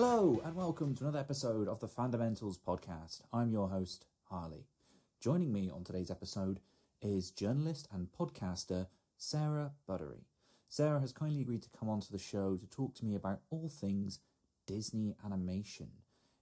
Hello, 0.00 0.40
and 0.44 0.54
welcome 0.54 0.94
to 0.94 1.02
another 1.02 1.18
episode 1.18 1.66
of 1.66 1.80
the 1.80 1.88
Fundamentals 1.88 2.56
podcast. 2.56 3.22
I'm 3.32 3.50
your 3.50 3.68
host, 3.68 4.04
Harley. 4.30 4.68
Joining 5.20 5.52
me 5.52 5.72
on 5.74 5.82
today's 5.82 6.08
episode 6.08 6.60
is 7.02 7.32
journalist 7.32 7.88
and 7.90 8.06
podcaster 8.16 8.86
Sarah 9.16 9.72
Buttery. 9.88 10.28
Sarah 10.68 11.00
has 11.00 11.10
kindly 11.10 11.40
agreed 11.40 11.64
to 11.64 11.76
come 11.76 11.88
onto 11.88 12.12
the 12.12 12.18
show 12.18 12.56
to 12.56 12.66
talk 12.68 12.94
to 12.94 13.04
me 13.04 13.16
about 13.16 13.40
all 13.50 13.68
things 13.68 14.20
Disney 14.68 15.16
animation. 15.24 15.88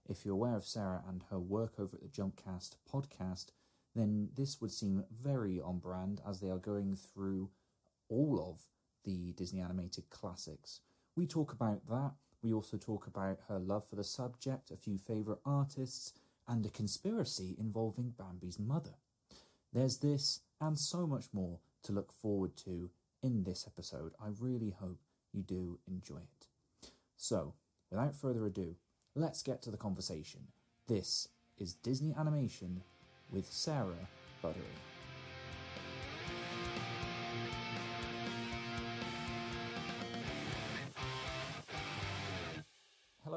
If 0.07 0.23
you're 0.23 0.35
aware 0.35 0.55
of 0.55 0.63
Sarah 0.63 1.01
and 1.09 1.23
her 1.31 1.39
work 1.39 1.79
over 1.79 1.97
at 1.97 2.03
the 2.03 2.09
Jumpcast 2.09 2.75
podcast, 2.87 3.47
then 3.95 4.29
this 4.35 4.61
would 4.61 4.71
seem 4.71 5.03
very 5.11 5.59
on 5.59 5.79
brand 5.79 6.21
as 6.29 6.41
they 6.41 6.51
are 6.51 6.59
going 6.59 6.95
through 6.95 7.49
all 8.07 8.39
of 8.39 8.67
the 9.03 9.31
Disney 9.31 9.61
animated 9.61 10.11
classics. 10.11 10.81
We 11.15 11.25
talk 11.25 11.51
about 11.51 11.87
that. 11.89 12.11
We 12.41 12.53
also 12.53 12.77
talk 12.77 13.07
about 13.07 13.39
her 13.47 13.59
love 13.59 13.87
for 13.87 13.95
the 13.95 14.03
subject, 14.03 14.71
a 14.71 14.77
few 14.77 14.97
favourite 14.97 15.39
artists, 15.45 16.13
and 16.47 16.65
a 16.65 16.69
conspiracy 16.69 17.55
involving 17.59 18.13
Bambi's 18.17 18.59
mother. 18.59 18.95
There's 19.73 19.97
this 19.97 20.41
and 20.61 20.77
so 20.77 21.05
much 21.05 21.25
more 21.33 21.59
to 21.83 21.91
look 21.91 22.11
forward 22.11 22.55
to 22.57 22.89
in 23.21 23.43
this 23.43 23.65
episode. 23.67 24.13
I 24.21 24.27
really 24.39 24.75
hope 24.79 24.99
you 25.33 25.41
do 25.41 25.79
enjoy 25.87 26.17
it. 26.17 26.47
So, 27.15 27.53
without 27.89 28.15
further 28.15 28.45
ado, 28.45 28.75
let's 29.15 29.43
get 29.43 29.61
to 29.63 29.71
the 29.71 29.77
conversation. 29.77 30.47
This 30.87 31.27
is 31.57 31.73
Disney 31.73 32.13
Animation 32.17 32.81
with 33.31 33.51
Sarah 33.51 34.07
Buttery. 34.41 34.96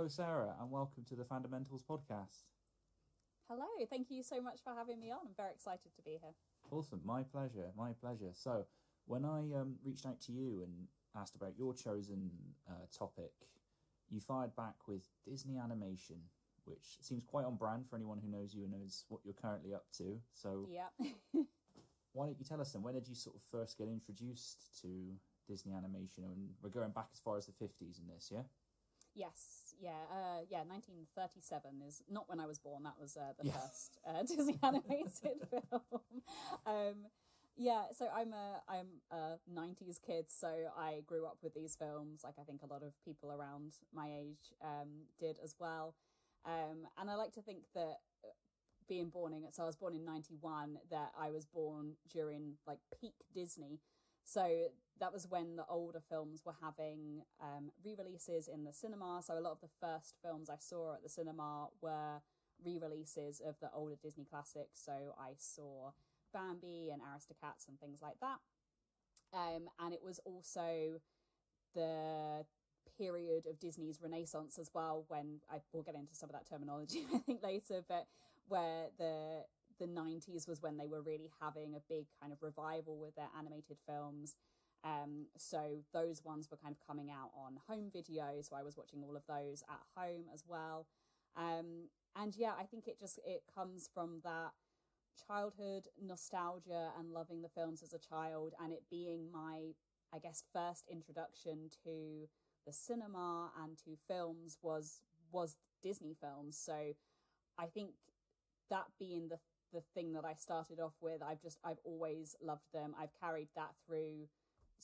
Hello, 0.01 0.09
Sarah, 0.09 0.55
and 0.59 0.71
welcome 0.71 1.05
to 1.11 1.15
the 1.15 1.27
Fundamentals 1.27 1.83
podcast. 1.83 2.45
Hello, 3.51 3.67
thank 3.91 4.07
you 4.09 4.23
so 4.23 4.41
much 4.41 4.61
for 4.65 4.73
having 4.75 4.99
me 4.99 5.11
on. 5.11 5.19
I'm 5.27 5.35
very 5.37 5.51
excited 5.51 5.95
to 5.95 6.03
be 6.03 6.13
here. 6.13 6.33
Awesome, 6.71 7.03
my 7.05 7.23
pleasure, 7.23 7.67
my 7.77 7.91
pleasure. 8.01 8.31
So, 8.33 8.65
when 9.05 9.27
I 9.27 9.41
um, 9.61 9.75
reached 9.85 10.07
out 10.07 10.19
to 10.23 10.33
you 10.33 10.63
and 10.65 10.73
asked 11.15 11.37
about 11.37 11.53
your 11.59 11.75
chosen 11.75 12.31
uh, 12.67 12.87
topic, 12.99 13.33
you 14.09 14.21
fired 14.21 14.57
back 14.57 14.89
with 14.89 15.03
Disney 15.29 15.59
animation, 15.59 16.17
which 16.65 16.97
seems 17.03 17.23
quite 17.23 17.45
on 17.45 17.57
brand 17.57 17.85
for 17.87 17.97
anyone 17.97 18.21
who 18.25 18.31
knows 18.31 18.55
you 18.55 18.63
and 18.63 18.73
knows 18.73 19.05
what 19.11 19.21
you're 19.23 19.35
currently 19.35 19.75
up 19.75 19.85
to. 19.99 20.19
So, 20.33 20.67
Yeah. 20.73 20.89
why 22.15 22.25
don't 22.25 22.39
you 22.39 22.47
tell 22.47 22.63
us 22.63 22.73
then? 22.73 22.83
When 22.83 22.95
did 22.95 23.07
you 23.07 23.15
sort 23.15 23.37
of 23.37 23.43
first 23.53 23.77
get 23.77 23.89
introduced 23.89 24.81
to 24.81 24.89
Disney 25.47 25.75
animation? 25.75 26.25
And 26.25 26.49
we're 26.63 26.71
going 26.71 26.93
back 26.93 27.09
as 27.13 27.21
far 27.21 27.37
as 27.37 27.45
the 27.45 27.53
50s 27.53 28.01
in 28.01 28.09
this, 28.09 28.31
yeah? 28.33 28.45
Yes. 29.15 29.75
Yeah. 29.81 29.99
Uh, 30.11 30.41
yeah. 30.51 30.63
1937 30.65 31.83
is 31.87 32.03
not 32.11 32.29
when 32.29 32.41
I 32.41 32.47
was 32.47 32.59
born. 32.59 32.83
That 32.85 32.99
was 33.01 33.17
uh, 33.17 33.33
the 33.39 33.47
Yeah. 33.49 33.53
first 33.53 33.99
uh, 34.07 34.23
Disney 34.29 34.59
animated 34.63 35.41
film. 35.51 35.83
Um, 36.67 37.07
yeah. 37.57 37.85
So 37.97 38.09
I'm 38.15 38.33
a 38.33 38.63
I'm 38.69 38.87
a 39.11 39.39
90s 39.49 39.99
kid. 40.01 40.27
So 40.29 40.49
I 40.77 41.03
grew 41.07 41.27
up 41.27 41.39
with 41.43 41.55
these 41.55 41.77
films. 41.77 42.21
Like 42.25 42.35
I 42.41 42.45
think 42.45 42.63
a 42.63 42.67
lot 42.73 42.83
of 42.83 42.93
people 43.05 43.33
around 43.33 43.75
my 43.93 44.09
age 44.11 44.53
um, 44.63 45.07
did 45.19 45.39
as 45.43 45.55
well. 45.59 45.95
Um, 46.45 46.87
and 46.99 47.11
I 47.11 47.15
like 47.17 47.33
to 47.35 47.43
think 47.43 47.65
that 47.75 47.99
uh, 48.25 48.29
being 48.89 49.09
born 49.11 49.33
in 49.35 49.43
so 49.53 49.63
I 49.63 49.67
was 49.67 49.77
born 49.77 49.95
in 49.95 50.05
91 50.05 50.79
that 50.91 51.13
I 51.19 51.31
was 51.31 51.45
born 51.47 51.93
during 52.13 52.55
like 52.67 52.79
peak 53.01 53.15
Disney 53.35 53.79
so 54.25 54.69
that 55.01 55.13
was 55.13 55.27
when 55.29 55.57
the 55.57 55.65
older 55.69 56.01
films 56.09 56.43
were 56.45 56.55
having 56.63 57.23
um, 57.41 57.71
re-releases 57.85 58.49
in 58.49 58.65
the 58.65 58.73
cinema. 58.73 59.21
So 59.25 59.39
a 59.39 59.41
lot 59.41 59.53
of 59.53 59.61
the 59.61 59.71
first 59.81 60.15
films 60.23 60.51
I 60.51 60.57
saw 60.59 60.95
at 60.95 61.03
the 61.03 61.09
cinema 61.09 61.69
were 61.81 62.21
re-releases 62.65 63.41
of 63.41 63.57
the 63.61 63.71
older 63.75 63.97
Disney 64.01 64.25
classics. 64.25 64.83
So 64.85 65.15
I 65.19 65.33
saw 65.39 65.93
Bambi 66.33 66.91
and 66.93 67.01
Aristocats 67.03 67.67
and 67.69 67.81
things 67.81 68.01
like 68.03 68.21
that. 68.21 68.39
Um, 69.33 69.69
and 69.79 69.95
it 69.95 70.03
was 70.05 70.21
also 70.25 71.01
the 71.75 72.45
period 72.99 73.47
of 73.47 73.59
Disney's 73.59 74.01
renaissance 74.03 74.59
as 74.59 74.71
well 74.75 75.05
when 75.09 75.41
I 75.51 75.59
will 75.73 75.83
get 75.83 75.95
into 75.95 76.15
some 76.15 76.29
of 76.29 76.35
that 76.35 76.49
terminology 76.49 77.07
I 77.15 77.19
think 77.19 77.43
later 77.43 77.83
but 77.89 78.07
where 78.49 78.89
the 78.99 79.45
the 79.81 79.89
90s 79.89 80.47
was 80.49 80.63
when 80.63 80.79
they 80.79 80.87
were 80.89 81.03
really 81.03 81.31
having 81.43 81.75
a 81.75 81.83
big 81.89 82.07
kind 82.21 82.33
of 82.33 82.43
revival 82.43 82.99
with 82.99 83.17
their 83.17 83.31
animated 83.39 83.79
films 83.89 84.37
um 84.85 85.27
so 85.37 85.61
those 85.93 86.25
ones 86.25 86.49
were 86.51 86.59
kind 86.59 86.75
of 86.75 86.87
coming 86.87 87.11
out 87.11 87.31
on 87.37 87.59
home 87.69 87.91
video 87.93 88.41
so 88.43 88.57
I 88.57 88.63
was 88.63 88.77
watching 88.77 89.03
all 89.05 89.17
of 89.17 89.25
those 89.29 89.63
at 89.69 89.83
home 89.97 90.25
as 90.33 90.45
well 90.47 90.87
um 91.37 91.89
and 92.17 92.35
yeah 92.37 92.53
I 92.59 92.65
think 92.65 92.89
it 92.89 92.99
just 93.01 93.19
it 93.27 93.43
comes 93.55 93.91
from 93.93 94.21
that 94.25 94.53
childhood 95.27 95.89
nostalgia 96.01 96.91
and 96.99 97.13
loving 97.13 97.43
the 97.43 97.49
films 97.49 97.83
as 97.83 97.93
a 97.93 97.99
child 97.99 98.55
and 98.63 98.73
it 98.73 98.85
being 98.91 99.31
my 99.33 99.75
I 100.13 100.19
guess 100.19 100.43
first 100.53 100.85
introduction 100.91 101.71
to 101.85 102.29
the 102.67 102.73
cinema 102.73 103.51
and 103.63 103.77
to 103.85 103.97
films 104.09 104.59
was 104.63 105.01
was 105.33 105.57
Disney 105.83 106.17
films. 106.21 106.59
So 106.61 106.95
I 107.59 107.67
think 107.67 107.93
that 108.71 108.87
being 108.99 109.29
the 109.29 109.39
the 109.73 109.83
thing 109.95 110.13
that 110.13 110.25
I 110.25 110.35
started 110.35 110.81
off 110.81 110.95
with, 111.01 111.23
I've 111.23 111.41
just 111.41 111.59
I've 111.65 111.81
always 111.85 112.37
loved 112.43 112.73
them. 112.73 112.95
I've 112.99 113.15
carried 113.21 113.49
that 113.57 113.71
through 113.87 114.29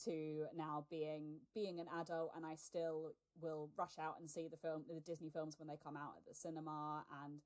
to 0.05 0.45
now 0.55 0.85
being 0.89 1.39
being 1.55 1.79
an 1.79 1.87
adult 1.99 2.31
and 2.35 2.45
I 2.45 2.55
still 2.55 3.13
will 3.41 3.69
rush 3.77 3.97
out 3.99 4.15
and 4.19 4.29
see 4.29 4.47
the 4.47 4.57
film 4.57 4.83
the 4.87 4.99
Disney 4.99 5.29
films 5.29 5.55
when 5.57 5.67
they 5.67 5.77
come 5.83 5.97
out 5.97 6.13
at 6.17 6.25
the 6.27 6.35
cinema. 6.35 7.03
And 7.23 7.41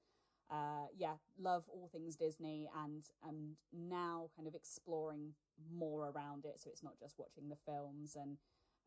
uh 0.51 0.87
yeah, 0.97 1.15
love 1.39 1.63
all 1.69 1.89
things 1.91 2.15
Disney 2.15 2.69
and 2.83 3.03
and 3.27 3.55
now 3.71 4.29
kind 4.35 4.47
of 4.47 4.55
exploring 4.55 5.33
more 5.73 6.09
around 6.09 6.45
it. 6.45 6.59
So 6.59 6.69
it's 6.69 6.83
not 6.83 6.99
just 6.99 7.15
watching 7.17 7.49
the 7.49 7.57
films 7.65 8.15
and 8.19 8.37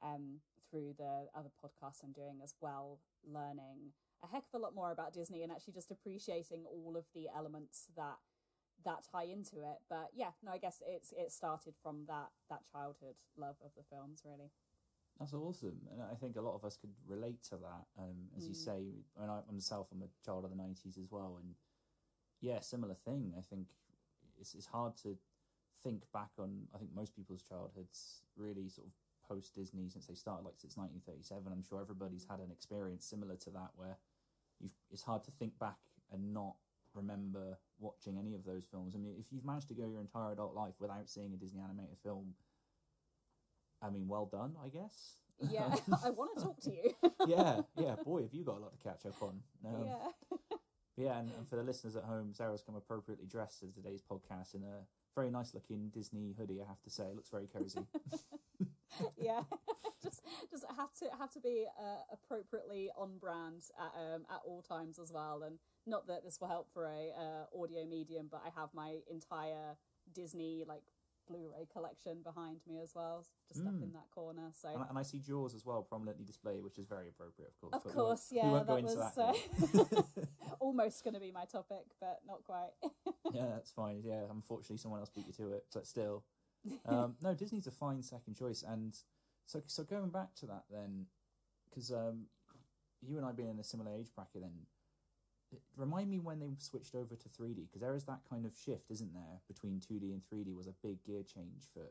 um, 0.03 0.41
through 0.71 0.95
the 0.99 1.27
other 1.35 1.51
podcasts 1.63 2.03
I'm 2.03 2.13
doing 2.13 2.41
as 2.43 2.55
well, 2.61 2.99
learning 3.27 3.93
a 4.23 4.27
heck 4.27 4.45
of 4.53 4.61
a 4.61 4.63
lot 4.63 4.75
more 4.75 4.91
about 4.91 5.13
Disney 5.13 5.43
and 5.43 5.53
actually 5.53 5.75
just 5.75 5.91
appreciating 5.91 6.65
all 6.67 6.97
of 6.97 7.05
the 7.15 7.29
elements 7.35 7.87
that 7.97 8.17
that 8.85 9.07
tie 9.11 9.25
into 9.25 9.57
it. 9.57 9.79
But 9.89 10.11
yeah, 10.15 10.31
no, 10.43 10.53
I 10.53 10.59
guess 10.59 10.83
it's 10.87 11.13
it 11.13 11.33
started 11.33 11.75
from 11.83 12.05
that 12.09 12.29
that 12.51 12.61
childhood 12.71 13.17
love 13.37 13.57
of 13.65 13.73
the 13.77 13.83
films, 13.83 14.23
really. 14.25 14.51
That's 15.19 15.33
awesome, 15.33 15.79
and 15.93 16.03
I 16.03 16.17
think 16.17 16.37
a 16.37 16.41
lot 16.41 16.57
of 16.57 16.65
us 16.65 16.77
could 16.77 16.91
relate 17.07 17.43
to 17.51 17.57
that. 17.57 17.87
Um, 17.99 18.29
as 18.37 18.49
you 18.49 18.55
say, 18.55 18.83
and 19.21 19.31
I 19.31 19.41
myself, 19.53 19.87
I'm 19.93 20.03
a 20.03 20.11
child 20.25 20.45
of 20.45 20.51
the 20.51 20.57
'90s 20.57 20.99
as 20.99 21.07
well, 21.11 21.39
and 21.41 21.55
yeah, 22.41 22.61
similar 22.61 22.95
thing. 22.95 23.33
I 23.39 23.43
think 23.43 23.69
it's 24.41 24.55
it's 24.55 24.67
hard 24.67 24.97
to 25.03 25.17
think 25.83 26.03
back 26.13 26.31
on. 26.39 26.67
I 26.75 26.79
think 26.79 26.91
most 26.95 27.15
people's 27.15 27.43
childhoods 27.43 28.23
really 28.37 28.69
sort 28.69 28.89
of 28.89 28.93
post 29.29 29.55
Disney 29.55 29.89
since 29.89 30.07
they 30.07 30.15
started, 30.15 30.45
like 30.45 30.59
since 30.59 30.77
1937. 30.77 31.53
I'm 31.53 31.63
sure 31.63 31.81
everybody's 31.81 32.27
had 32.29 32.41
an 32.41 32.51
experience 32.51 33.07
similar 33.07 33.37
to 33.37 33.51
that 33.51 33.71
where 33.77 33.97
you 34.61 34.71
it's 34.91 35.03
hard 35.03 35.25
to 35.25 35.31
think 35.31 35.59
back 35.59 35.79
and 36.13 36.35
not 36.35 36.57
remember 36.95 37.59
watching 37.79 38.17
any 38.19 38.35
of 38.35 38.45
those 38.45 38.67
films. 38.71 38.95
I 38.95 38.99
mean, 38.99 39.15
if 39.19 39.27
you've 39.33 39.45
managed 39.45 39.69
to 39.69 39.75
go 39.75 39.87
your 39.87 40.01
entire 40.01 40.33
adult 40.33 40.55
life 40.55 40.75
without 40.81 41.09
seeing 41.09 41.33
a 41.35 41.37
Disney 41.37 41.61
animated 41.61 41.99
film, 42.03 42.35
I 43.83 43.91
mean, 43.91 44.09
well 44.09 44.27
done, 44.27 44.55
I 44.65 44.69
guess. 44.69 45.17
Yeah, 45.51 45.75
I 46.05 46.11
want 46.11 46.37
to 46.37 46.43
talk 46.43 46.61
to 46.63 46.71
you. 46.71 46.95
yeah, 47.27 47.61
yeah, 47.77 47.97
boy, 48.05 48.23
have 48.23 48.35
you 48.35 48.45
got 48.45 48.59
a 48.59 48.61
lot 48.61 48.73
to 48.73 48.79
catch 48.79 49.05
up 49.07 49.21
on. 49.23 49.41
Um, 49.67 49.87
yeah, 49.87 50.47
yeah, 50.97 51.19
and, 51.19 51.31
and 51.37 51.49
for 51.49 51.57
the 51.57 51.63
listeners 51.63 51.97
at 51.97 52.05
home, 52.05 52.33
Sarah's 52.33 52.63
come 52.63 52.77
appropriately 52.77 53.27
dressed 53.27 53.61
for 53.61 53.67
today's 53.67 54.03
podcast 54.03 54.55
in 54.55 54.63
a 54.63 54.87
very 55.15 55.31
nice 55.31 55.55
looking 55.55 55.91
Disney 55.93 56.35
hoodie. 56.39 56.61
I 56.63 56.69
have 56.69 56.83
to 56.83 56.91
say, 56.91 57.05
it 57.05 57.15
looks 57.17 57.31
very 57.31 57.47
cozy. 57.47 57.87
yeah. 59.17 59.43
just 60.03 60.23
just 60.51 60.65
have 60.77 60.93
to 60.95 61.07
have 61.19 61.31
to 61.33 61.41
be 61.41 61.67
uh, 61.79 62.03
appropriately 62.13 62.91
on 62.97 63.19
brand 63.19 63.63
at 63.79 64.01
um, 64.01 64.23
at 64.31 64.41
all 64.47 64.63
times 64.63 64.99
as 64.99 65.13
well. 65.13 65.43
And 65.45 65.59
not 65.87 66.07
that 66.09 66.25
this 66.25 66.41
will 66.41 66.49
help 66.49 66.69
for 66.73 66.85
a 66.87 67.11
uh, 67.19 67.63
audio 67.63 67.85
medium, 67.87 68.29
but 68.31 68.43
I 68.45 68.51
have 68.59 68.71
my 68.75 68.97
entire 69.11 69.77
Disney 70.13 70.65
like 70.67 70.83
Blu-ray 71.27 71.67
collection 71.73 72.19
behind 72.23 72.61
me 72.69 72.79
as 72.83 72.93
well, 72.95 73.25
just 73.49 73.67
up 73.67 73.73
in 73.83 73.93
that 73.95 74.11
corner. 74.15 74.51
So 74.53 74.69
and, 74.69 74.83
I, 74.83 74.87
and 74.91 74.99
I 74.99 75.03
see 75.03 75.19
Jaws 75.19 75.55
as 75.55 75.65
well 75.65 75.83
prominently 75.83 76.25
displayed, 76.25 76.63
which 76.63 76.79
is 76.79 76.87
very 76.87 77.09
appropriate, 77.09 77.51
of 77.51 77.61
course. 77.61 77.75
Of 77.75 77.85
we 77.87 77.93
course, 77.93 78.29
won't- 78.31 78.45
yeah, 78.45 78.45
we 78.45 78.53
won't 78.53 78.67
go 78.67 78.75
that 78.75 78.79
into 78.81 79.75
was 79.75 79.85
that. 79.87 79.97
uh, 79.99 80.03
almost 80.61 81.03
going 81.03 81.15
to 81.15 81.21
be 81.21 81.33
my 81.33 81.45
topic, 81.47 81.87
but 82.01 82.21
not 82.27 82.45
quite. 82.45 82.73
yeah, 83.33 83.47
that's 83.55 83.71
fine. 83.71 84.03
Yeah, 84.05 84.21
unfortunately, 84.31 84.77
someone 84.77 85.01
else 85.01 85.11
beat 85.11 85.27
you 85.27 85.33
to 85.35 85.53
it, 85.53 85.65
but 85.73 85.87
still, 85.87 86.25
um, 86.87 87.17
no, 87.23 87.35
Disney's 87.35 87.67
a 87.67 87.71
fine 87.71 88.03
second 88.03 88.35
choice. 88.35 88.65
And 88.67 88.97
so, 89.47 89.63
so 89.67 89.83
going 89.83 90.11
back 90.11 90.35
to 90.37 90.47
that, 90.47 90.65
then, 90.71 91.07
because 91.69 91.91
um, 91.91 92.27
you 93.03 93.17
and 93.19 93.27
I 93.27 93.33
being 93.33 93.51
in 93.51 93.59
a 93.59 93.65
similar 93.65 93.95
age 93.95 94.11
bracket, 94.15 94.43
then 94.43 94.53
remind 95.77 96.11
me 96.11 96.19
when 96.19 96.41
they 96.41 96.55
switched 96.59 96.95
over 96.95 97.15
to 97.15 97.29
three 97.29 97.55
D, 97.55 97.63
because 97.67 97.81
there 97.81 97.95
is 97.95 98.05
that 98.05 98.21
kind 98.29 98.47
of 98.47 98.53
shift, 98.57 98.91
isn't 98.91 99.13
there, 99.13 99.41
between 99.47 99.81
two 99.81 99.99
D 99.99 100.13
and 100.13 100.23
three 100.29 100.45
D 100.45 100.53
was 100.53 100.67
a 100.67 100.75
big 100.83 101.05
gear 101.05 101.23
change 101.23 101.69
for. 101.73 101.87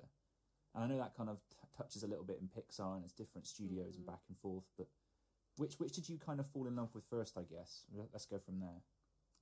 And 0.75 0.83
I 0.83 0.87
know 0.87 0.97
that 0.97 1.15
kind 1.15 1.29
of 1.29 1.37
t- 1.49 1.67
touches 1.77 2.03
a 2.03 2.07
little 2.07 2.25
bit 2.25 2.39
in 2.41 2.47
Pixar 2.47 2.95
and 2.95 3.03
it's 3.03 3.13
different 3.13 3.45
studios 3.45 3.95
and 3.95 4.05
back 4.05 4.21
and 4.27 4.37
forth, 4.39 4.65
but 4.77 4.87
which 5.57 5.75
which 5.79 5.93
did 5.93 6.09
you 6.09 6.17
kind 6.17 6.39
of 6.39 6.47
fall 6.47 6.65
in 6.65 6.75
love 6.75 6.89
with 6.95 7.03
first? 7.09 7.37
I 7.37 7.43
guess. 7.43 7.85
Let's 8.11 8.25
go 8.25 8.39
from 8.39 8.59
there. 8.59 8.81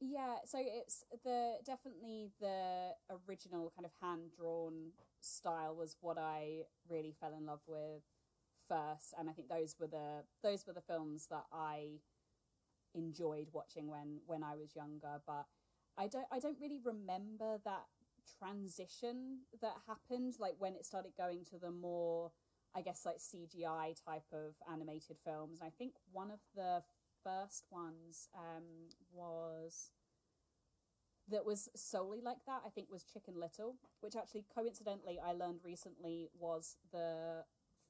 Yeah, 0.01 0.37
so 0.45 0.57
it's 0.59 1.03
the 1.23 1.57
definitely 1.63 2.31
the 2.39 2.91
original 3.27 3.71
kind 3.75 3.85
of 3.85 3.91
hand 4.01 4.31
drawn 4.35 4.91
style 5.19 5.75
was 5.75 5.95
what 6.01 6.17
I 6.17 6.63
really 6.89 7.13
fell 7.19 7.33
in 7.37 7.45
love 7.45 7.61
with 7.67 8.01
first, 8.67 9.13
and 9.19 9.29
I 9.29 9.33
think 9.33 9.47
those 9.49 9.75
were 9.79 9.87
the 9.87 10.23
those 10.41 10.65
were 10.65 10.73
the 10.73 10.81
films 10.81 11.27
that 11.29 11.45
I 11.53 11.99
enjoyed 12.95 13.47
watching 13.53 13.87
when 13.89 14.19
when 14.27 14.43
I 14.43 14.55
was 14.55 14.75
younger. 14.75 15.21
But 15.27 15.45
I 15.97 16.07
don't 16.07 16.27
I 16.31 16.39
don't 16.39 16.59
really 16.61 16.81
remember 16.83 17.59
that 17.65 17.85
transition 18.39 19.39
that 19.61 19.75
happened, 19.87 20.35
like 20.39 20.55
when 20.59 20.75
it 20.75 20.85
started 20.85 21.13
going 21.17 21.45
to 21.51 21.59
the 21.59 21.71
more 21.71 22.31
I 22.75 22.81
guess 22.81 23.05
like 23.05 23.19
CGI 23.19 23.95
type 24.05 24.27
of 24.33 24.55
animated 24.71 25.17
films. 25.25 25.59
And 25.61 25.67
I 25.67 25.73
think 25.77 25.93
one 26.11 26.31
of 26.31 26.39
the 26.55 26.83
first 27.23 27.65
ones 27.71 28.27
um, 28.35 28.63
was 29.13 29.91
that 31.29 31.45
was 31.45 31.69
solely 31.75 32.21
like 32.21 32.45
that. 32.45 32.61
I 32.65 32.69
think 32.69 32.87
was 32.91 33.03
Chicken 33.03 33.39
Little, 33.39 33.75
which 34.01 34.15
actually 34.15 34.45
coincidentally 34.53 35.19
I 35.23 35.31
learned 35.31 35.61
recently 35.63 36.29
was 36.37 36.77
the 36.91 37.43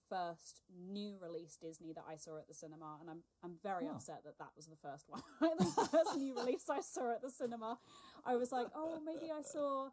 first 0.10 0.62
new 0.70 1.16
release 1.22 1.58
Disney 1.62 1.94
that 1.94 2.04
I 2.10 2.18
saw 2.18 2.38
at 2.38 2.48
the 2.48 2.54
cinema, 2.54 2.98
and 3.00 3.10
I'm 3.10 3.24
I'm 3.44 3.56
very 3.64 3.88
oh. 3.90 3.96
upset 3.96 4.22
that 4.26 4.38
that 4.40 4.52
was 4.56 4.68
the 4.68 4.76
first 4.76 5.06
one. 5.10 5.22
the 5.58 5.90
first 5.92 6.18
new 6.18 6.36
release 6.36 6.66
I 6.70 6.82
saw 6.82 7.14
at 7.14 7.22
the 7.22 7.30
cinema, 7.30 7.78
I 8.26 8.36
was 8.36 8.52
like, 8.52 8.68
oh, 8.76 9.00
maybe 9.06 9.32
I 9.32 9.42
saw. 9.42 9.90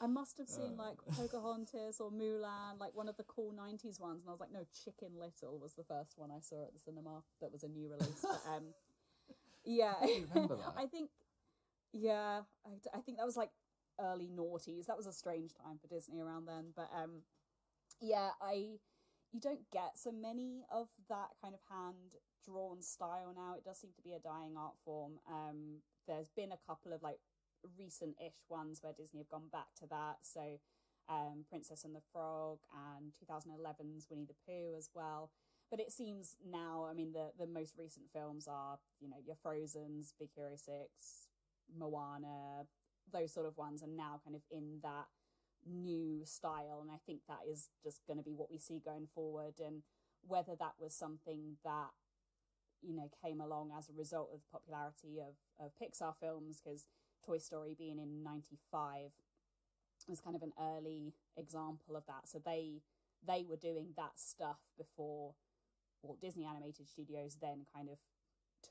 I 0.00 0.06
must 0.06 0.38
have 0.38 0.48
seen 0.48 0.78
like 0.78 0.96
Pocahontas 1.14 2.00
or 2.00 2.10
Mulan, 2.10 2.80
like 2.80 2.94
one 2.94 3.08
of 3.08 3.16
the 3.18 3.24
cool 3.24 3.52
'90s 3.52 4.00
ones, 4.00 4.22
and 4.22 4.28
I 4.28 4.30
was 4.30 4.40
like, 4.40 4.52
no, 4.52 4.64
Chicken 4.84 5.10
Little 5.18 5.58
was 5.58 5.74
the 5.74 5.84
first 5.84 6.14
one 6.16 6.30
I 6.30 6.40
saw 6.40 6.64
at 6.64 6.72
the 6.72 6.80
cinema 6.80 7.22
that 7.42 7.52
was 7.52 7.64
a 7.64 7.68
new 7.68 7.90
release. 7.90 8.22
But, 8.22 8.40
um, 8.50 8.64
yeah, 9.64 9.94
I, 10.00 10.24
I 10.78 10.86
think, 10.86 11.10
yeah, 11.92 12.40
I, 12.64 12.96
I 12.96 13.00
think 13.00 13.18
that 13.18 13.26
was 13.26 13.36
like 13.36 13.50
early 14.00 14.30
noughties. 14.34 14.86
That 14.86 14.96
was 14.96 15.06
a 15.06 15.12
strange 15.12 15.52
time 15.54 15.78
for 15.78 15.86
Disney 15.86 16.20
around 16.20 16.46
then, 16.46 16.72
but 16.74 16.88
um, 16.96 17.22
yeah, 18.00 18.30
I 18.40 18.78
you 19.32 19.40
don't 19.40 19.70
get 19.70 19.96
so 19.96 20.10
many 20.10 20.64
of 20.72 20.88
that 21.08 21.28
kind 21.42 21.54
of 21.54 21.60
hand 21.70 22.16
drawn 22.44 22.82
style 22.82 23.34
now. 23.36 23.54
It 23.56 23.64
does 23.64 23.78
seem 23.78 23.90
to 23.96 24.02
be 24.02 24.12
a 24.12 24.18
dying 24.18 24.54
art 24.56 24.74
form. 24.84 25.20
Um, 25.30 25.82
there's 26.08 26.30
been 26.34 26.52
a 26.52 26.66
couple 26.66 26.92
of 26.92 27.02
like 27.02 27.18
recent 27.78 28.16
ish 28.24 28.40
ones 28.48 28.78
where 28.82 28.92
Disney 28.92 29.20
have 29.20 29.28
gone 29.28 29.48
back 29.52 29.74
to 29.80 29.86
that. 29.90 30.18
So, 30.22 30.60
um, 31.08 31.44
Princess 31.48 31.84
and 31.84 31.94
the 31.94 32.02
Frog 32.12 32.58
and 32.96 33.12
2011's 33.18 34.06
Winnie 34.08 34.26
the 34.26 34.34
Pooh 34.46 34.76
as 34.76 34.90
well. 34.94 35.30
But 35.70 35.80
it 35.80 35.92
seems 35.92 36.36
now, 36.44 36.86
I 36.90 36.94
mean, 36.94 37.12
the, 37.12 37.30
the 37.38 37.46
most 37.46 37.74
recent 37.78 38.06
films 38.12 38.48
are, 38.48 38.78
you 39.00 39.08
know, 39.08 39.16
your 39.24 39.36
Frozen's, 39.42 40.14
Big 40.18 40.30
Hero 40.34 40.56
6, 40.56 40.66
Moana, 41.76 42.66
those 43.12 43.32
sort 43.32 43.46
of 43.46 43.56
ones, 43.56 43.82
and 43.82 43.96
now 43.96 44.20
kind 44.24 44.34
of 44.34 44.42
in 44.50 44.80
that 44.82 45.06
new 45.66 46.24
style 46.24 46.80
and 46.80 46.90
i 46.90 46.96
think 47.06 47.20
that 47.28 47.40
is 47.50 47.68
just 47.84 48.00
going 48.06 48.16
to 48.16 48.22
be 48.22 48.32
what 48.32 48.50
we 48.50 48.58
see 48.58 48.80
going 48.82 49.06
forward 49.14 49.54
and 49.64 49.82
whether 50.26 50.54
that 50.58 50.72
was 50.78 50.94
something 50.94 51.56
that 51.64 51.90
you 52.82 52.94
know 52.94 53.10
came 53.22 53.40
along 53.40 53.70
as 53.76 53.88
a 53.88 53.98
result 53.98 54.30
of 54.32 54.40
the 54.40 54.50
popularity 54.50 55.20
of, 55.20 55.34
of 55.64 55.72
pixar 55.80 56.14
films 56.20 56.60
because 56.62 56.86
toy 57.24 57.38
story 57.38 57.74
being 57.78 57.98
in 57.98 58.22
95 58.22 59.10
was 60.08 60.20
kind 60.20 60.34
of 60.34 60.42
an 60.42 60.52
early 60.60 61.14
example 61.36 61.94
of 61.94 62.04
that 62.06 62.26
so 62.26 62.40
they 62.44 62.82
they 63.26 63.44
were 63.48 63.56
doing 63.56 63.88
that 63.96 64.12
stuff 64.16 64.58
before 64.76 65.34
walt 66.02 66.20
disney 66.20 66.44
animated 66.44 66.88
studios 66.88 67.36
then 67.40 67.60
kind 67.72 67.88
of 67.88 67.98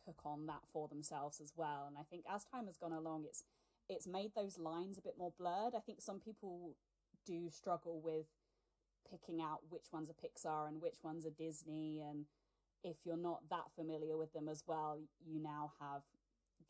took 0.06 0.26
on 0.26 0.48
that 0.48 0.62
for 0.72 0.88
themselves 0.88 1.40
as 1.40 1.54
well 1.56 1.86
and 1.88 1.98
i 1.98 2.02
think 2.10 2.26
as 2.30 2.44
time 2.44 2.66
has 2.66 2.78
gone 2.78 2.92
along 2.92 3.24
it's 3.26 3.44
it's 3.90 4.08
made 4.08 4.32
those 4.36 4.60
lines 4.60 4.98
a 4.98 5.02
bit 5.02 5.16
more 5.18 5.34
blurred. 5.38 5.74
I 5.76 5.80
think 5.80 6.00
some 6.00 6.20
people 6.20 6.76
do 7.26 7.50
struggle 7.50 8.00
with 8.00 8.28
picking 9.10 9.42
out 9.42 9.62
which 9.70 9.92
ones 9.92 10.10
are 10.10 10.14
Pixar 10.14 10.68
and 10.68 10.82
which 10.82 10.98
ones 11.04 11.26
are 11.26 11.32
Disney. 11.32 12.02
And 12.08 12.26
if 12.84 12.98
you're 13.04 13.18
not 13.18 13.42
that 13.50 13.72
familiar 13.76 14.16
with 14.16 14.32
them 14.32 14.48
as 14.48 14.64
well, 14.68 15.00
you 15.26 15.42
now 15.42 15.74
have 15.80 16.04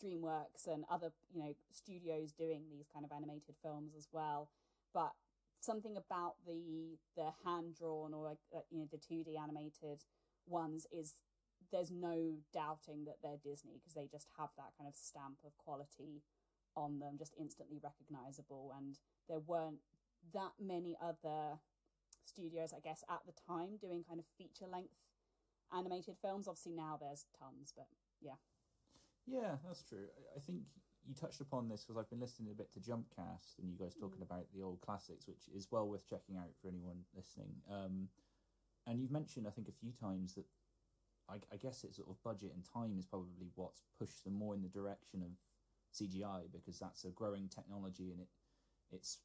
DreamWorks 0.04 0.68
and 0.68 0.86
other 0.90 1.12
you 1.34 1.42
know 1.42 1.54
studios 1.72 2.32
doing 2.32 2.64
these 2.72 2.88
kind 2.92 3.06
of 3.06 3.12
animated 3.12 3.56
films 3.62 3.94
as 3.98 4.08
well. 4.12 4.50
But 4.94 5.14
something 5.62 5.98
about 5.98 6.36
the 6.46 6.98
the 7.16 7.32
hand 7.46 7.76
drawn 7.76 8.14
or 8.14 8.38
uh, 8.56 8.60
you 8.72 8.80
know 8.80 8.88
the 8.92 8.98
two 8.98 9.24
D 9.24 9.38
animated 9.38 10.04
ones 10.48 10.88
is 10.92 11.16
there's 11.72 11.92
no 11.92 12.36
doubting 12.54 13.06
that 13.06 13.18
they're 13.22 13.38
Disney 13.44 13.78
because 13.78 13.94
they 13.94 14.08
just 14.12 14.28
have 14.38 14.50
that 14.58 14.74
kind 14.78 14.88
of 14.88 14.96
stamp 14.96 15.38
of 15.46 15.56
quality 15.58 16.24
on 16.76 17.00
them, 17.00 17.16
just 17.18 17.34
instantly 17.40 17.80
recognizable. 17.84 18.74
And 18.76 18.98
there 19.28 19.40
weren't 19.40 19.80
that 20.34 20.54
many 20.60 20.98
other 21.02 21.60
studios, 22.26 22.74
I 22.76 22.80
guess, 22.80 23.04
at 23.10 23.22
the 23.26 23.34
time 23.48 23.78
doing 23.82 24.04
kind 24.08 24.20
of 24.20 24.26
feature 24.38 24.70
length 24.72 24.94
animated 25.74 26.16
films. 26.22 26.48
Obviously, 26.48 26.74
now 26.74 26.98
there's 27.00 27.26
tons, 27.38 27.74
but 27.76 27.88
yeah. 28.22 28.40
Yeah, 29.30 29.62
that's 29.66 29.84
true. 29.84 30.10
I 30.36 30.40
think 30.40 30.62
you 31.08 31.14
touched 31.14 31.42
upon 31.42 31.70
this 31.70 31.86
because 31.86 31.98
I've 31.98 32.10
been 32.10 32.20
listening 32.20 32.52
a 32.52 32.56
bit 32.56 32.74
to 32.74 32.80
Jumpcast 32.80 33.60
and 33.60 33.70
you 33.70 33.78
guys 33.78 33.94
talking 33.94 34.20
mm. 34.20 34.30
about 34.30 34.46
the 34.54 34.64
old 34.64 34.82
classics, 34.82 35.28
which 35.28 35.48
is 35.56 35.68
well 35.72 35.88
worth 35.88 36.10
checking 36.10 36.36
out 36.36 36.50
for 36.62 36.68
anyone 36.68 37.06
listening. 37.16 37.62
Um, 37.70 38.10
and 38.88 39.00
you've 39.00 39.12
mentioned, 39.12 39.48
I 39.48 39.52
think, 39.52 39.68
a 39.68 39.80
few 39.80 39.92
times 39.92 40.34
that 40.36 40.46
I, 41.30 41.36
I 41.54 41.58
guess 41.58 41.84
it's 41.84 41.98
sort 41.98 42.10
of 42.10 42.22
budget 42.24 42.52
and 42.54 42.64
time 42.66 42.98
is 42.98 43.06
probably 43.06 43.52
what's 43.56 43.84
pushed 44.00 44.24
them 44.24 44.34
more 44.34 44.56
in 44.56 44.62
the 44.62 44.68
direction 44.68 45.22
of 45.22 45.32
CGI 45.94 46.52
because 46.52 46.80
that's 46.80 47.06
a 47.06 47.10
growing 47.10 47.50
technology 47.50 48.12
and 48.12 48.22
it 48.22 48.28
it's 48.92 49.20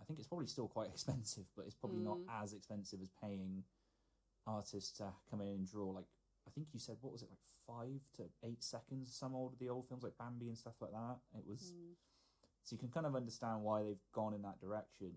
I 0.00 0.04
think 0.04 0.18
it's 0.18 0.26
probably 0.26 0.48
still 0.48 0.66
quite 0.66 0.88
expensive, 0.92 1.44
but 1.56 1.66
it's 1.66 1.76
probably 1.76 2.00
mm. 2.00 2.04
not 2.04 2.18
as 2.42 2.52
expensive 2.52 3.00
as 3.00 3.10
paying 3.22 3.62
artists 4.46 4.98
to 4.98 5.04
come 5.30 5.40
in 5.40 5.48
and 5.48 5.66
draw 5.66 5.90
like 5.90 6.06
think 6.54 6.68
you 6.72 6.80
said 6.80 6.96
what 7.00 7.12
was 7.12 7.22
it 7.22 7.30
like 7.30 7.38
five 7.66 8.00
to 8.16 8.24
eight 8.46 8.62
seconds 8.62 9.14
some 9.14 9.34
old 9.34 9.52
of 9.52 9.58
the 9.58 9.68
old 9.68 9.88
films 9.88 10.04
like 10.04 10.18
Bambi 10.18 10.48
and 10.48 10.58
stuff 10.58 10.74
like 10.80 10.92
that. 10.92 11.16
It 11.36 11.44
was 11.46 11.72
mm. 11.72 11.94
so 12.62 12.74
you 12.74 12.78
can 12.78 12.90
kind 12.90 13.06
of 13.06 13.16
understand 13.16 13.62
why 13.62 13.82
they've 13.82 13.96
gone 14.14 14.34
in 14.34 14.42
that 14.42 14.60
direction. 14.60 15.12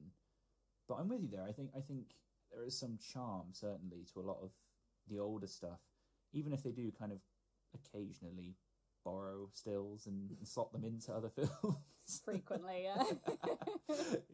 But 0.88 0.96
I'm 0.96 1.10
with 1.10 1.22
you 1.22 1.30
there. 1.30 1.46
I 1.48 1.52
think 1.52 1.72
I 1.76 1.82
think 1.82 2.16
there 2.52 2.64
is 2.64 2.78
some 2.78 2.98
charm 3.14 3.48
certainly 3.52 4.06
to 4.14 4.20
a 4.20 4.28
lot 4.28 4.40
of 4.42 4.52
the 5.10 5.20
older 5.20 5.48
stuff, 5.48 5.80
even 6.34 6.54
if 6.54 6.64
they 6.64 6.72
do 6.72 6.92
kind 6.98 7.12
of 7.12 7.20
occasionally 7.74 8.56
borrow 9.04 9.50
stills 9.54 10.08
and, 10.08 10.32
and 10.38 10.48
slot 10.48 10.72
them 10.72 10.84
into 10.84 11.14
other 11.14 11.30
films 11.36 12.22
frequently. 12.24 12.86
Yeah, 12.86 13.04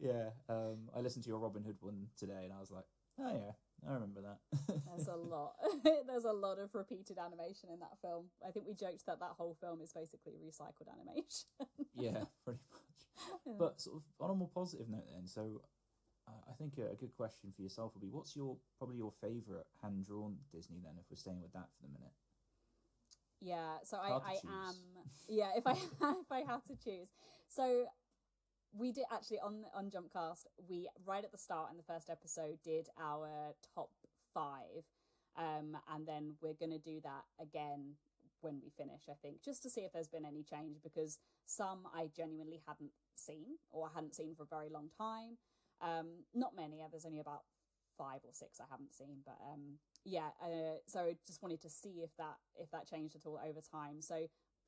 yeah. 0.00 0.28
Um, 0.48 0.88
I 0.96 1.00
listened 1.00 1.24
to 1.24 1.28
your 1.28 1.38
Robin 1.38 1.62
Hood 1.62 1.76
one 1.80 2.06
today, 2.18 2.42
and 2.44 2.52
I 2.52 2.60
was 2.60 2.70
like, 2.70 2.84
oh 3.20 3.32
yeah, 3.32 3.52
I 3.88 3.94
remember 3.94 4.22
that. 4.22 4.38
There's 4.86 5.08
a 5.08 5.16
lot. 5.16 5.54
There's 6.06 6.24
a 6.24 6.32
lot 6.32 6.58
of 6.58 6.74
repeated 6.74 7.18
animation 7.18 7.68
in 7.72 7.80
that 7.80 8.00
film. 8.00 8.26
I 8.46 8.50
think 8.50 8.66
we 8.66 8.74
joked 8.74 9.06
that 9.06 9.20
that 9.20 9.36
whole 9.36 9.56
film 9.60 9.80
is 9.82 9.92
basically 9.92 10.34
recycled 10.40 10.88
animation. 10.88 11.48
yeah, 11.94 12.24
pretty 12.44 12.60
much. 12.72 13.36
Yeah. 13.46 13.54
But 13.58 13.80
sort 13.80 13.96
of 13.96 14.02
on 14.20 14.30
a 14.30 14.34
more 14.34 14.50
positive 14.54 14.88
note, 14.88 15.06
then. 15.12 15.26
So, 15.26 15.60
uh, 16.26 16.50
I 16.50 16.54
think 16.54 16.78
a, 16.78 16.92
a, 16.92 16.96
good 16.96 17.14
question 17.16 17.52
for 17.54 17.62
yourself 17.62 17.92
would 17.94 18.00
be, 18.00 18.08
what's 18.08 18.34
your 18.34 18.56
probably 18.78 18.96
your 18.96 19.12
favorite 19.20 19.66
hand 19.82 20.06
drawn 20.06 20.36
Disney? 20.52 20.78
Then, 20.82 20.94
if 20.98 21.04
we're 21.10 21.16
staying 21.16 21.42
with 21.42 21.52
that 21.52 21.68
for 21.76 21.86
the 21.86 21.92
minute. 21.92 22.12
Yeah, 23.40 23.76
so 23.84 23.98
I, 23.98 24.08
I 24.08 24.36
am. 24.48 24.74
Yeah, 25.28 25.50
if 25.56 25.66
I 25.66 25.72
if 25.72 26.32
I 26.32 26.40
had 26.40 26.64
to 26.66 26.76
choose, 26.82 27.08
so 27.48 27.84
we 28.76 28.92
did 28.92 29.04
actually 29.12 29.40
on 29.40 29.64
on 29.74 29.90
Jumpcast. 29.90 30.46
We 30.68 30.88
right 31.06 31.24
at 31.24 31.32
the 31.32 31.38
start 31.38 31.70
in 31.70 31.76
the 31.76 31.82
first 31.82 32.10
episode 32.10 32.58
did 32.64 32.88
our 33.00 33.54
top 33.74 33.90
five, 34.32 34.84
um, 35.36 35.76
and 35.92 36.06
then 36.06 36.34
we're 36.42 36.54
gonna 36.58 36.78
do 36.78 37.00
that 37.02 37.24
again 37.40 37.94
when 38.40 38.60
we 38.62 38.70
finish. 38.70 39.02
I 39.08 39.14
think 39.22 39.42
just 39.42 39.62
to 39.62 39.70
see 39.70 39.82
if 39.82 39.92
there's 39.92 40.08
been 40.08 40.26
any 40.26 40.42
change 40.42 40.78
because 40.82 41.18
some 41.46 41.86
I 41.94 42.10
genuinely 42.14 42.60
hadn't 42.66 42.92
seen 43.14 43.58
or 43.70 43.90
hadn't 43.94 44.14
seen 44.14 44.34
for 44.34 44.42
a 44.42 44.46
very 44.46 44.68
long 44.68 44.90
time. 44.98 45.38
Um, 45.80 46.24
not 46.34 46.56
many. 46.56 46.82
There's 46.90 47.06
only 47.06 47.20
about 47.20 47.42
five 47.96 48.20
or 48.24 48.32
six 48.32 48.60
I 48.60 48.64
haven't 48.70 48.94
seen, 48.94 49.18
but 49.24 49.36
um, 49.52 49.78
yeah, 50.04 50.30
uh, 50.42 50.78
so 50.86 51.00
I 51.00 51.16
just 51.26 51.42
wanted 51.42 51.60
to 51.62 51.70
see 51.70 52.02
if 52.02 52.10
that 52.18 52.36
if 52.56 52.70
that 52.72 52.88
changed 52.88 53.14
at 53.16 53.26
all 53.26 53.38
over 53.38 53.60
time. 53.60 54.02
So 54.02 54.26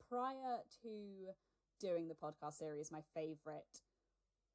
prior 0.09 0.63
to 0.83 1.33
doing 1.79 2.07
the 2.07 2.15
podcast 2.15 2.57
series, 2.57 2.91
my 2.91 3.01
favorite 3.13 3.81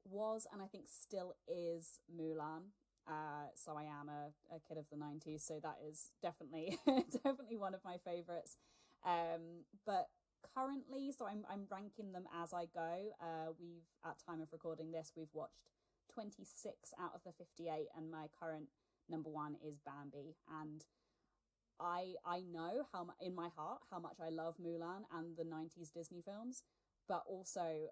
was 0.05 0.47
and 0.51 0.61
I 0.61 0.67
think 0.67 0.85
still 0.87 1.35
is 1.47 1.99
Mulan. 2.09 2.71
Uh, 3.07 3.51
so 3.55 3.75
I 3.77 3.83
am 3.83 4.07
a, 4.07 4.31
a 4.55 4.59
kid 4.67 4.77
of 4.77 4.85
the 4.89 4.97
'90s, 4.97 5.45
so 5.45 5.59
that 5.61 5.77
is 5.89 6.11
definitely 6.21 6.77
definitely 7.23 7.57
one 7.57 7.73
of 7.73 7.81
my 7.83 7.97
favorites. 8.05 8.57
Um, 9.05 9.65
but 9.85 10.07
currently, 10.55 11.11
so 11.11 11.27
I'm 11.27 11.43
I'm 11.51 11.65
ranking 11.69 12.13
them 12.13 12.25
as 12.33 12.53
I 12.53 12.65
go. 12.73 13.11
Uh, 13.19 13.51
we've 13.59 13.83
at 14.05 14.15
time 14.25 14.41
of 14.41 14.47
recording 14.53 14.91
this, 14.91 15.11
we've 15.15 15.33
watched 15.33 15.67
26 16.13 16.93
out 16.99 17.11
of 17.13 17.21
the 17.25 17.33
58, 17.33 17.87
and 17.97 18.09
my 18.09 18.27
current 18.39 18.67
number 19.09 19.29
one 19.29 19.55
is 19.65 19.77
Bambi. 19.85 20.35
And 20.61 20.85
I 21.79 22.15
I 22.25 22.41
know 22.41 22.85
how 22.91 23.07
in 23.21 23.35
my 23.35 23.49
heart 23.55 23.81
how 23.91 23.99
much 23.99 24.17
I 24.21 24.29
love 24.29 24.55
Mulan 24.57 25.03
and 25.11 25.35
the 25.37 25.43
'90s 25.43 25.91
Disney 25.91 26.21
films, 26.21 26.63
but 27.07 27.23
also 27.27 27.89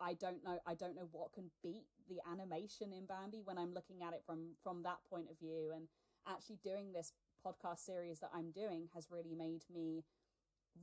I 0.00 0.14
don't 0.14 0.44
know 0.44 0.58
I 0.66 0.74
don't 0.74 0.94
know 0.94 1.08
what 1.12 1.32
can 1.32 1.50
beat 1.62 1.86
the 2.08 2.18
animation 2.30 2.92
in 2.92 3.06
Bambi 3.06 3.42
when 3.44 3.58
I'm 3.58 3.74
looking 3.74 4.02
at 4.02 4.12
it 4.14 4.22
from 4.26 4.56
from 4.62 4.82
that 4.84 4.98
point 5.10 5.26
of 5.30 5.38
view. 5.38 5.72
And 5.74 5.88
actually 6.26 6.58
doing 6.62 6.92
this 6.92 7.12
podcast 7.44 7.80
series 7.80 8.20
that 8.20 8.30
I'm 8.34 8.50
doing 8.50 8.88
has 8.94 9.08
really 9.10 9.34
made 9.34 9.62
me 9.72 10.04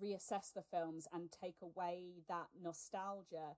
reassess 0.02 0.52
the 0.54 0.64
films 0.64 1.08
and 1.14 1.32
take 1.32 1.56
away 1.62 2.24
that 2.28 2.48
nostalgia 2.62 3.56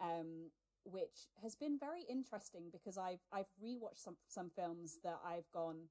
um, 0.00 0.50
which 0.84 1.28
has 1.42 1.54
been 1.56 1.78
very 1.78 2.02
interesting 2.10 2.64
because 2.72 2.98
I've 2.98 3.20
I've 3.32 3.50
rewatched 3.62 4.02
some 4.04 4.16
some 4.28 4.50
films 4.54 4.98
that 5.04 5.20
I've 5.26 5.50
gone, 5.52 5.88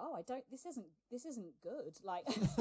oh, 0.00 0.14
I 0.14 0.22
don't. 0.22 0.44
This 0.50 0.64
isn't 0.66 0.86
this 1.10 1.24
isn't 1.24 1.52
good. 1.62 1.94
Like 2.04 2.24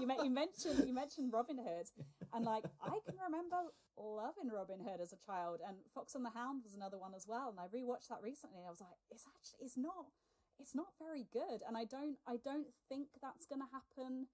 you 0.00 0.06
you 0.24 0.30
mentioned 0.30 0.84
you 0.86 0.94
mentioned 0.94 1.32
Robin 1.32 1.58
Hood, 1.58 1.86
and 2.32 2.44
like 2.44 2.64
I 2.82 2.98
can 3.04 3.16
remember 3.24 3.56
loving 3.96 4.50
Robin 4.52 4.80
Hood 4.80 5.00
as 5.00 5.12
a 5.12 5.18
child, 5.26 5.60
and 5.66 5.76
Fox 5.94 6.14
and 6.14 6.24
the 6.24 6.30
Hound 6.30 6.62
was 6.64 6.74
another 6.74 6.98
one 6.98 7.14
as 7.14 7.26
well. 7.26 7.50
And 7.50 7.58
I 7.60 7.66
rewatched 7.66 8.08
that 8.08 8.22
recently, 8.22 8.58
and 8.58 8.66
I 8.66 8.70
was 8.70 8.80
like, 8.80 8.98
it's 9.10 9.24
actually 9.26 9.64
it's 9.66 9.76
not 9.76 10.06
it's 10.60 10.74
not 10.74 10.88
very 10.98 11.26
good, 11.32 11.62
and 11.66 11.76
I 11.76 11.84
don't 11.84 12.16
I 12.26 12.36
don't 12.42 12.68
think 12.88 13.08
that's 13.22 13.46
going 13.46 13.60
to 13.60 13.68
happen 13.72 14.26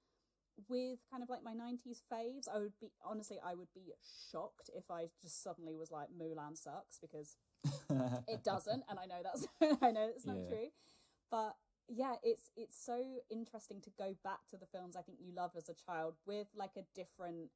with 0.68 1.00
kind 1.10 1.22
of 1.22 1.28
like 1.28 1.42
my 1.42 1.52
90s 1.52 1.98
faves 2.12 2.46
i 2.54 2.58
would 2.60 2.78
be 2.80 2.86
honestly 3.04 3.38
i 3.44 3.54
would 3.56 3.66
be 3.74 3.92
shocked 4.30 4.70
if 4.76 4.84
i 4.88 5.06
just 5.20 5.42
suddenly 5.42 5.74
was 5.74 5.90
like 5.90 6.06
mulan 6.16 6.56
sucks 6.56 6.96
because 7.00 7.34
it 8.28 8.44
doesn't 8.44 8.84
and 8.88 8.98
i 9.00 9.04
know 9.06 9.20
that's 9.20 9.48
i 9.82 9.90
know 9.90 10.08
it's 10.14 10.24
not 10.24 10.36
Yeah. 10.36 10.48
true 10.48 10.68
but 11.28 11.56
yeah 11.88 12.14
it's 12.22 12.50
it's 12.56 12.76
so 12.82 12.98
interesting 13.30 13.80
to 13.80 13.90
go 13.98 14.14
back 14.24 14.40
to 14.50 14.56
the 14.56 14.66
films 14.66 14.96
i 14.96 15.02
think 15.02 15.18
you 15.20 15.32
loved 15.34 15.56
as 15.56 15.68
a 15.68 15.74
child 15.74 16.14
with 16.26 16.46
like 16.56 16.76
a 16.76 16.84
different 16.94 17.50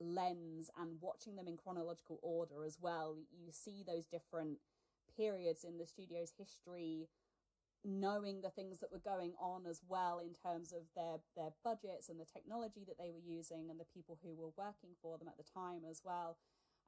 lens 0.00 0.70
and 0.78 0.98
watching 1.00 1.36
them 1.36 1.48
in 1.48 1.56
chronological 1.56 2.18
order 2.22 2.64
as 2.64 2.78
well. 2.80 3.16
You 3.32 3.52
see 3.52 3.84
those 3.86 4.06
different 4.06 4.58
periods 5.16 5.64
in 5.64 5.78
the 5.78 5.86
studio's 5.86 6.32
history 6.36 7.08
knowing 7.84 8.40
the 8.40 8.50
things 8.50 8.80
that 8.80 8.90
were 8.90 8.98
going 8.98 9.32
on 9.38 9.66
as 9.68 9.80
well 9.88 10.18
in 10.18 10.32
terms 10.34 10.72
of 10.72 10.82
their 10.96 11.18
their 11.36 11.50
budgets 11.62 12.08
and 12.08 12.18
the 12.18 12.24
technology 12.24 12.84
that 12.86 12.98
they 12.98 13.10
were 13.10 13.20
using 13.24 13.68
and 13.70 13.78
the 13.78 13.86
people 13.94 14.18
who 14.22 14.34
were 14.34 14.50
working 14.56 14.90
for 15.02 15.18
them 15.18 15.28
at 15.28 15.36
the 15.36 15.44
time 15.52 15.82
as 15.90 16.00
well. 16.04 16.36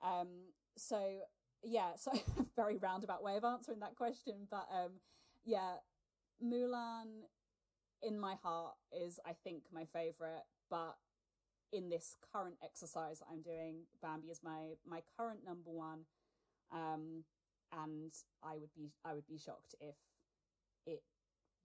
Um 0.02 0.28
so 0.76 1.20
yeah 1.62 1.92
so 1.96 2.12
very 2.56 2.76
roundabout 2.78 3.22
way 3.22 3.36
of 3.36 3.44
answering 3.44 3.80
that 3.80 3.94
question 3.96 4.46
but 4.50 4.66
um 4.72 4.92
yeah 5.44 5.74
mulan 6.42 7.24
in 8.02 8.18
my 8.18 8.34
heart 8.42 8.74
is 8.92 9.18
i 9.26 9.32
think 9.44 9.62
my 9.72 9.84
favorite 9.84 10.44
but 10.70 10.96
in 11.72 11.88
this 11.88 12.16
current 12.32 12.56
exercise 12.62 13.18
that 13.18 13.26
i'm 13.30 13.42
doing 13.42 13.84
bambi 14.02 14.28
is 14.28 14.40
my 14.42 14.74
my 14.86 15.00
current 15.18 15.40
number 15.44 15.70
one 15.70 16.00
um 16.72 17.24
and 17.72 18.12
i 18.42 18.56
would 18.56 18.72
be 18.74 18.92
i 19.04 19.12
would 19.14 19.26
be 19.26 19.38
shocked 19.38 19.74
if 19.80 19.96
it 20.86 21.02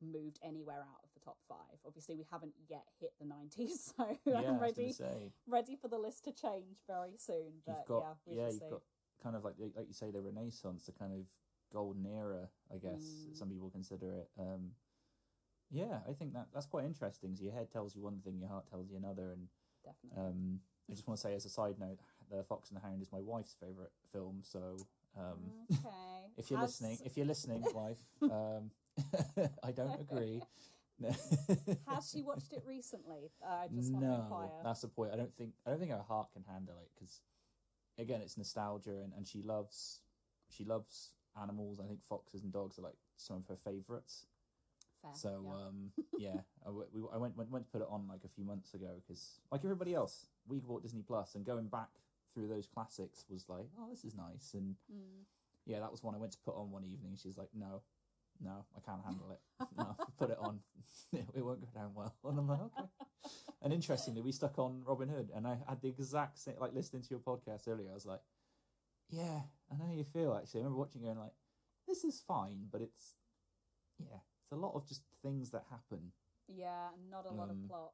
moved 0.01 0.39
anywhere 0.43 0.81
out 0.81 1.03
of 1.03 1.09
the 1.13 1.19
top 1.19 1.37
five. 1.47 1.77
Obviously, 1.85 2.15
we 2.15 2.25
haven't 2.31 2.53
yet 2.67 2.85
hit 2.99 3.13
the 3.19 3.25
90s, 3.25 3.93
so 3.97 4.17
yeah, 4.25 4.41
I'm 4.47 4.59
ready 4.59 4.93
ready 5.47 5.75
for 5.75 5.87
the 5.87 5.97
list 5.97 6.25
to 6.25 6.31
change 6.31 6.79
very 6.87 7.17
soon. 7.17 7.61
But 7.65 7.77
you've 7.77 7.87
got 7.87 8.03
yeah, 8.03 8.13
we 8.25 8.37
yeah, 8.37 8.45
you've 8.45 8.53
see. 8.53 8.69
got 8.69 8.81
kind 9.23 9.35
of 9.35 9.43
like 9.43 9.55
like 9.59 9.87
you 9.87 9.93
say 9.93 10.11
the 10.11 10.21
Renaissance, 10.21 10.85
the 10.85 10.91
kind 10.91 11.13
of 11.13 11.19
golden 11.71 12.05
era, 12.05 12.49
I 12.73 12.77
guess 12.77 13.27
Mm. 13.29 13.35
some 13.35 13.49
people 13.49 13.69
consider 13.69 14.11
it. 14.11 14.29
Um, 14.37 14.71
yeah, 15.69 16.01
I 16.07 16.13
think 16.13 16.33
that 16.33 16.47
that's 16.53 16.65
quite 16.65 16.85
interesting. 16.85 17.35
So 17.35 17.43
your 17.43 17.53
head 17.53 17.71
tells 17.71 17.95
you 17.95 18.01
one 18.01 18.19
thing, 18.19 18.39
your 18.39 18.49
heart 18.49 18.67
tells 18.67 18.89
you 18.89 18.97
another, 18.97 19.31
and 19.31 19.47
Definitely. 19.83 20.23
Um, 20.23 20.59
I 20.89 20.93
just 20.93 21.07
want 21.07 21.19
to 21.19 21.21
say 21.21 21.33
as 21.33 21.45
a 21.45 21.49
side 21.49 21.79
note, 21.79 21.99
The 22.29 22.43
Fox 22.43 22.69
and 22.69 22.77
the 22.77 22.81
Hound 22.85 23.01
is 23.01 23.11
my 23.11 23.19
wife's 23.19 23.55
favourite 23.59 23.91
film. 24.11 24.41
So 24.43 24.77
um, 25.17 25.39
okay. 25.71 26.31
if 26.37 26.51
you're 26.51 26.61
listening, 26.61 26.99
if 27.03 27.17
you're 27.17 27.25
listening, 27.25 27.63
wife, 27.73 27.97
um, 28.21 28.71
I 29.63 29.71
don't 29.71 29.99
agree. 29.99 30.41
Has 31.87 32.11
she 32.11 32.21
watched 32.21 32.53
it 32.53 32.63
recently? 32.67 33.31
Uh, 33.43 33.63
I 33.63 33.67
just 33.69 33.91
want 33.91 34.05
to 34.05 34.11
no, 34.11 34.15
inquire. 34.17 34.49
that's 34.63 34.81
the 34.81 34.87
point. 34.87 35.11
I 35.13 35.17
don't 35.17 35.33
think 35.33 35.53
I 35.65 35.71
don't 35.71 35.79
think 35.79 35.91
her 35.91 36.03
heart 36.07 36.31
can 36.33 36.43
handle 36.43 36.75
it 36.79 36.89
because, 36.93 37.21
again, 37.97 38.21
it's 38.21 38.37
nostalgia, 38.37 39.01
and, 39.03 39.13
and 39.17 39.27
she 39.27 39.41
loves 39.41 40.01
she 40.49 40.63
loves 40.63 41.13
animals. 41.41 41.79
I 41.83 41.87
think 41.87 42.01
foxes 42.03 42.43
and 42.43 42.51
dogs 42.51 42.79
are 42.79 42.83
like 42.83 42.97
some 43.17 43.37
of 43.37 43.47
her 43.47 43.57
favourites. 43.63 44.25
Fair, 45.01 45.11
So 45.13 45.43
yeah. 45.45 45.53
um, 45.53 45.91
yeah, 46.17 46.41
I, 46.65 46.69
we, 46.69 47.01
I 47.13 47.17
went, 47.17 47.35
went 47.37 47.49
went 47.51 47.65
to 47.65 47.71
put 47.71 47.81
it 47.81 47.87
on 47.89 48.07
like 48.07 48.23
a 48.23 48.29
few 48.29 48.45
months 48.45 48.73
ago 48.73 48.89
because 49.01 49.39
like 49.51 49.61
everybody 49.63 49.93
else, 49.93 50.27
we 50.47 50.59
bought 50.59 50.83
Disney 50.83 51.03
Plus 51.03 51.35
and 51.35 51.45
going 51.45 51.67
back 51.67 51.89
through 52.33 52.47
those 52.47 52.65
classics 52.67 53.25
was 53.29 53.45
like, 53.49 53.65
oh, 53.79 53.89
this 53.89 54.05
is 54.05 54.15
nice, 54.15 54.53
and 54.53 54.75
Mm. 54.91 55.25
yeah, 55.65 55.79
that 55.79 55.91
was 55.91 56.01
one 56.03 56.15
I 56.15 56.17
went 56.17 56.31
to 56.33 56.37
put 56.45 56.55
on 56.55 56.71
one 56.71 56.85
evening. 56.85 57.17
She's 57.21 57.37
like, 57.37 57.49
no, 57.53 57.81
no, 58.39 58.65
I 58.75 58.79
can't 58.79 59.03
handle 59.03 59.31
it. 59.31 59.67
No, 59.77 59.95
put 60.17 60.29
it 60.29 60.37
on, 60.39 60.59
it 61.13 61.43
won't 61.43 61.59
go 61.61 61.67
down 61.77 61.91
well. 61.93 62.15
And 62.23 62.39
I'm 62.39 62.47
like, 62.47 62.61
okay. 62.61 62.87
And 63.63 63.73
interestingly, 63.73 64.21
we 64.21 64.31
stuck 64.31 64.57
on 64.59 64.81
Robin 64.85 65.09
Hood, 65.09 65.29
and 65.35 65.45
I 65.45 65.57
had 65.67 65.81
the 65.81 65.89
exact 65.89 66.37
same 66.39 66.55
like 66.59 66.73
listening 66.73 67.01
to 67.03 67.09
your 67.09 67.19
podcast 67.19 67.67
earlier. 67.67 67.89
I 67.91 67.93
was 67.93 68.05
like, 68.05 68.21
yeah, 69.09 69.41
I 69.71 69.77
know 69.77 69.85
how 69.85 69.93
you 69.93 70.03
feel. 70.03 70.33
Actually, 70.35 70.61
I 70.61 70.63
remember 70.63 70.79
watching 70.79 71.03
it 71.03 71.09
and 71.09 71.19
like, 71.19 71.33
this 71.87 72.03
is 72.03 72.21
fine, 72.27 72.67
but 72.71 72.81
it's 72.81 73.15
yeah, 73.99 74.19
it's 74.43 74.51
a 74.51 74.55
lot 74.55 74.75
of 74.75 74.87
just 74.87 75.01
things 75.21 75.51
that 75.51 75.63
happen. 75.69 76.11
yeah, 76.47 76.89
not 77.09 77.25
a 77.25 77.31
lot 77.33 77.49
Um, 77.49 77.61
of 77.63 77.67
plot. 77.67 77.91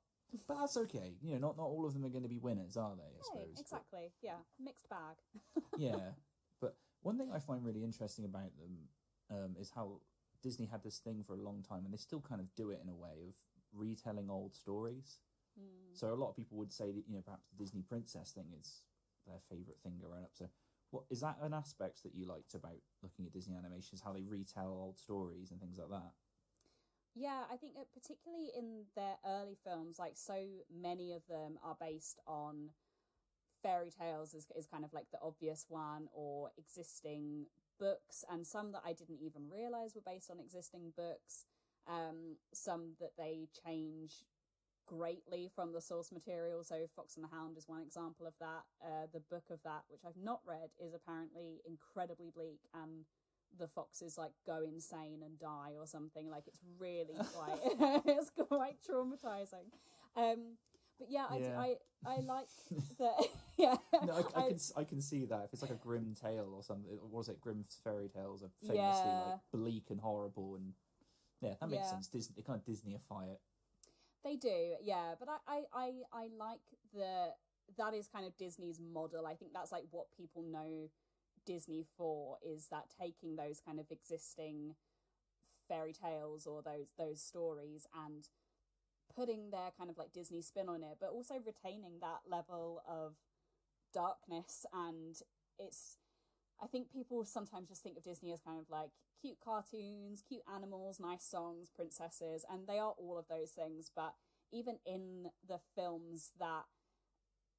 But 0.48 0.57
that's 0.60 0.75
okay. 0.77 1.15
You 1.22 1.34
know, 1.34 1.39
not 1.39 1.57
not 1.57 1.67
all 1.67 1.86
of 1.86 1.93
them 1.93 2.03
are 2.05 2.10
going 2.10 2.24
to 2.24 2.29
be 2.29 2.39
winners, 2.39 2.75
are 2.75 2.96
they? 2.96 3.03
I 3.03 3.22
suppose. 3.24 3.51
But- 3.53 3.62
exactly. 3.62 4.12
Yeah, 4.22 4.39
mixed 4.60 4.89
bag. 4.89 5.15
yeah, 5.77 6.12
but 6.60 6.75
one 7.01 7.17
thing 7.17 7.31
I 7.34 7.39
find 7.39 7.63
really 7.63 7.84
interesting 7.84 8.25
about 8.25 8.51
them 8.60 8.89
um, 9.29 9.55
is 9.60 9.72
how 9.74 10.01
Disney 10.43 10.65
had 10.65 10.84
this 10.84 10.98
thing 11.00 11.24
for 11.25 11.34
a 11.34 11.41
long 11.41 11.63
time, 11.63 11.86
and 11.86 11.93
they 11.93 11.98
still 11.98 12.19
kind 12.22 12.41
of 12.41 12.53
do 12.55 12.72
it 12.72 12.81
in 12.84 12.89
a 12.89 12.96
way 12.96 13.24
of 13.29 13.36
retelling 13.74 14.29
old 14.29 14.53
stories. 14.55 15.19
Mm. 15.60 15.93
So 15.98 16.13
a 16.13 16.15
lot 16.15 16.29
of 16.29 16.36
people 16.36 16.57
would 16.57 16.74
say 16.74 16.91
that 16.91 17.03
you 17.07 17.15
know 17.15 17.22
perhaps 17.24 17.48
the 17.48 17.63
Disney 17.63 17.84
princess 17.84 18.31
thing 18.31 18.51
is 18.60 18.81
their 19.25 19.39
favorite 19.50 19.79
thing 19.81 19.93
growing 20.00 20.24
up. 20.24 20.31
So 20.34 20.48
what 20.91 21.03
is 21.10 21.22
that 21.22 21.38
an 21.41 21.53
aspect 21.53 22.03
that 22.03 22.15
you 22.15 22.27
liked 22.27 22.53
about 22.53 22.79
looking 23.03 23.25
at 23.25 23.34
Disney 23.34 23.56
animations? 23.56 24.01
How 24.03 24.13
they 24.13 24.24
retell 24.24 24.70
old 24.70 24.98
stories 24.98 25.51
and 25.51 25.60
things 25.60 25.77
like 25.77 25.89
that. 25.89 26.12
Yeah, 27.15 27.44
I 27.51 27.58
think 27.58 27.74
particularly 27.94 28.50
in 28.56 28.86
their 28.96 29.15
early 29.25 29.58
films, 29.63 29.98
like 29.98 30.13
so 30.15 30.38
many 30.72 31.13
of 31.13 31.24
them 31.27 31.58
are 31.63 31.75
based 31.79 32.20
on 32.27 32.70
fairy 33.63 33.91
tales 33.91 34.34
is, 34.34 34.46
is 34.56 34.67
kind 34.67 34.86
of 34.86 34.94
like 34.94 35.08
the 35.12 35.17
obvious 35.22 35.65
one 35.67 36.08
or 36.13 36.51
existing 36.58 37.48
books 37.79 38.24
and 38.32 38.46
some 38.46 38.72
that 38.72 38.84
I 38.86 38.94
didn't 38.94 39.20
even 39.22 39.50
realize 39.50 39.96
were 39.96 40.01
based 40.06 40.29
on 40.29 40.39
existing 40.39 40.94
books. 40.96 41.46
Um, 41.88 42.36
some 42.53 42.96
that 43.00 43.12
they 43.17 43.48
change 43.65 44.25
greatly 44.88 45.50
from 45.53 45.74
the 45.74 45.82
source 45.82 46.12
material. 46.12 46.63
So 46.63 46.88
Fox 46.96 47.15
and 47.15 47.24
the 47.24 47.36
Hound 47.36 47.58
is 47.58 47.67
one 47.67 47.82
example 47.82 48.25
of 48.25 48.34
that. 48.39 48.63
Uh, 48.84 49.08
the 49.13 49.20
book 49.20 49.44
of 49.51 49.60
that, 49.63 49.84
which 49.89 50.01
I've 50.08 50.22
not 50.22 50.39
read, 50.46 50.70
is 50.79 50.94
apparently 50.94 51.62
incredibly 51.67 52.32
bleak 52.34 52.62
and 52.74 53.06
the 53.58 53.67
foxes 53.67 54.17
like 54.17 54.32
go 54.46 54.62
insane 54.63 55.22
and 55.24 55.39
die 55.39 55.74
or 55.79 55.86
something. 55.88 56.29
Like 56.29 56.44
it's 56.48 56.60
really 56.79 57.15
quite 57.34 57.60
it's 58.06 58.32
quite 58.48 58.77
traumatizing. 58.89 59.67
Um, 60.15 60.58
but 61.00 61.08
yeah, 61.10 61.25
I, 61.29 61.38
Yeah. 61.38 61.60
I 61.60 61.75
I 62.06 62.20
like 62.22 62.48
that. 63.00 63.27
yeah, 63.58 63.75
No, 64.06 64.13
I, 64.36 64.39
I 64.39 64.46
I- 64.46 64.50
can 64.50 64.60
I 64.77 64.84
can 64.84 65.01
see 65.01 65.25
that 65.25 65.44
if 65.46 65.53
it's 65.53 65.62
like 65.62 65.72
a 65.72 65.75
grim 65.75 66.15
tale 66.20 66.51
or 66.56 66.63
something. 66.63 66.91
Or 67.01 67.08
was 67.10 67.29
it 67.29 67.39
Grimm 67.41 67.65
fairy 67.84 68.10
tales 68.10 68.44
are 68.44 68.50
famously 68.62 68.77
Yeah. 68.79 69.24
like 69.32 69.39
bleak 69.51 69.86
and 69.89 70.00
horrible 70.00 70.56
and 70.56 70.74
yeah, 71.41 71.53
that 71.62 71.70
makes 71.70 71.84
Yeah. 71.84 71.89
sense. 71.91 72.08
Disney 72.08 72.34
they 72.38 72.41
kind 72.44 72.60
of 72.60 72.65
Disneyify 72.65 73.29
it. 73.32 73.39
They 74.24 74.36
do, 74.36 74.75
yeah. 74.81 75.13
But 75.19 75.29
I, 75.29 75.38
I, 75.47 75.62
I, 75.74 75.91
I 76.13 76.27
like 76.38 76.62
the 76.93 77.29
that 77.77 77.93
is 77.93 78.07
kind 78.07 78.25
of 78.25 78.36
Disney's 78.38 78.79
model. 78.79 79.25
I 79.27 79.36
think 79.36 79.51
that's 79.53 79.71
like 79.71 79.83
what 79.91 80.07
people 80.15 80.41
know 80.43 80.89
Disney 81.45 81.86
for 81.97 82.38
is 82.45 82.67
that 82.71 82.86
taking 83.00 83.36
those 83.36 83.59
kind 83.65 83.79
of 83.79 83.86
existing 83.91 84.75
fairy 85.67 85.93
tales 85.93 86.47
or 86.47 86.62
those 86.63 86.93
those 86.97 87.21
stories 87.21 87.88
and 88.07 88.29
putting 89.15 89.51
their 89.51 89.71
kind 89.77 89.89
of 89.89 89.97
like 89.97 90.13
Disney 90.13 90.41
spin 90.41 90.69
on 90.69 90.83
it, 90.83 90.97
but 91.00 91.09
also 91.09 91.36
retaining 91.45 92.00
that 92.01 92.21
level 92.29 92.81
of 92.88 93.15
darkness 93.93 94.65
and 94.74 95.17
it's 95.59 95.97
I 96.62 96.68
think 96.68 96.92
people 96.92 97.24
sometimes 97.26 97.70
just 97.70 97.84
think 97.84 97.98
of 97.98 98.04
Disney 98.04 98.32
as 98.32 98.42
kind 98.42 98.60
of 98.60 98.70
like 98.70 98.90
cute 99.22 99.38
cartoons, 99.44 100.24
cute 100.28 100.42
animals, 100.54 101.00
nice 101.00 101.24
songs, 101.24 101.70
princesses, 101.76 102.46
and 102.50 102.68
they 102.68 102.80
are 102.80 102.94
all 102.98 103.18
of 103.18 103.28
those 103.30 103.52
things. 103.52 103.92
But 103.96 104.16
even 104.52 104.78
in 104.86 105.28
the 105.48 105.60
films 105.76 106.32
that 106.40 106.66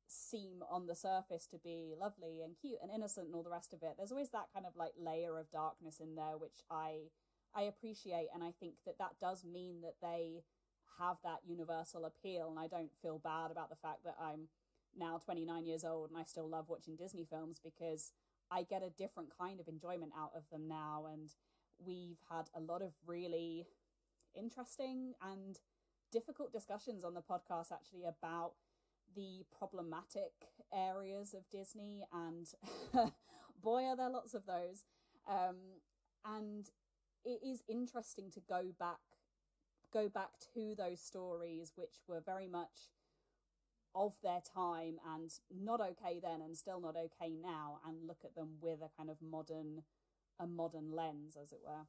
seem 0.06 0.62
on 0.70 0.86
the 0.86 0.94
surface 0.94 1.46
to 1.46 1.58
be 1.58 1.94
lovely 1.98 2.40
and 2.42 2.56
cute 2.60 2.78
and 2.82 2.90
innocent 2.90 3.26
and 3.26 3.34
all 3.34 3.42
the 3.42 3.50
rest 3.50 3.72
of 3.72 3.82
it, 3.82 3.94
there's 3.96 4.12
always 4.12 4.30
that 4.30 4.48
kind 4.54 4.66
of 4.66 4.74
like 4.76 4.92
layer 4.98 5.38
of 5.38 5.50
darkness 5.50 6.00
in 6.00 6.14
there, 6.14 6.36
which 6.38 6.62
I 6.70 7.10
I 7.54 7.62
appreciate, 7.62 8.28
and 8.34 8.44
I 8.44 8.52
think 8.60 8.74
that 8.84 8.98
that 8.98 9.18
does 9.20 9.42
mean 9.44 9.80
that 9.80 9.96
they 10.02 10.42
have 10.98 11.16
that 11.24 11.40
universal 11.46 12.04
appeal. 12.04 12.48
And 12.50 12.58
I 12.58 12.66
don't 12.66 12.90
feel 13.00 13.18
bad 13.18 13.50
about 13.50 13.70
the 13.70 13.76
fact 13.76 14.04
that 14.04 14.16
I'm 14.20 14.48
now 14.96 15.18
29 15.24 15.64
years 15.64 15.84
old 15.84 16.10
and 16.10 16.18
I 16.18 16.24
still 16.24 16.48
love 16.48 16.68
watching 16.68 16.96
Disney 16.96 17.24
films 17.24 17.60
because 17.62 18.12
I 18.50 18.62
get 18.62 18.82
a 18.82 18.90
different 18.90 19.30
kind 19.38 19.60
of 19.60 19.68
enjoyment 19.68 20.12
out 20.18 20.32
of 20.34 20.42
them 20.50 20.68
now. 20.68 21.06
And 21.12 21.30
we've 21.84 22.18
had 22.30 22.48
a 22.54 22.60
lot 22.60 22.82
of 22.82 22.92
really 23.06 23.66
interesting 24.34 25.14
and 25.22 25.58
difficult 26.10 26.52
discussions 26.52 27.04
on 27.04 27.14
the 27.14 27.20
podcast 27.22 27.72
actually 27.72 28.04
about 28.04 28.52
the 29.14 29.44
problematic 29.56 30.32
areas 30.72 31.34
of 31.34 31.48
Disney, 31.50 32.04
and 32.12 32.46
boy, 33.62 33.84
are 33.84 33.96
there 33.96 34.10
lots 34.10 34.34
of 34.34 34.46
those. 34.46 34.84
Um, 35.28 35.56
and 36.24 36.66
it 37.24 37.40
is 37.44 37.62
interesting 37.68 38.30
to 38.32 38.40
go 38.48 38.72
back, 38.78 38.98
go 39.92 40.08
back 40.08 40.30
to 40.54 40.74
those 40.76 41.00
stories, 41.00 41.72
which 41.74 41.96
were 42.06 42.20
very 42.24 42.48
much 42.48 42.90
of 43.98 44.14
their 44.22 44.40
time 44.54 44.98
and 45.14 45.30
not 45.50 45.80
okay 45.80 46.20
then, 46.22 46.40
and 46.40 46.56
still 46.56 46.80
not 46.80 46.96
okay 46.96 47.34
now, 47.42 47.80
and 47.86 48.06
look 48.06 48.20
at 48.24 48.34
them 48.34 48.50
with 48.60 48.80
a 48.80 48.90
kind 48.96 49.10
of 49.10 49.16
modern, 49.20 49.82
a 50.38 50.46
modern 50.46 50.92
lens, 50.92 51.36
as 51.40 51.52
it 51.52 51.60
were. 51.64 51.86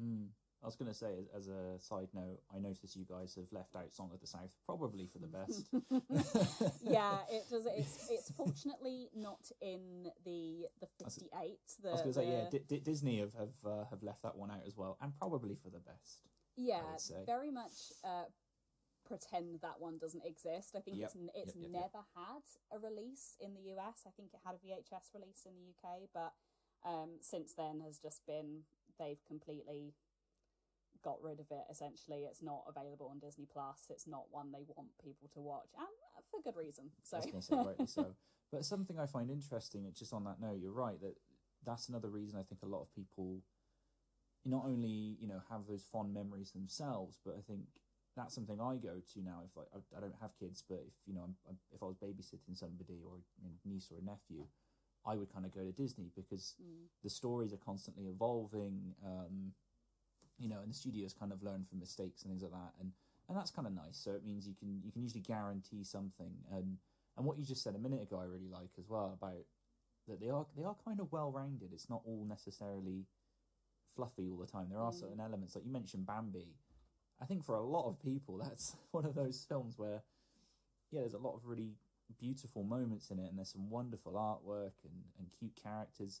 Hmm. 0.00 0.26
I 0.62 0.66
was 0.66 0.76
going 0.76 0.90
to 0.90 0.96
say, 0.96 1.26
as 1.34 1.48
a 1.48 1.78
side 1.78 2.08
note, 2.12 2.40
I 2.54 2.58
notice 2.58 2.94
you 2.94 3.06
guys 3.08 3.34
have 3.36 3.50
left 3.50 3.74
out 3.76 3.94
"Song 3.94 4.10
of 4.12 4.20
the 4.20 4.26
South," 4.26 4.50
probably 4.66 5.06
for 5.06 5.18
the 5.18 5.26
best. 5.26 5.68
yeah, 6.82 7.18
it 7.30 7.44
does. 7.50 7.66
It's 7.66 8.10
it's 8.10 8.30
fortunately 8.32 9.08
not 9.14 9.50
in 9.62 10.10
the 10.24 10.66
the 10.80 10.86
fifty 11.02 11.30
eight. 11.42 11.60
I 11.86 11.92
was 11.92 12.02
going 12.02 12.12
to 12.12 12.20
say, 12.20 12.28
yeah, 12.28 12.50
D- 12.50 12.64
D- 12.68 12.80
Disney 12.80 13.20
have 13.20 13.32
have 13.34 13.56
uh, 13.64 13.84
have 13.88 14.02
left 14.02 14.22
that 14.22 14.36
one 14.36 14.50
out 14.50 14.60
as 14.66 14.76
well, 14.76 14.98
and 15.00 15.16
probably 15.18 15.56
for 15.62 15.70
the 15.70 15.80
best. 15.80 16.28
Yeah, 16.56 16.82
very 17.24 17.50
much. 17.50 17.72
Uh, 18.04 18.24
pretend 19.10 19.58
that 19.66 19.82
one 19.82 19.98
doesn't 19.98 20.22
exist. 20.24 20.78
I 20.78 20.80
think 20.80 21.02
yep. 21.02 21.10
it's 21.10 21.18
it's 21.34 21.56
yep, 21.58 21.66
yep, 21.74 21.82
never 21.90 22.06
had 22.14 22.46
a 22.70 22.78
release 22.78 23.34
in 23.42 23.58
the 23.58 23.74
US. 23.74 24.06
I 24.06 24.14
think 24.14 24.30
it 24.30 24.46
had 24.46 24.54
a 24.54 24.62
VHS 24.62 25.10
release 25.10 25.42
in 25.42 25.58
the 25.58 25.74
UK, 25.74 26.06
but 26.14 26.38
um, 26.86 27.18
since 27.20 27.52
then 27.58 27.82
has 27.82 27.98
just 27.98 28.22
been 28.26 28.62
they've 28.98 29.20
completely 29.26 29.94
got 31.02 31.16
rid 31.22 31.40
of 31.40 31.46
it 31.50 31.64
essentially 31.70 32.28
it's 32.28 32.42
not 32.42 32.62
available 32.68 33.08
on 33.10 33.18
disney 33.18 33.46
plus 33.50 33.88
it's 33.88 34.06
not 34.06 34.24
one 34.30 34.52
they 34.52 34.64
want 34.76 34.88
people 35.02 35.30
to 35.32 35.40
watch 35.40 35.68
and 35.78 35.88
for 36.30 36.42
good 36.42 36.58
reason 36.58 36.90
so 37.02 37.16
I 37.16 37.20
was 37.34 37.46
say 37.46 37.56
rightly 37.56 37.86
so 37.86 38.14
but 38.52 38.66
something 38.66 38.98
i 38.98 39.06
find 39.06 39.30
interesting 39.30 39.90
just 39.94 40.12
on 40.12 40.24
that 40.24 40.42
note 40.42 40.58
you're 40.60 40.72
right 40.72 41.00
that 41.00 41.14
that's 41.64 41.88
another 41.88 42.10
reason 42.10 42.38
i 42.38 42.42
think 42.42 42.60
a 42.62 42.66
lot 42.66 42.82
of 42.82 42.94
people 42.94 43.40
not 44.44 44.64
only 44.66 45.16
you 45.18 45.26
know 45.26 45.40
have 45.48 45.62
those 45.66 45.86
fond 45.90 46.12
memories 46.12 46.50
themselves 46.52 47.18
but 47.24 47.34
i 47.38 47.40
think 47.40 47.62
that's 48.16 48.34
something 48.34 48.60
i 48.60 48.76
go 48.76 49.00
to 49.12 49.22
now 49.22 49.42
if 49.44 49.56
like, 49.56 49.68
I, 49.74 49.78
I 49.96 50.00
don't 50.00 50.20
have 50.20 50.30
kids 50.38 50.62
but 50.68 50.82
if 50.86 50.94
you 51.06 51.14
know 51.14 51.22
I'm, 51.24 51.34
I'm, 51.48 51.58
if 51.72 51.82
i 51.82 51.86
was 51.86 51.96
babysitting 51.96 52.56
somebody 52.56 53.00
or 53.04 53.18
a 53.44 53.68
niece 53.68 53.88
or 53.90 53.98
a 53.98 54.04
nephew 54.04 54.46
i 55.06 55.16
would 55.16 55.32
kind 55.32 55.46
of 55.46 55.54
go 55.54 55.60
to 55.60 55.72
disney 55.72 56.10
because 56.16 56.54
mm. 56.60 56.86
the 57.02 57.10
stories 57.10 57.52
are 57.52 57.62
constantly 57.64 58.06
evolving 58.06 58.94
um, 59.04 59.52
you 60.40 60.48
know, 60.48 60.60
and 60.62 60.70
the 60.70 60.74
studios 60.74 61.12
kind 61.12 61.30
of 61.30 61.42
learn 61.42 61.64
from 61.68 61.78
mistakes 61.78 62.22
and 62.22 62.32
things 62.32 62.42
like 62.42 62.52
that, 62.52 62.72
and 62.80 62.90
and 63.28 63.36
that's 63.38 63.50
kind 63.50 63.68
of 63.68 63.74
nice. 63.74 64.00
So 64.02 64.10
it 64.12 64.24
means 64.24 64.48
you 64.48 64.54
can 64.58 64.80
you 64.82 64.90
can 64.90 65.02
usually 65.02 65.20
guarantee 65.20 65.84
something, 65.84 66.32
and 66.50 66.78
and 67.16 67.26
what 67.26 67.38
you 67.38 67.44
just 67.44 67.62
said 67.62 67.74
a 67.74 67.78
minute 67.78 68.02
ago, 68.02 68.18
I 68.18 68.24
really 68.24 68.48
like 68.50 68.70
as 68.78 68.88
well 68.88 69.12
about 69.12 69.44
that 70.08 70.18
they 70.18 70.30
are 70.30 70.46
they 70.56 70.64
are 70.64 70.74
kind 70.82 70.98
of 70.98 71.12
well 71.12 71.30
rounded. 71.30 71.70
It's 71.72 71.90
not 71.90 72.00
all 72.06 72.24
necessarily 72.26 73.04
fluffy 73.94 74.28
all 74.30 74.38
the 74.38 74.46
time. 74.46 74.68
There 74.70 74.80
are 74.80 74.90
mm. 74.90 75.00
certain 75.00 75.20
elements, 75.20 75.54
like 75.54 75.66
you 75.66 75.72
mentioned, 75.72 76.06
Bambi. 76.06 76.48
I 77.22 77.26
think 77.26 77.44
for 77.44 77.54
a 77.54 77.62
lot 77.62 77.88
of 77.88 78.02
people, 78.02 78.38
that's 78.42 78.76
one 78.92 79.04
of 79.04 79.14
those 79.14 79.44
films 79.48 79.78
where, 79.78 80.02
yeah, 80.90 81.00
there's 81.00 81.14
a 81.14 81.18
lot 81.18 81.34
of 81.34 81.46
really 81.46 81.74
beautiful 82.18 82.64
moments 82.64 83.10
in 83.10 83.18
it, 83.18 83.28
and 83.28 83.38
there's 83.38 83.52
some 83.52 83.70
wonderful 83.70 84.12
artwork 84.12 84.72
and, 84.84 85.04
and 85.18 85.28
cute 85.38 85.58
characters. 85.62 86.20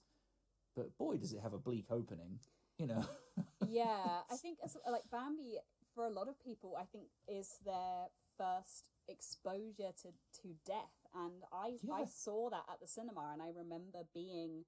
But 0.76 0.96
boy, 0.98 1.16
does 1.16 1.32
it 1.32 1.40
have 1.40 1.52
a 1.52 1.58
bleak 1.58 1.86
opening 1.90 2.38
you 2.80 2.86
know. 2.86 3.04
yeah, 3.68 4.24
I 4.30 4.36
think 4.36 4.58
as, 4.64 4.76
like 4.90 5.02
Bambi 5.12 5.58
for 5.94 6.06
a 6.06 6.10
lot 6.10 6.28
of 6.28 6.42
people, 6.42 6.76
I 6.80 6.84
think 6.90 7.04
is 7.28 7.58
their 7.64 8.08
first 8.38 8.84
exposure 9.08 9.92
to 10.02 10.08
to 10.42 10.48
death, 10.64 10.96
and 11.14 11.44
I 11.52 11.76
yeah. 11.82 11.94
I 11.94 12.04
saw 12.06 12.48
that 12.50 12.64
at 12.72 12.80
the 12.80 12.88
cinema, 12.88 13.30
and 13.32 13.42
I 13.42 13.48
remember 13.54 14.00
being 14.14 14.64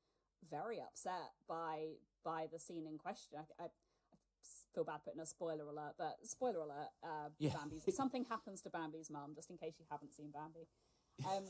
very 0.51 0.81
upset 0.81 1.33
by 1.49 1.97
by 2.23 2.47
the 2.53 2.59
scene 2.59 2.87
in 2.87 2.99
question. 2.99 3.39
I, 3.39 3.65
I, 3.65 3.67
feel 4.75 4.85
bad 4.85 5.01
putting 5.05 5.21
a 5.21 5.27
spoiler 5.27 5.69
alert, 5.69 5.95
but 5.99 6.17
spoiler 6.25 6.61
alert, 6.61 6.91
uh, 7.03 7.29
yeah. 7.39 7.53
Bambi's 7.55 7.85
something 7.97 8.25
happens 8.25 8.63
to 8.63 8.71
Bambi's 8.71 9.11
mum. 9.11 9.33
Just 9.35 9.51
in 9.51 9.57
case 9.57 9.75
you 9.79 9.87
haven't 9.91 10.15
seen 10.15 10.31
Bambi. 10.33 10.69
Um, 11.29 11.45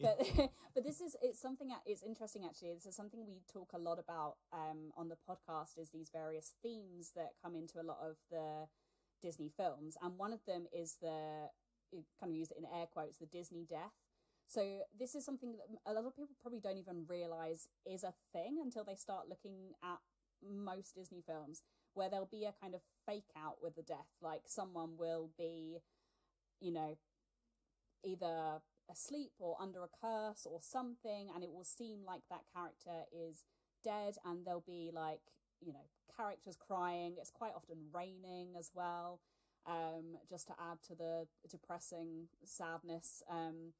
but 0.00 0.18
but 0.74 0.84
this 0.84 1.00
is 1.00 1.16
it's 1.20 1.42
something 1.42 1.70
it's 1.84 2.04
interesting 2.04 2.44
actually. 2.44 2.72
This 2.74 2.86
is 2.86 2.94
something 2.94 3.26
we 3.26 3.42
talk 3.52 3.72
a 3.74 3.78
lot 3.78 3.98
about 3.98 4.36
um, 4.52 4.92
on 4.96 5.08
the 5.08 5.16
podcast. 5.28 5.78
Is 5.78 5.90
these 5.90 6.10
various 6.12 6.52
themes 6.62 7.10
that 7.16 7.30
come 7.42 7.56
into 7.56 7.80
a 7.80 7.84
lot 7.84 7.98
of 8.00 8.16
the 8.30 8.66
Disney 9.20 9.50
films, 9.54 9.96
and 10.00 10.16
one 10.16 10.32
of 10.32 10.38
them 10.46 10.66
is 10.72 10.96
the 11.02 11.50
kind 12.20 12.30
of 12.30 12.36
use 12.36 12.52
it 12.52 12.58
in 12.58 12.64
air 12.64 12.86
quotes 12.86 13.18
the 13.18 13.26
Disney 13.26 13.66
death. 13.68 13.92
So 14.46 14.80
this 14.98 15.14
is 15.14 15.24
something 15.24 15.52
that 15.52 15.66
a 15.86 15.92
lot 15.92 16.04
of 16.06 16.16
people 16.16 16.34
probably 16.40 16.60
don't 16.60 16.78
even 16.78 17.04
realize 17.06 17.68
is 17.86 18.02
a 18.02 18.14
thing 18.32 18.58
until 18.62 18.84
they 18.84 18.96
start 18.96 19.28
looking 19.28 19.74
at 19.82 19.98
most 20.42 20.94
Disney 20.94 21.22
films, 21.26 21.62
where 22.00 22.08
there'll 22.08 22.24
be 22.24 22.46
a 22.46 22.54
kind 22.62 22.74
of 22.74 22.80
fake 23.06 23.28
out 23.36 23.56
with 23.62 23.76
the 23.76 23.82
death, 23.82 24.08
like 24.22 24.40
someone 24.46 24.92
will 24.96 25.28
be, 25.36 25.80
you 26.58 26.72
know, 26.72 26.96
either 28.02 28.62
asleep 28.90 29.32
or 29.38 29.54
under 29.60 29.84
a 29.84 29.88
curse 30.00 30.46
or 30.46 30.60
something, 30.62 31.28
and 31.34 31.44
it 31.44 31.52
will 31.52 31.62
seem 31.62 31.98
like 32.06 32.22
that 32.30 32.40
character 32.54 33.04
is 33.12 33.44
dead, 33.84 34.14
and 34.24 34.46
there'll 34.46 34.64
be 34.66 34.90
like, 34.94 35.20
you 35.60 35.74
know, 35.74 35.84
characters 36.16 36.56
crying. 36.56 37.16
It's 37.18 37.30
quite 37.30 37.52
often 37.54 37.76
raining 37.92 38.54
as 38.58 38.70
well, 38.74 39.20
um, 39.66 40.16
just 40.26 40.46
to 40.46 40.54
add 40.58 40.78
to 40.88 40.94
the 40.94 41.26
depressing 41.50 42.28
sadness. 42.46 43.22
Um, 43.30 43.74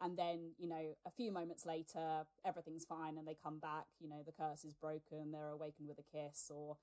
and 0.00 0.18
then, 0.18 0.54
you 0.58 0.68
know, 0.68 0.96
a 1.06 1.10
few 1.10 1.30
moments 1.30 1.64
later, 1.66 2.24
everything's 2.44 2.84
fine 2.84 3.16
and 3.16 3.28
they 3.28 3.36
come 3.40 3.60
back, 3.60 3.84
you 4.00 4.08
know, 4.08 4.22
the 4.26 4.32
curse 4.32 4.64
is 4.64 4.74
broken, 4.74 5.30
they're 5.30 5.50
awakened 5.50 5.86
with 5.86 5.98
a 6.00 6.16
kiss, 6.16 6.50
or, 6.52 6.78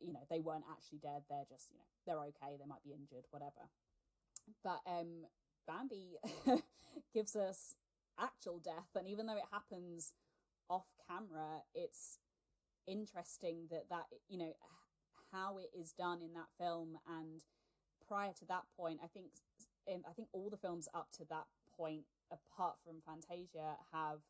you 0.00 0.12
know, 0.12 0.24
they 0.30 0.40
weren't 0.40 0.64
actually 0.70 0.98
dead, 0.98 1.22
they're 1.28 1.48
just, 1.48 1.70
you 1.70 1.78
know, 1.78 1.90
they're 2.06 2.24
okay, 2.32 2.56
they 2.58 2.66
might 2.66 2.84
be 2.84 2.92
injured, 2.92 3.24
whatever. 3.30 3.70
But 4.62 4.80
um, 4.86 5.26
Bambi 5.66 6.16
gives 7.14 7.36
us 7.36 7.74
actual 8.18 8.58
death, 8.58 8.94
and 8.94 9.08
even 9.08 9.26
though 9.26 9.36
it 9.36 9.50
happens 9.52 10.12
off 10.68 10.86
camera, 11.08 11.62
it's 11.74 12.18
interesting 12.86 13.66
that 13.70 13.88
that 13.90 14.06
you 14.28 14.38
know 14.38 14.52
how 15.32 15.58
it 15.58 15.70
is 15.78 15.92
done 15.92 16.20
in 16.22 16.32
that 16.34 16.48
film. 16.58 16.98
And 17.08 17.42
prior 18.06 18.32
to 18.38 18.44
that 18.46 18.64
point, 18.76 19.00
I 19.02 19.06
think 19.08 19.26
I 19.88 20.12
think 20.12 20.28
all 20.32 20.50
the 20.50 20.56
films 20.56 20.88
up 20.94 21.08
to 21.18 21.24
that 21.30 21.46
point, 21.76 22.04
apart 22.30 22.76
from 22.84 23.02
Fantasia, 23.06 23.76
have 23.92 24.20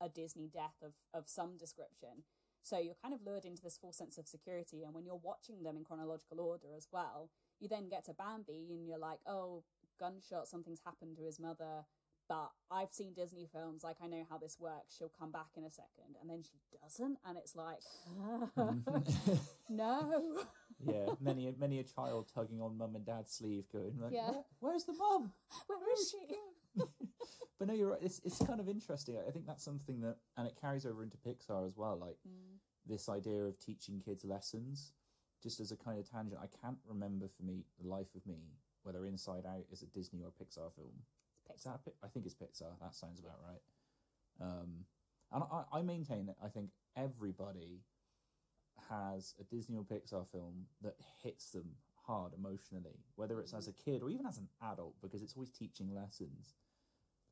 a 0.00 0.08
Disney 0.08 0.48
death 0.52 0.76
of 0.82 0.92
of 1.14 1.28
some 1.28 1.56
description. 1.56 2.24
So 2.62 2.78
you're 2.78 2.94
kind 3.02 3.12
of 3.14 3.20
lured 3.24 3.44
into 3.44 3.62
this 3.62 3.78
false 3.80 3.98
sense 3.98 4.18
of 4.18 4.28
security, 4.28 4.84
and 4.84 4.94
when 4.94 5.04
you're 5.04 5.20
watching 5.22 5.62
them 5.62 5.76
in 5.76 5.84
chronological 5.84 6.40
order 6.40 6.68
as 6.76 6.88
well, 6.92 7.30
you 7.60 7.68
then 7.68 7.88
get 7.88 8.04
to 8.06 8.14
Bambi, 8.14 8.68
and 8.70 8.86
you're 8.86 8.98
like, 8.98 9.18
oh, 9.26 9.64
gunshot, 9.98 10.48
something's 10.48 10.80
happened 10.84 11.16
to 11.16 11.24
his 11.24 11.38
mother. 11.38 11.84
But 12.28 12.50
I've 12.70 12.92
seen 12.92 13.12
Disney 13.14 13.48
films, 13.52 13.82
like 13.82 13.96
I 14.02 14.06
know 14.06 14.24
how 14.30 14.38
this 14.38 14.56
works. 14.58 14.96
She'll 14.96 15.12
come 15.18 15.32
back 15.32 15.48
in 15.56 15.64
a 15.64 15.70
second, 15.70 16.16
and 16.20 16.30
then 16.30 16.42
she 16.42 16.58
doesn't, 16.80 17.18
and 17.26 17.36
it's 17.36 17.56
like, 17.56 17.80
no. 19.68 20.38
yeah, 20.86 21.12
many 21.20 21.48
a, 21.48 21.52
many 21.58 21.80
a 21.80 21.82
child 21.82 22.30
tugging 22.32 22.60
on 22.60 22.78
mum 22.78 22.94
and 22.94 23.04
dad's 23.04 23.32
sleeve, 23.32 23.64
going 23.72 23.98
like, 24.00 24.12
yeah. 24.12 24.30
Where, 24.30 24.44
"Where's 24.60 24.84
the 24.84 24.94
mum? 24.94 25.32
Where, 25.66 25.78
Where 25.78 25.92
is 25.92 26.10
she?" 26.10 26.36
but 27.58 27.68
no, 27.68 27.74
you're 27.74 27.90
right. 27.90 28.00
It's 28.02 28.20
it's 28.24 28.38
kind 28.38 28.60
of 28.60 28.68
interesting. 28.68 29.16
I 29.26 29.30
think 29.30 29.46
that's 29.46 29.64
something 29.64 30.00
that, 30.00 30.16
and 30.36 30.46
it 30.46 30.56
carries 30.60 30.86
over 30.86 31.02
into 31.02 31.16
Pixar 31.18 31.66
as 31.66 31.76
well. 31.76 31.98
Like 32.00 32.16
mm. 32.26 32.51
This 32.86 33.08
idea 33.08 33.44
of 33.44 33.58
teaching 33.58 34.00
kids 34.04 34.24
lessons. 34.24 34.92
Just 35.42 35.58
as 35.58 35.72
a 35.72 35.76
kind 35.76 35.98
of 35.98 36.08
tangent, 36.08 36.40
I 36.40 36.46
can't 36.64 36.78
remember 36.86 37.28
for 37.36 37.42
me 37.42 37.64
the 37.80 37.88
life 37.88 38.14
of 38.14 38.24
me 38.26 38.38
whether 38.84 39.06
Inside 39.06 39.44
Out 39.46 39.64
is 39.72 39.82
a 39.82 39.86
Disney 39.86 40.22
or 40.22 40.28
a 40.28 40.44
Pixar 40.44 40.72
film. 40.74 41.02
It's 41.50 41.64
Pixar. 41.66 41.78
I 42.02 42.08
think 42.08 42.26
it's 42.26 42.34
Pixar. 42.34 42.78
That 42.80 42.94
sounds 42.94 43.20
about 43.20 43.38
right. 43.44 43.60
Um, 44.40 44.84
and 45.32 45.44
I, 45.50 45.78
I 45.78 45.82
maintain 45.82 46.26
that 46.26 46.36
I 46.42 46.48
think 46.48 46.70
everybody 46.96 47.80
has 48.88 49.34
a 49.40 49.44
Disney 49.44 49.76
or 49.76 49.84
Pixar 49.84 50.26
film 50.30 50.66
that 50.82 50.96
hits 51.22 51.50
them 51.50 51.70
hard 52.06 52.32
emotionally, 52.36 52.98
whether 53.16 53.40
it's 53.40 53.54
as 53.54 53.68
a 53.68 53.72
kid 53.72 54.02
or 54.02 54.10
even 54.10 54.26
as 54.26 54.38
an 54.38 54.48
adult, 54.62 54.94
because 55.00 55.22
it's 55.22 55.34
always 55.34 55.50
teaching 55.50 55.94
lessons. 55.94 56.54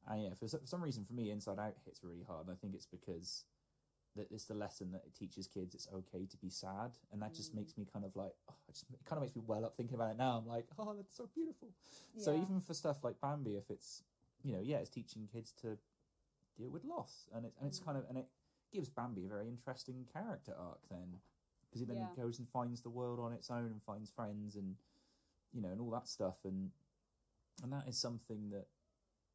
And 0.08 0.22
yeah, 0.22 0.30
for, 0.38 0.48
for 0.48 0.66
some 0.66 0.82
reason, 0.82 1.04
for 1.04 1.12
me, 1.12 1.30
Inside 1.30 1.58
Out 1.58 1.74
hits 1.84 2.02
really 2.02 2.24
hard. 2.26 2.46
And 2.46 2.54
I 2.54 2.58
think 2.60 2.74
it's 2.74 2.86
because 2.86 3.44
that 4.16 4.26
it's 4.30 4.44
the 4.44 4.54
lesson 4.54 4.90
that 4.92 5.02
it 5.06 5.14
teaches 5.14 5.46
kids 5.46 5.74
it's 5.74 5.88
okay 5.94 6.26
to 6.26 6.36
be 6.38 6.50
sad, 6.50 6.92
and 7.12 7.22
that 7.22 7.34
just 7.34 7.52
Mm. 7.52 7.58
makes 7.58 7.78
me 7.78 7.86
kind 7.92 8.04
of 8.04 8.16
like, 8.16 8.32
oh, 8.50 8.54
it, 8.68 8.72
just, 8.72 8.84
it 8.92 9.04
kind 9.04 9.18
of 9.18 9.22
makes 9.22 9.36
me 9.36 9.42
well 9.46 9.64
up 9.64 9.76
thinking 9.76 9.94
about 9.94 10.10
it 10.10 10.18
now. 10.18 10.36
I'm 10.38 10.46
like, 10.46 10.66
oh, 10.78 10.94
that's 10.94 11.16
so 11.16 11.28
beautiful. 11.34 11.68
So 12.16 12.34
even 12.34 12.60
for 12.60 12.74
stuff 12.74 13.04
like 13.04 13.20
Bambi, 13.20 13.56
if 13.56 13.70
it's 13.70 14.02
you 14.42 14.52
know, 14.52 14.60
yeah, 14.62 14.78
it's 14.78 14.90
teaching 14.90 15.28
kids 15.32 15.52
to 15.62 15.78
deal 16.58 16.70
with 16.70 16.84
loss, 16.84 17.28
and 17.34 17.44
it's 17.46 17.56
and 17.58 17.66
it's 17.68 17.78
Mm. 17.80 17.84
kind 17.84 17.98
of 17.98 18.04
and 18.08 18.18
it 18.18 18.26
gives 18.72 18.88
Bambi 18.88 19.24
a 19.24 19.28
very 19.28 19.48
interesting 19.48 20.06
character 20.12 20.54
arc 20.58 20.80
then, 20.90 21.20
because 21.68 21.80
he 21.80 21.86
then 21.86 22.08
Yeah. 22.16 22.22
goes 22.22 22.38
and 22.38 22.48
finds 22.48 22.80
the 22.82 22.90
world 22.90 23.20
on 23.20 23.32
its 23.32 23.50
own 23.50 23.66
and 23.66 23.82
finds 23.82 24.10
friends 24.10 24.56
and 24.56 24.76
you 25.52 25.60
know 25.60 25.68
and 25.70 25.80
all 25.80 25.90
that 25.90 26.08
stuff 26.08 26.36
and 26.44 26.70
and 27.62 27.72
that 27.72 27.86
is 27.88 27.98
something 27.98 28.50
that 28.50 28.66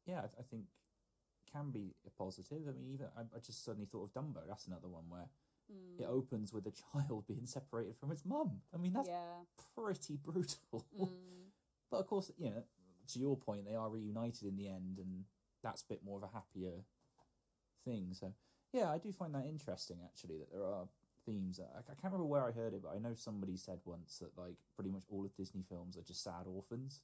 yeah 0.06 0.20
I, 0.20 0.40
I 0.40 0.42
think 0.50 0.64
can 1.56 1.70
be 1.70 1.94
a 2.06 2.10
positive. 2.10 2.62
I 2.68 2.72
mean, 2.72 2.90
even 2.92 3.06
I, 3.16 3.22
I 3.22 3.40
just 3.44 3.64
suddenly 3.64 3.86
thought 3.86 4.10
of 4.10 4.12
Dumbo. 4.14 4.40
That's 4.46 4.66
another 4.66 4.88
one 4.88 5.04
where 5.08 5.28
Mm. 5.72 6.00
it 6.00 6.06
opens 6.08 6.52
with 6.52 6.64
a 6.66 6.70
child 6.70 7.24
being 7.28 7.44
separated 7.44 7.96
from 7.96 8.12
its 8.12 8.24
mum. 8.24 8.60
I 8.72 8.76
mean, 8.76 8.92
that's 8.92 9.08
yeah. 9.08 9.42
pretty 9.74 10.16
brutal. 10.16 10.54
Mm. 10.96 11.08
But 11.90 11.98
of 11.98 12.06
course, 12.06 12.30
you 12.38 12.50
know, 12.50 12.62
to 13.12 13.18
your 13.18 13.36
point, 13.36 13.64
they 13.64 13.74
are 13.74 13.88
reunited 13.88 14.44
in 14.44 14.56
the 14.56 14.68
end, 14.68 14.98
and 14.98 15.24
that's 15.62 15.82
a 15.82 15.86
bit 15.86 16.04
more 16.04 16.18
of 16.18 16.22
a 16.24 16.32
happier 16.32 16.84
thing. 17.84 18.08
So, 18.12 18.32
yeah, 18.72 18.90
I 18.90 18.98
do 18.98 19.10
find 19.12 19.34
that 19.34 19.44
interesting 19.46 19.98
actually 20.04 20.38
that 20.38 20.52
there 20.52 20.64
are 20.64 20.86
themes. 21.24 21.58
I, 21.60 21.78
I 21.78 21.94
can't 22.00 22.12
remember 22.12 22.26
where 22.26 22.44
I 22.46 22.52
heard 22.52 22.72
it, 22.74 22.82
but 22.82 22.92
I 22.94 22.98
know 22.98 23.14
somebody 23.14 23.56
said 23.56 23.80
once 23.84 24.18
that 24.18 24.36
like 24.40 24.56
pretty 24.76 24.90
much 24.90 25.04
all 25.10 25.24
of 25.24 25.34
Disney 25.36 25.64
films 25.68 25.96
are 25.96 26.02
just 26.02 26.22
sad 26.22 26.46
orphans. 26.46 27.00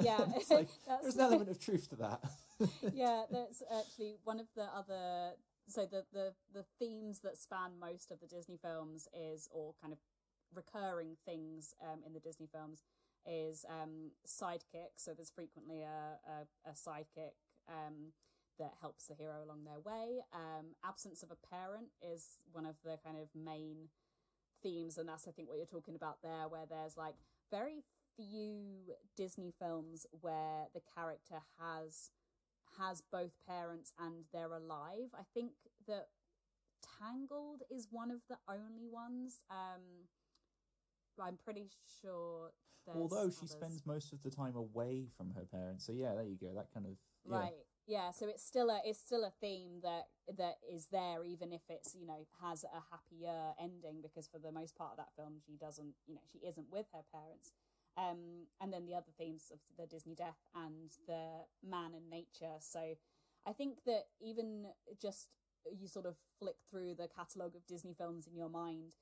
Yeah, 0.00 0.20
it's 0.36 0.50
like 0.50 0.68
there's 1.02 1.14
an 1.14 1.20
element 1.20 1.50
of 1.50 1.58
truth 1.58 1.88
to 1.90 1.96
that. 1.96 2.20
yeah, 2.92 3.24
that's 3.30 3.62
actually 3.70 4.16
one 4.24 4.40
of 4.40 4.46
the 4.56 4.64
other. 4.64 5.32
So 5.68 5.84
the, 5.84 6.04
the 6.12 6.32
the 6.54 6.64
themes 6.78 7.20
that 7.20 7.36
span 7.38 7.72
most 7.80 8.10
of 8.10 8.20
the 8.20 8.26
Disney 8.26 8.58
films 8.62 9.08
is, 9.12 9.48
or 9.50 9.74
kind 9.80 9.92
of 9.92 9.98
recurring 10.54 11.16
things 11.26 11.74
um, 11.82 12.00
in 12.06 12.12
the 12.12 12.20
Disney 12.20 12.48
films, 12.52 12.82
is 13.26 13.64
um, 13.68 14.10
sidekick. 14.26 14.96
So 14.96 15.12
there's 15.14 15.30
frequently 15.30 15.82
a 15.82 16.18
a, 16.26 16.70
a 16.70 16.72
sidekick 16.72 17.36
um, 17.68 18.12
that 18.58 18.72
helps 18.80 19.06
the 19.06 19.14
hero 19.14 19.44
along 19.44 19.64
their 19.64 19.80
way. 19.80 20.22
Um, 20.32 20.66
absence 20.84 21.22
of 21.22 21.30
a 21.30 21.46
parent 21.54 21.88
is 22.00 22.38
one 22.52 22.64
of 22.64 22.76
the 22.84 22.98
kind 23.04 23.18
of 23.18 23.28
main 23.34 23.88
themes, 24.62 24.98
and 24.98 25.08
that's 25.08 25.28
I 25.28 25.32
think 25.32 25.48
what 25.48 25.58
you're 25.58 25.66
talking 25.66 25.96
about 25.96 26.18
there, 26.22 26.48
where 26.48 26.66
there's 26.68 26.96
like 26.96 27.14
very 27.50 27.82
few 28.16 28.94
Disney 29.16 29.52
films 29.60 30.06
where 30.20 30.66
the 30.74 30.80
character 30.94 31.40
has 31.60 32.10
has 32.78 33.02
both 33.12 33.32
parents 33.46 33.92
and 33.98 34.24
they're 34.32 34.52
alive. 34.52 35.10
I 35.14 35.22
think 35.34 35.52
that 35.86 36.08
Tangled 37.00 37.62
is 37.70 37.88
one 37.90 38.10
of 38.10 38.20
the 38.28 38.36
only 38.48 38.88
ones. 38.90 39.44
Um, 39.50 40.08
I'm 41.22 41.38
pretty 41.44 41.70
sure. 42.00 42.50
Although 42.94 43.30
she 43.30 43.46
others. 43.46 43.50
spends 43.50 43.86
most 43.86 44.12
of 44.12 44.22
the 44.22 44.30
time 44.30 44.54
away 44.54 45.06
from 45.16 45.32
her 45.34 45.44
parents, 45.50 45.84
so 45.84 45.92
yeah, 45.92 46.14
there 46.14 46.24
you 46.24 46.36
go. 46.40 46.54
That 46.54 46.68
kind 46.72 46.86
of 46.86 46.92
yeah. 47.28 47.36
right 47.36 47.66
yeah 47.86 48.10
so 48.10 48.26
it's 48.28 48.44
still 48.44 48.68
a 48.70 48.80
it's 48.84 48.98
still 48.98 49.24
a 49.24 49.32
theme 49.40 49.80
that 49.82 50.06
that 50.36 50.56
is 50.72 50.88
there 50.90 51.24
even 51.24 51.52
if 51.52 51.62
it's 51.68 51.94
you 51.94 52.06
know 52.06 52.26
has 52.42 52.64
a 52.64 52.82
happier 52.90 53.54
ending 53.62 54.02
because 54.02 54.26
for 54.26 54.38
the 54.38 54.52
most 54.52 54.76
part 54.76 54.90
of 54.92 54.96
that 54.96 55.14
film 55.16 55.34
she 55.44 55.56
doesn't 55.56 55.94
you 56.06 56.14
know 56.14 56.20
she 56.30 56.38
isn't 56.46 56.66
with 56.70 56.86
her 56.92 57.02
parents 57.12 57.52
um 57.96 58.46
and 58.60 58.72
then 58.72 58.86
the 58.86 58.94
other 58.94 59.12
themes 59.18 59.50
of 59.52 59.58
the 59.78 59.86
disney 59.86 60.14
death 60.14 60.40
and 60.54 60.90
the 61.06 61.44
man 61.68 61.92
and 61.94 62.08
nature. 62.10 62.56
So 62.60 62.80
i 63.46 63.52
think 63.52 63.78
that 63.86 64.06
even 64.20 64.66
just 65.00 65.28
you 65.78 65.88
sort 65.88 66.06
of 66.06 66.16
flick 66.38 66.56
through 66.70 66.94
the 66.94 67.08
catalogue 67.08 67.54
of 67.56 67.66
disney 67.66 67.94
films 67.94 68.26
in 68.26 68.36
your 68.36 68.48
mind 68.50 68.94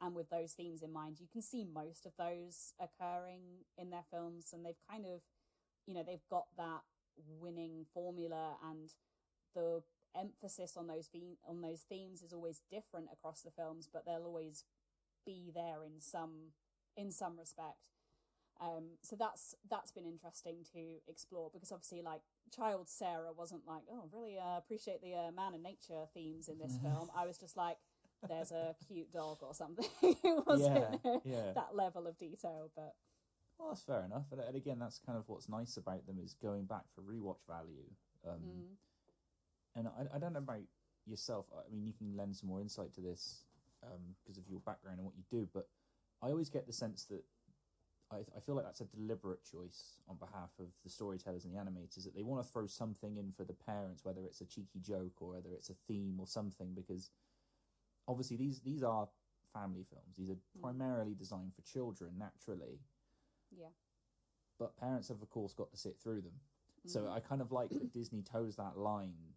and 0.00 0.14
with 0.14 0.30
those 0.30 0.52
themes 0.52 0.82
in 0.82 0.92
mind 0.92 1.18
you 1.20 1.26
can 1.32 1.42
see 1.42 1.64
most 1.64 2.06
of 2.06 2.12
those 2.18 2.72
occurring 2.80 3.64
in 3.78 3.90
their 3.90 4.04
films. 4.10 4.52
And 4.52 4.64
they've 4.64 4.80
kind 4.90 5.04
of 5.06 5.20
you 5.86 5.94
know 5.94 6.02
they've 6.06 6.28
got 6.30 6.46
that 6.56 6.82
winning 7.40 7.86
formula 7.94 8.56
and 8.70 8.92
the 9.54 9.82
emphasis 10.18 10.76
on 10.76 10.86
those 10.86 11.10
on 11.48 11.60
those 11.60 11.82
themes 11.88 12.22
is 12.22 12.32
always 12.32 12.62
different 12.70 13.08
across 13.12 13.42
the 13.42 13.50
films 13.50 13.88
but 13.92 14.04
they'll 14.06 14.24
always 14.24 14.64
be 15.24 15.50
there 15.54 15.84
in 15.84 16.00
some 16.00 16.52
in 16.96 17.10
some 17.10 17.38
respect 17.38 17.95
um 18.60 18.84
so 19.02 19.16
that's 19.18 19.54
that's 19.70 19.90
been 19.90 20.06
interesting 20.06 20.64
to 20.72 20.96
explore 21.08 21.50
because 21.52 21.72
obviously 21.72 22.02
like 22.02 22.20
child 22.54 22.88
sarah 22.88 23.32
wasn't 23.36 23.60
like 23.66 23.82
oh 23.92 24.08
really 24.12 24.38
uh, 24.38 24.56
appreciate 24.56 25.02
the 25.02 25.14
uh, 25.14 25.30
man 25.32 25.54
and 25.54 25.62
nature 25.62 26.04
themes 26.14 26.48
in 26.48 26.58
this 26.58 26.76
film 26.82 27.10
i 27.16 27.26
was 27.26 27.38
just 27.38 27.56
like 27.56 27.76
there's 28.28 28.50
a 28.52 28.74
cute 28.88 29.12
dog 29.12 29.38
or 29.42 29.54
something 29.54 29.84
it 30.02 30.46
wasn't 30.46 30.98
Yeah, 31.04 31.16
yeah. 31.24 31.52
that 31.54 31.74
level 31.74 32.06
of 32.06 32.18
detail 32.18 32.70
but 32.74 32.94
Well, 33.58 33.68
that's 33.68 33.82
fair 33.82 34.04
enough. 34.04 34.24
And, 34.32 34.40
and 34.40 34.56
again, 34.56 34.78
that's 34.78 34.98
kind 34.98 35.16
of 35.18 35.24
what's 35.28 35.48
nice 35.48 35.76
about 35.76 36.06
them 36.06 36.18
is 36.22 36.34
going 36.34 36.64
back 36.64 36.84
for 36.94 37.00
rewatch 37.02 37.44
value. 37.48 37.88
Um, 38.26 38.40
mm, 38.40 38.76
And 39.74 39.88
I, 39.88 40.16
I 40.16 40.18
don't 40.18 40.32
know 40.32 40.40
about 40.40 40.64
yourself. 41.06 41.46
I 41.56 41.70
mean, 41.72 41.86
you 41.86 41.92
can 41.92 42.16
lend 42.16 42.36
some 42.36 42.48
more 42.48 42.60
insight 42.60 42.92
to 42.94 43.00
this 43.00 43.44
because 44.22 44.38
of 44.38 44.44
your 44.48 44.60
background 44.60 44.98
and 44.98 45.06
what 45.06 45.14
you 45.16 45.24
do. 45.30 45.48
But 45.52 45.68
I 46.22 46.28
always 46.28 46.50
get 46.50 46.66
the 46.66 46.72
sense 46.72 47.04
that 47.04 47.24
I, 48.12 48.18
I 48.36 48.40
feel 48.40 48.54
like 48.54 48.64
that's 48.64 48.80
a 48.80 48.84
deliberate 48.84 49.42
choice 49.44 50.00
on 50.08 50.16
behalf 50.16 50.50
of 50.60 50.66
the 50.84 50.90
storytellers 50.90 51.44
and 51.44 51.52
the 51.54 51.58
animators 51.58 52.04
that 52.04 52.14
they 52.14 52.22
want 52.22 52.44
to 52.44 52.52
throw 52.52 52.66
something 52.66 53.16
in 53.16 53.32
for 53.32 53.44
the 53.44 53.52
parents, 53.52 54.04
whether 54.04 54.24
it's 54.24 54.40
a 54.40 54.44
cheeky 54.46 54.78
joke 54.80 55.20
or 55.20 55.30
whether 55.30 55.52
it's 55.54 55.70
a 55.70 55.74
theme 55.88 56.16
or 56.20 56.26
something, 56.26 56.72
because 56.74 57.10
obviously 58.06 58.36
these 58.36 58.60
these 58.60 58.82
are 58.82 59.08
family 59.52 59.84
films. 59.90 60.14
These 60.16 60.30
are 60.30 60.38
Mm. 60.56 60.60
primarily 60.62 61.14
designed 61.14 61.54
for 61.54 61.62
children, 61.62 62.18
naturally. 62.18 62.80
yeah 63.50 63.68
but 64.58 64.74
parents 64.76 65.08
have 65.08 65.20
of 65.20 65.28
course 65.28 65.52
got 65.52 65.70
to 65.70 65.76
sit 65.76 65.98
through 66.00 66.22
them. 66.22 66.40
So 66.86 67.02
Mm. 67.02 67.12
I 67.12 67.20
kind 67.20 67.42
of 67.42 67.52
like 67.52 67.68
that 67.70 67.92
Disney 67.92 68.22
toes 68.22 68.56
that 68.56 68.78
line 68.78 69.34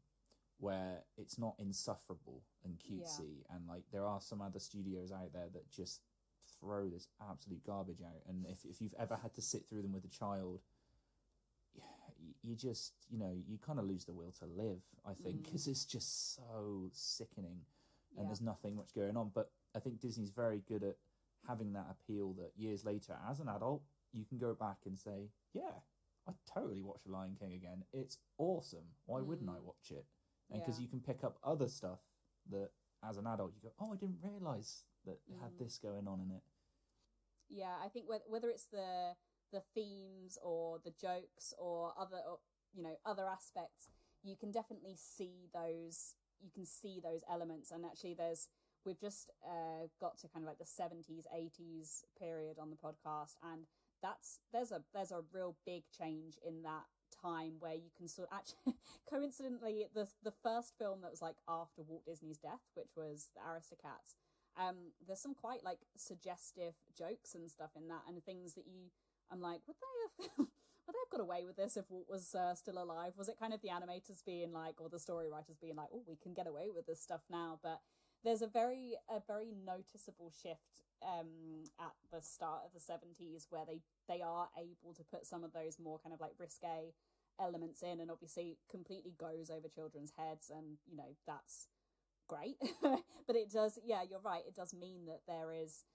where 0.60 1.03
it's 1.17 1.38
not 1.38 1.55
insufferable 1.60 2.43
and 2.63 2.79
cutesy, 2.79 3.43
and 3.49 3.67
like 3.67 3.84
there 3.91 4.05
are 4.05 4.21
some 4.21 4.41
other 4.41 4.60
studios 4.60 5.12
out 5.12 5.34
there 5.34 5.49
that 5.49 5.69
just 5.69 6.01
throw 6.59 6.89
this 6.89 7.07
absolute 7.29 7.63
garbage 7.65 8.01
out. 8.01 8.21
And 8.27 8.45
if 8.47 8.65
if 8.65 8.81
you've 8.81 8.95
ever 8.99 9.15
had 9.21 9.33
to 9.35 9.41
sit 9.41 9.65
through 9.67 9.81
them 9.81 9.93
with 9.93 10.05
a 10.05 10.09
child, 10.09 10.61
you 12.43 12.55
just 12.55 12.93
you 13.09 13.17
know 13.17 13.31
you 13.47 13.57
kind 13.57 13.79
of 13.79 13.85
lose 13.85 14.05
the 14.05 14.13
will 14.13 14.31
to 14.39 14.45
live. 14.45 14.81
I 15.05 15.13
think 15.13 15.37
Mm. 15.37 15.43
because 15.43 15.67
it's 15.67 15.85
just 15.85 16.35
so 16.35 16.89
sickening, 16.93 17.65
and 18.15 18.23
Yeah. 18.23 18.25
there's 18.25 18.41
nothing 18.41 18.75
much 18.75 18.93
going 18.93 19.17
on. 19.17 19.29
But 19.29 19.51
I 19.75 19.79
think 19.79 19.99
Disney's 19.99 20.31
very 20.31 20.59
good 20.61 20.83
at 20.83 20.97
having 21.47 21.73
that 21.73 21.87
appeal 21.89 22.33
that 22.33 22.51
years 22.57 22.83
later, 22.83 23.17
as 23.27 23.39
an 23.39 23.47
adult, 23.47 23.81
you 24.11 24.25
can 24.25 24.37
go 24.37 24.53
back 24.53 24.85
and 24.85 24.97
say, 24.99 25.31
"Yeah, 25.53 25.79
I 26.27 26.33
totally 26.45 26.81
watch 26.81 27.03
The 27.03 27.11
Lion 27.11 27.35
King 27.35 27.53
again. 27.53 27.85
It's 27.93 28.17
awesome. 28.37 28.95
Why 29.05 29.21
wouldn't 29.21 29.49
I 29.49 29.57
Mm. 29.59 29.63
watch 29.63 29.91
it?" 29.91 30.05
And 30.49 30.61
because 30.61 30.79
Yeah. 30.79 30.83
you 30.83 30.89
can 30.89 31.01
pick 31.01 31.23
up 31.23 31.37
other 31.43 31.67
stuff 31.67 32.01
that, 32.47 32.73
as 33.03 33.17
an 33.17 33.27
adult, 33.27 33.53
you 33.53 33.61
go, 33.61 33.71
"Oh, 33.79 33.93
I 33.93 33.95
didn't 33.97 34.21
realize 34.21 34.83
that 35.09 35.17
it 35.27 35.37
had 35.41 35.51
Mm. 35.57 35.59
this 35.59 35.77
going 35.81 36.07
on 36.07 36.21
in 36.21 36.29
it." 36.37 36.43
yeah 37.49 37.75
i 37.83 37.87
think 37.89 38.05
whether, 38.07 38.23
whether 38.27 38.49
it's 38.49 38.65
the 38.69 39.15
the 39.51 39.61
themes 39.73 40.37
or 40.43 40.77
the 40.85 40.91
jokes 40.91 41.53
or 41.57 41.93
other 41.97 42.21
or, 42.29 42.37
you 42.73 42.83
know 42.83 42.95
other 43.05 43.25
aspects 43.27 43.89
you 44.21 44.35
can 44.35 44.51
definitely 44.51 44.95
see 44.95 45.49
those 45.53 46.13
you 46.39 46.51
can 46.53 46.65
see 46.65 46.99
those 47.01 47.21
elements 47.29 47.71
and 47.71 47.83
actually 47.85 48.13
there's 48.13 48.47
we've 48.85 48.99
just 48.99 49.29
uh, 49.43 49.87
got 49.99 50.17
to 50.19 50.27
kind 50.29 50.45
of 50.45 50.47
like 50.47 50.57
the 50.59 50.63
70s 50.63 51.25
80s 51.35 52.03
period 52.17 52.57
on 52.61 52.69
the 52.69 52.77
podcast 52.77 53.35
and 53.43 53.65
that's 54.01 54.39
there's 54.53 54.71
a 54.71 54.81
there's 54.93 55.11
a 55.11 55.21
real 55.33 55.57
big 55.65 55.83
change 55.91 56.37
in 56.45 56.61
that 56.61 56.85
time 57.21 57.53
where 57.59 57.73
you 57.73 57.89
can 57.97 58.07
sort 58.07 58.29
of 58.31 58.37
actually 58.37 58.77
coincidentally 59.09 59.85
the 59.93 60.07
the 60.23 60.31
first 60.43 60.73
film 60.77 61.01
that 61.01 61.11
was 61.11 61.21
like 61.21 61.35
after 61.47 61.81
Walt 61.81 62.05
Disney's 62.05 62.37
death 62.37 62.63
which 62.75 62.91
was 62.95 63.29
the 63.35 63.41
Aristocats 63.41 64.13
um 64.59 64.91
there's 65.07 65.21
some 65.21 65.33
quite 65.33 65.63
like 65.63 65.79
suggestive 65.95 66.73
jokes 66.97 67.33
and 67.33 67.49
stuff 67.49 67.71
in 67.75 67.87
that 67.87 68.01
and 68.07 68.23
things 68.23 68.53
that 68.53 68.67
you 68.67 68.91
I'm 69.31 69.41
like 69.41 69.61
would 69.67 69.77
they 69.79 70.25
have 70.27 70.37
would 70.37 70.95
they 70.95 71.03
have 71.05 71.11
got 71.11 71.21
away 71.21 71.45
with 71.45 71.55
this 71.55 71.77
if 71.77 71.85
Walt 71.89 72.07
was 72.09 72.33
uh, 72.33 72.55
still 72.55 72.81
alive? 72.81 73.13
Was 73.15 73.29
it 73.29 73.37
kind 73.39 73.53
of 73.53 73.61
the 73.61 73.69
animators 73.69 74.25
being 74.25 74.51
like 74.51 74.81
or 74.81 74.89
the 74.89 74.99
story 74.99 75.29
writers 75.29 75.57
being 75.61 75.75
like 75.75 75.89
oh 75.93 76.03
we 76.07 76.17
can 76.17 76.33
get 76.33 76.47
away 76.47 76.69
with 76.73 76.85
this 76.85 77.01
stuff 77.01 77.21
now 77.29 77.59
but 77.63 77.79
there's 78.23 78.41
a 78.41 78.47
very 78.47 78.95
a 79.09 79.21
very 79.27 79.53
noticeable 79.65 80.31
shift 80.31 80.83
um 81.05 81.63
at 81.79 81.93
the 82.11 82.21
start 82.21 82.61
of 82.65 82.73
the 82.73 82.79
70s 82.79 83.45
where 83.49 83.65
they 83.65 83.79
they 84.07 84.21
are 84.21 84.49
able 84.57 84.93
to 84.93 85.03
put 85.03 85.25
some 85.25 85.43
of 85.43 85.53
those 85.53 85.77
more 85.79 85.99
kind 85.99 86.13
of 86.13 86.19
like 86.19 86.33
risque 86.37 86.93
elements 87.39 87.81
in 87.81 87.99
and 87.99 88.11
obviously 88.11 88.57
completely 88.69 89.13
goes 89.17 89.49
over 89.49 89.67
children's 89.67 90.11
heads 90.17 90.51
and 90.53 90.77
you 90.89 90.97
know 90.97 91.15
that's 91.25 91.67
great 92.29 92.57
but 93.27 93.37
it 93.37 93.51
does 93.51 93.79
yeah 93.85 94.03
you're 94.09 94.21
right 94.21 94.43
it 94.47 94.55
does 94.55 94.73
mean 94.73 95.07
that 95.07 95.21
there 95.27 95.51
is 95.53 95.85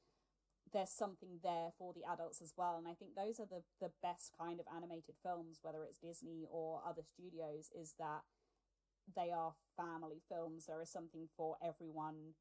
there's 0.72 0.90
something 0.90 1.40
there 1.42 1.70
for 1.78 1.92
the 1.94 2.04
adults 2.12 2.42
as 2.42 2.52
well 2.56 2.76
and 2.78 2.88
i 2.88 2.94
think 2.94 3.12
those 3.14 3.40
are 3.40 3.46
the 3.46 3.62
the 3.80 3.92
best 4.02 4.32
kind 4.38 4.60
of 4.60 4.66
animated 4.76 5.14
films 5.22 5.60
whether 5.62 5.84
it's 5.84 5.98
disney 5.98 6.46
or 6.50 6.80
other 6.88 7.02
studios 7.04 7.70
is 7.80 7.94
that 7.98 8.22
they 9.16 9.30
are 9.30 9.54
family 9.76 10.22
films. 10.28 10.66
There 10.66 10.82
is 10.82 10.90
something 10.90 11.28
for 11.36 11.56
everyone, 11.62 12.34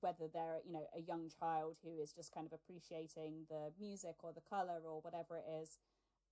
whether 0.00 0.28
they're 0.32 0.60
you 0.66 0.72
know 0.72 0.86
a 0.96 1.00
young 1.00 1.30
child 1.40 1.76
who 1.84 2.00
is 2.00 2.12
just 2.12 2.32
kind 2.32 2.46
of 2.46 2.52
appreciating 2.52 3.46
the 3.50 3.72
music 3.80 4.16
or 4.22 4.32
the 4.32 4.42
color 4.48 4.80
or 4.86 5.00
whatever 5.02 5.36
it 5.38 5.46
is, 5.62 5.78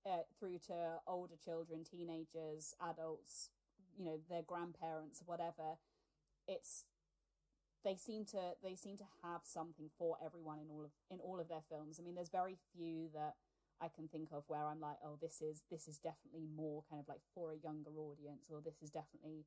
uh, 0.07 0.23
through 0.39 0.59
to 0.69 1.01
older 1.07 1.37
children, 1.45 1.85
teenagers, 1.85 2.75
adults, 2.83 3.51
you 3.99 4.05
know 4.05 4.19
their 4.31 4.43
grandparents, 4.43 5.23
whatever. 5.27 5.79
It's 6.47 6.85
they 7.85 7.97
seem 7.97 8.25
to 8.27 8.55
they 8.63 8.75
seem 8.75 8.97
to 8.99 9.09
have 9.23 9.43
something 9.45 9.91
for 9.99 10.17
everyone 10.25 10.59
in 10.59 10.69
all 10.71 10.85
of 10.85 10.91
in 11.11 11.21
all 11.21 11.41
of 11.41 11.49
their 11.49 11.63
films. 11.69 11.99
I 12.01 12.03
mean, 12.03 12.15
there's 12.15 12.31
very 12.31 12.59
few 12.75 13.09
that 13.15 13.35
I 13.81 13.89
can 13.89 14.09
think 14.09 14.31
of 14.33 14.45
where 14.49 14.67
I'm 14.67 14.81
like, 14.81 14.97
oh, 15.05 15.19
this 15.21 15.41
is 15.41 15.63
this 15.71 15.87
is 15.87 15.99
definitely 15.99 16.49
more 16.55 16.83
kind 16.91 17.01
of 17.01 17.09
like 17.09 17.21
for 17.35 17.53
a 17.53 17.59
younger 17.63 17.95
audience, 17.99 18.47
or 18.51 18.61
this 18.61 18.83
is 18.83 18.91
definitely 18.91 19.45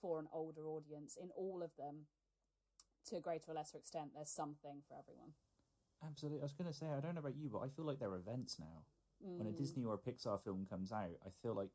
for 0.00 0.18
an 0.18 0.28
older 0.32 0.66
audience. 0.66 1.16
In 1.20 1.30
all 1.36 1.62
of 1.62 1.70
them, 1.76 2.06
to 3.08 3.16
a 3.16 3.20
greater 3.20 3.50
or 3.50 3.54
lesser 3.54 3.78
extent, 3.78 4.10
there's 4.14 4.30
something 4.30 4.82
for 4.88 4.96
everyone. 4.98 5.32
Absolutely. 6.06 6.40
I 6.40 6.44
was 6.44 6.52
going 6.52 6.70
to 6.70 6.76
say, 6.76 6.86
I 6.86 7.00
don't 7.00 7.14
know 7.14 7.20
about 7.20 7.36
you, 7.36 7.48
but 7.48 7.60
I 7.60 7.68
feel 7.68 7.84
like 7.84 7.98
there 7.98 8.10
are 8.10 8.18
events 8.18 8.58
now. 8.58 8.84
Mm. 9.24 9.38
When 9.38 9.46
a 9.46 9.52
Disney 9.52 9.84
or 9.84 9.94
a 9.94 9.98
Pixar 9.98 10.42
film 10.42 10.66
comes 10.68 10.92
out, 10.92 11.16
I 11.24 11.30
feel 11.42 11.54
like 11.54 11.70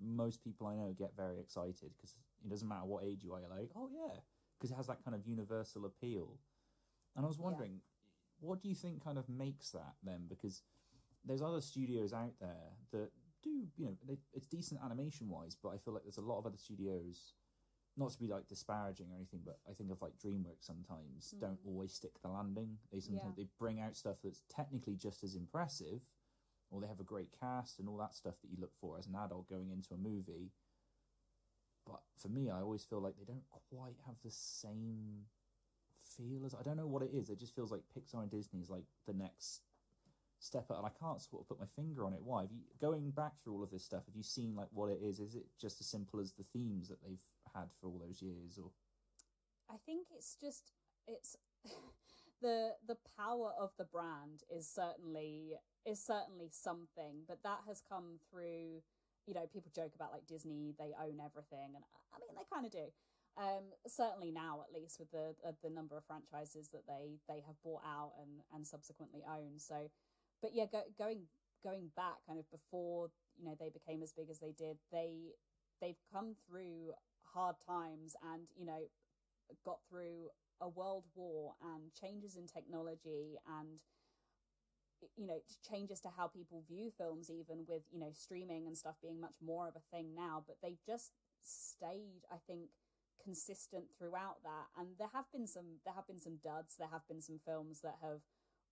most 0.00 0.42
people 0.42 0.66
I 0.66 0.76
know 0.76 0.94
get 0.96 1.16
very 1.16 1.40
excited 1.40 1.90
because 1.96 2.14
it 2.44 2.48
doesn't 2.50 2.68
matter 2.68 2.86
what 2.86 3.04
age 3.04 3.22
you 3.22 3.32
are, 3.32 3.40
you're 3.40 3.50
like, 3.50 3.70
oh 3.76 3.88
yeah, 3.92 4.20
because 4.58 4.70
it 4.70 4.74
has 4.76 4.86
that 4.86 5.04
kind 5.04 5.14
of 5.14 5.26
universal 5.26 5.84
appeal. 5.84 6.38
And 7.16 7.24
I 7.24 7.28
was 7.28 7.38
wondering, 7.38 7.80
what 8.40 8.62
do 8.62 8.68
you 8.68 8.74
think 8.74 9.02
kind 9.04 9.18
of 9.18 9.28
makes 9.28 9.70
that 9.70 9.94
then? 10.02 10.26
Because 10.28 10.62
there's 11.24 11.42
other 11.42 11.60
studios 11.60 12.12
out 12.12 12.32
there 12.40 12.72
that 12.92 13.10
do, 13.42 13.66
you 13.76 13.86
know, 13.86 13.96
they, 14.06 14.18
it's 14.32 14.46
decent 14.46 14.80
animation 14.84 15.28
wise, 15.28 15.56
but 15.62 15.70
I 15.70 15.78
feel 15.78 15.94
like 15.94 16.04
there's 16.04 16.18
a 16.18 16.22
lot 16.22 16.38
of 16.38 16.46
other 16.46 16.56
studios, 16.58 17.34
not 17.96 18.10
to 18.12 18.18
be 18.18 18.26
like 18.28 18.46
disparaging 18.48 19.10
or 19.10 19.16
anything, 19.16 19.40
but 19.44 19.58
I 19.68 19.72
think 19.74 19.90
of 19.90 20.00
like 20.02 20.18
DreamWorks 20.18 20.64
sometimes 20.64 21.34
Mm. 21.36 21.40
don't 21.40 21.60
always 21.66 21.92
stick 21.92 22.20
the 22.22 22.28
landing. 22.28 22.78
They 22.92 23.00
sometimes 23.00 23.36
they 23.36 23.48
bring 23.58 23.80
out 23.80 23.96
stuff 23.96 24.16
that's 24.22 24.42
technically 24.48 24.96
just 24.96 25.22
as 25.24 25.34
impressive, 25.34 26.00
or 26.70 26.80
they 26.80 26.86
have 26.86 27.00
a 27.00 27.04
great 27.04 27.32
cast 27.38 27.78
and 27.78 27.88
all 27.88 27.96
that 27.98 28.14
stuff 28.14 28.40
that 28.42 28.50
you 28.50 28.56
look 28.60 28.74
for 28.80 28.98
as 28.98 29.06
an 29.06 29.16
adult 29.16 29.48
going 29.48 29.70
into 29.70 29.92
a 29.92 29.96
movie. 29.96 30.52
But 31.90 32.00
for 32.16 32.28
me, 32.28 32.50
I 32.50 32.60
always 32.60 32.84
feel 32.84 33.00
like 33.00 33.14
they 33.18 33.24
don't 33.24 33.42
quite 33.70 33.96
have 34.06 34.14
the 34.24 34.30
same 34.30 35.24
feel 36.16 36.44
as 36.44 36.54
I 36.54 36.62
don't 36.62 36.76
know 36.76 36.86
what 36.86 37.02
it 37.02 37.10
is. 37.12 37.30
It 37.30 37.38
just 37.38 37.54
feels 37.54 37.72
like 37.72 37.82
Pixar 37.96 38.22
and 38.22 38.30
Disney 38.30 38.60
is 38.60 38.70
like 38.70 38.84
the 39.06 39.12
next 39.12 39.62
step 40.38 40.70
up, 40.70 40.78
and 40.78 40.86
I 40.86 40.90
can't 40.98 41.20
sort 41.20 41.42
of 41.42 41.48
put 41.48 41.60
my 41.60 41.66
finger 41.76 42.04
on 42.04 42.12
it. 42.12 42.20
Why? 42.22 42.42
Have 42.42 42.52
you 42.52 42.60
going 42.80 43.10
back 43.10 43.32
through 43.42 43.54
all 43.54 43.62
of 43.62 43.70
this 43.70 43.84
stuff? 43.84 44.02
Have 44.06 44.16
you 44.16 44.22
seen 44.22 44.54
like 44.54 44.68
what 44.72 44.90
it 44.90 45.00
is? 45.02 45.20
Is 45.20 45.34
it 45.34 45.46
just 45.60 45.80
as 45.80 45.86
simple 45.86 46.20
as 46.20 46.32
the 46.32 46.44
themes 46.44 46.88
that 46.88 47.02
they've 47.02 47.18
had 47.54 47.68
for 47.80 47.88
all 47.88 48.00
those 48.04 48.22
years, 48.22 48.58
or 48.62 48.70
I 49.68 49.76
think 49.84 50.06
it's 50.16 50.36
just 50.40 50.72
it's 51.06 51.36
the 52.42 52.72
the 52.86 52.96
power 53.18 53.52
of 53.58 53.70
the 53.78 53.84
brand 53.84 54.42
is 54.54 54.68
certainly 54.68 55.54
is 55.86 56.04
certainly 56.04 56.48
something, 56.50 57.24
but 57.28 57.42
that 57.42 57.60
has 57.66 57.82
come 57.88 58.18
through. 58.30 58.82
You 59.26 59.34
know, 59.34 59.46
people 59.52 59.70
joke 59.74 59.92
about 59.94 60.12
like 60.12 60.26
Disney; 60.26 60.74
they 60.78 60.92
own 60.98 61.20
everything, 61.20 61.76
and 61.76 61.84
I 62.12 62.18
mean 62.18 62.34
they 62.34 62.46
kind 62.52 62.66
of 62.66 62.72
do. 62.72 62.88
Um, 63.38 63.72
certainly 63.86 64.30
now, 64.32 64.60
at 64.66 64.74
least 64.74 64.98
with 64.98 65.10
the 65.12 65.34
uh, 65.46 65.52
the 65.62 65.70
number 65.70 65.96
of 65.96 66.04
franchises 66.04 66.68
that 66.72 66.86
they 66.88 67.20
they 67.28 67.40
have 67.46 67.56
bought 67.62 67.82
out 67.86 68.12
and 68.20 68.42
and 68.54 68.66
subsequently 68.66 69.22
own. 69.28 69.58
So, 69.58 69.88
but 70.42 70.50
yeah, 70.54 70.66
go, 70.70 70.82
going 70.98 71.26
going 71.62 71.90
back 71.96 72.24
kind 72.26 72.38
of 72.38 72.50
before 72.50 73.10
you 73.38 73.44
know 73.44 73.54
they 73.58 73.70
became 73.70 74.02
as 74.02 74.12
big 74.12 74.30
as 74.30 74.40
they 74.40 74.52
did, 74.52 74.78
they 74.92 75.36
they've 75.80 76.00
come 76.12 76.34
through 76.48 76.92
hard 77.22 77.56
times 77.66 78.16
and 78.34 78.42
you 78.58 78.66
know 78.66 78.82
got 79.64 79.78
through 79.88 80.28
a 80.60 80.68
world 80.68 81.04
war 81.14 81.54
and 81.74 81.92
changes 81.98 82.36
in 82.36 82.46
technology 82.46 83.38
and 83.58 83.80
you 85.16 85.26
know 85.26 85.40
changes 85.68 86.00
to 86.00 86.08
how 86.16 86.26
people 86.26 86.62
view 86.68 86.90
films 86.96 87.30
even 87.30 87.64
with 87.68 87.82
you 87.92 88.00
know 88.00 88.10
streaming 88.12 88.66
and 88.66 88.76
stuff 88.76 88.94
being 89.02 89.20
much 89.20 89.36
more 89.44 89.68
of 89.68 89.76
a 89.76 89.96
thing 89.96 90.14
now 90.14 90.42
but 90.46 90.56
they've 90.62 90.82
just 90.86 91.12
stayed 91.42 92.22
i 92.32 92.36
think 92.46 92.68
consistent 93.22 93.84
throughout 93.98 94.42
that. 94.44 94.66
And 94.78 94.88
there 94.98 95.10
have 95.12 95.26
been 95.32 95.46
some 95.46 95.80
there 95.84 95.94
have 95.94 96.06
been 96.06 96.20
some 96.20 96.38
duds. 96.42 96.76
There 96.78 96.88
have 96.90 97.06
been 97.08 97.22
some 97.22 97.38
films 97.44 97.80
that 97.82 97.96
have 98.02 98.20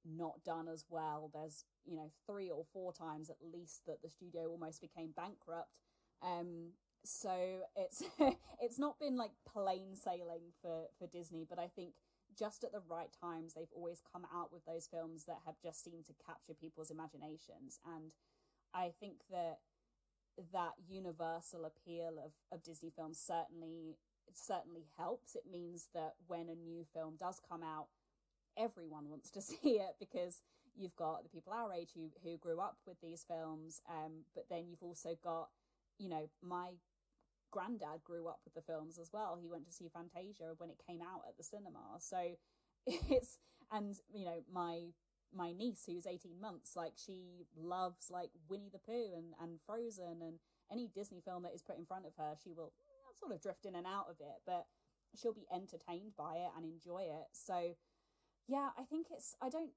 not 0.05 0.43
done 0.45 0.69
as 0.69 0.85
well. 0.89 1.31
There's 1.33 1.65
you 1.85 1.97
know 1.97 2.11
three 2.27 2.51
or 2.51 2.65
four 2.73 2.93
times 2.93 3.31
at 3.31 3.37
least 3.43 3.83
that 3.87 4.03
the 4.03 4.09
studio 4.09 4.49
almost 4.49 4.81
became 4.81 5.13
bankrupt. 5.17 5.69
Um 6.23 6.73
so 7.05 7.63
it's 7.77 8.03
it's 8.61 8.79
not 8.79 8.99
been 8.99 9.17
like 9.17 9.33
plain 9.47 9.97
sailing 9.97 10.53
for 10.63 10.87
for 10.99 11.07
Disney, 11.07 11.47
but 11.49 11.59
I 11.59 11.69
think 11.75 11.93
just 12.39 12.65
at 12.65 12.73
the 12.73 12.83
right 12.89 13.11
times 13.21 13.55
they've 13.55 13.73
always 13.75 14.01
come 14.13 14.27
out 14.35 14.53
with 14.53 14.65
those 14.65 14.87
films 14.87 15.25
that 15.25 15.41
have 15.47 15.57
just 15.63 15.83
seemed 15.85 16.07
to 16.07 16.15
capture 16.25 16.55
people's 16.55 16.91
imaginations, 16.91 17.81
and 17.85 18.13
I 18.75 18.93
think 19.01 19.17
that 19.31 19.59
that 20.53 20.75
universal 20.89 21.65
appeal 21.65 22.15
of 22.25 22.33
of 22.53 22.63
Disney 22.63 22.91
films 22.95 23.19
certainly 23.19 23.97
certainly 24.33 24.85
helps. 24.97 25.35
It 25.35 25.45
means 25.51 25.89
that 25.95 26.15
when 26.27 26.49
a 26.49 26.55
new 26.55 26.85
film 26.95 27.17
does 27.19 27.41
come 27.49 27.63
out, 27.63 27.89
everyone 28.57 29.09
wants 29.09 29.31
to 29.33 29.43
see 29.43 29.81
it 29.81 29.97
because 29.99 30.43
you've 30.77 30.97
got 30.97 31.23
the 31.23 31.29
people 31.29 31.53
our 31.53 31.73
age 31.73 31.91
who 31.95 32.11
who 32.23 32.37
grew 32.37 32.61
up 32.61 32.77
with 32.87 33.01
these 33.01 33.25
films, 33.27 33.81
um, 33.89 34.25
but 34.35 34.47
then 34.49 34.67
you've 34.69 34.83
also 34.83 35.17
got 35.23 35.49
you 35.99 36.09
know 36.09 36.29
my 36.43 36.71
granddad 37.51 38.05
grew 38.05 38.29
up 38.29 38.41
with 38.45 38.55
the 38.55 38.63
films 38.63 38.99
as 38.99 39.11
well. 39.13 39.39
He 39.41 39.49
went 39.49 39.67
to 39.67 39.73
see 39.73 39.89
Fantasia 39.89 40.55
when 40.59 40.71
it 40.71 40.81
came 40.87 41.01
out 41.03 41.23
at 41.29 41.37
the 41.37 41.45
cinema. 41.45 41.99
So 41.99 42.37
it's 42.87 43.39
and 43.71 43.95
you 44.13 44.25
know 44.25 44.41
my 44.53 44.89
my 45.35 45.53
niece 45.53 45.85
who's 45.87 46.07
18 46.07 46.41
months 46.41 46.73
like 46.75 46.95
she 46.97 47.47
loves 47.55 48.09
like 48.11 48.31
Winnie 48.49 48.71
the 48.73 48.79
Pooh 48.79 49.13
and 49.17 49.35
and 49.41 49.61
Frozen 49.67 50.23
and 50.23 50.39
any 50.73 50.89
Disney 50.95 51.21
film 51.21 51.43
that 51.43 51.55
is 51.55 51.63
put 51.63 51.79
in 51.79 51.87
front 51.87 52.07
of 52.07 52.13
her, 52.19 52.35
she 52.43 52.53
will 52.53 52.73
sort 53.19 53.33
of 53.33 53.41
drift 53.41 53.65
in 53.65 53.75
and 53.75 53.87
out 53.87 54.07
of 54.09 54.17
it, 54.21 54.45
but 54.47 54.67
she'll 55.17 55.33
be 55.33 55.49
entertained 55.53 56.13
by 56.17 56.35
it 56.37 56.53
and 56.57 56.65
enjoy 56.65 57.03
it. 57.09 57.29
So 57.33 57.75
yeah, 58.49 58.71
I 58.79 58.85
think 58.85 59.09
it's 59.11 59.35
I 59.43 59.49
don't 59.49 59.71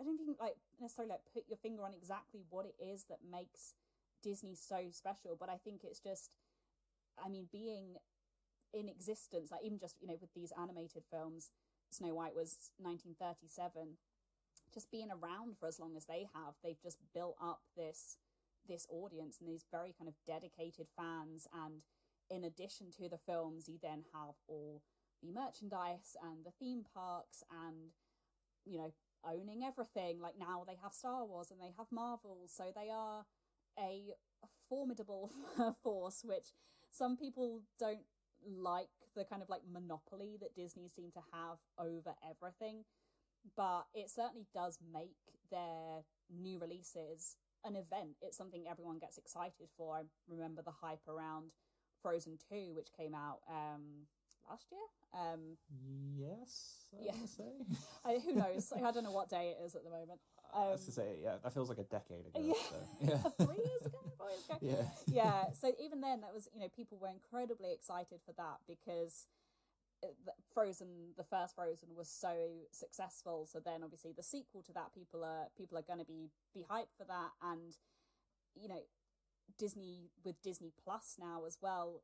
I 0.00 0.04
don't 0.04 0.16
think 0.16 0.36
like 0.40 0.56
necessarily 0.80 1.10
like 1.12 1.20
put 1.32 1.44
your 1.48 1.58
finger 1.58 1.84
on 1.84 1.92
exactly 1.92 2.40
what 2.48 2.64
it 2.64 2.76
is 2.82 3.04
that 3.08 3.18
makes 3.28 3.74
Disney 4.22 4.54
so 4.54 4.88
special, 4.90 5.36
but 5.38 5.48
I 5.48 5.56
think 5.62 5.82
it's 5.84 6.00
just 6.00 6.30
I 7.24 7.28
mean, 7.28 7.48
being 7.52 7.96
in 8.72 8.88
existence, 8.88 9.50
like 9.50 9.62
even 9.64 9.78
just 9.78 9.96
you 10.00 10.08
know 10.08 10.16
with 10.20 10.32
these 10.34 10.52
animated 10.60 11.02
films, 11.10 11.50
Snow 11.90 12.14
White 12.14 12.34
was 12.34 12.70
1937. 12.78 13.98
Just 14.72 14.90
being 14.90 15.10
around 15.10 15.58
for 15.58 15.66
as 15.66 15.80
long 15.80 15.96
as 15.96 16.06
they 16.06 16.28
have, 16.32 16.54
they've 16.62 16.80
just 16.80 16.98
built 17.14 17.36
up 17.42 17.60
this 17.76 18.18
this 18.68 18.86
audience 18.88 19.38
and 19.40 19.48
these 19.48 19.64
very 19.70 19.94
kind 19.98 20.08
of 20.08 20.14
dedicated 20.26 20.86
fans. 20.96 21.46
And 21.52 21.82
in 22.30 22.44
addition 22.44 22.90
to 22.98 23.08
the 23.08 23.18
films, 23.18 23.68
you 23.68 23.78
then 23.82 24.04
have 24.14 24.34
all 24.46 24.82
the 25.22 25.32
merchandise 25.32 26.16
and 26.22 26.44
the 26.44 26.52
theme 26.58 26.84
parks 26.94 27.42
and 27.66 27.90
you 28.64 28.78
know 28.78 28.92
owning 29.26 29.62
everything. 29.64 30.20
Like 30.20 30.38
now 30.38 30.64
they 30.66 30.78
have 30.82 30.92
Star 30.94 31.24
Wars 31.24 31.50
and 31.50 31.60
they 31.60 31.74
have 31.76 31.86
Marvel, 31.90 32.46
so 32.46 32.64
they 32.74 32.90
are 32.90 33.24
a 33.78 34.14
formidable 34.68 35.30
force, 35.82 36.22
which 36.24 36.48
some 36.90 37.16
people 37.16 37.62
don't 37.78 38.04
like 38.44 38.88
the 39.16 39.24
kind 39.24 39.42
of 39.42 39.48
like 39.48 39.62
monopoly 39.70 40.36
that 40.40 40.54
Disney 40.54 40.88
seem 40.88 41.10
to 41.12 41.20
have 41.32 41.58
over 41.78 42.14
everything, 42.28 42.84
but 43.56 43.86
it 43.94 44.10
certainly 44.10 44.46
does 44.54 44.78
make 44.92 45.16
their 45.50 46.04
new 46.30 46.58
releases 46.58 47.36
an 47.64 47.76
event. 47.76 48.16
It's 48.22 48.36
something 48.36 48.64
everyone 48.70 48.98
gets 48.98 49.18
excited 49.18 49.68
for. 49.76 49.96
I 49.96 50.02
remember 50.28 50.62
the 50.62 50.70
hype 50.70 51.06
around 51.08 51.50
Frozen 52.02 52.38
2, 52.50 52.72
which 52.74 52.88
came 52.96 53.14
out 53.14 53.40
um, 53.48 54.06
last 54.48 54.66
year. 54.70 54.80
Um, 55.12 55.56
yes, 56.16 56.84
I 56.94 57.04
Yeah. 57.04 57.12
I, 58.04 58.18
who 58.18 58.34
knows? 58.34 58.72
I 58.84 58.90
don't 58.90 59.04
know 59.04 59.12
what 59.12 59.28
day 59.28 59.54
it 59.58 59.64
is 59.64 59.74
at 59.74 59.84
the 59.84 59.90
moment. 59.90 60.20
Um, 60.54 60.62
I 60.62 60.70
was 60.72 60.84
to 60.86 60.92
say, 60.92 61.16
yeah, 61.22 61.36
that 61.42 61.52
feels 61.52 61.68
like 61.68 61.78
a 61.78 61.84
decade 61.84 62.26
ago. 62.26 62.40
Yeah. 62.40 62.54
So, 62.70 62.76
yeah. 63.00 63.18
Three 63.46 63.62
years 63.64 63.86
ago, 63.86 63.98
four 64.18 64.30
years 64.30 64.44
ago. 64.48 64.58
yeah. 64.60 64.84
yeah 65.06 65.44
so 65.60 65.72
even 65.82 66.00
then 66.00 66.20
that 66.22 66.32
was 66.34 66.48
you 66.52 66.60
know 66.60 66.68
people 66.74 66.98
were 67.00 67.08
incredibly 67.10 67.72
excited 67.72 68.20
for 68.24 68.32
that 68.36 68.58
because 68.68 69.26
uh, 70.04 70.08
the- 70.24 70.32
frozen 70.52 71.12
the 71.16 71.24
first 71.24 71.54
frozen 71.54 71.88
was 71.96 72.08
so 72.10 72.34
successful 72.72 73.46
so 73.50 73.60
then 73.64 73.82
obviously 73.82 74.12
the 74.16 74.22
sequel 74.22 74.62
to 74.62 74.72
that 74.72 74.92
people 74.94 75.24
are 75.24 75.46
people 75.56 75.76
are 75.78 75.82
going 75.82 75.98
to 75.98 76.04
be 76.04 76.30
be 76.54 76.64
hyped 76.70 76.94
for 76.96 77.04
that 77.04 77.30
and 77.42 77.76
you 78.54 78.68
know 78.68 78.80
disney 79.58 80.10
with 80.24 80.40
disney 80.42 80.72
plus 80.82 81.16
now 81.18 81.44
as 81.46 81.58
well 81.60 82.02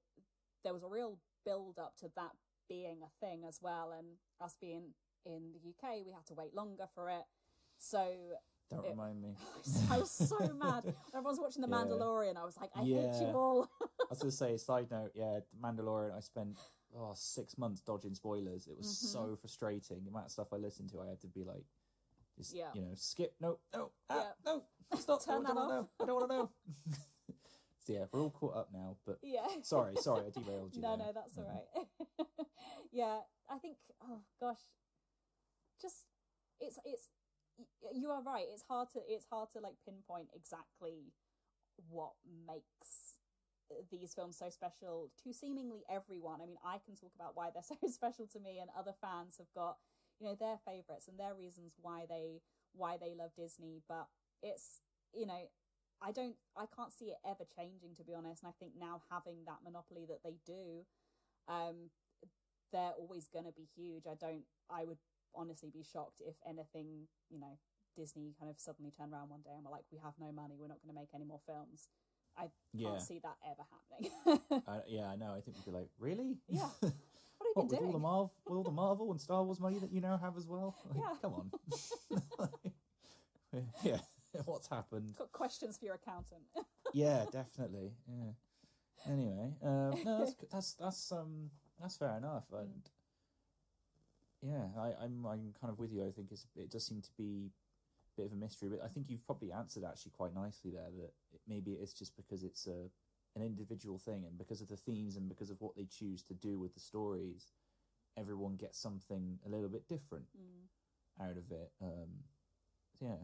there 0.65 0.73
was 0.75 0.83
a 0.83 0.89
real 0.89 1.19
build 1.45 1.79
up 1.79 1.95
to 1.97 2.11
that 2.17 2.33
being 2.69 2.99
a 3.03 3.25
thing 3.25 3.45
as 3.47 3.61
well 3.63 3.93
and 3.97 4.07
us 4.41 4.57
being 4.61 4.95
in 5.25 5.53
the 5.55 5.71
uk 5.71 5.91
we 6.05 6.13
had 6.13 6.27
to 6.27 6.35
wait 6.35 6.55
longer 6.55 6.87
for 6.95 7.09
it 7.09 7.25
so 7.79 8.13
Don't 8.69 8.85
It- 8.85 8.91
remind 8.91 9.23
me. 9.23 9.37
I 9.91 9.99
was 9.99 10.11
so 10.11 10.37
mad. 10.59 10.83
When 10.85 10.95
everyone's 11.15 11.39
watching 11.39 11.63
The 11.63 11.69
Yeah. 11.69 11.77
Mandalorian. 11.77 12.37
I 12.37 12.45
was 12.45 12.57
like, 12.57 12.71
I 12.75 12.81
hate 12.81 12.89
you 12.89 12.97
Yeah. 13.29 13.33
all. 13.33 13.69
I 13.81 13.87
was 14.11 14.19
going 14.19 14.31
to 14.31 14.37
say, 14.37 14.57
side 14.57 14.91
note, 14.91 15.13
yeah, 15.15 15.39
The 15.53 15.59
Mandalorian, 15.65 16.17
I 16.17 16.21
spent 16.21 16.57
oh, 16.97 17.13
six 17.15 17.57
months 17.59 17.81
dodging 17.81 18.15
spoilers. 18.15 18.67
It 18.67 18.77
was 18.77 18.87
Mhm. 18.89 19.13
so 19.13 19.37
frustrating. 19.37 20.03
The 20.03 20.11
amount 20.11 20.27
of 20.27 20.31
stuff 20.33 20.53
I 20.53 20.57
listened 20.57 20.91
to, 20.91 21.01
I 21.01 21.07
had 21.11 21.21
to 21.21 21.29
be 21.29 21.45
like, 21.45 21.65
just, 22.37 22.55
Yeah. 22.55 22.73
you 22.75 22.83
know, 22.83 22.95
skip, 22.97 23.35
no, 23.41 23.59
no, 23.73 23.93
ah, 24.11 24.17
Yeah. 24.17 24.33
no, 24.45 24.65
stop, 24.99 25.23
Turn 25.23 25.47
I 25.47 25.49
that 25.49 25.55
don't 25.55 25.57
want 25.57 25.69
to 25.71 25.75
off. 25.77 25.81
know. 25.81 25.91
I 26.01 26.07
don't 26.07 26.17
want 26.17 26.31
to 26.31 26.37
know. 26.37 26.51
so, 27.85 27.93
yeah, 27.93 28.05
we're 28.11 28.21
all 28.21 28.31
caught 28.31 28.57
up 28.57 28.73
now, 28.73 28.97
but 29.07 29.19
yeah. 29.23 29.47
sorry, 29.63 29.95
sorry, 29.97 30.27
I 30.27 30.31
derailed 30.31 30.75
you. 30.75 30.83
no, 30.83 30.97
there. 30.97 31.07
no, 31.07 31.13
that's 31.13 31.39
all 31.39 31.45
Mhm. 31.45 31.55
right. 32.19 32.27
yeah, 32.91 33.21
I 33.49 33.59
think. 33.59 33.77
Oh 34.03 34.23
gosh, 34.41 34.61
just 35.81 36.05
it's 36.59 36.79
it's 36.85 37.09
you 37.95 38.11
are 38.11 38.23
right. 38.23 38.45
It's 38.53 38.65
hard 38.69 38.91
to 38.93 39.01
it's 39.09 39.27
hard 39.31 39.51
to 39.53 39.61
like 39.61 39.77
pinpoint 39.85 40.29
exactly 40.35 41.13
what 41.91 42.13
makes 42.47 43.17
these 43.91 44.15
films 44.15 44.39
so 44.39 44.49
special 44.51 45.11
to 45.25 45.33
seemingly 45.33 45.83
everyone. 45.91 46.41
I 46.43 46.47
mean, 46.47 46.59
I 46.65 46.79
can 46.85 46.95
talk 46.95 47.13
about 47.15 47.37
why 47.37 47.51
they're 47.53 47.63
so 47.67 47.77
special 47.89 48.27
to 48.33 48.41
me, 48.41 48.59
and 48.61 48.71
other 48.79 48.95
fans 49.01 49.37
have 49.39 49.51
got 49.55 49.77
you 50.21 50.27
know 50.29 50.37
their 50.39 50.59
favorites 50.65 51.09
and 51.09 51.19
their 51.19 51.35
reasons 51.35 51.75
why 51.81 52.05
they 52.09 52.41
why 52.75 52.97
they 52.99 53.15
love 53.17 53.33
Disney. 53.37 53.83
But 53.89 54.07
it's 54.43 54.81
you 55.15 55.27
know 55.27 55.49
I 56.03 56.13
don't 56.13 56.37
I 56.57 56.67
can't 56.75 56.93
see 56.93 57.07
it 57.15 57.19
ever 57.27 57.45
changing 57.57 57.95
to 57.97 58.05
be 58.05 58.15
honest. 58.15 58.43
And 58.43 58.51
I 58.51 58.57
think 58.59 58.73
now 58.79 59.03
having 59.11 59.45
that 59.47 59.65
monopoly 59.65 60.07
that 60.09 60.23
they 60.25 60.39
do, 60.47 60.85
um, 61.49 61.91
they're 62.73 62.95
always 62.99 63.29
gonna 63.29 63.53
be 63.53 63.69
huge. 63.77 64.05
I 64.07 64.15
don't 64.15 64.45
I 64.71 64.85
would 64.85 64.99
honestly 65.37 65.71
be 65.73 65.83
shocked 65.83 66.21
if 66.27 66.35
anything, 66.49 67.07
you 67.31 67.39
know, 67.39 67.59
Disney 67.97 68.35
kind 68.39 68.51
of 68.51 68.59
suddenly 68.61 68.91
turn 68.97 69.13
around 69.13 69.31
one 69.31 69.41
day 69.43 69.51
and 69.55 69.65
we're 69.65 69.71
like, 69.71 69.85
we 69.93 69.99
have 70.03 70.15
no 70.21 70.33
money, 70.33 70.55
we're 70.59 70.69
not 70.69 70.79
gonna 70.85 70.99
make 70.99 71.09
any 71.15 71.25
more 71.25 71.41
films. 71.47 71.89
I 72.39 72.51
Yeah, 72.75 72.91
can't 72.91 73.03
see 73.03 73.21
that 73.21 73.37
ever 73.51 73.65
happening. 73.73 74.63
I, 74.69 74.81
yeah, 74.89 75.07
I 75.09 75.17
know. 75.17 75.33
I 75.33 75.41
think 75.41 75.57
we'd 75.57 75.65
be 75.65 75.71
like, 75.79 75.89
really? 75.99 76.37
Yeah. 76.49 76.69
what 76.81 76.93
What, 77.55 77.69
with 77.71 77.79
all 77.79 77.87
the 77.87 77.91
doing? 77.93 78.03
Marvel, 78.03 78.33
with 78.47 78.57
all 78.59 78.65
the 78.65 78.71
Marvel 78.71 79.11
and 79.11 79.21
Star 79.21 79.43
Wars 79.43 79.59
money 79.59 79.79
that 79.79 79.91
you 79.91 80.03
now 80.03 80.19
have 80.19 80.37
as 80.37 80.47
well? 80.47 80.77
Like, 80.91 80.99
Yeah. 81.03 81.17
come 81.23 81.35
on. 81.35 81.51
yeah, 83.83 83.99
what's 84.45 84.69
happened? 84.69 85.15
Got 85.17 85.33
questions 85.33 85.79
for 85.79 85.87
your 85.87 85.95
accountant. 85.95 86.43
yeah, 86.93 87.25
definitely. 87.33 87.93
Yeah. 88.07 88.33
Anyway, 89.11 89.55
um, 89.63 89.95
no, 90.05 90.19
that's 90.19 90.35
that's 90.51 90.73
that's 90.75 91.13
um 91.13 91.51
that's 91.81 91.97
fair 91.97 92.17
enough, 92.19 92.45
and 92.53 92.83
yeah, 94.43 94.69
I, 94.79 94.93
I'm 95.03 95.25
I'm 95.27 95.55
kind 95.61 95.73
of 95.73 95.79
with 95.79 95.93
you. 95.93 96.07
I 96.07 96.11
think 96.11 96.29
it's 96.31 96.47
it 96.57 96.71
does 96.71 96.87
seem 96.87 97.03
to 97.03 97.11
be 97.17 97.51
a 98.17 98.21
bit 98.21 98.27
of 98.27 98.33
a 98.33 98.37
mystery, 98.37 98.69
but 98.69 98.85
I 98.85 98.89
think 98.89 99.07
you've 99.09 99.25
probably 99.27 99.53
answered 99.53 99.85
actually 99.85 100.13
quite 100.13 100.35
nicely 100.35 100.71
there. 100.71 100.91
That 100.97 101.13
it, 101.33 101.41
maybe 101.49 101.73
it 101.73 101.83
is 101.83 101.93
just 101.93 102.17
because 102.17 102.43
it's 102.45 102.67
a 102.67 102.91
an 103.35 103.43
individual 103.43 103.99
thing, 103.99 104.25
and 104.27 104.39
because 104.39 104.61
of 104.61 104.69
the 104.69 104.77
themes 104.77 105.17
and 105.17 105.29
because 105.29 105.51
of 105.51 105.61
what 105.61 105.77
they 105.77 105.87
choose 105.87 106.23
to 106.25 106.35
do 106.35 106.59
with 106.59 106.75
the 106.75 106.81
stories, 106.81 107.53
everyone 108.17 108.57
gets 108.57 108.79
something 108.79 109.39
a 109.47 109.49
little 109.49 109.69
bit 109.69 109.89
different 109.89 110.27
Mm. 110.37 111.25
out 111.25 111.37
of 111.37 111.51
it. 111.51 111.73
Um, 111.81 112.25
yeah, 113.01 113.17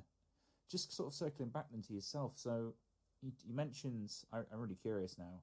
just 0.70 0.92
sort 0.92 1.09
of 1.09 1.14
circling 1.14 1.51
back 1.51 1.66
then 1.70 1.83
to 1.83 1.92
yourself. 1.94 2.33
So 2.37 2.75
you, 3.22 3.33
you 3.44 3.55
mentioned, 3.55 4.12
I, 4.33 4.38
I'm 4.53 4.61
really 4.61 4.75
curious 4.75 5.18
now. 5.18 5.42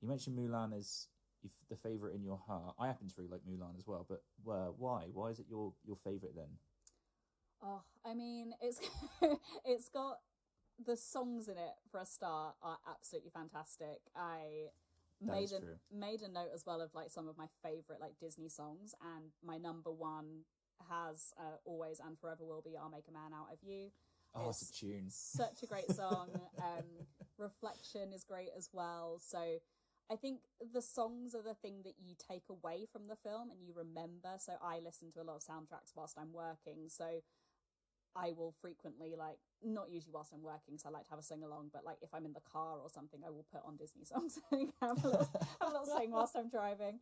You 0.00 0.08
mentioned 0.08 0.38
Mulan 0.38 0.76
as 0.76 1.08
if 1.14 1.19
the 1.68 1.76
favorite 1.76 2.14
in 2.14 2.22
your 2.22 2.38
heart. 2.46 2.74
I 2.78 2.86
happen 2.88 3.08
to 3.08 3.14
really 3.18 3.30
like 3.30 3.42
Mulan 3.48 3.76
as 3.78 3.86
well, 3.86 4.06
but 4.08 4.22
uh, 4.50 4.72
why? 4.76 5.04
Why 5.12 5.28
is 5.30 5.38
it 5.40 5.46
your 5.48 5.72
your 5.86 5.96
favorite 6.04 6.34
then? 6.36 6.48
Oh, 7.62 7.82
I 8.04 8.14
mean, 8.14 8.54
it's 8.60 8.80
it's 9.64 9.88
got 9.88 10.18
the 10.84 10.96
songs 10.96 11.48
in 11.48 11.56
it 11.58 11.74
for 11.90 12.00
a 12.00 12.06
start 12.06 12.56
are 12.62 12.78
absolutely 12.88 13.30
fantastic. 13.30 14.00
I 14.16 14.68
That 15.26 15.38
made 15.38 15.52
a 15.52 15.60
true. 15.60 15.78
made 15.92 16.22
a 16.22 16.28
note 16.28 16.50
as 16.54 16.64
well 16.66 16.80
of 16.80 16.94
like 16.94 17.10
some 17.10 17.28
of 17.28 17.36
my 17.36 17.46
favorite 17.62 18.00
like 18.00 18.18
Disney 18.20 18.48
songs, 18.48 18.94
and 19.16 19.32
my 19.44 19.58
number 19.58 19.90
one 19.90 20.42
has 20.88 21.32
uh, 21.38 21.56
always 21.64 22.00
and 22.00 22.18
forever 22.18 22.44
will 22.44 22.62
be 22.62 22.76
"I'll 22.76 22.90
Make 22.90 23.08
a 23.08 23.12
Man 23.12 23.32
Out 23.34 23.52
of 23.52 23.58
You." 23.62 23.90
Oh, 24.34 24.48
it's, 24.50 24.62
It's 24.62 24.70
a 24.70 24.72
tune. 24.72 25.10
Such 25.10 25.62
a 25.62 25.66
great 25.66 25.90
song. 25.90 26.30
um, 26.60 27.06
Reflection 27.38 28.12
is 28.12 28.24
great 28.24 28.50
as 28.56 28.68
well. 28.72 29.18
So 29.20 29.58
I 30.10 30.16
think 30.16 30.40
the 30.74 30.82
songs 30.82 31.34
are 31.34 31.42
the 31.42 31.54
thing 31.54 31.82
that 31.84 31.94
you 32.02 32.14
take 32.18 32.48
away 32.50 32.86
from 32.90 33.06
the 33.06 33.16
film 33.16 33.50
and 33.50 33.60
you 33.62 33.72
remember. 33.74 34.30
So 34.38 34.54
I 34.60 34.80
listen 34.84 35.12
to 35.12 35.22
a 35.22 35.24
lot 35.24 35.36
of 35.36 35.42
soundtracks 35.42 35.92
whilst 35.94 36.18
I'm 36.18 36.32
working. 36.32 36.88
So 36.88 37.22
I 38.16 38.32
will 38.36 38.54
frequently 38.60 39.14
like 39.16 39.38
not 39.62 39.90
usually 39.90 40.12
whilst 40.12 40.32
I'm 40.32 40.42
working, 40.42 40.78
so 40.78 40.88
I 40.88 40.92
like 40.92 41.04
to 41.04 41.10
have 41.10 41.18
a 41.18 41.22
sing 41.22 41.42
along. 41.42 41.70
But 41.72 41.84
like 41.84 41.98
if 42.02 42.12
I'm 42.12 42.26
in 42.26 42.32
the 42.32 42.40
car 42.40 42.78
or 42.82 42.88
something, 42.92 43.20
I 43.24 43.30
will 43.30 43.46
put 43.52 43.62
on 43.64 43.76
Disney 43.76 44.04
songs 44.04 44.38
and 44.50 44.72
have 44.82 45.04
a 45.04 45.08
little, 45.08 45.30
have 45.60 45.68
a 45.68 45.72
little 45.78 45.86
sing 45.98 46.10
whilst 46.10 46.36
I'm 46.36 46.48
driving. 46.48 46.98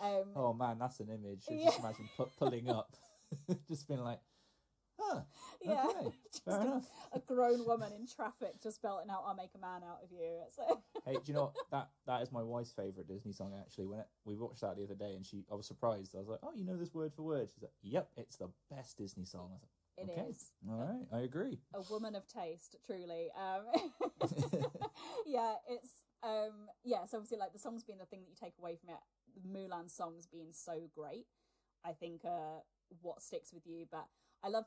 Um, 0.00 0.30
oh 0.36 0.52
man, 0.52 0.78
that's 0.78 1.00
an 1.00 1.08
image. 1.08 1.44
Yeah. 1.50 1.66
Just 1.66 1.80
imagine 1.80 2.08
pu- 2.16 2.30
pulling 2.38 2.68
up, 2.70 2.94
just 3.68 3.88
being 3.88 4.00
like, 4.00 4.20
huh, 4.98 5.22
yeah, 5.64 5.86
okay, 5.88 6.12
Just 6.32 6.44
fair 6.44 6.58
a- 6.58 6.62
enough. 6.62 6.86
a 7.12 7.18
grown 7.20 7.64
woman 7.66 7.92
in 7.92 8.06
traffic 8.06 8.62
just 8.62 8.82
belting 8.82 9.10
out 9.10 9.24
"I'll 9.26 9.34
make 9.34 9.50
a 9.54 9.58
man 9.58 9.82
out 9.82 10.00
of 10.02 10.10
you." 10.12 10.40
So 10.54 10.80
Hey, 11.06 11.14
do 11.14 11.20
you 11.26 11.34
know 11.34 11.42
what? 11.44 11.54
that 11.70 11.88
that 12.06 12.22
is 12.22 12.32
my 12.32 12.42
wife's 12.42 12.72
favorite 12.72 13.08
Disney 13.08 13.32
song 13.32 13.52
actually? 13.60 13.86
When 13.86 14.00
it, 14.00 14.06
we 14.24 14.36
watched 14.36 14.60
that 14.62 14.76
the 14.76 14.84
other 14.84 14.94
day, 14.94 15.14
and 15.14 15.24
she, 15.26 15.44
I 15.50 15.54
was 15.54 15.66
surprised. 15.66 16.14
I 16.14 16.18
was 16.18 16.28
like, 16.28 16.40
"Oh, 16.42 16.52
you 16.54 16.64
know 16.64 16.76
this 16.76 16.94
word 16.94 17.12
for 17.14 17.22
word?" 17.22 17.48
She's 17.52 17.62
like, 17.62 17.72
"Yep, 17.82 18.08
it's 18.16 18.36
the 18.36 18.48
best 18.70 18.98
Disney 18.98 19.24
song." 19.24 19.50
I 19.52 20.02
was 20.02 20.10
it 20.10 20.16
like, 20.18 20.28
is 20.30 20.50
"Okay, 20.66 20.72
all 20.72 20.78
right, 20.78 21.06
I 21.12 21.24
agree." 21.24 21.58
a 21.74 21.80
woman 21.90 22.14
of 22.14 22.26
taste, 22.28 22.76
truly. 22.86 23.28
Um, 23.36 23.90
yeah, 25.26 25.54
it's 25.68 26.02
um, 26.22 26.68
yeah. 26.84 27.04
So 27.06 27.18
obviously, 27.18 27.38
like 27.38 27.52
the 27.52 27.58
songs 27.58 27.84
being 27.84 27.98
the 27.98 28.06
thing 28.06 28.20
that 28.20 28.30
you 28.30 28.36
take 28.40 28.54
away 28.58 28.76
from 28.76 28.90
it, 28.94 29.00
The 29.42 29.48
Mulan 29.48 29.90
songs 29.90 30.26
being 30.26 30.48
so 30.52 30.88
great, 30.94 31.26
I 31.84 31.92
think 31.92 32.24
uh, 32.24 32.60
what 33.00 33.22
sticks 33.22 33.52
with 33.52 33.66
you. 33.66 33.86
But 33.90 34.06
I 34.42 34.48
love 34.48 34.64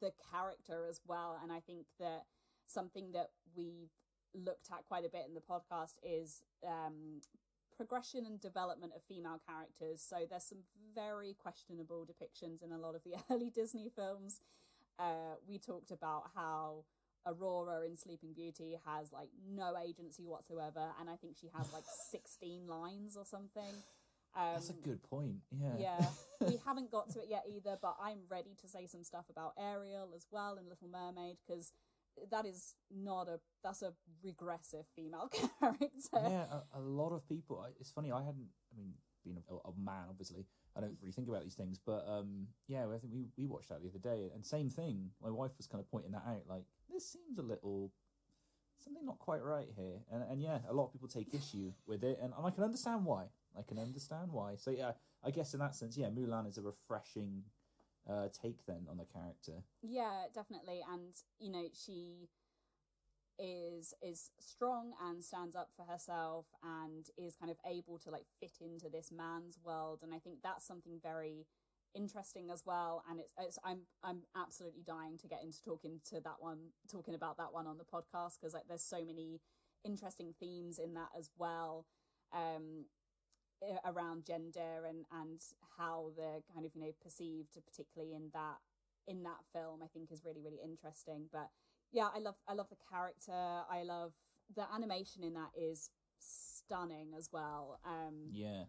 the 0.00 0.12
character 0.30 0.86
as 0.88 1.00
well, 1.06 1.38
and 1.42 1.52
I 1.52 1.60
think 1.60 1.86
that 1.98 2.24
something 2.66 3.12
that 3.12 3.30
we've 3.56 3.90
looked 4.34 4.68
at 4.70 4.84
quite 4.86 5.04
a 5.04 5.08
bit 5.08 5.24
in 5.26 5.34
the 5.34 5.40
podcast 5.40 5.94
is 6.02 6.42
um, 6.66 7.20
progression 7.76 8.26
and 8.26 8.40
development 8.40 8.92
of 8.94 9.02
female 9.08 9.40
characters. 9.46 10.04
So 10.06 10.26
there's 10.28 10.44
some 10.44 10.58
very 10.94 11.34
questionable 11.40 12.06
depictions 12.06 12.62
in 12.62 12.72
a 12.72 12.78
lot 12.78 12.94
of 12.94 13.02
the 13.04 13.14
early 13.30 13.50
Disney 13.50 13.90
films. 13.94 14.40
Uh, 14.98 15.36
we 15.48 15.58
talked 15.58 15.90
about 15.90 16.30
how 16.34 16.84
Aurora 17.26 17.86
in 17.86 17.96
Sleeping 17.96 18.32
Beauty 18.34 18.76
has 18.84 19.12
like 19.12 19.28
no 19.48 19.74
agency 19.78 20.24
whatsoever, 20.24 20.88
and 21.00 21.08
I 21.08 21.16
think 21.16 21.36
she 21.40 21.50
has 21.56 21.72
like 21.72 21.84
16 22.10 22.66
lines 22.66 23.16
or 23.16 23.24
something. 23.24 23.82
Um, 24.38 24.52
That's 24.54 24.70
a 24.70 24.74
good 24.74 25.02
point. 25.02 25.36
Yeah. 25.50 25.72
yeah, 25.78 26.06
we 26.46 26.58
haven't 26.66 26.92
got 26.92 27.10
to 27.10 27.18
it 27.18 27.26
yet 27.28 27.42
either, 27.52 27.76
but 27.82 27.96
I'm 28.00 28.18
ready 28.30 28.54
to 28.62 28.68
say 28.68 28.86
some 28.86 29.02
stuff 29.02 29.24
about 29.28 29.54
Ariel 29.58 30.10
as 30.14 30.26
well 30.30 30.56
in 30.58 30.68
Little 30.68 30.88
Mermaid 30.88 31.38
because 31.44 31.72
that 32.30 32.46
is 32.46 32.74
not 32.90 33.26
a 33.28 33.40
that's 33.64 33.82
a 33.82 33.92
regressive 34.22 34.84
female 34.94 35.28
character. 35.60 35.88
yeah, 36.14 36.44
a, 36.74 36.78
a 36.78 36.80
lot 36.80 37.10
of 37.12 37.28
people. 37.28 37.60
I- 37.66 37.74
It's 37.80 37.90
funny. 37.90 38.12
I 38.12 38.18
hadn't. 38.22 38.46
I 38.72 38.76
mean, 38.76 38.92
being 39.24 39.38
a, 39.50 39.54
a 39.68 39.72
man, 39.76 40.04
obviously, 40.08 40.46
I 40.76 40.80
don't 40.82 40.96
really 41.02 41.12
think 41.12 41.28
about 41.28 41.42
these 41.42 41.54
things. 41.56 41.80
But 41.84 42.04
um, 42.08 42.46
yeah, 42.68 42.86
I 42.86 42.98
think 42.98 43.12
we 43.12 43.26
we 43.36 43.46
watched 43.46 43.70
that 43.70 43.82
the 43.82 43.88
other 43.88 43.98
day, 43.98 44.30
and 44.32 44.46
same 44.46 44.70
thing. 44.70 45.10
My 45.20 45.30
wife 45.30 45.52
was 45.58 45.66
kind 45.66 45.80
of 45.82 45.90
pointing 45.90 46.12
that 46.12 46.22
out. 46.26 46.42
Like, 46.48 46.62
this 46.88 47.10
seems 47.10 47.38
a 47.38 47.42
little 47.42 47.90
something 48.84 49.04
not 49.04 49.18
quite 49.18 49.42
right 49.42 49.66
here. 49.76 49.98
And 50.12 50.22
and 50.30 50.40
yeah, 50.40 50.58
a 50.68 50.72
lot 50.72 50.86
of 50.86 50.92
people 50.92 51.08
take 51.08 51.34
issue 51.34 51.72
with 51.88 52.04
it, 52.04 52.18
and, 52.22 52.32
and 52.36 52.46
I 52.46 52.50
can 52.50 52.62
understand 52.62 53.04
why. 53.04 53.24
I 53.58 53.62
can 53.62 53.78
understand 53.78 54.32
why. 54.32 54.56
So 54.56 54.70
yeah, 54.70 54.92
I 55.24 55.30
guess 55.30 55.54
in 55.54 55.60
that 55.60 55.74
sense, 55.74 55.96
yeah, 55.96 56.08
Mulan 56.08 56.48
is 56.48 56.58
a 56.58 56.62
refreshing 56.62 57.44
uh, 58.08 58.28
take 58.42 58.64
then 58.66 58.86
on 58.90 58.96
the 58.96 59.04
character. 59.04 59.64
Yeah, 59.82 60.24
definitely. 60.34 60.80
And 60.90 61.14
you 61.38 61.50
know, 61.50 61.64
she 61.72 62.28
is 63.38 63.94
is 64.02 64.30
strong 64.40 64.92
and 65.06 65.22
stands 65.22 65.54
up 65.54 65.70
for 65.76 65.84
herself 65.84 66.46
and 66.62 67.06
is 67.16 67.36
kind 67.36 67.50
of 67.50 67.56
able 67.66 67.98
to 67.98 68.10
like 68.10 68.24
fit 68.40 68.56
into 68.60 68.88
this 68.88 69.12
man's 69.12 69.58
world 69.62 70.00
and 70.02 70.12
I 70.12 70.18
think 70.18 70.38
that's 70.42 70.66
something 70.66 70.98
very 71.00 71.46
interesting 71.94 72.50
as 72.50 72.64
well 72.66 73.04
and 73.08 73.20
it's, 73.20 73.32
it's 73.38 73.58
I'm 73.64 73.82
I'm 74.02 74.22
absolutely 74.36 74.82
dying 74.84 75.18
to 75.18 75.28
get 75.28 75.42
into 75.42 75.62
talking 75.62 76.00
to 76.10 76.20
that 76.20 76.36
one 76.40 76.58
talking 76.90 77.14
about 77.14 77.36
that 77.38 77.52
one 77.52 77.66
on 77.66 77.78
the 77.78 77.84
podcast 77.84 78.40
because 78.40 78.54
like 78.54 78.66
there's 78.68 78.82
so 78.82 79.04
many 79.04 79.40
interesting 79.84 80.34
themes 80.40 80.78
in 80.78 80.94
that 80.94 81.10
as 81.16 81.30
well 81.38 81.86
um 82.34 82.86
around 83.84 84.24
gender 84.24 84.84
and 84.88 85.04
and 85.12 85.40
how 85.76 86.10
they're 86.16 86.42
kind 86.54 86.64
of 86.66 86.72
you 86.74 86.80
know 86.80 86.92
perceived 87.02 87.56
particularly 87.64 88.14
in 88.14 88.30
that 88.32 88.58
in 89.06 89.22
that 89.22 89.40
film 89.52 89.80
I 89.82 89.86
think 89.86 90.10
is 90.12 90.22
really 90.24 90.42
really 90.42 90.60
interesting. 90.62 91.28
But 91.32 91.48
yeah 91.92 92.08
I 92.14 92.18
love 92.18 92.36
I 92.48 92.54
love 92.54 92.68
the 92.68 92.76
character. 92.90 93.32
I 93.70 93.82
love 93.82 94.12
the 94.54 94.64
animation 94.74 95.24
in 95.24 95.34
that 95.34 95.50
is 95.56 95.90
stunning 96.18 97.12
as 97.16 97.30
well. 97.32 97.80
Um 97.84 98.30
Yeah, 98.30 98.64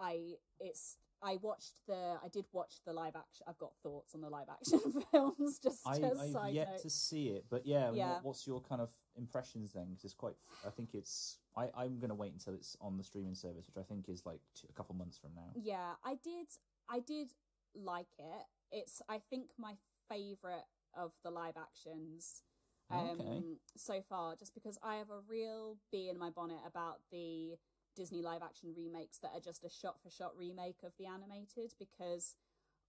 I 0.00 0.34
it's 0.60 0.98
I 1.24 1.38
watched 1.40 1.80
the. 1.86 2.16
I 2.22 2.28
did 2.28 2.44
watch 2.52 2.74
the 2.86 2.92
live 2.92 3.16
action. 3.16 3.46
I've 3.48 3.58
got 3.58 3.72
thoughts 3.82 4.14
on 4.14 4.20
the 4.20 4.28
live 4.28 4.48
action 4.50 4.80
films. 5.10 5.58
Just 5.58 5.80
I, 5.86 5.92
I've 5.92 6.32
side 6.32 6.54
yet 6.54 6.72
note. 6.72 6.82
to 6.82 6.90
see 6.90 7.28
it, 7.28 7.46
but 7.50 7.66
yeah, 7.66 7.90
Yeah. 7.92 8.14
What, 8.14 8.24
what's 8.24 8.46
your 8.46 8.60
kind 8.60 8.80
of 8.80 8.90
impressions 9.16 9.72
then? 9.72 9.86
Because 9.90 10.04
it's 10.04 10.14
quite. 10.14 10.34
I 10.66 10.70
think 10.70 10.90
it's. 10.92 11.38
I, 11.56 11.68
I'm 11.76 11.98
going 11.98 12.10
to 12.10 12.14
wait 12.14 12.32
until 12.32 12.54
it's 12.54 12.76
on 12.80 12.98
the 12.98 13.04
streaming 13.04 13.34
service, 13.34 13.64
which 13.66 13.82
I 13.82 13.86
think 13.86 14.08
is 14.08 14.26
like 14.26 14.40
two, 14.54 14.66
a 14.68 14.72
couple 14.72 14.94
months 14.94 15.16
from 15.18 15.30
now. 15.34 15.50
Yeah, 15.54 15.92
I 16.04 16.16
did. 16.22 16.46
I 16.90 17.00
did 17.00 17.28
like 17.74 18.12
it. 18.18 18.42
It's. 18.70 19.00
I 19.08 19.20
think 19.30 19.50
my 19.58 19.74
favorite 20.08 20.66
of 20.96 21.12
the 21.24 21.30
live 21.30 21.54
actions. 21.56 22.42
Um, 22.90 23.18
Okay. 23.18 23.42
So 23.76 24.02
far, 24.08 24.36
just 24.36 24.52
because 24.54 24.78
I 24.82 24.96
have 24.96 25.08
a 25.10 25.20
real 25.26 25.78
bee 25.90 26.10
in 26.10 26.18
my 26.18 26.28
bonnet 26.28 26.60
about 26.66 26.98
the 27.10 27.56
Disney 27.94 28.22
live 28.22 28.42
action 28.42 28.72
remakes 28.76 29.18
that 29.18 29.32
are 29.34 29.40
just 29.40 29.64
a 29.64 29.70
shot 29.70 29.96
for 30.02 30.10
shot 30.10 30.32
remake 30.36 30.78
of 30.84 30.92
the 30.98 31.06
animated. 31.06 31.72
Because 31.78 32.34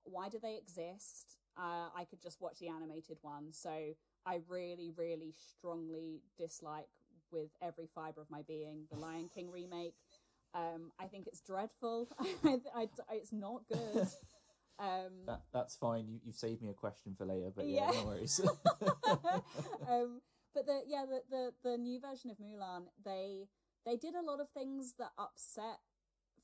why 0.04 0.30
do 0.30 0.40
they 0.42 0.58
exist? 0.58 1.38
Uh, 1.58 1.90
I 1.96 2.06
could 2.10 2.22
just 2.22 2.42
watch 2.42 2.60
the 2.60 2.70
animated 2.70 3.18
one. 3.22 3.52
So 3.52 3.72
I 4.26 4.40
really, 4.48 4.92
really 4.96 5.34
strongly 5.58 6.22
dislike 6.38 6.88
with 7.32 7.50
every 7.62 7.88
fiber 7.94 8.22
of 8.22 8.30
my 8.30 8.42
being 8.48 8.86
the 8.92 8.98
Lion 9.00 9.30
King 9.34 9.52
remake. 9.52 9.96
Um, 10.54 10.92
I 11.00 11.06
think 11.06 11.28
it's 11.28 11.42
dreadful. 11.42 12.08
I, 12.44 12.60
I, 12.76 12.88
it's 13.12 13.34
not 13.34 13.64
good. 13.72 14.08
Um, 14.80 15.26
That 15.28 15.42
that's 15.54 15.76
fine. 15.76 16.08
You, 16.08 16.20
you've 16.24 16.36
saved 16.36 16.62
me 16.62 16.70
a 16.70 16.74
question 16.74 17.16
for 17.18 17.26
later, 17.26 17.52
but 17.56 17.66
yeah, 17.66 17.92
Yeah. 17.92 18.00
no 18.02 18.06
worries. 18.08 18.42
um, 19.90 20.22
but 20.54 20.66
the 20.66 20.82
yeah 20.88 21.06
the, 21.06 21.22
the 21.30 21.52
the 21.70 21.78
new 21.78 22.00
version 22.00 22.30
of 22.30 22.38
Mulan 22.38 22.84
they 23.04 23.48
they 23.86 23.96
did 23.96 24.16
a 24.16 24.22
lot 24.22 24.40
of 24.40 24.50
things 24.50 24.96
that 25.00 25.12
upset 25.18 25.80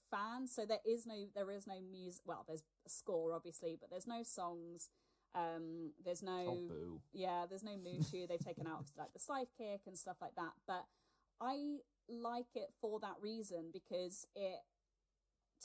fans. 0.09 0.53
So 0.53 0.65
there 0.65 0.83
is 0.85 1.05
no 1.05 1.15
there 1.35 1.51
is 1.51 1.67
no 1.67 1.75
music. 1.91 2.21
Well, 2.25 2.43
there's 2.47 2.63
a 2.85 2.89
score 2.89 3.33
obviously, 3.33 3.77
but 3.79 3.89
there's 3.89 4.07
no 4.07 4.23
songs. 4.23 4.89
Um, 5.33 5.91
there's 6.03 6.21
no 6.21 6.43
oh 6.47 7.01
yeah, 7.13 7.45
there's 7.49 7.63
no 7.63 7.71
Mushu. 7.71 8.27
They've 8.29 8.45
taken 8.45 8.67
out 8.67 8.85
like 8.97 9.13
the 9.13 9.19
sidekick 9.19 9.87
and 9.87 9.97
stuff 9.97 10.17
like 10.21 10.35
that. 10.35 10.53
But 10.67 10.85
I 11.39 11.77
like 12.09 12.55
it 12.55 12.73
for 12.81 12.99
that 12.99 13.15
reason 13.21 13.69
because 13.71 14.27
it, 14.35 14.59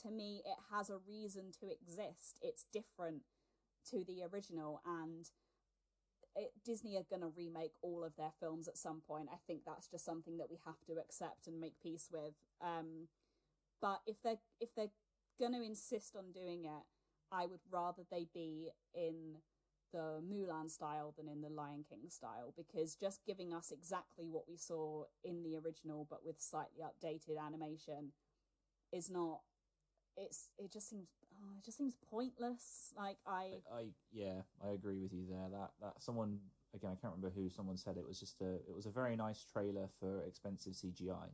to 0.03 0.11
me, 0.11 0.43
it 0.45 0.59
has 0.74 0.91
a 0.91 0.99
reason 1.07 1.51
to 1.61 1.68
exist. 1.70 2.39
It's 2.41 2.66
different 2.72 3.22
to 3.91 4.05
the 4.05 4.22
original, 4.33 4.81
and 4.87 5.29
it, 6.37 6.53
Disney 6.64 6.97
are 6.97 7.07
going 7.09 7.22
to 7.22 7.32
remake 7.37 7.72
all 7.82 8.05
of 8.05 8.16
their 8.16 8.32
films 8.41 8.68
at 8.68 8.76
some 8.78 9.03
point. 9.07 9.28
I 9.32 9.39
think 9.47 9.62
that's 9.66 9.89
just 9.89 10.05
something 10.05 10.39
that 10.39 10.51
we 10.51 10.59
have 10.64 10.80
to 10.87 11.01
accept 11.01 11.47
and 11.47 11.61
make 11.61 11.80
peace 11.82 12.09
with. 12.12 12.34
Um, 12.62 13.09
but 13.80 14.01
if 14.07 14.22
they're 14.22 14.41
if 14.61 14.74
they're 14.74 14.93
going 15.39 15.53
to 15.55 15.62
insist 15.62 16.16
on 16.16 16.32
doing 16.32 16.64
it, 16.64 16.84
I 17.32 17.47
would 17.47 17.61
rather 17.70 18.03
they 18.11 18.26
be 18.32 18.70
in 18.95 19.37
the 19.93 20.20
Mulan 20.22 20.70
style 20.70 21.14
than 21.16 21.28
in 21.28 21.41
the 21.43 21.49
Lion 21.49 21.84
King 21.89 22.09
style 22.09 22.53
because 22.57 22.97
just 22.97 23.20
giving 23.26 23.55
us 23.55 23.70
exactly 23.70 24.26
what 24.28 24.49
we 24.49 24.57
saw 24.57 25.05
in 25.24 25.43
the 25.43 25.57
original 25.57 26.07
but 26.11 26.24
with 26.24 26.41
slightly 26.41 26.82
updated 26.82 27.39
animation 27.45 28.12
is 28.93 29.11
not 29.11 29.41
it's 30.16 30.51
it 30.59 30.72
just 30.72 30.89
seems 30.91 31.09
oh, 31.47 31.59
it 31.59 31.64
just 31.64 31.78
seems 31.78 31.94
pointless 32.11 32.92
like 32.97 33.18
I 33.26 33.61
I, 33.72 33.78
I 33.78 33.84
yeah, 34.12 34.42
I 34.64 34.70
agree 34.70 34.99
with 34.99 35.12
you 35.12 35.24
there. 35.30 35.49
That 35.51 35.70
that 35.80 36.03
someone 36.03 36.38
again, 36.74 36.90
I 36.90 36.97
can't 37.01 37.14
remember 37.14 37.30
who. 37.34 37.49
Someone 37.49 37.76
said 37.76 37.97
it 37.97 38.07
was 38.07 38.18
just 38.20 38.40
a 38.40 38.55
it 38.68 38.74
was 38.74 38.86
a 38.86 38.90
very 38.90 39.16
nice 39.16 39.44
trailer 39.44 39.88
for 40.01 40.22
expensive 40.24 40.74
CGI. 40.74 41.28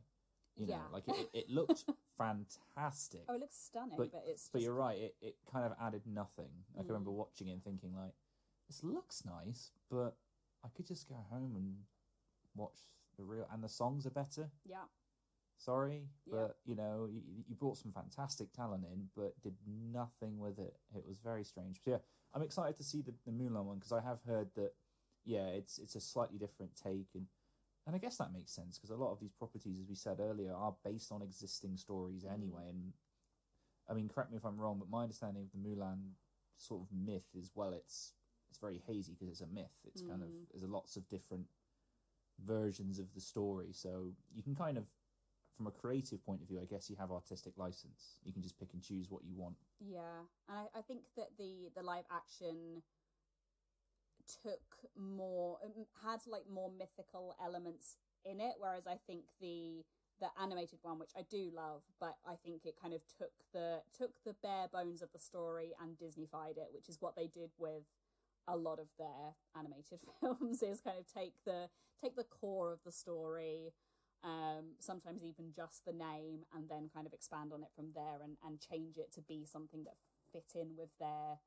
You 0.55 0.67
know, 0.67 0.73
Yeah. 0.73 0.81
like 0.91 1.07
it, 1.07 1.29
it 1.33 1.49
looked 1.49 1.85
fantastic. 2.17 3.21
oh 3.27 3.33
it 3.35 3.39
looks 3.41 3.57
stunning 3.57 3.97
but 3.97 4.11
but, 4.11 4.23
it's 4.27 4.49
but 4.49 4.59
just 4.59 4.65
you're 4.65 4.75
right. 4.75 4.97
It 4.99 5.15
it 5.21 5.35
kind 5.51 5.65
of 5.65 5.73
added 5.81 6.03
nothing. 6.05 6.51
I 6.77 6.81
remember 6.83 7.11
Mm. 7.11 7.15
watching 7.15 7.47
it 7.47 7.53
and 7.53 7.63
thinking 7.63 7.95
like, 7.95 8.13
this 8.67 8.83
looks 8.83 9.23
nice, 9.25 9.71
but 9.89 10.15
I 10.63 10.69
could 10.69 10.85
just 10.87 11.07
go 11.09 11.15
home 11.29 11.55
and 11.55 11.75
watch 12.55 12.77
the 13.17 13.23
real. 13.23 13.47
And 13.51 13.63
the 13.63 13.69
songs 13.69 14.05
are 14.05 14.11
better. 14.11 14.49
yeah 14.65 14.85
Sorry, 15.63 16.09
Yeah. 16.25 16.33
but 16.33 16.57
you 16.65 16.75
know, 16.75 17.07
you, 17.09 17.21
you 17.47 17.55
brought 17.55 17.77
some 17.77 17.93
fantastic 17.93 18.51
talent 18.51 18.83
in, 18.91 19.09
but 19.15 19.39
did 19.41 19.55
nothing 19.65 20.37
with 20.37 20.59
it. 20.59 20.75
It 20.93 21.05
was 21.07 21.17
very 21.19 21.45
strange. 21.45 21.79
But 21.83 21.91
yeah, 21.91 21.97
I'm 22.33 22.41
excited 22.41 22.75
to 22.77 22.83
see 22.83 23.01
the, 23.01 23.13
the 23.25 23.31
Mulan 23.31 23.63
one 23.65 23.77
because 23.77 23.93
I 23.93 24.01
have 24.01 24.19
heard 24.27 24.49
that, 24.55 24.73
yeah, 25.23 25.47
it's 25.47 25.77
it's 25.77 25.95
a 25.95 26.01
slightly 26.01 26.37
different 26.37 26.75
take, 26.75 27.07
and 27.15 27.27
and 27.87 27.95
I 27.95 27.99
guess 27.99 28.17
that 28.17 28.33
makes 28.33 28.51
sense 28.51 28.77
because 28.77 28.89
a 28.89 28.95
lot 29.01 29.11
of 29.13 29.19
these 29.21 29.31
properties, 29.31 29.79
as 29.79 29.87
we 29.87 29.95
said 29.95 30.19
earlier, 30.19 30.53
are 30.53 30.75
based 30.83 31.11
on 31.13 31.21
existing 31.21 31.77
stories 31.77 32.23
Mm. 32.25 32.33
anyway. 32.33 32.67
And 32.69 32.93
I 33.89 33.93
mean, 33.93 34.09
correct 34.09 34.31
me 34.31 34.37
if 34.37 34.45
I'm 34.45 34.59
wrong, 34.59 34.79
but 34.79 34.89
my 34.89 35.03
understanding 35.03 35.43
of 35.43 35.51
the 35.51 35.69
Mulan 35.69 36.11
sort 36.57 36.81
of 36.81 36.87
myth 36.91 37.29
is 37.37 37.51
well, 37.55 37.71
it's 37.73 38.13
it's 38.49 38.59
very 38.59 38.79
hazy 38.85 39.13
because 39.13 39.29
it's 39.29 39.41
a 39.41 39.47
myth. 39.47 39.77
It's 39.85 40.01
kind 40.01 40.21
of 40.23 40.27
Mm. 40.27 40.47
there's 40.51 40.63
lots 40.69 40.97
of 40.97 41.07
different 41.07 41.47
versions 42.45 42.99
of 42.99 43.13
the 43.13 43.21
story, 43.21 43.71
so 43.71 44.11
you 44.35 44.43
can 44.43 44.55
kind 44.55 44.77
of 44.77 44.87
from 45.55 45.67
a 45.67 45.71
creative 45.71 46.25
point 46.25 46.41
of 46.41 46.47
view, 46.47 46.59
I 46.61 46.65
guess 46.65 46.89
you 46.89 46.95
have 46.97 47.11
artistic 47.11 47.53
license. 47.57 48.17
You 48.23 48.33
can 48.33 48.41
just 48.41 48.59
pick 48.59 48.69
and 48.73 48.81
choose 48.81 49.07
what 49.09 49.23
you 49.23 49.35
want. 49.35 49.55
Yeah, 49.79 50.25
and 50.49 50.57
I, 50.57 50.79
I 50.79 50.81
think 50.81 51.01
that 51.15 51.29
the 51.37 51.69
the 51.75 51.83
live 51.83 52.05
action 52.11 52.81
took 54.41 54.61
more 54.97 55.57
um, 55.63 55.85
had 56.03 56.19
like 56.27 56.43
more 56.51 56.71
mythical 56.71 57.35
elements 57.43 57.97
in 58.25 58.39
it, 58.39 58.53
whereas 58.57 58.87
I 58.87 58.97
think 59.07 59.23
the 59.39 59.83
the 60.19 60.27
animated 60.41 60.79
one, 60.83 60.99
which 60.99 61.11
I 61.17 61.23
do 61.29 61.51
love, 61.53 61.81
but 61.99 62.15
I 62.25 62.35
think 62.45 62.65
it 62.65 62.75
kind 62.81 62.93
of 62.93 63.01
took 63.17 63.31
the 63.53 63.81
took 63.97 64.11
the 64.25 64.35
bare 64.41 64.67
bones 64.71 65.01
of 65.01 65.11
the 65.11 65.19
story 65.19 65.73
and 65.81 65.97
Disneyfied 65.97 66.57
it, 66.57 66.69
which 66.73 66.89
is 66.89 66.97
what 66.99 67.15
they 67.15 67.27
did 67.27 67.51
with 67.57 67.83
a 68.47 68.55
lot 68.55 68.79
of 68.79 68.87
their 68.97 69.35
animated 69.57 69.99
films. 70.21 70.63
Is 70.63 70.81
kind 70.81 70.97
of 70.97 71.05
take 71.11 71.33
the 71.45 71.69
take 72.01 72.15
the 72.15 72.23
core 72.23 72.71
of 72.71 72.79
the 72.85 72.91
story, 72.91 73.73
um, 74.23 74.75
sometimes 74.79 75.23
even 75.23 75.51
just 75.55 75.85
the 75.85 75.93
name, 75.93 76.45
and 76.55 76.69
then 76.69 76.89
kind 76.93 77.07
of 77.07 77.13
expand 77.13 77.51
on 77.53 77.63
it 77.63 77.71
from 77.75 77.91
there 77.95 78.23
and, 78.23 78.37
and 78.45 78.59
change 78.59 78.97
it 78.97 79.11
to 79.15 79.21
be 79.21 79.45
something 79.45 79.83
that 79.83 79.97
fit 80.31 80.49
in 80.55 80.75
with 80.77 80.89
their 80.99 81.39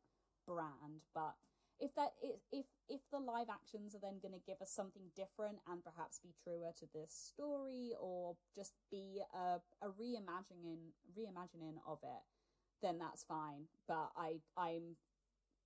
brand. 0.46 1.02
But 1.14 1.34
if 1.80 1.94
that 1.96 2.12
if 2.52 2.66
if 2.88 3.00
the 3.12 3.18
live 3.18 3.48
actions 3.50 3.94
are 3.94 4.00
then 4.00 4.18
going 4.22 4.32
to 4.32 4.46
give 4.46 4.60
us 4.62 4.70
something 4.72 5.02
different 5.16 5.58
and 5.68 5.84
perhaps 5.84 6.20
be 6.22 6.32
truer 6.42 6.72
to 6.78 6.86
this 6.94 7.12
story 7.12 7.92
or 8.00 8.36
just 8.54 8.72
be 8.90 9.20
a, 9.34 9.60
a 9.84 9.88
reimagining 9.90 10.92
reimagining 11.18 11.76
of 11.86 11.98
it, 12.02 12.22
then 12.82 12.98
that's 12.98 13.24
fine. 13.24 13.68
But 13.88 14.10
I 14.16 14.40
I'm 14.56 14.96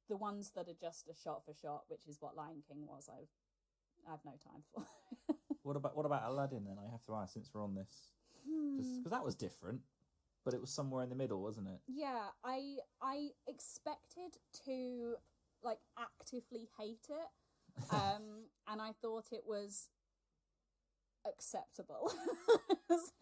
the 0.09 0.17
ones 0.17 0.53
that 0.57 0.69
are 0.69 0.81
just 0.81 1.09
a 1.09 1.15
shot 1.15 1.43
for 1.47 1.55
shot, 1.55 1.85
which 1.89 2.07
is 2.09 2.19
what 2.21 2.37
Lion 2.37 2.63
King 2.69 2.87
was. 2.87 3.09
I've 3.11 3.29
I 4.09 4.13
have 4.13 4.21
no 4.25 4.33
time 4.45 4.63
for. 4.75 4.87
What 5.71 5.77
about 5.77 5.97
what 5.97 6.05
about 6.05 6.29
Aladdin 6.29 6.65
then? 6.65 6.79
I 6.85 6.91
have 6.91 7.05
to 7.05 7.15
ask 7.15 7.33
since 7.33 7.49
we're 7.55 7.63
on 7.63 7.77
this 7.77 8.09
Hmm. 8.45 8.77
because 8.97 9.13
that 9.13 9.25
was 9.25 9.37
different, 9.37 9.83
but 10.45 10.53
it 10.53 10.61
was 10.61 10.69
somewhere 10.69 11.05
in 11.05 11.11
the 11.11 11.15
middle, 11.15 11.41
wasn't 11.41 11.69
it? 11.69 11.79
Yeah, 11.87 12.31
I 12.43 12.79
I 13.01 13.29
expected 13.47 14.39
to 14.65 15.15
like 15.63 15.79
actively 15.97 16.71
hate 16.77 17.07
it, 17.09 17.85
um, 17.93 18.47
and 18.67 18.83
I 18.83 18.95
thought 19.01 19.27
it 19.31 19.45
was 19.47 19.91
acceptable. 21.25 22.13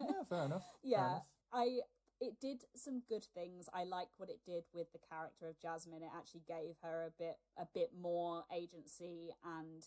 Yeah, 0.01 0.23
fair 0.27 0.45
enough. 0.45 0.63
fair 0.63 0.79
yeah, 0.83 1.05
enough. 1.05 1.23
I 1.53 1.79
it 2.19 2.39
did 2.41 2.63
some 2.75 3.03
good 3.07 3.25
things. 3.35 3.69
I 3.75 3.83
like 3.83 4.07
what 4.17 4.31
it 4.31 4.39
did 4.43 4.63
with 4.73 4.91
the 4.91 4.99
character 5.07 5.47
of 5.47 5.59
Jasmine. 5.61 6.01
It 6.01 6.09
actually 6.17 6.41
gave 6.47 6.77
her 6.81 7.05
a 7.05 7.11
bit 7.21 7.37
a 7.59 7.67
bit 7.71 7.91
more 8.01 8.45
agency 8.51 9.29
and 9.45 9.85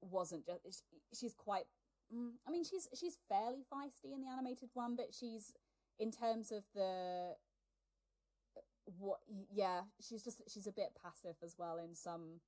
wasn't 0.00 0.44
just 0.46 0.84
she's 1.18 1.34
quite 1.34 1.64
mm, 2.14 2.30
I 2.46 2.50
mean 2.50 2.64
she's 2.64 2.88
she's 2.98 3.18
fairly 3.28 3.64
feisty 3.72 4.14
in 4.14 4.22
the 4.22 4.28
animated 4.28 4.70
one, 4.74 4.96
but 4.96 5.14
she's 5.18 5.54
in 5.98 6.10
terms 6.10 6.52
of 6.52 6.64
the 6.74 7.34
what 8.98 9.20
yeah, 9.52 9.82
she's 10.00 10.22
just 10.22 10.42
she's 10.52 10.66
a 10.66 10.72
bit 10.72 10.96
passive 11.02 11.36
as 11.42 11.56
well 11.58 11.78
in 11.78 11.94
some 11.94 12.40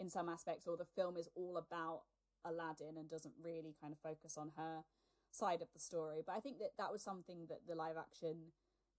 in 0.00 0.08
some 0.08 0.28
aspects 0.28 0.66
or 0.66 0.76
the 0.76 0.86
film 0.96 1.16
is 1.16 1.28
all 1.34 1.56
about 1.56 2.02
Aladdin 2.44 2.96
and 2.96 3.08
doesn't 3.08 3.34
really 3.42 3.74
kind 3.80 3.92
of 3.92 3.98
focus 3.98 4.36
on 4.36 4.52
her 4.56 4.84
side 5.30 5.62
of 5.62 5.68
the 5.72 5.80
story. 5.80 6.22
But 6.26 6.36
I 6.36 6.40
think 6.40 6.58
that 6.58 6.72
that 6.78 6.92
was 6.92 7.02
something 7.02 7.46
that 7.48 7.60
the 7.68 7.74
live 7.74 7.96
action 7.98 8.52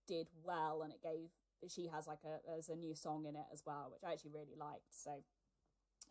did 0.07 0.27
well, 0.43 0.81
and 0.83 0.91
it 0.93 1.01
gave. 1.01 1.29
She 1.67 1.87
has 1.87 2.05
like 2.05 2.19
a 2.23 2.45
there's 2.47 2.69
a 2.69 2.75
new 2.75 2.95
song 2.95 3.25
in 3.27 3.35
it 3.35 3.47
as 3.51 3.63
well, 3.65 3.89
which 3.91 4.03
I 4.07 4.13
actually 4.13 4.31
really 4.33 4.55
liked. 4.57 4.91
So 4.91 5.23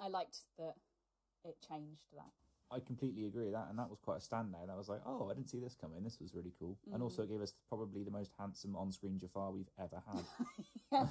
I 0.01 0.09
liked 0.09 0.39
that 0.59 0.75
it 1.45 1.57
changed 1.67 2.03
that. 2.17 2.31
I 2.71 2.81
completely 2.81 3.27
agree 3.27 3.45
with 3.45 3.53
that, 3.53 3.67
and 3.71 3.79
that 3.79 3.89
was 3.91 4.01
quite 4.01 4.17
a 4.17 4.21
standout. 4.21 4.69
I 4.73 4.77
was 4.77 4.89
like, 4.89 5.01
oh, 5.07 5.29
I 5.31 5.35
didn't 5.35 5.51
see 5.51 5.61
this 5.61 5.77
coming. 5.81 6.03
This 6.03 6.19
was 6.21 6.35
really 6.35 6.53
cool, 6.59 6.77
and 6.93 7.03
also 7.03 7.23
Mm. 7.23 7.25
it 7.27 7.29
gave 7.29 7.41
us 7.43 7.53
probably 7.69 8.03
the 8.03 8.11
most 8.11 8.33
handsome 8.39 8.75
on-screen 8.75 9.19
Jafar 9.19 9.53
we've 9.53 9.71
ever 9.79 10.03
had. 10.07 10.25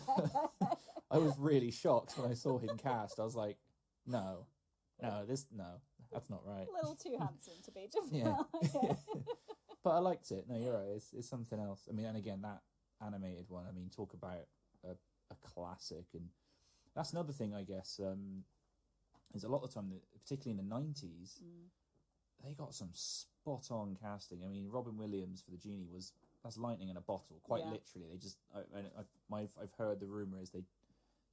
I 1.12 1.18
was 1.18 1.38
really 1.38 1.72
shocked 1.72 2.18
when 2.18 2.32
I 2.32 2.34
saw 2.34 2.58
him 2.58 2.78
cast. 2.78 3.20
I 3.20 3.24
was 3.24 3.36
like, 3.36 3.58
no, 4.06 4.48
no, 5.02 5.26
this 5.26 5.46
no, 5.56 5.80
that's 6.12 6.30
not 6.30 6.42
right. 6.46 6.68
a 6.68 6.74
little 6.74 6.96
too 6.96 7.16
handsome 7.20 7.54
to 7.64 7.72
be 7.72 7.88
Jafar. 7.94 8.10
Yeah. 8.12 8.72
Yeah. 8.84 8.94
but 9.84 9.92
I 9.92 10.00
liked 10.00 10.32
it. 10.32 10.46
No, 10.50 10.58
you're 10.58 10.74
right. 10.74 10.90
It's, 10.96 11.14
it's 11.14 11.30
something 11.30 11.60
else. 11.60 11.88
I 11.90 11.94
mean, 11.94 12.08
and 12.08 12.18
again, 12.18 12.42
that 12.42 12.62
animated 13.06 13.46
one. 13.50 13.66
I 13.70 13.72
mean, 13.72 13.90
talk 13.96 14.14
about 14.14 14.48
a, 14.84 14.92
a 15.32 15.36
classic, 15.54 16.06
and 16.14 16.28
that's 16.96 17.14
another 17.14 17.32
thing, 17.34 17.54
I 17.54 17.64
guess. 17.64 18.00
Um, 18.04 18.44
is 19.34 19.44
a 19.44 19.50
lot 19.50 19.64
of 19.64 19.70
the 19.70 19.76
time, 19.76 19.90
that, 19.90 20.02
particularly 20.22 20.60
in 20.60 20.68
the 20.70 20.76
nineties, 20.76 21.40
Mm. 21.44 21.70
they 22.44 22.54
got 22.54 22.74
some 22.74 22.92
spot 22.94 23.72
on 23.72 23.96
casting. 23.96 24.44
I 24.44 24.48
mean, 24.48 24.70
Robin 24.70 24.98
Williams 24.98 25.42
for 25.42 25.52
the 25.52 25.58
genie 25.58 25.88
was 25.92 26.14
that's 26.44 26.58
lightning 26.58 26.90
in 26.90 26.98
a 26.98 27.02
bottle, 27.02 27.40
quite 27.44 27.64
Yeah. 27.64 27.72
literally. 27.72 28.08
They 28.10 28.18
just, 28.18 28.38
I, 28.54 28.60
I, 28.60 28.80
I, 28.80 29.04
my, 29.30 29.48
I've 29.62 29.74
heard 29.78 30.00
the 30.02 30.08
rumor 30.08 30.42
is 30.42 30.50
they 30.50 30.66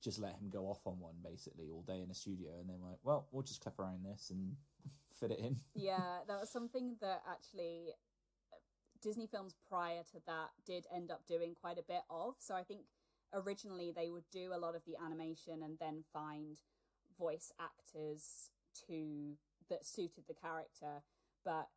just 0.00 0.18
let 0.20 0.36
him 0.36 0.48
go 0.50 0.66
off 0.66 0.86
on 0.86 1.00
one 1.00 1.16
basically 1.22 1.68
all 1.68 1.82
day 1.82 2.00
in 2.00 2.10
a 2.10 2.14
studio, 2.14 2.58
and 2.60 2.68
then 2.70 2.80
like, 2.80 2.98
well, 3.02 3.26
we'll 3.32 3.42
just 3.42 3.60
clip 3.60 3.78
around 3.78 4.04
this 4.04 4.30
and 4.30 4.56
fit 5.18 5.32
it 5.32 5.40
in. 5.40 5.60
yeah, 5.74 6.20
that 6.28 6.38
was 6.40 6.48
something 6.50 6.96
that 7.00 7.22
actually 7.28 7.92
uh, 8.52 8.56
Disney 9.02 9.26
films 9.26 9.56
prior 9.68 10.02
to 10.12 10.20
that 10.26 10.50
did 10.64 10.86
end 10.94 11.10
up 11.10 11.26
doing 11.26 11.54
quite 11.54 11.78
a 11.78 11.82
bit 11.82 12.02
of. 12.08 12.36
So 12.38 12.54
I 12.54 12.62
think 12.62 12.82
originally 13.34 13.90
they 13.90 14.10
would 14.10 14.28
do 14.30 14.52
a 14.54 14.58
lot 14.58 14.74
of 14.76 14.84
the 14.84 14.96
animation 15.04 15.62
and 15.64 15.76
then 15.80 16.04
find 16.12 16.56
voice 17.20 17.52
actors 17.60 18.50
to 18.88 19.36
that 19.68 19.86
suited 19.86 20.24
the 20.26 20.34
character, 20.34 21.04
but 21.44 21.68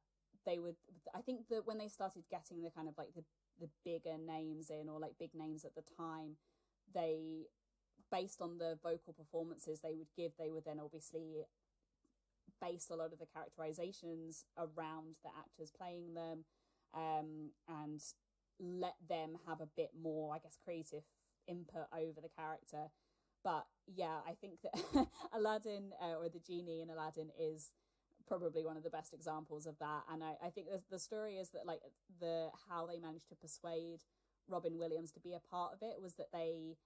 they 0.46 0.60
would 0.60 0.76
I 1.14 1.22
think 1.22 1.50
that 1.50 1.68
when 1.68 1.78
they 1.78 1.88
started 1.90 2.24
getting 2.32 2.64
the 2.64 2.72
kind 2.72 2.88
of 2.88 2.96
like 2.98 3.14
the 3.16 3.24
the 3.60 3.70
bigger 3.86 4.18
names 4.18 4.70
in 4.70 4.90
or 4.90 5.00
like 5.00 5.20
big 5.20 5.36
names 5.36 5.64
at 5.66 5.76
the 5.76 5.84
time, 5.98 6.38
they 6.94 7.48
based 8.12 8.42
on 8.42 8.58
the 8.58 8.78
vocal 8.84 9.14
performances 9.14 9.80
they 9.82 9.94
would 9.96 10.12
give, 10.16 10.32
they 10.38 10.50
would 10.50 10.66
then 10.66 10.80
obviously 10.84 11.46
base 12.62 12.88
a 12.92 12.96
lot 12.96 13.12
of 13.12 13.20
the 13.20 13.26
characterizations 13.26 14.46
around 14.58 15.16
the 15.24 15.30
actors 15.38 15.72
playing 15.76 16.14
them 16.14 16.46
um, 16.94 17.50
and 17.68 18.02
let 18.60 18.96
them 19.10 19.38
have 19.48 19.62
a 19.62 19.68
bit 19.76 19.90
more, 20.00 20.34
I 20.34 20.40
guess, 20.40 20.58
creative 20.64 21.04
input 21.48 21.88
over 21.92 22.22
the 22.22 22.30
character. 22.30 22.92
But 23.44 23.66
yeah, 23.88 24.20
I 24.28 24.34
think 24.40 24.60
that 24.64 25.08
Aladdin 25.34 25.92
uh, 26.02 26.18
or 26.18 26.30
the 26.30 26.40
genie 26.40 26.82
in 26.82 26.90
Aladdin 26.90 27.30
is 27.40 27.72
probably 28.28 28.64
one 28.64 28.78
of 28.78 28.84
the 28.84 28.90
best 28.90 29.14
examples 29.14 29.66
of 29.66 29.78
that. 29.80 30.04
And 30.12 30.24
I, 30.24 30.36
I 30.46 30.50
think 30.50 30.68
the, 30.68 30.82
the 30.90 31.00
story 31.00 31.36
is 31.36 31.50
that 31.50 31.66
like 31.66 31.82
the 32.20 32.50
how 32.70 32.86
they 32.86 33.00
managed 33.00 33.30
to 33.30 33.36
persuade 33.36 34.02
Robin 34.48 34.78
Williams 34.78 35.12
to 35.12 35.20
be 35.20 35.34
a 35.34 35.40
part 35.40 35.74
of 35.74 35.80
it 35.82 36.02
was 36.02 36.16
that 36.16 36.32
they 36.32 36.78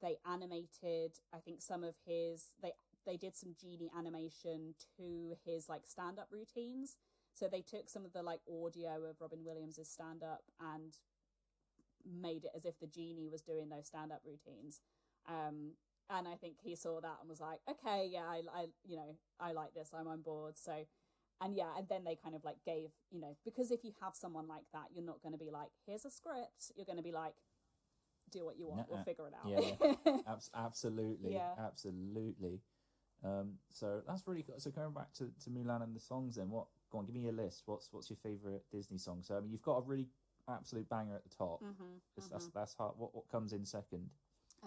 they 0.00 0.16
animated 0.30 1.18
I 1.34 1.38
think 1.38 1.60
some 1.60 1.82
of 1.82 1.94
his 2.06 2.46
they 2.62 2.72
they 3.06 3.16
did 3.16 3.36
some 3.36 3.54
genie 3.60 3.90
animation 3.96 4.74
to 4.96 5.34
his 5.44 5.68
like 5.68 5.82
stand 5.86 6.18
up 6.18 6.28
routines. 6.30 6.96
So 7.34 7.46
they 7.46 7.62
took 7.62 7.88
some 7.88 8.04
of 8.04 8.12
the 8.12 8.22
like 8.22 8.40
audio 8.48 9.04
of 9.08 9.20
Robin 9.20 9.44
Williams's 9.44 9.88
stand 9.88 10.22
up 10.22 10.42
and 10.60 10.94
made 12.04 12.44
it 12.44 12.52
as 12.54 12.64
if 12.64 12.78
the 12.80 12.86
genie 12.86 13.28
was 13.28 13.42
doing 13.42 13.68
those 13.68 13.86
stand 13.86 14.12
up 14.12 14.22
routines. 14.24 14.80
Um, 15.28 15.72
and 16.10 16.26
I 16.28 16.34
think 16.36 16.54
he 16.62 16.74
saw 16.74 17.00
that 17.00 17.18
and 17.20 17.28
was 17.28 17.40
like, 17.40 17.60
okay, 17.70 18.08
yeah, 18.10 18.24
I, 18.24 18.42
I, 18.54 18.66
you 18.86 18.96
know, 18.96 19.14
I 19.40 19.52
like 19.52 19.74
this. 19.74 19.90
I'm 19.98 20.06
on 20.08 20.22
board. 20.22 20.56
So, 20.58 20.72
and 21.40 21.54
yeah, 21.54 21.68
and 21.76 21.86
then 21.88 22.04
they 22.04 22.16
kind 22.16 22.34
of 22.34 22.44
like 22.44 22.56
gave, 22.64 22.90
you 23.10 23.20
know, 23.20 23.36
because 23.44 23.70
if 23.70 23.84
you 23.84 23.92
have 24.02 24.14
someone 24.16 24.48
like 24.48 24.64
that, 24.72 24.86
you're 24.94 25.04
not 25.04 25.22
going 25.22 25.32
to 25.32 25.38
be 25.38 25.50
like, 25.50 25.68
here's 25.86 26.04
a 26.04 26.10
script. 26.10 26.72
You're 26.76 26.86
going 26.86 26.96
to 26.98 27.02
be 27.02 27.12
like, 27.12 27.34
do 28.30 28.44
what 28.44 28.58
you 28.58 28.66
want. 28.68 28.86
We'll 28.88 29.04
figure 29.04 29.26
it 29.28 29.34
out. 29.34 29.48
Yeah, 30.04 30.16
Abs- 30.28 30.50
absolutely, 30.54 31.34
Yeah. 31.34 31.54
absolutely. 31.58 32.60
Um, 33.24 33.54
so 33.72 34.00
that's 34.06 34.26
really. 34.26 34.44
So 34.58 34.70
going 34.70 34.92
back 34.92 35.12
to, 35.14 35.30
to 35.44 35.50
Mulan 35.50 35.82
and 35.82 35.94
the 35.94 36.00
songs, 36.00 36.36
then 36.36 36.50
what? 36.50 36.66
Go 36.90 36.98
on, 36.98 37.04
give 37.06 37.14
me 37.14 37.20
your 37.22 37.32
list. 37.32 37.62
What's 37.66 37.88
what's 37.92 38.08
your 38.10 38.16
favorite 38.22 38.64
Disney 38.70 38.96
song? 38.98 39.18
So 39.22 39.36
I 39.36 39.40
mean, 39.40 39.50
you've 39.50 39.62
got 39.62 39.78
a 39.78 39.82
really 39.82 40.08
absolute 40.48 40.88
banger 40.88 41.16
at 41.16 41.22
the 41.24 41.34
top. 41.36 41.62
Mhm, 41.62 42.00
That's- 42.16 42.28
That's 42.30 42.46
that's 42.54 42.74
hard. 42.74 42.94
What 42.96 43.14
what 43.14 43.28
comes 43.28 43.52
in 43.52 43.64
second? 43.66 44.08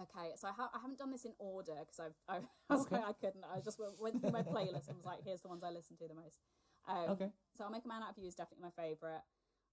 Okay, 0.00 0.32
so 0.36 0.48
I, 0.48 0.52
ha- 0.52 0.70
I 0.74 0.78
haven't 0.80 0.98
done 0.98 1.10
this 1.10 1.24
in 1.24 1.32
order 1.38 1.74
because 1.80 2.00
I've 2.00 2.16
I, 2.28 2.36
I 2.70 2.74
was 2.74 2.82
Okay. 2.82 2.96
like 2.96 3.04
I 3.04 3.12
couldn't. 3.12 3.44
I 3.44 3.60
just 3.60 3.78
went, 3.78 4.00
went 4.00 4.20
through 4.20 4.32
my 4.32 4.42
playlist 4.42 4.88
and 4.88 4.96
was 4.96 5.04
like, 5.06 5.20
here's 5.24 5.42
the 5.42 5.48
ones 5.48 5.62
I 5.62 5.70
listen 5.70 5.96
to 5.98 6.08
the 6.08 6.14
most. 6.14 6.40
Um, 6.88 7.10
Okay. 7.10 7.30
So 7.56 7.64
I'll 7.64 7.70
make 7.70 7.84
a 7.84 7.88
man 7.88 8.02
out 8.02 8.10
of 8.10 8.18
you 8.18 8.26
is 8.28 8.34
definitely 8.34 8.64
my 8.64 8.82
favorite. 8.82 9.22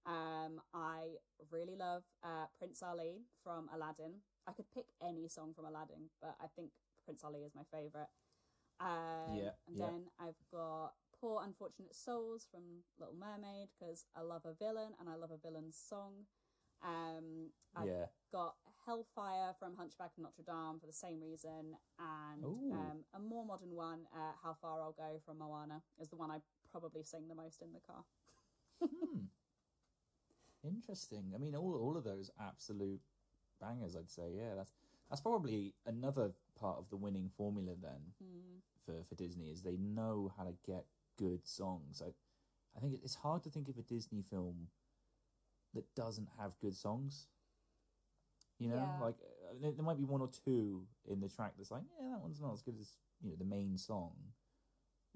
Um, 0.06 0.60
I 0.74 1.16
really 1.50 1.76
love 1.76 2.04
uh, 2.22 2.46
Prince 2.58 2.82
Ali 2.82 3.24
from 3.42 3.68
Aladdin. 3.74 4.20
I 4.46 4.52
could 4.52 4.70
pick 4.70 4.86
any 5.02 5.28
song 5.28 5.52
from 5.54 5.64
Aladdin, 5.66 6.10
but 6.20 6.36
I 6.40 6.46
think 6.54 6.70
Prince 7.04 7.24
Ali 7.24 7.40
is 7.40 7.54
my 7.54 7.64
favorite. 7.72 8.08
Um, 8.80 9.36
Yeah, 9.36 9.50
and 9.66 9.76
yeah. 9.76 9.86
then 9.88 10.10
I've 10.18 10.40
got 10.52 10.94
Poor 11.20 11.42
Unfortunate 11.44 11.94
Souls 11.94 12.46
from 12.50 12.84
Little 12.98 13.14
Mermaid 13.14 13.68
because 13.78 14.04
I 14.16 14.22
love 14.22 14.44
a 14.44 14.54
villain 14.54 14.92
and 14.98 15.08
I 15.08 15.16
love 15.16 15.30
a 15.30 15.36
villain's 15.36 15.76
song. 15.76 16.24
Um, 16.82 17.52
I've 17.76 17.88
yeah. 17.88 18.06
got 18.32 18.54
Hellfire 18.86 19.54
from 19.58 19.76
Hunchback 19.76 20.10
of 20.16 20.22
Notre 20.24 20.42
Dame 20.46 20.80
for 20.80 20.86
the 20.86 20.92
same 20.92 21.20
reason, 21.20 21.76
and 21.98 22.44
um, 22.44 23.04
a 23.14 23.18
more 23.18 23.44
modern 23.44 23.74
one, 23.74 24.00
uh, 24.14 24.32
How 24.42 24.56
Far 24.60 24.80
I'll 24.82 24.92
Go 24.96 25.20
from 25.24 25.38
Moana, 25.38 25.82
is 26.00 26.08
the 26.08 26.16
one 26.16 26.30
I 26.30 26.38
probably 26.72 27.02
sing 27.04 27.28
the 27.28 27.34
most 27.34 27.62
in 27.62 27.72
the 27.72 27.80
car. 27.80 28.04
Hmm. 28.80 29.26
Interesting. 30.64 31.32
I 31.34 31.38
mean, 31.38 31.54
all 31.54 31.74
all 31.74 31.96
of 31.96 32.04
those 32.04 32.30
absolute 32.40 33.00
bangers. 33.60 33.96
I'd 33.96 34.10
say, 34.10 34.30
yeah. 34.36 34.54
That's 34.56 34.72
that's 35.08 35.20
probably 35.22 35.74
another 35.86 36.32
part 36.58 36.78
of 36.78 36.88
the 36.90 36.96
winning 36.96 37.30
formula 37.36 37.72
then 37.80 38.12
Mm. 38.22 38.60
for 38.84 39.04
for 39.08 39.14
Disney 39.14 39.48
is 39.48 39.62
they 39.62 39.76
know 39.76 40.32
how 40.36 40.44
to 40.44 40.54
get 40.66 40.84
good 41.18 41.46
songs. 41.46 42.02
I 42.04 42.12
I 42.76 42.80
think 42.80 43.00
it's 43.02 43.14
hard 43.16 43.42
to 43.44 43.50
think 43.50 43.68
of 43.68 43.78
a 43.78 43.82
Disney 43.82 44.22
film 44.22 44.68
that 45.74 45.94
doesn't 45.94 46.28
have 46.38 46.58
good 46.60 46.76
songs. 46.76 47.26
You 48.60 48.68
know, 48.68 48.76
Yeah. 48.76 49.00
like 49.04 49.16
uh, 49.22 49.54
there, 49.60 49.72
there 49.72 49.84
might 49.84 49.96
be 49.98 50.04
one 50.04 50.20
or 50.20 50.28
two 50.44 50.86
in 51.06 51.18
the 51.20 51.28
track 51.28 51.54
that's 51.56 51.70
like, 51.72 51.82
yeah, 52.00 52.10
that 52.10 52.20
one's 52.20 52.40
not 52.40 52.52
as 52.52 52.62
good 52.62 52.76
as 52.78 52.92
you 53.22 53.30
know 53.30 53.36
the 53.36 53.44
main 53.44 53.76
song. 53.78 54.12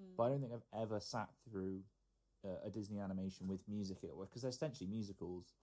Mm. 0.00 0.16
But 0.16 0.22
I 0.24 0.28
don't 0.30 0.40
think 0.40 0.52
I've 0.52 0.82
ever 0.82 0.98
sat 0.98 1.28
through 1.48 1.82
uh, 2.44 2.66
a 2.66 2.70
Disney 2.70 2.98
animation 3.00 3.46
with 3.46 3.60
music 3.68 3.98
at 4.02 4.16
work 4.16 4.30
because 4.30 4.42
they're 4.42 4.48
essentially 4.50 4.88
musicals, 4.88 5.54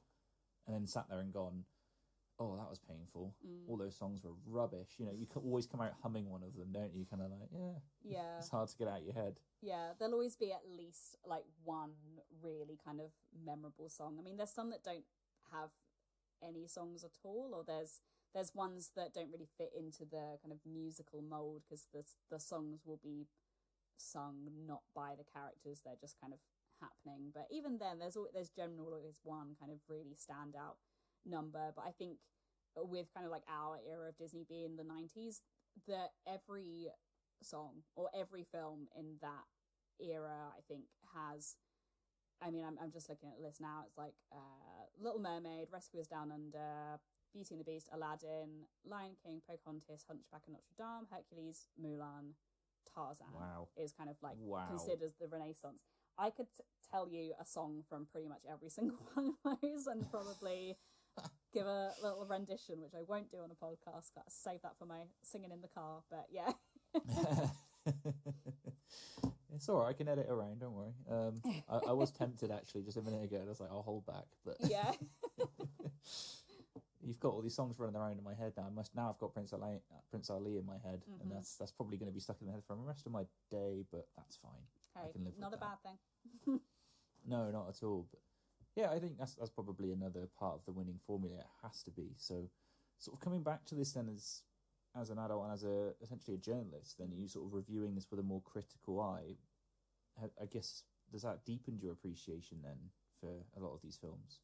and 0.68 0.76
then 0.76 0.88
sat 0.88 1.10
there 1.10 1.20
and 1.20 1.34
gone, 1.34 1.66
"Oh, 2.40 2.56
that 2.56 2.70
was 2.70 2.80
painful." 2.80 3.36
Mm. 3.46 3.68
All 3.68 3.78
those 3.78 3.96
songs 3.96 4.24
were 4.24 4.32
rubbish. 4.48 4.92
You 5.00 5.08
know, 5.08 5.12
you 5.12 5.26
can 5.26 5.42
always 5.42 5.66
come 5.66 5.82
out 5.82 5.94
humming 6.04 6.30
one 6.30 6.44
of 6.44 6.56
them, 6.56 6.72
don't 6.72 6.94
you? 6.94 7.06
Kind 7.10 7.24
of 7.24 7.32
like, 7.32 7.50
yeah, 7.52 7.80
Yeah, 8.04 8.38
it's 8.38 8.50
hard 8.50 8.70
to 8.70 8.78
get 8.78 8.88
out 8.88 9.00
of 9.00 9.04
your 9.06 9.14
head. 9.16 9.40
yeah. 9.62 9.94
There'll 9.98 10.14
always 10.14 10.36
be 10.36 10.52
at 10.54 10.64
least 10.78 11.18
like 11.26 11.46
one 11.64 11.92
really 12.44 12.78
kind 12.86 13.00
of 13.02 13.12
memorable 13.46 13.90
song. 13.90 14.18
I 14.20 14.22
mean, 14.24 14.38
there's 14.38 14.52
some 14.54 14.70
that 14.70 14.84
don't 14.84 15.06
have 15.52 15.72
any 16.48 16.68
songs 16.68 17.04
at 17.04 17.18
all, 17.24 17.52
or 17.54 17.64
there's 17.66 18.02
there's 18.34 18.56
ones 18.56 18.92
that 18.96 19.14
don't 19.14 19.32
really 19.32 19.50
fit 19.58 19.72
into 19.78 20.06
the 20.06 20.38
kind 20.42 20.52
of 20.54 20.60
musical 20.66 21.22
mold 21.22 21.64
because 21.68 21.88
the 21.94 22.04
the 22.30 22.39
songs 22.39 22.82
will 22.86 23.00
be 23.04 23.28
sung 23.98 24.48
not 24.68 24.82
by 24.96 25.14
the 25.18 25.26
characters; 25.28 25.82
they're 25.84 26.00
just 26.02 26.20
kind 26.20 26.34
of 26.34 26.39
happening. 26.82 27.32
But 27.34 27.48
even 27.52 27.78
then, 27.78 28.00
there's 28.00 28.16
always, 28.18 28.32
there's 28.34 28.50
generally 28.50 28.94
always 29.00 29.20
one 29.24 29.56
kind 29.60 29.72
of 29.72 29.80
really 29.88 30.16
standout 30.18 30.78
number. 31.26 31.72
But 31.76 31.86
I 31.88 31.92
think 31.92 32.18
with 32.76 33.08
kind 33.14 33.26
of 33.26 33.32
like 33.32 33.46
our 33.50 33.80
era 33.88 34.10
of 34.10 34.18
Disney 34.18 34.46
being 34.48 34.76
the 34.76 34.84
'90s, 34.84 35.42
that 35.88 36.12
every 36.28 36.89
song 37.44 37.84
or 37.96 38.10
every 38.14 38.46
film 38.52 38.88
in 38.98 39.18
that 39.22 39.46
era, 40.00 40.52
I 40.58 40.62
think, 40.68 40.86
has. 41.14 41.56
I 42.42 42.50
mean, 42.50 42.64
I'm, 42.66 42.78
I'm 42.82 42.92
just 42.92 43.10
looking 43.10 43.30
at 43.30 43.38
the 43.38 43.44
list 43.44 43.62
now. 43.62 43.84
It's 43.86 43.98
like 43.98 44.14
uh, 44.32 44.86
Little 45.00 45.20
Mermaid, 45.20 45.68
Rescuers 45.72 46.08
Down 46.08 46.32
Under, 46.32 47.00
Beauty 47.34 47.54
and 47.54 47.60
the 47.60 47.64
Beast, 47.64 47.89
Aladdin, 47.94 48.66
Lion 48.86 49.16
King, 49.24 49.42
Pocahontas, 49.48 50.06
Hunchback 50.08 50.42
of 50.48 50.54
Notre 50.54 50.76
Dame, 50.78 51.08
Hercules, 51.12 51.68
Mulan, 51.82 52.34
Tarzan 52.94 53.28
Wow. 53.34 53.68
is 53.78 53.92
kind 53.94 54.10
of 54.10 54.18
like 54.22 54.36
Wow. 54.39 54.66
considered 54.70 55.14
the 55.20 55.28
Renaissance. 55.28 55.84
I 56.18 56.30
could 56.30 56.48
t- 56.58 56.64
tell 56.92 57.08
you 57.08 57.34
a 57.39 57.46
song 57.46 57.84
from 57.88 58.06
pretty 58.12 58.28
much 58.28 58.42
every 58.52 58.70
single 58.70 58.98
one 59.14 59.34
of 59.46 59.58
those 59.62 59.88
and 59.88 60.10
probably 60.12 60.78
give 61.54 61.68
a 61.68 61.92
little 62.02 62.26
rendition, 62.26 62.82
which 62.82 62.94
I 62.98 63.04
won't 63.08 63.32
do 63.32 63.38
on 63.44 63.52
a 63.52 63.56
podcast. 63.66 64.14
To 64.16 64.22
save 64.28 64.62
that 64.64 64.78
for 64.80 64.86
my 64.86 65.04
singing 65.24 65.52
in 65.52 65.62
the 65.62 65.68
car. 65.70 66.02
But 66.10 66.28
yeah, 66.32 66.52
it's 69.56 69.68
all 69.70 69.80
right. 69.80 69.89
I 69.89 69.93
can 69.93 70.08
edit 70.08 70.28
around. 70.30 70.60
Don't 70.60 70.74
worry. 70.74 70.93
Um, 71.10 71.41
I, 71.70 71.89
I 71.89 71.91
was 71.93 72.12
tempted 72.12 72.52
actually 72.52 72.84
just 72.84 72.97
a 72.97 73.02
minute 73.02 73.24
ago. 73.24 73.38
and 73.38 73.45
I 73.45 73.49
was 73.49 73.60
like, 73.60 73.70
I'll 73.72 73.82
hold 73.82 74.06
back, 74.06 74.26
but 74.45 74.58
yeah, 74.70 74.91
you've 77.04 77.20
got 77.20 77.34
all 77.34 77.41
these 77.41 77.56
songs 77.56 77.80
running 77.80 77.95
around 77.95 78.18
in 78.18 78.24
my 78.24 78.34
head 78.34 78.54
now. 78.58 78.66
I 78.68 78.70
must 78.74 78.95
now. 78.95 79.10
I've 79.10 79.18
got 79.18 79.34
Prince 79.34 79.54
Ali, 79.54 79.80
Prince 80.10 80.30
Ali 80.30 80.58
in 80.58 80.66
my 80.66 80.78
head, 80.78 81.02
Mhm. 81.10 81.22
and 81.22 81.32
that's 81.32 81.56
that's 81.56 81.72
probably 81.72 81.97
going 81.97 82.10
to 82.10 82.14
be 82.14 82.20
stuck 82.20 82.38
in 82.41 82.47
my 82.47 82.54
head 82.54 82.64
for 82.66 82.76
the 82.76 82.82
rest 82.84 83.06
of 83.06 83.12
my 83.12 83.26
day. 83.49 83.84
But 83.91 84.08
that's 84.18 84.36
fine. 84.38 84.62
hey, 84.95 85.12
can 85.12 85.24
live 85.26 85.38
not 85.39 85.47
a 85.47 85.52
with 85.52 85.60
that. 85.62 85.80
bad 85.84 85.97
thing. 86.45 86.60
No, 87.28 87.52
not 87.52 87.70
at 87.70 87.84
all. 87.84 88.08
But 88.10 88.20
yeah, 88.76 88.89
I 88.89 88.97
think 88.97 89.20
that's 89.20 89.36
that's 89.36 89.52
probably 89.52 89.91
another 89.91 90.28
part 90.39 90.56
of 90.56 90.66
the 90.66 90.72
winning 90.72 90.99
formula. 91.06 91.38
It 91.38 91.45
has 91.62 91.84
to 91.84 91.91
be. 91.91 92.16
So, 92.18 92.49
sort 92.97 93.16
of 93.16 93.22
coming 93.22 93.43
back 93.43 93.64
to 93.66 93.76
this 93.76 93.91
then 93.91 94.10
as 94.10 94.41
as 95.00 95.10
an 95.10 95.18
adult 95.20 95.44
and 95.46 95.54
as 95.54 95.64
a 95.64 95.94
essentially 96.02 96.36
a 96.36 96.39
journalist, 96.39 96.98
then 97.00 97.12
you 97.12 97.28
sort 97.28 97.46
of 97.46 97.54
reviewing 97.54 97.96
this 97.96 98.10
with 98.10 98.20
a 98.20 98.24
more 98.24 98.42
critical 98.42 99.00
eye. 99.00 99.38
I- 100.22 100.46
guess 100.46 100.84
does 101.12 101.22
that 101.24 101.46
deepen 101.46 101.80
your 101.80 101.92
appreciation 101.92 102.62
then 102.62 102.92
for 103.20 103.46
a 103.56 103.60
lot 103.60 103.74
of 103.74 103.82
these 103.82 103.98
films? 103.98 104.39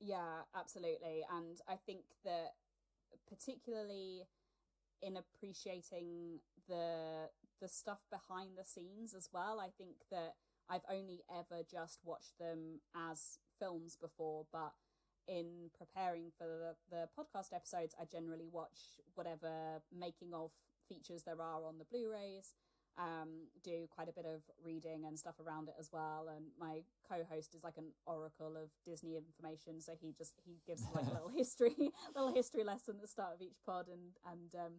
Yeah, 0.00 0.42
absolutely. 0.54 1.24
And 1.30 1.60
I 1.68 1.76
think 1.76 2.02
that 2.24 2.54
particularly 3.28 4.28
in 5.02 5.16
appreciating 5.16 6.40
the 6.68 7.30
the 7.60 7.68
stuff 7.68 8.00
behind 8.10 8.50
the 8.56 8.64
scenes 8.64 9.14
as 9.14 9.30
well, 9.32 9.60
I 9.60 9.70
think 9.78 9.96
that 10.10 10.34
I've 10.68 10.84
only 10.90 11.22
ever 11.30 11.62
just 11.62 12.00
watched 12.04 12.38
them 12.38 12.80
as 12.94 13.38
films 13.58 13.96
before, 13.96 14.46
but 14.52 14.74
in 15.28 15.70
preparing 15.76 16.30
for 16.36 16.46
the, 16.46 16.74
the 16.90 17.08
podcast 17.18 17.54
episodes, 17.54 17.94
I 18.00 18.04
generally 18.04 18.48
watch 18.50 19.00
whatever 19.14 19.82
making 19.92 20.32
of 20.34 20.50
features 20.88 21.22
there 21.24 21.40
are 21.40 21.64
on 21.66 21.78
the 21.78 21.84
Blu-rays. 21.84 22.54
Um, 22.98 23.52
do 23.62 23.86
quite 23.94 24.08
a 24.08 24.12
bit 24.12 24.24
of 24.24 24.40
reading 24.64 25.04
and 25.06 25.18
stuff 25.18 25.34
around 25.38 25.68
it 25.68 25.74
as 25.78 25.90
well. 25.92 26.28
And 26.34 26.46
my 26.58 26.80
co-host 27.06 27.54
is 27.54 27.62
like 27.62 27.76
an 27.76 27.92
oracle 28.06 28.56
of 28.56 28.70
Disney 28.86 29.16
information, 29.16 29.82
so 29.82 29.92
he 30.00 30.14
just 30.16 30.32
he 30.46 30.60
gives 30.66 30.82
like 30.94 31.04
a 31.06 31.12
little 31.12 31.28
history, 31.36 31.76
little 32.14 32.32
history 32.32 32.64
lesson 32.64 32.94
at 32.96 33.02
the 33.02 33.08
start 33.08 33.34
of 33.34 33.42
each 33.42 33.58
pod, 33.66 33.88
and 33.88 34.16
and 34.32 34.54
um, 34.54 34.72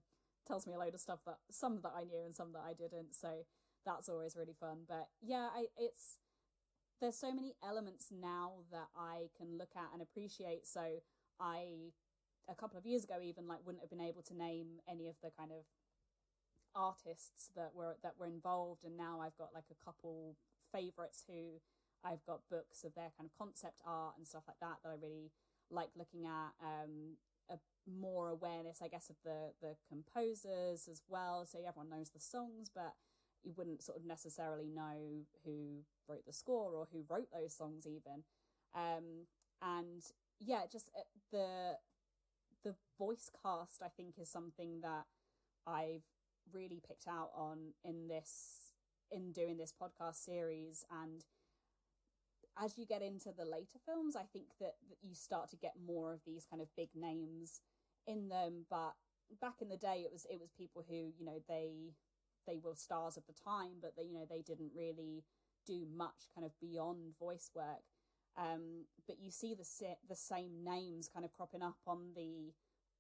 tells 0.48 0.66
me 0.66 0.74
a 0.74 0.80
load 0.80 0.96
of 0.96 1.00
stuff 1.00 1.20
that 1.28 1.38
some 1.52 1.80
that 1.84 1.94
I 1.96 2.06
knew 2.06 2.24
and 2.26 2.34
some 2.34 2.54
that 2.54 2.64
I 2.66 2.74
didn't. 2.74 3.14
So 3.14 3.30
that's 3.86 4.10
always 4.10 4.36
really 4.36 4.56
fun. 4.60 4.80
But 4.88 5.10
yeah, 5.22 5.50
I 5.54 5.68
it's 5.78 6.18
there's 7.00 7.18
so 7.18 7.34
many 7.34 7.56
elements 7.64 8.08
now 8.12 8.52
that 8.72 8.88
I 8.98 9.30
can 9.38 9.58
look 9.58 9.72
at 9.76 9.90
and 9.94 10.02
appreciate. 10.02 10.68
So 10.68 10.82
I 11.40 11.94
a 12.50 12.56
couple 12.56 12.78
of 12.78 12.86
years 12.86 13.04
ago 13.04 13.16
even 13.22 13.48
like 13.48 13.60
wouldn't 13.66 13.84
have 13.84 13.90
been 13.90 14.02
able 14.02 14.22
to 14.24 14.36
name 14.36 14.80
any 14.90 15.08
of 15.10 15.16
the 15.22 15.30
kind 15.38 15.52
of 15.52 15.66
artists 16.76 17.50
that 17.56 17.72
were 17.74 17.96
that 18.04 18.14
were 18.20 18.28
involved 18.28 18.84
and 18.86 18.96
now 18.96 19.20
I've 19.22 19.38
got 19.38 19.50
like 19.54 19.66
a 19.72 19.86
couple 19.86 20.36
favorites 20.72 21.24
who 21.28 21.60
I've 22.04 22.24
got 22.26 22.42
books 22.50 22.84
of 22.84 22.94
their 22.94 23.12
kind 23.18 23.30
of 23.30 23.38
concept 23.38 23.82
art 23.86 24.14
and 24.18 24.28
stuff 24.28 24.44
like 24.48 24.60
that 24.62 24.78
that 24.84 24.90
I 24.90 24.96
really 25.02 25.32
like 25.70 25.90
looking 25.98 26.26
at 26.26 26.54
um 26.62 27.18
a 27.50 27.58
more 27.90 28.30
awareness 28.30 28.80
I 28.82 28.88
guess 28.88 29.10
of 29.10 29.16
the 29.24 29.52
the 29.62 29.76
composers 29.90 30.88
as 30.88 31.02
well 31.10 31.46
so 31.46 31.60
everyone 31.60 31.90
knows 31.90 32.10
the 32.10 32.20
songs 32.20 32.70
but 32.74 32.94
you 33.44 33.54
wouldn't 33.56 33.82
sort 33.82 33.98
of 33.98 34.06
necessarily 34.06 34.68
know 34.68 35.26
who 35.46 35.84
wrote 36.08 36.26
the 36.26 36.34
score 36.34 36.74
or 36.76 36.88
who 36.92 37.04
wrote 37.10 37.30
those 37.32 37.54
songs 37.56 37.86
even. 37.86 38.24
Um 38.76 39.28
and 39.62 40.04
yeah 40.40 40.62
just 40.72 40.90
uh, 40.96 41.02
the 41.32 41.78
the 42.64 42.76
voice 42.98 43.30
cast 43.44 43.82
I 43.84 43.90
think 43.90 44.16
is 44.20 44.30
something 44.30 44.82
that 44.82 45.06
I've 45.66 46.04
really 46.54 46.82
picked 46.88 47.08
out 47.08 47.32
on 47.36 47.74
in 47.84 48.08
this 48.08 48.74
in 49.12 49.32
doing 49.32 49.58
this 49.58 49.74
podcast 49.80 50.24
series. 50.24 50.86
And 50.92 51.24
as 52.62 52.78
you 52.78 52.86
get 52.86 53.02
into 53.02 53.32
the 53.38 53.46
later 53.46 53.78
films 53.86 54.16
i 54.16 54.24
think 54.34 54.46
that, 54.60 54.74
that 54.90 54.98
you 55.04 55.14
start 55.14 55.48
to 55.48 55.56
get 55.56 55.74
more 55.86 56.12
of 56.12 56.22
these 56.26 56.44
kind 56.50 56.60
of 56.60 56.68
big 56.76 56.90
names 56.96 57.62
in 58.08 58.30
them. 58.30 58.66
But 58.70 58.96
back 59.42 59.56
in 59.62 59.70
the 59.70 59.78
day 59.78 60.04
it 60.06 60.12
was 60.12 60.26
it 60.32 60.40
was 60.40 60.52
people 60.58 60.84
who 60.88 60.96
you 60.96 61.26
know 61.26 61.40
they 61.48 61.94
they 62.48 62.60
were 62.64 62.76
stars 62.76 63.18
of 63.18 63.24
the 63.28 63.34
time 63.34 63.78
but 63.82 63.94
they 63.98 64.04
you 64.04 64.14
know 64.14 64.26
they 64.30 64.42
didn't 64.42 64.72
really 64.76 65.24
do 65.66 65.86
much 65.96 66.32
kind 66.34 66.46
of 66.46 66.52
beyond 66.62 67.14
voice 67.20 67.52
work. 67.54 67.84
Um, 68.38 68.86
but 69.08 69.18
you 69.20 69.32
see 69.32 69.54
the 69.56 69.66
the 70.08 70.16
same 70.16 70.64
names 70.64 71.10
kind 71.12 71.26
of 71.26 71.34
cropping 71.34 71.64
up 71.64 71.78
on 71.86 72.12
the 72.16 72.54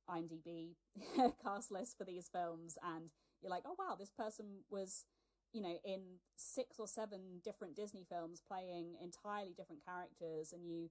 IMDb 0.10 0.76
cast 1.44 1.72
list 1.72 1.98
for 1.98 2.06
these 2.06 2.30
films 2.32 2.78
and 2.84 3.10
you're 3.42 3.52
like, 3.52 3.64
oh 3.66 3.76
wow, 3.78 3.96
this 3.98 4.10
person 4.10 4.64
was, 4.70 5.06
you 5.54 5.62
know, 5.62 5.76
in 5.86 6.02
six 6.36 6.80
or 6.80 6.88
seven 6.88 7.40
different 7.44 7.76
Disney 7.76 8.06
films 8.10 8.42
playing 8.48 8.96
entirely 9.02 9.54
different 9.56 9.86
characters, 9.86 10.52
and 10.54 10.66
you 10.66 10.90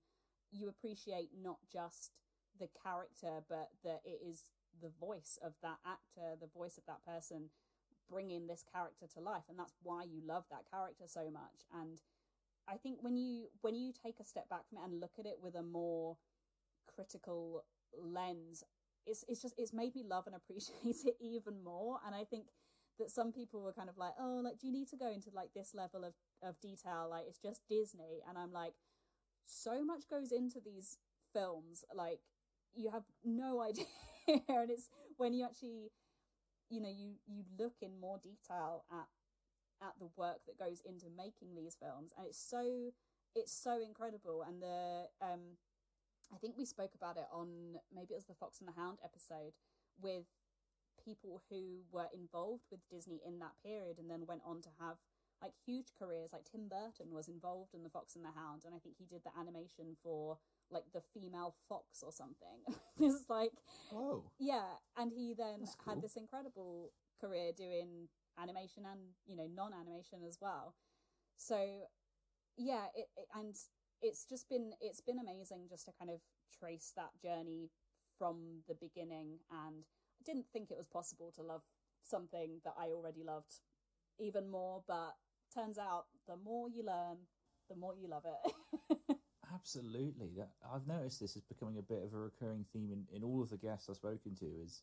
you 0.53 0.69
appreciate 0.69 1.31
not 1.43 1.59
just 1.73 2.13
the 2.59 2.69
character, 2.83 3.43
but 3.49 3.71
that 3.85 4.01
it 4.05 4.21
is 4.25 4.45
the 4.81 4.93
voice 5.01 5.39
of 5.43 5.55
that 5.63 5.79
actor, 5.85 6.37
the 6.41 6.47
voice 6.55 6.79
of 6.79 6.85
that 6.87 7.05
person 7.05 7.51
bringing 8.11 8.47
this 8.47 8.65
character 8.73 9.07
to 9.15 9.21
life, 9.21 9.45
and 9.49 9.59
that's 9.59 9.75
why 9.83 10.05
you 10.05 10.21
love 10.27 10.45
that 10.51 10.71
character 10.71 11.05
so 11.07 11.31
much. 11.31 11.67
And 11.75 12.01
I 12.69 12.77
think 12.77 13.03
when 13.03 13.17
you 13.17 13.47
when 13.63 13.75
you 13.75 13.93
take 13.93 14.21
a 14.21 14.25
step 14.25 14.49
back 14.49 14.69
from 14.69 14.79
it 14.79 14.85
and 14.85 15.01
look 15.01 15.19
at 15.19 15.27
it 15.27 15.39
with 15.43 15.55
a 15.55 15.63
more 15.63 16.17
critical 16.95 17.65
lens, 17.99 18.65
it's 19.07 19.25
it's 19.29 19.43
just 19.43 19.55
it's 19.59 19.73
made 19.73 19.95
me 19.95 20.05
love 20.09 20.27
and 20.27 20.37
appreciate 20.37 20.77
it 21.07 21.17
even 21.21 21.63
more. 21.63 21.99
And 22.07 22.15
I 22.15 22.25
think 22.25 22.47
that 22.99 23.11
some 23.11 23.33
people 23.33 23.63
were 23.63 23.73
kind 23.73 23.89
of 23.89 23.99
like, 23.99 24.15
oh, 24.21 24.41
like 24.45 24.59
do 24.59 24.67
you 24.67 24.73
need 24.73 24.89
to 24.89 24.97
go 24.97 25.11
into 25.11 25.31
like 25.35 25.51
this 25.55 25.73
level 25.75 26.05
of 26.05 26.15
of 26.43 26.61
detail? 26.61 27.09
Like 27.11 27.25
it's 27.29 27.39
just 27.39 27.63
Disney, 27.69 28.23
and 28.29 28.39
I'm 28.39 28.53
like, 28.53 28.75
so 29.47 29.85
much 29.85 30.09
goes 30.11 30.33
into 30.33 30.61
these 30.65 30.99
films, 31.33 31.85
like 31.95 32.21
you 32.75 32.91
have 32.91 33.05
no 33.25 33.61
idea, 33.69 33.87
and 34.29 34.71
it's 34.71 34.89
when 35.17 35.33
you 35.33 35.45
actually, 35.45 35.91
you 36.71 36.81
know, 36.81 36.91
you 36.91 37.15
you 37.27 37.45
look 37.59 37.75
in 37.81 38.01
more 38.01 38.19
detail 38.19 38.85
at 38.91 39.07
at 39.83 39.95
the 40.01 40.09
work 40.17 40.41
that 40.47 40.59
goes 40.59 40.81
into 40.85 41.07
making 41.15 41.55
these 41.55 41.77
films, 41.81 42.13
and 42.17 42.27
it's 42.27 42.39
so 42.41 42.93
it's 43.35 43.53
so 43.53 43.81
incredible, 43.81 44.43
and 44.47 44.63
the 44.63 45.07
um 45.21 45.59
I 46.33 46.39
think 46.39 46.57
we 46.59 46.65
spoke 46.65 46.95
about 46.95 47.17
it 47.17 47.29
on 47.33 47.79
maybe 47.95 48.13
it 48.15 48.19
was 48.19 48.27
the 48.27 48.35
Fox 48.35 48.59
and 48.59 48.69
the 48.69 48.81
Hound 48.81 48.99
episode 49.05 49.55
with 50.01 50.27
people 51.05 51.43
who 51.51 51.87
were 51.93 52.09
involved 52.13 52.65
with 52.71 52.81
Disney 52.91 53.21
in 53.25 53.39
that 53.39 53.55
period 53.63 53.99
and 53.99 54.11
then 54.11 54.27
went 54.27 54.43
on 54.45 54.61
to 54.63 54.71
have 54.81 54.97
like 55.41 55.53
huge 55.65 55.93
careers. 55.99 56.33
Like 56.33 56.45
Tim 56.51 56.69
Burton 56.69 57.13
was 57.13 57.29
involved 57.29 57.75
in 57.75 57.83
the 57.85 57.91
Fox 57.91 58.17
and 58.17 58.25
the 58.25 58.35
Hound, 58.35 58.63
and 58.65 58.75
I 58.75 58.79
think 58.79 58.97
he 58.99 59.07
did 59.07 59.23
the 59.23 59.37
animation 59.39 59.97
for 60.03 60.39
like 60.71 60.85
the 60.93 61.03
female 61.15 61.55
fox 61.69 62.03
or 62.03 62.13
something. 62.13 62.61
it's 63.01 63.29
like, 63.29 63.53
oh, 63.95 64.25
yeah, 64.39 64.79
and 64.97 65.13
he 65.13 65.35
then 65.37 65.67
cool. 65.79 65.95
had 65.95 66.03
this 66.03 66.17
incredible 66.17 66.93
career 67.21 67.53
doing 67.57 68.09
animation 68.39 68.85
and 68.91 69.01
you 69.27 69.37
know 69.37 69.47
non-animation 69.55 70.21
as 70.27 70.39
well. 70.41 70.75
So 71.37 71.57
yeah, 72.57 72.87
it, 72.95 73.09
it 73.17 73.27
and 73.35 73.55
it's 74.03 74.25
just 74.25 74.49
been 74.49 74.73
it's 74.81 75.01
been 75.01 75.19
amazing 75.19 75.67
just 75.69 75.87
to 75.87 75.93
kind 75.99 76.11
of 76.11 76.21
trace 76.59 76.93
that 76.97 77.11
journey 77.21 77.71
from 78.19 78.63
the 78.69 78.75
beginning 78.75 79.39
and 79.51 79.85
I 80.21 80.23
didn't 80.25 80.47
think 80.53 80.71
it 80.71 80.77
was 80.77 80.87
possible 80.87 81.33
to 81.37 81.43
love 81.43 81.63
something 82.03 82.61
that 82.65 82.75
I 82.79 82.89
already 82.89 83.25
loved 83.25 83.61
even 84.19 84.51
more 84.51 84.83
but 84.87 85.15
turns 85.55 85.79
out 85.79 86.05
the 86.27 86.37
more 86.37 86.69
you 86.69 86.85
learn 86.85 87.19
the 87.69 87.77
more 87.77 87.95
you 87.95 88.09
love 88.09 88.25
it 88.25 88.97
absolutely. 89.57 90.31
That 90.37 90.51
I've 90.73 90.87
noticed 90.87 91.21
this 91.21 91.37
is 91.37 91.43
becoming 91.43 91.79
a 91.79 91.83
bit 91.83 92.03
of 92.05 92.13
a 92.15 92.19
recurring 92.19 92.65
theme 92.73 92.91
in, 92.93 93.17
in 93.17 93.25
all 93.25 93.43
of 93.43 93.51
the 93.51 93.57
guests 93.57 93.89
I've 93.89 93.97
spoken 93.97 94.35
to 94.37 94.47
is 94.63 94.83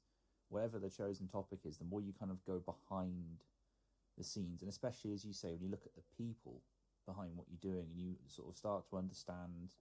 whatever 0.50 0.80
the 0.80 0.90
chosen 0.90 1.28
topic 1.28 1.60
is 1.66 1.78
the 1.78 1.86
more 1.86 2.02
you 2.02 2.14
kind 2.18 2.32
of 2.32 2.44
go 2.46 2.60
behind 2.60 3.44
the 4.18 4.24
scenes. 4.24 4.62
And 4.62 4.70
especially 4.70 5.14
as 5.14 5.26
you 5.26 5.34
say 5.34 5.50
when 5.50 5.62
you 5.62 5.70
look 5.70 5.86
at 5.86 5.96
the 5.96 6.24
people 6.24 6.62
behind 7.06 7.32
what 7.36 7.48
you're 7.50 7.74
doing 7.74 7.88
and 7.92 8.00
you 8.00 8.16
sort 8.28 8.50
of 8.50 8.56
start 8.56 8.88
to 8.90 8.98
understand 8.98 9.74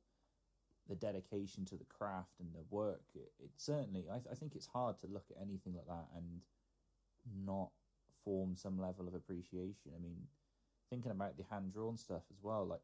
the 0.88 0.94
dedication 0.96 1.64
to 1.64 1.76
the 1.76 1.84
craft 1.84 2.40
and 2.40 2.48
the 2.52 2.64
work 2.68 3.02
it, 3.14 3.30
it 3.38 3.50
certainly 3.56 4.06
I, 4.10 4.16
I 4.16 4.34
think 4.34 4.56
it's 4.56 4.66
hard 4.66 4.98
to 4.98 5.06
look 5.06 5.26
at 5.30 5.40
anything 5.40 5.74
like 5.76 5.86
that 5.86 6.08
and 6.16 6.40
not 7.46 7.70
form 8.24 8.56
some 8.56 8.80
level 8.80 9.06
of 9.06 9.14
appreciation. 9.14 9.92
I 9.96 10.02
mean 10.02 10.26
thinking 10.90 11.12
about 11.12 11.36
the 11.38 11.44
hand 11.50 11.72
drawn 11.72 11.96
stuff 11.96 12.22
as 12.30 12.42
well 12.42 12.66
like 12.66 12.80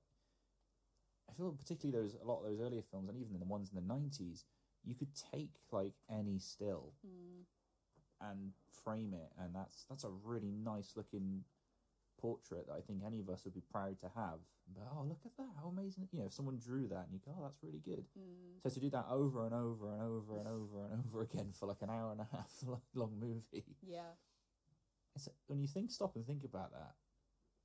i 1.28 1.32
feel 1.32 1.52
particularly 1.52 1.96
those 1.96 2.16
a 2.20 2.26
lot 2.26 2.40
of 2.40 2.50
those 2.50 2.60
earlier 2.60 2.82
films 2.90 3.08
and 3.08 3.18
even 3.18 3.38
the 3.38 3.46
ones 3.46 3.70
in 3.70 3.76
the 3.76 3.94
90s 3.94 4.44
you 4.84 4.94
could 4.94 5.14
take 5.32 5.52
like 5.70 5.94
any 6.10 6.38
still 6.38 6.92
mm. 7.06 7.42
and 8.20 8.52
frame 8.84 9.12
it 9.14 9.32
and 9.38 9.54
that's 9.54 9.84
that's 9.88 10.04
a 10.04 10.10
really 10.24 10.50
nice 10.50 10.92
looking 10.96 11.44
portrait 12.18 12.66
that 12.66 12.74
I 12.74 12.80
think 12.80 13.02
any 13.06 13.20
of 13.20 13.30
us 13.30 13.44
would 13.44 13.54
be 13.54 13.62
proud 13.72 14.00
to 14.00 14.10
have. 14.14 14.42
But 14.74 14.84
oh, 14.92 15.04
look 15.08 15.20
at 15.24 15.36
that! 15.38 15.48
How 15.62 15.68
amazing! 15.68 16.08
You 16.12 16.20
know, 16.20 16.26
if 16.26 16.34
someone 16.34 16.58
drew 16.58 16.88
that 16.88 17.06
and 17.08 17.14
you 17.14 17.20
go, 17.24 17.32
"Oh, 17.38 17.42
that's 17.44 17.62
really 17.62 17.80
good." 17.80 18.04
Mm. 18.18 18.60
So 18.62 18.68
to 18.68 18.80
do 18.80 18.90
that 18.90 19.06
over 19.10 19.46
and 19.46 19.54
over 19.54 19.92
and 19.92 20.02
over 20.02 20.36
and 20.36 20.46
over 20.46 20.84
and 20.84 21.02
over 21.06 21.22
again 21.22 21.52
for 21.58 21.66
like 21.66 21.80
an 21.80 21.88
hour 21.88 22.12
and 22.12 22.20
a 22.20 22.28
half 22.30 22.52
long 22.94 23.12
movie, 23.18 23.64
yeah. 23.86 24.18
It's, 25.14 25.28
when 25.46 25.60
you 25.60 25.66
think, 25.66 25.90
stop 25.90 26.16
and 26.16 26.26
think 26.26 26.44
about 26.44 26.72
that, 26.72 26.92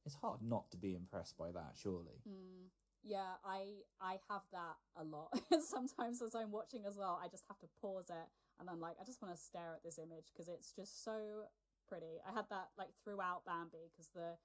it's 0.06 0.16
hard 0.16 0.40
not 0.42 0.72
to 0.72 0.78
be 0.78 0.96
impressed 0.96 1.38
by 1.38 1.52
that. 1.52 1.74
Surely. 1.76 2.24
Mm. 2.28 2.70
Yeah, 3.04 3.36
I 3.44 3.84
I 4.00 4.20
have 4.32 4.48
that 4.56 4.80
a 4.96 5.04
lot. 5.04 5.36
Sometimes 5.60 6.22
as 6.22 6.36
I'm 6.36 6.52
watching 6.52 6.86
as 6.88 6.96
well, 6.98 7.20
I 7.22 7.28
just 7.28 7.44
have 7.50 7.60
to 7.60 7.68
pause 7.82 8.08
it 8.10 8.28
and 8.60 8.70
I'm 8.70 8.80
like, 8.80 8.96
I 9.02 9.04
just 9.04 9.22
want 9.22 9.36
to 9.36 9.40
stare 9.42 9.74
at 9.76 9.84
this 9.84 10.00
image 10.00 10.32
because 10.32 10.48
it's 10.48 10.72
just 10.72 11.04
so 11.04 11.52
pretty. 11.90 12.24
I 12.24 12.32
had 12.32 12.48
that 12.50 12.70
like 12.78 12.96
throughout 13.04 13.44
Bambi 13.46 13.92
because 13.92 14.08
the 14.16 14.40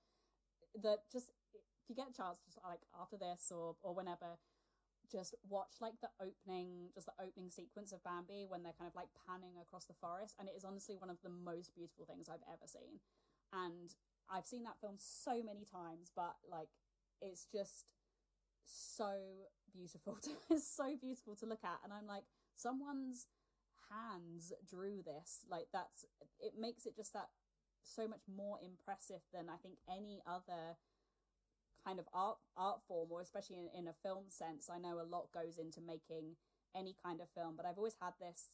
the 0.77 0.99
just 1.13 1.31
if 1.57 1.91
you 1.91 1.97
get 1.97 2.11
a 2.11 2.17
chance, 2.17 2.41
just 2.45 2.59
like 2.65 2.83
after 2.99 3.17
this 3.19 3.53
or 3.55 3.77
or 3.83 3.95
whenever, 3.95 4.39
just 5.11 5.35
watch 5.49 5.81
like 5.81 5.97
the 6.03 6.11
opening, 6.21 6.93
just 6.95 7.07
the 7.09 7.17
opening 7.23 7.51
sequence 7.51 7.93
of 7.93 8.05
Bambi 8.05 8.45
when 8.47 8.63
they're 8.63 8.77
kind 8.77 8.89
of 8.91 8.95
like 8.95 9.09
panning 9.27 9.57
across 9.61 9.87
the 9.87 9.97
forest, 10.01 10.37
and 10.39 10.49
it 10.49 10.55
is 10.57 10.65
honestly 10.65 10.97
one 10.97 11.09
of 11.11 11.17
the 11.25 11.33
most 11.33 11.73
beautiful 11.75 12.05
things 12.05 12.29
I've 12.29 12.45
ever 12.47 12.69
seen. 12.69 13.01
And 13.53 13.95
I've 14.29 14.47
seen 14.47 14.65
that 14.65 14.81
film 14.81 14.97
so 15.01 15.41
many 15.41 15.65
times, 15.65 16.13
but 16.15 16.37
like 16.45 16.69
it's 17.23 17.47
just 17.49 17.89
so 18.69 19.13
beautiful. 19.73 20.19
To, 20.23 20.31
it's 20.51 20.69
so 20.69 20.97
beautiful 21.01 21.37
to 21.37 21.47
look 21.47 21.65
at, 21.65 21.81
and 21.85 21.93
I'm 21.93 22.07
like, 22.07 22.25
someone's 22.55 23.27
hands 23.91 24.53
drew 24.69 25.03
this. 25.03 25.41
Like 25.51 25.67
that's 25.73 26.05
it 26.41 26.55
makes 26.59 26.87
it 26.87 26.97
just 26.97 27.13
that 27.13 27.29
so 27.83 28.07
much 28.07 28.23
more 28.29 28.59
impressive 28.63 29.23
than 29.33 29.49
I 29.49 29.57
think 29.57 29.79
any 29.89 30.21
other 30.27 30.77
kind 31.85 31.99
of 31.99 32.07
art 32.13 32.39
art 32.57 32.81
form, 32.87 33.09
or 33.11 33.21
especially 33.21 33.57
in, 33.59 33.85
in 33.85 33.89
a 33.89 33.97
film 34.03 34.25
sense. 34.29 34.69
I 34.73 34.79
know 34.79 35.01
a 35.01 35.07
lot 35.09 35.33
goes 35.33 35.59
into 35.59 35.81
making 35.81 36.37
any 36.77 36.95
kind 37.03 37.21
of 37.21 37.29
film, 37.31 37.55
but 37.57 37.67
I've 37.67 37.79
always 37.79 37.97
had 38.01 38.13
this 38.21 38.51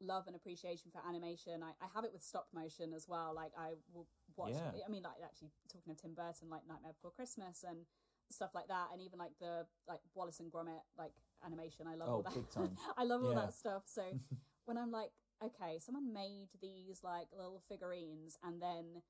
love 0.00 0.28
and 0.28 0.36
appreciation 0.36 0.90
for 0.92 1.02
animation. 1.08 1.62
I, 1.62 1.74
I 1.82 1.88
have 1.94 2.04
it 2.04 2.12
with 2.12 2.22
stop 2.22 2.46
motion 2.54 2.92
as 2.94 3.08
well. 3.08 3.32
Like 3.34 3.52
I 3.58 3.74
will 3.92 4.06
watch. 4.36 4.54
Yeah. 4.54 4.86
I 4.86 4.90
mean, 4.90 5.02
like 5.02 5.18
actually 5.24 5.50
talking 5.72 5.90
of 5.90 6.00
Tim 6.00 6.14
Burton, 6.14 6.50
like 6.50 6.62
Nightmare 6.68 6.92
Before 6.94 7.10
Christmas 7.10 7.64
and 7.66 7.82
stuff 8.30 8.50
like 8.54 8.68
that, 8.68 8.88
and 8.92 9.00
even 9.02 9.18
like 9.18 9.32
the 9.40 9.66
like 9.88 10.00
Wallace 10.14 10.40
and 10.40 10.50
Gromit 10.52 10.82
like 10.96 11.12
animation. 11.44 11.86
I 11.86 11.94
love 11.94 12.08
Oh, 12.08 12.12
all 12.12 12.22
that. 12.22 12.34
big 12.34 12.50
time. 12.50 12.76
I 12.96 13.04
love 13.04 13.22
all 13.24 13.34
that 13.34 13.54
stuff. 13.54 13.82
So 13.86 14.02
when 14.66 14.76
I'm 14.78 14.90
like, 14.90 15.10
okay, 15.42 15.78
someone 15.80 16.12
made 16.12 16.48
these 16.60 17.00
like 17.02 17.28
little 17.36 17.62
figurines, 17.68 18.36
and 18.44 18.60
then 18.60 19.02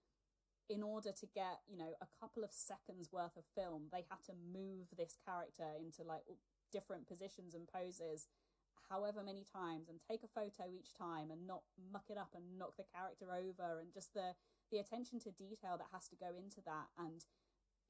in 0.69 0.83
order 0.83 1.11
to 1.13 1.27
get 1.35 1.61
you 1.69 1.79
know 1.79 1.95
a 2.01 2.07
couple 2.21 2.45
of 2.45 2.53
seconds 2.53 3.09
worth 3.13 3.37
of 3.37 3.45
film, 3.55 3.89
they 3.93 4.05
had 4.09 4.23
to 4.27 4.33
move 4.53 4.87
this 4.97 5.17
character 5.25 5.65
into 5.81 6.03
like 6.03 6.25
different 6.73 7.07
positions 7.09 7.55
and 7.55 7.67
poses 7.69 8.29
however 8.91 9.23
many 9.25 9.45
times 9.45 9.89
and 9.89 10.01
take 10.01 10.23
a 10.25 10.29
photo 10.33 10.69
each 10.73 10.93
time 10.97 11.31
and 11.31 11.47
not 11.47 11.63
muck 11.93 12.05
it 12.09 12.17
up 12.17 12.31
and 12.35 12.59
knock 12.59 12.73
the 12.77 12.85
character 12.95 13.27
over 13.33 13.81
and 13.81 13.93
just 13.93 14.15
the 14.15 14.33
the 14.71 14.79
attention 14.79 15.19
to 15.21 15.31
detail 15.33 15.77
that 15.77 15.89
has 15.93 16.09
to 16.09 16.17
go 16.17 16.37
into 16.37 16.61
that 16.65 16.89
and 16.99 17.25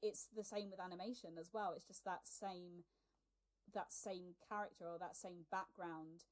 it's 0.01 0.27
the 0.35 0.43
same 0.43 0.69
with 0.71 0.79
animation 0.79 1.37
as 1.39 1.49
well. 1.53 1.73
It's 1.75 1.85
just 1.87 2.05
that 2.05 2.21
same 2.25 2.83
that 3.73 3.93
same 3.93 4.33
character 4.49 4.85
or 4.89 4.97
that 4.99 5.15
same 5.15 5.45
background 5.51 6.25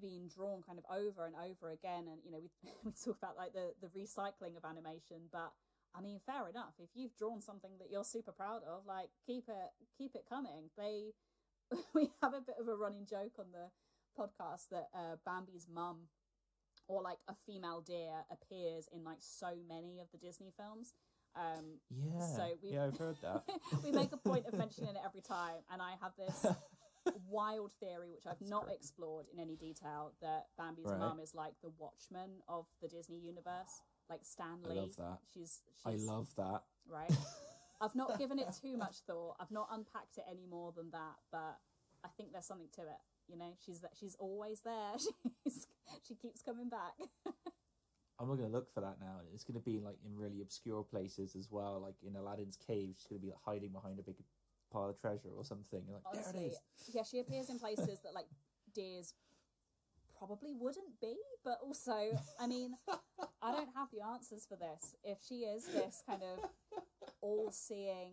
being 0.00 0.28
drawn 0.28 0.62
kind 0.62 0.78
of 0.78 0.84
over 0.90 1.26
and 1.26 1.34
over 1.36 1.70
again. 1.70 2.06
And 2.10 2.20
you 2.24 2.30
know 2.32 2.40
we 2.42 2.50
we 2.84 2.92
talk 2.92 3.18
about 3.18 3.36
like 3.36 3.52
the 3.52 3.74
the 3.80 3.92
recycling 3.92 4.56
of 4.56 4.64
animation 4.64 5.28
but 5.32 5.52
I 5.94 6.00
mean 6.00 6.20
fair 6.24 6.48
enough. 6.48 6.74
If 6.78 6.90
you've 6.94 7.16
drawn 7.16 7.42
something 7.42 7.72
that 7.78 7.90
you're 7.90 8.04
super 8.04 8.32
proud 8.32 8.62
of 8.68 8.86
like 8.86 9.10
keep 9.26 9.48
it 9.48 9.70
keep 9.98 10.14
it 10.14 10.24
coming. 10.28 10.70
They 10.76 11.12
we 11.94 12.10
have 12.22 12.34
a 12.34 12.40
bit 12.40 12.56
of 12.60 12.68
a 12.68 12.76
running 12.76 13.06
joke 13.06 13.38
on 13.38 13.46
the 13.52 13.70
podcast 14.18 14.68
that 14.70 14.88
uh, 14.94 15.16
Bambi's 15.26 15.66
mum 15.72 16.08
or 16.88 17.02
like 17.02 17.18
a 17.28 17.34
female 17.46 17.80
deer 17.80 18.24
appears 18.30 18.88
in 18.92 19.04
like 19.04 19.18
so 19.20 19.54
many 19.68 20.00
of 20.00 20.08
the 20.12 20.18
Disney 20.18 20.52
films. 20.56 20.92
Um, 21.34 21.80
Yeah. 21.90 22.26
So 22.36 22.58
we- 22.62 22.70
yeah, 22.72 22.84
I've 22.84 22.96
heard 22.98 23.16
that. 23.22 23.44
we 23.84 23.90
make 23.92 24.12
a 24.12 24.16
point 24.16 24.46
of 24.46 24.54
mentioning 24.54 24.90
it 24.96 25.02
every 25.04 25.20
time, 25.22 25.56
and 25.72 25.80
I 25.80 25.92
have 26.00 26.12
this 26.16 26.46
wild 27.28 27.72
theory, 27.80 28.12
which 28.12 28.26
I've 28.26 28.40
not 28.48 28.64
great. 28.66 28.76
explored 28.76 29.26
in 29.32 29.38
any 29.40 29.56
detail, 29.56 30.12
that 30.20 30.46
Bambi's 30.58 30.86
Right. 30.86 30.98
mum 30.98 31.20
is 31.20 31.34
like 31.34 31.54
the 31.62 31.70
Watchman 31.78 32.42
of 32.48 32.66
the 32.80 32.88
Disney 32.88 33.18
universe, 33.18 33.80
like 34.10 34.20
Stan 34.24 34.58
I 34.68 34.74
love 34.74 34.96
that. 34.96 35.18
She's, 35.32 35.60
she's 35.84 35.86
I 35.86 36.12
love 36.12 36.28
that. 36.36 36.62
right. 36.88 37.10
I've 37.80 37.96
not 37.96 38.16
given 38.18 38.38
it 38.38 38.46
too 38.62 38.76
much 38.76 38.98
thought. 39.08 39.34
I've 39.40 39.50
not 39.50 39.68
unpacked 39.72 40.16
it 40.16 40.24
any 40.30 40.46
more 40.46 40.70
than 40.70 40.90
that, 40.92 41.16
but 41.32 41.58
I 42.04 42.08
think 42.16 42.30
there's 42.32 42.46
something 42.46 42.68
to 42.76 42.82
it. 42.82 43.00
You 43.26 43.36
know, 43.36 43.50
she's 43.64 43.80
that 43.80 43.92
she's 43.98 44.14
always 44.20 44.60
there. 44.60 44.92
She's 45.44 45.66
she 46.06 46.14
keeps 46.14 46.42
coming 46.42 46.68
back. 46.68 46.92
I'm 48.22 48.28
not 48.28 48.36
going 48.36 48.48
to 48.48 48.54
look 48.54 48.72
for 48.72 48.80
that 48.80 48.98
now. 49.00 49.18
It's 49.34 49.42
going 49.42 49.58
to 49.58 49.64
be 49.64 49.80
like 49.80 49.96
in 50.06 50.16
really 50.16 50.42
obscure 50.42 50.84
places 50.84 51.34
as 51.34 51.48
well, 51.50 51.80
like 51.82 51.96
in 52.06 52.14
Aladdin's 52.14 52.56
cave. 52.56 52.94
She's 52.96 53.08
going 53.08 53.20
to 53.20 53.26
be 53.26 53.32
like 53.32 53.42
hiding 53.44 53.72
behind 53.72 53.98
a 53.98 54.02
big 54.02 54.14
pile 54.72 54.88
of 54.90 55.00
treasure 55.00 55.30
or 55.36 55.44
something. 55.44 55.82
You're 55.88 55.98
like, 56.04 56.32
there 56.32 56.42
it 56.42 56.52
is. 56.52 56.60
yeah, 56.94 57.02
she 57.02 57.18
appears 57.18 57.50
in 57.50 57.58
places 57.58 57.98
that 58.04 58.14
like 58.14 58.26
deers 58.72 59.14
probably 60.16 60.54
wouldn't 60.54 61.00
be, 61.00 61.16
but 61.44 61.58
also, 61.64 62.16
I 62.38 62.46
mean, 62.46 62.74
I 63.42 63.50
don't 63.50 63.70
have 63.74 63.88
the 63.92 64.06
answers 64.06 64.46
for 64.48 64.56
this. 64.56 64.94
If 65.02 65.18
she 65.28 65.40
is 65.40 65.66
this 65.66 66.04
kind 66.06 66.22
of 66.22 66.48
all-seeing, 67.20 68.12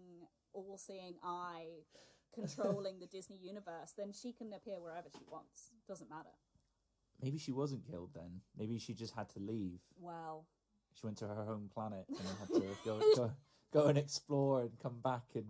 all-seeing 0.54 1.16
eye 1.24 1.86
controlling 2.34 3.00
the 3.00 3.06
Disney 3.06 3.38
universe, 3.40 3.94
then 3.96 4.12
she 4.12 4.34
can 4.34 4.54
appear 4.54 4.82
wherever 4.82 5.08
she 5.14 5.24
wants. 5.30 5.70
Doesn't 5.88 6.10
matter. 6.10 6.34
Maybe 7.22 7.38
she 7.38 7.52
wasn't 7.52 7.86
killed 7.90 8.12
then. 8.14 8.42
Maybe 8.58 8.78
she 8.80 8.94
just 8.94 9.14
had 9.14 9.30
to 9.32 9.40
leave. 9.40 9.80
Well, 10.00 10.46
She 10.94 11.06
went 11.06 11.18
to 11.20 11.28
her 11.28 11.44
home 11.46 11.70
planet 11.74 12.06
and 12.08 12.18
then 12.18 12.36
had 12.40 12.48
to 12.50 12.76
go, 12.86 13.00
go, 13.16 13.32
go 13.74 13.88
and 13.88 13.98
explore 13.98 14.62
and 14.62 14.72
come 14.82 15.00
back 15.04 15.24
and 15.36 15.46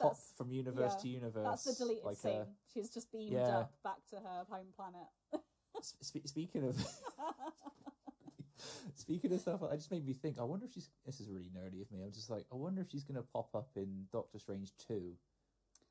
hop 0.00 0.12
That's- 0.12 0.32
from 0.36 0.50
universe 0.52 0.92
yeah, 0.96 1.02
to 1.02 1.08
universe. 1.08 1.46
that's 1.48 1.64
the 1.64 1.84
deleted 1.84 2.04
like 2.04 2.16
scene. 2.16 2.32
A, 2.40 2.46
She's 2.74 2.90
just 2.90 3.10
beamed 3.12 3.32
yeah. 3.32 3.58
up 3.60 3.72
back 3.82 4.04
to 4.10 4.16
her 4.16 4.44
home 4.50 4.66
planet. 4.76 5.08
sp- 5.80 6.26
speaking 6.26 6.64
of 6.68 6.76
speaking 8.94 9.32
of 9.32 9.40
stuff, 9.40 9.62
I 9.62 9.76
just 9.76 9.90
made 9.90 10.04
me 10.06 10.12
think. 10.12 10.38
I 10.38 10.42
wonder 10.44 10.66
if 10.66 10.72
she's. 10.72 10.90
This 11.04 11.20
is 11.20 11.28
really 11.28 11.50
nerdy 11.56 11.82
of 11.82 11.90
me. 11.90 12.02
I'm 12.04 12.12
just 12.12 12.30
like, 12.30 12.44
I 12.52 12.56
wonder 12.56 12.80
if 12.82 12.90
she's 12.90 13.04
going 13.04 13.16
to 13.16 13.22
pop 13.32 13.54
up 13.54 13.68
in 13.76 14.06
Doctor 14.12 14.38
Strange 14.38 14.72
two, 14.86 15.12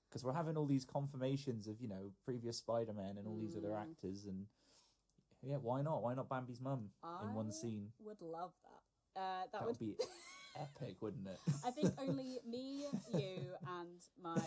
because 0.10 0.24
we're 0.24 0.34
having 0.34 0.58
all 0.58 0.66
these 0.66 0.86
confirmations 0.86 1.68
of 1.68 1.80
you 1.82 1.88
know 1.88 2.12
previous 2.24 2.58
Spider 2.58 2.94
Man 2.94 3.16
and 3.18 3.28
all 3.28 3.38
these 3.40 3.56
other 3.56 3.70
Mm. 3.70 3.82
actors, 3.82 4.26
and 4.26 4.46
yeah, 5.46 5.58
why 5.62 5.82
not? 5.82 6.02
Why 6.02 6.14
not 6.14 6.28
Bambi's 6.30 6.60
mum 6.62 6.90
in 7.24 7.34
one 7.34 7.52
scene? 7.52 7.90
Would 8.04 8.22
love 8.22 8.52
that. 8.64 9.20
Uh, 9.22 9.42
that, 9.44 9.52
That 9.54 9.62
would 9.62 9.80
would 9.80 9.80
be 9.80 9.96
epic, 10.60 10.96
wouldn't 11.02 11.28
it? 11.28 11.40
I 11.66 11.72
think 11.72 11.94
only 12.02 12.40
me, 12.50 12.86
you, 13.14 13.38
and 13.80 14.02
my 14.22 14.38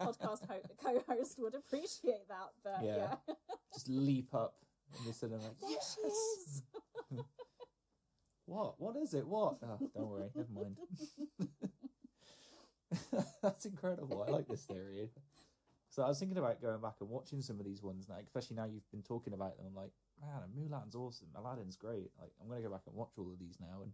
podcast 0.00 0.46
ho- 0.48 0.60
co-host 0.82 1.38
would 1.38 1.54
appreciate 1.54 2.26
that. 2.28 2.50
But 2.64 2.84
Yeah. 2.84 3.16
yeah, 3.28 3.34
just 3.74 3.88
leap 3.88 4.34
up 4.34 4.54
in 4.98 5.06
the 5.06 5.12
cinema. 5.12 5.42
there 5.60 5.70
yes! 5.70 5.96
she 6.00 6.06
is. 6.08 6.62
What? 8.46 8.80
What 8.80 8.96
is 8.96 9.12
it? 9.14 9.26
What? 9.26 9.56
Oh, 9.62 9.78
don't 9.94 10.08
worry. 10.08 10.30
Never 10.34 10.48
mind. 10.52 10.76
That's 13.42 13.64
incredible. 13.66 14.24
I 14.26 14.30
like 14.30 14.46
this 14.48 14.64
theory. 14.64 15.10
So 15.88 16.02
I 16.02 16.08
was 16.08 16.18
thinking 16.18 16.38
about 16.38 16.60
going 16.62 16.80
back 16.80 16.94
and 17.00 17.08
watching 17.08 17.40
some 17.42 17.58
of 17.58 17.64
these 17.64 17.82
ones 17.82 18.06
now, 18.08 18.16
especially 18.22 18.56
now 18.56 18.66
you've 18.66 18.88
been 18.92 19.02
talking 19.02 19.32
about 19.32 19.56
them. 19.56 19.66
I'm 19.68 19.74
like, 19.74 19.90
man, 20.20 20.42
Mulan's 20.56 20.94
awesome. 20.94 21.28
Aladdin's 21.36 21.76
great. 21.76 22.10
Like, 22.20 22.30
I'm 22.40 22.48
gonna 22.48 22.62
go 22.62 22.70
back 22.70 22.82
and 22.86 22.94
watch 22.94 23.12
all 23.18 23.30
of 23.32 23.38
these 23.38 23.56
now, 23.60 23.82
and 23.82 23.92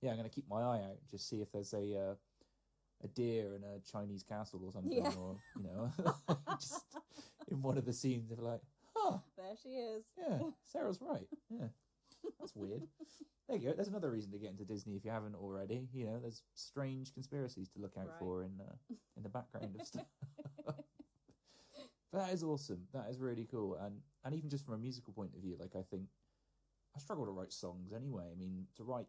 yeah, 0.00 0.10
I'm 0.10 0.16
gonna 0.16 0.28
keep 0.28 0.48
my 0.48 0.60
eye 0.62 0.82
out 0.84 0.98
just 1.10 1.28
see 1.28 1.40
if 1.40 1.50
there's 1.52 1.72
a 1.72 1.96
uh, 2.10 2.14
a 3.04 3.08
deer 3.08 3.54
in 3.56 3.62
a 3.64 3.80
Chinese 3.90 4.22
castle 4.22 4.60
or 4.64 4.72
something, 4.72 4.92
Yeah. 4.92 5.12
or 5.18 5.36
you 5.56 5.62
know, 5.64 5.92
just 6.60 6.84
in 7.48 7.62
one 7.62 7.76
of 7.78 7.84
the 7.84 7.92
scenes 7.92 8.30
of 8.30 8.38
like, 8.38 8.60
huh, 8.94 9.18
There 9.36 9.56
she 9.62 9.70
is. 9.70 10.04
yeah, 10.18 10.38
Sarah's 10.64 11.00
right. 11.00 11.26
Yeah, 11.50 11.66
that's 12.38 12.54
weird. 12.54 12.82
There 13.48 13.56
you 13.58 13.68
go. 13.70 13.74
There's 13.74 13.88
another 13.88 14.10
reason 14.10 14.30
to 14.32 14.38
get 14.38 14.50
into 14.50 14.64
Disney 14.64 14.94
if 14.94 15.04
you 15.04 15.10
haven't 15.10 15.34
already. 15.34 15.88
You 15.92 16.06
know, 16.06 16.18
there's 16.20 16.42
strange 16.54 17.12
conspiracies 17.12 17.68
to 17.70 17.80
look 17.80 17.96
out 17.98 18.06
Right. 18.06 18.18
for 18.20 18.42
in 18.44 18.52
uh, 18.60 18.94
in 19.16 19.22
the 19.24 19.28
background 19.28 19.74
of 19.78 19.86
stuff. 19.86 20.06
but 20.64 20.84
that 22.12 22.32
is 22.32 22.44
awesome. 22.44 22.82
That 22.94 23.08
is 23.10 23.18
really 23.18 23.46
cool. 23.50 23.74
And 23.74 23.96
and 24.24 24.34
even 24.34 24.50
just 24.50 24.64
from 24.64 24.74
a 24.74 24.78
musical 24.78 25.12
point 25.12 25.34
of 25.34 25.42
view, 25.42 25.56
like 25.58 25.74
I 25.76 25.82
think 25.82 26.06
I 26.96 26.98
struggle 27.00 27.24
to 27.24 27.30
write 27.32 27.52
songs 27.52 27.92
anyway. 27.92 28.24
I 28.30 28.34
mean, 28.38 28.66
to 28.76 28.84
write 28.84 29.06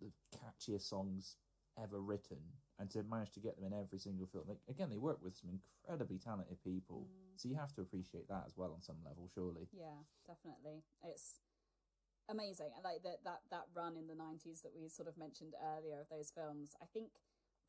the 0.00 0.10
catchiest 0.34 0.88
songs 0.88 1.36
ever 1.82 2.00
written 2.00 2.38
and 2.78 2.90
to 2.90 3.02
manage 3.04 3.30
to 3.32 3.40
get 3.40 3.56
them 3.56 3.64
in 3.72 3.78
every 3.78 3.98
single 3.98 4.26
film. 4.26 4.44
Like 4.48 4.58
again, 4.68 4.90
they 4.90 4.96
work 4.96 5.18
with 5.22 5.36
some 5.36 5.50
incredibly 5.50 6.18
talented 6.18 6.62
people, 6.62 7.06
Mm. 7.08 7.38
so 7.38 7.48
you 7.48 7.54
have 7.56 7.72
to 7.74 7.80
appreciate 7.82 8.28
that 8.28 8.44
as 8.46 8.56
well 8.56 8.72
on 8.72 8.82
some 8.82 8.96
level, 9.04 9.28
surely. 9.34 9.68
Yeah, 9.72 10.02
definitely. 10.26 10.82
It's 11.02 11.40
amazing. 12.28 12.70
And 12.74 12.84
like 12.84 13.02
that 13.02 13.22
that 13.24 13.40
that 13.50 13.66
run 13.74 13.96
in 13.96 14.06
the 14.06 14.14
nineties 14.14 14.62
that 14.62 14.74
we 14.74 14.88
sort 14.88 15.08
of 15.08 15.16
mentioned 15.16 15.54
earlier 15.62 16.00
of 16.00 16.08
those 16.08 16.30
films. 16.30 16.74
I 16.82 16.86
think 16.86 17.10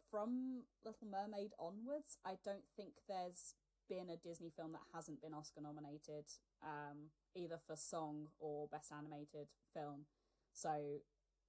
from 0.10 0.64
Little 0.84 1.08
Mermaid 1.08 1.54
onwards, 1.60 2.18
I 2.26 2.38
don't 2.44 2.66
think 2.76 2.94
there's 3.08 3.54
been 3.90 4.10
a 4.10 4.18
Disney 4.18 4.52
film 4.56 4.72
that 4.74 4.86
hasn't 4.94 5.22
been 5.22 5.34
Oscar 5.34 5.62
nominated, 5.62 6.26
um, 6.64 7.10
either 7.36 7.60
for 7.66 7.76
song 7.76 8.28
or 8.40 8.68
best 8.72 8.92
animated 8.96 9.50
film. 9.74 10.06
So 10.54 11.02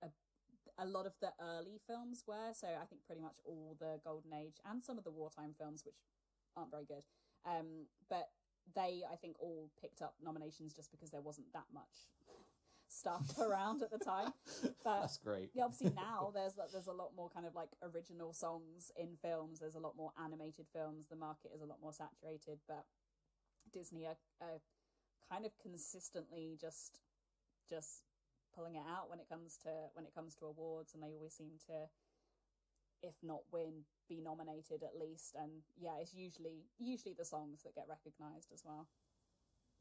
a, 0.02 0.08
a 0.78 0.86
lot 0.86 1.06
of 1.06 1.12
the 1.20 1.32
early 1.40 1.80
films 1.86 2.24
were. 2.26 2.52
So 2.52 2.66
I 2.66 2.86
think 2.86 3.04
pretty 3.06 3.20
much 3.20 3.36
all 3.44 3.76
the 3.78 4.00
Golden 4.02 4.32
Age 4.32 4.56
and 4.64 4.82
some 4.82 4.98
of 4.98 5.04
the 5.04 5.10
wartime 5.10 5.54
films, 5.58 5.82
which 5.84 6.00
aren't 6.56 6.70
very 6.70 6.84
good. 6.84 7.04
Um, 7.46 7.86
but 8.08 8.30
they 8.74 9.02
I 9.10 9.16
think 9.16 9.36
all 9.40 9.70
picked 9.80 10.02
up 10.02 10.14
nominations 10.22 10.74
just 10.74 10.90
because 10.90 11.10
there 11.10 11.20
wasn't 11.20 11.52
that 11.52 11.66
much 11.72 12.08
stuff 12.90 13.38
around 13.38 13.82
at 13.82 13.90
the 13.90 13.98
time. 13.98 14.32
But 14.84 15.00
That's 15.02 15.18
great. 15.18 15.50
yeah, 15.54 15.64
obviously 15.64 15.92
now 15.94 16.30
there's 16.34 16.58
there's 16.72 16.88
a 16.88 16.92
lot 16.92 17.12
more 17.16 17.30
kind 17.30 17.46
of 17.46 17.54
like 17.54 17.70
original 17.82 18.32
songs 18.32 18.90
in 18.98 19.16
films. 19.22 19.60
There's 19.60 19.76
a 19.76 19.80
lot 19.80 19.96
more 19.96 20.12
animated 20.22 20.66
films. 20.72 21.06
The 21.08 21.16
market 21.16 21.52
is 21.54 21.62
a 21.62 21.66
lot 21.66 21.78
more 21.80 21.92
saturated, 21.92 22.58
but 22.66 22.84
Disney 23.72 24.06
are, 24.06 24.18
are 24.40 24.60
kind 25.30 25.46
of 25.46 25.52
consistently 25.62 26.58
just 26.60 27.00
just 27.68 28.02
pulling 28.54 28.74
it 28.74 28.82
out 28.88 29.08
when 29.08 29.20
it 29.20 29.28
comes 29.28 29.56
to 29.62 29.70
when 29.94 30.04
it 30.04 30.14
comes 30.14 30.34
to 30.36 30.46
awards, 30.46 30.92
and 30.94 31.02
they 31.02 31.14
always 31.14 31.34
seem 31.34 31.58
to 31.66 31.88
if 33.02 33.14
not 33.22 33.40
win, 33.50 33.84
be 34.08 34.20
nominated 34.20 34.82
at 34.82 34.98
least. 34.98 35.34
And 35.40 35.62
yeah, 35.80 35.96
it's 36.00 36.12
usually 36.12 36.66
usually 36.78 37.14
the 37.16 37.24
songs 37.24 37.62
that 37.62 37.74
get 37.74 37.86
recognized 37.88 38.52
as 38.52 38.62
well. 38.64 38.88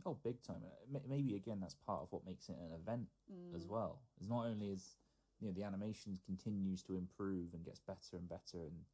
Oh, 0.05 0.17
big 0.23 0.41
time! 0.41 0.63
Uh, 0.63 0.99
Maybe 1.07 1.35
again, 1.35 1.59
that's 1.59 1.75
part 1.75 2.01
of 2.01 2.11
what 2.11 2.25
makes 2.25 2.49
it 2.49 2.55
an 2.57 2.71
event 2.73 3.07
as 3.55 3.65
Mm. 3.65 3.69
well. 3.69 4.01
Is 4.19 4.27
not 4.29 4.45
only 4.45 4.69
is 4.71 4.95
you 5.39 5.47
know 5.47 5.53
the 5.53 5.63
animation 5.63 6.17
continues 6.25 6.81
to 6.83 6.95
improve 6.95 7.53
and 7.53 7.63
gets 7.65 7.79
better 7.79 8.17
and 8.17 8.27
better, 8.29 8.65
and 8.65 8.85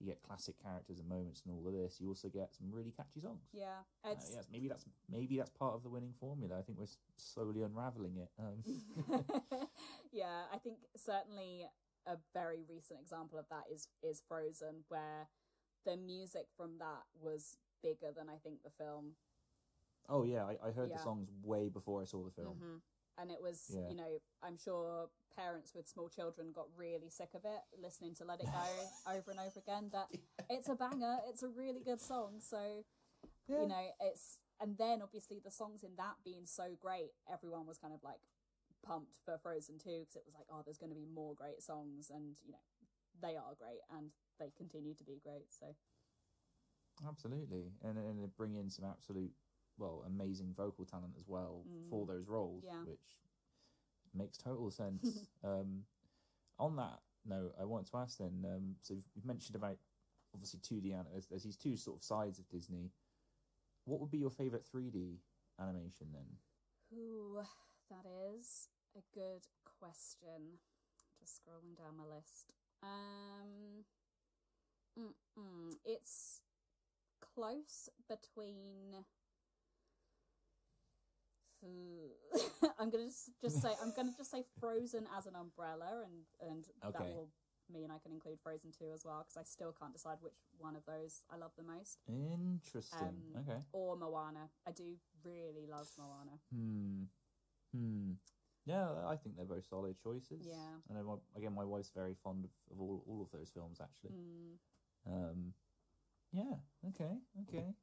you 0.00 0.06
get 0.06 0.22
classic 0.22 0.56
characters 0.62 0.98
and 1.00 1.08
moments 1.08 1.42
and 1.44 1.54
all 1.54 1.66
of 1.66 1.72
this. 1.72 2.00
You 2.00 2.08
also 2.08 2.28
get 2.28 2.54
some 2.54 2.70
really 2.70 2.90
catchy 2.92 3.20
songs. 3.20 3.48
Yeah, 3.52 3.80
Uh, 4.04 4.14
yes, 4.30 4.48
maybe 4.50 4.68
that's 4.68 4.84
maybe 5.08 5.36
that's 5.38 5.50
part 5.50 5.74
of 5.74 5.82
the 5.82 5.88
winning 5.88 6.14
formula. 6.20 6.58
I 6.58 6.62
think 6.62 6.78
we're 6.78 6.86
slowly 7.16 7.62
unraveling 7.62 8.16
it. 8.16 8.30
Um, 8.38 8.64
yeah, 10.12 10.44
I 10.52 10.58
think 10.58 10.78
certainly 10.96 11.66
a 12.06 12.16
very 12.32 12.62
recent 12.68 13.00
example 13.00 13.38
of 13.38 13.48
that 13.50 13.64
is 13.72 13.88
is 14.02 14.22
Frozen, 14.28 14.84
where 14.88 15.28
the 15.84 15.96
music 15.96 16.46
from 16.56 16.78
that 16.78 17.04
was 17.20 17.56
bigger 17.82 18.12
than 18.16 18.28
I 18.28 18.36
think 18.42 18.62
the 18.62 18.70
film. 18.70 19.16
Oh 20.08 20.24
yeah, 20.24 20.44
I, 20.44 20.68
I 20.68 20.70
heard 20.72 20.90
Yeah. 20.90 20.96
the 20.96 21.02
songs 21.02 21.28
way 21.42 21.68
before 21.68 22.02
I 22.02 22.04
saw 22.04 22.24
the 22.24 22.30
film. 22.30 22.56
hmm 22.58 22.76
And 23.20 23.30
it 23.30 23.40
was, 23.42 23.74
Yeah. 23.74 23.88
you 23.88 23.96
know, 23.96 24.18
I'm 24.42 24.56
sure 24.58 25.08
parents 25.36 25.72
with 25.74 25.88
small 25.88 26.08
children 26.08 26.52
got 26.52 26.66
really 26.76 27.10
sick 27.10 27.30
of 27.34 27.44
it 27.44 27.62
listening 27.80 28.14
to 28.16 28.24
Let 28.24 28.40
It 28.40 28.46
Go 28.52 28.88
over 29.12 29.30
and 29.30 29.40
over 29.40 29.58
again. 29.58 29.88
But 29.92 30.08
it's 30.50 30.68
a 30.68 30.74
banger. 30.74 31.18
It's 31.28 31.42
a 31.42 31.48
really 31.48 31.80
good 31.84 32.00
song. 32.00 32.40
So, 32.40 32.84
Yeah. 33.48 33.62
you 33.62 33.68
know, 33.68 33.84
it's 34.00 34.40
and 34.60 34.78
then 34.78 35.02
obviously 35.02 35.40
the 35.44 35.50
songs 35.50 35.82
in 35.82 35.96
that 35.96 36.16
being 36.24 36.46
so 36.46 36.76
great, 36.80 37.10
everyone 37.32 37.66
was 37.66 37.78
kind 37.78 37.94
of 37.94 38.00
like 38.02 38.20
pumped 38.86 39.18
for 39.24 39.38
Frozen 39.42 39.78
2 39.78 40.00
because 40.00 40.16
it 40.16 40.24
was 40.26 40.34
like, 40.34 40.46
oh, 40.52 40.62
there's 40.64 40.78
going 40.78 40.90
to 40.92 40.96
be 40.98 41.06
more 41.06 41.34
great 41.34 41.62
songs, 41.62 42.10
and 42.14 42.36
you 42.46 42.52
know, 42.52 42.64
they 43.20 43.36
are 43.36 43.54
great 43.58 43.80
and 43.96 44.10
they 44.38 44.52
continue 44.56 44.94
to 44.94 45.04
be 45.04 45.20
great. 45.24 45.46
So 45.50 45.66
Absolutely, 47.06 47.72
and 47.82 47.98
and 47.98 48.18
they 48.18 48.26
bring 48.36 48.54
in 48.54 48.70
some 48.70 48.84
absolute, 48.84 49.32
well, 49.78 50.02
amazing 50.06 50.54
vocal 50.56 50.84
talent 50.84 51.14
as 51.18 51.26
well 51.28 51.64
for 51.90 52.06
those 52.06 52.28
roles, 52.28 52.64
Mm. 52.64 52.68
Yeah. 52.68 52.84
which 52.84 53.18
makes 54.14 54.36
total 54.38 54.70
sense. 54.70 55.02
um, 55.44 55.84
on 56.58 56.76
that 56.76 57.00
note, 57.24 57.54
I 57.60 57.64
want 57.64 57.86
to 57.88 57.96
ask 57.96 58.18
then. 58.18 58.44
Um, 58.44 58.76
so 58.80 58.94
you've- 58.94 59.08
mentioned 59.24 59.56
about 59.56 59.78
obviously 60.32 60.60
two 60.60 60.80
D 60.80 60.92
an- 60.92 61.06
there's, 61.10 61.26
there's 61.26 61.42
these 61.44 61.56
two 61.56 61.76
sort 61.76 61.96
of 61.96 62.02
sides 62.02 62.38
of 62.38 62.48
Disney. 62.48 62.92
What 63.84 64.00
would 64.00 64.10
be 64.10 64.18
your 64.18 64.30
favorite 64.30 64.64
three 64.64 64.90
D 64.90 65.20
animation 65.58 66.12
then? 66.12 66.38
Ooh, 66.98 67.42
that 67.90 68.06
is 68.36 68.68
a 68.96 69.00
good 69.12 69.46
question. 69.64 70.58
Just 71.20 71.40
scrolling 71.40 71.76
down 71.76 71.96
my 71.96 72.04
list. 72.04 72.52
Um, 72.82 73.84
mm-mm, 74.98 75.76
it's 75.84 76.40
close 77.20 77.88
between. 78.08 79.04
I'm 82.78 82.90
gonna 82.90 83.06
just, 83.06 83.30
just 83.40 83.62
say 83.62 83.70
I'm 83.82 83.92
gonna 83.96 84.12
just 84.16 84.30
say 84.30 84.44
Frozen 84.60 85.06
as 85.16 85.26
an 85.26 85.34
umbrella, 85.34 86.04
and 86.04 86.50
and 86.50 86.64
that 86.82 87.00
will 87.00 87.28
mean 87.72 87.90
I 87.90 87.98
can 87.98 88.12
include 88.12 88.38
Frozen 88.42 88.72
two 88.76 88.92
as 88.92 89.04
well 89.04 89.24
because 89.24 89.36
I 89.36 89.44
still 89.44 89.74
can't 89.78 89.92
decide 89.92 90.18
which 90.20 90.36
one 90.58 90.76
of 90.76 90.84
those 90.86 91.22
I 91.32 91.36
love 91.36 91.52
the 91.56 91.64
most. 91.64 91.98
Interesting. 92.08 93.22
Um, 93.36 93.44
okay. 93.48 93.60
Or 93.72 93.96
Moana. 93.96 94.50
I 94.66 94.72
do 94.72 94.96
really 95.24 95.66
love 95.70 95.88
Moana. 95.98 96.36
Hmm. 96.52 97.04
Hmm. 97.74 98.12
Yeah, 98.66 98.88
I 99.06 99.16
think 99.16 99.36
they're 99.36 99.44
both 99.44 99.66
solid 99.68 99.96
choices. 100.02 100.46
Yeah. 100.48 100.80
And 100.88 100.98
again, 101.36 101.54
my 101.54 101.64
wife's 101.64 101.92
very 101.94 102.14
fond 102.22 102.44
of, 102.44 102.50
of 102.72 102.80
all 102.80 103.02
all 103.06 103.22
of 103.22 103.30
those 103.30 103.50
films 103.50 103.78
actually. 103.80 104.16
Mm. 104.16 104.56
Um, 105.06 105.52
yeah. 106.34 106.56
Okay. 106.88 107.14
Okay. 107.42 107.74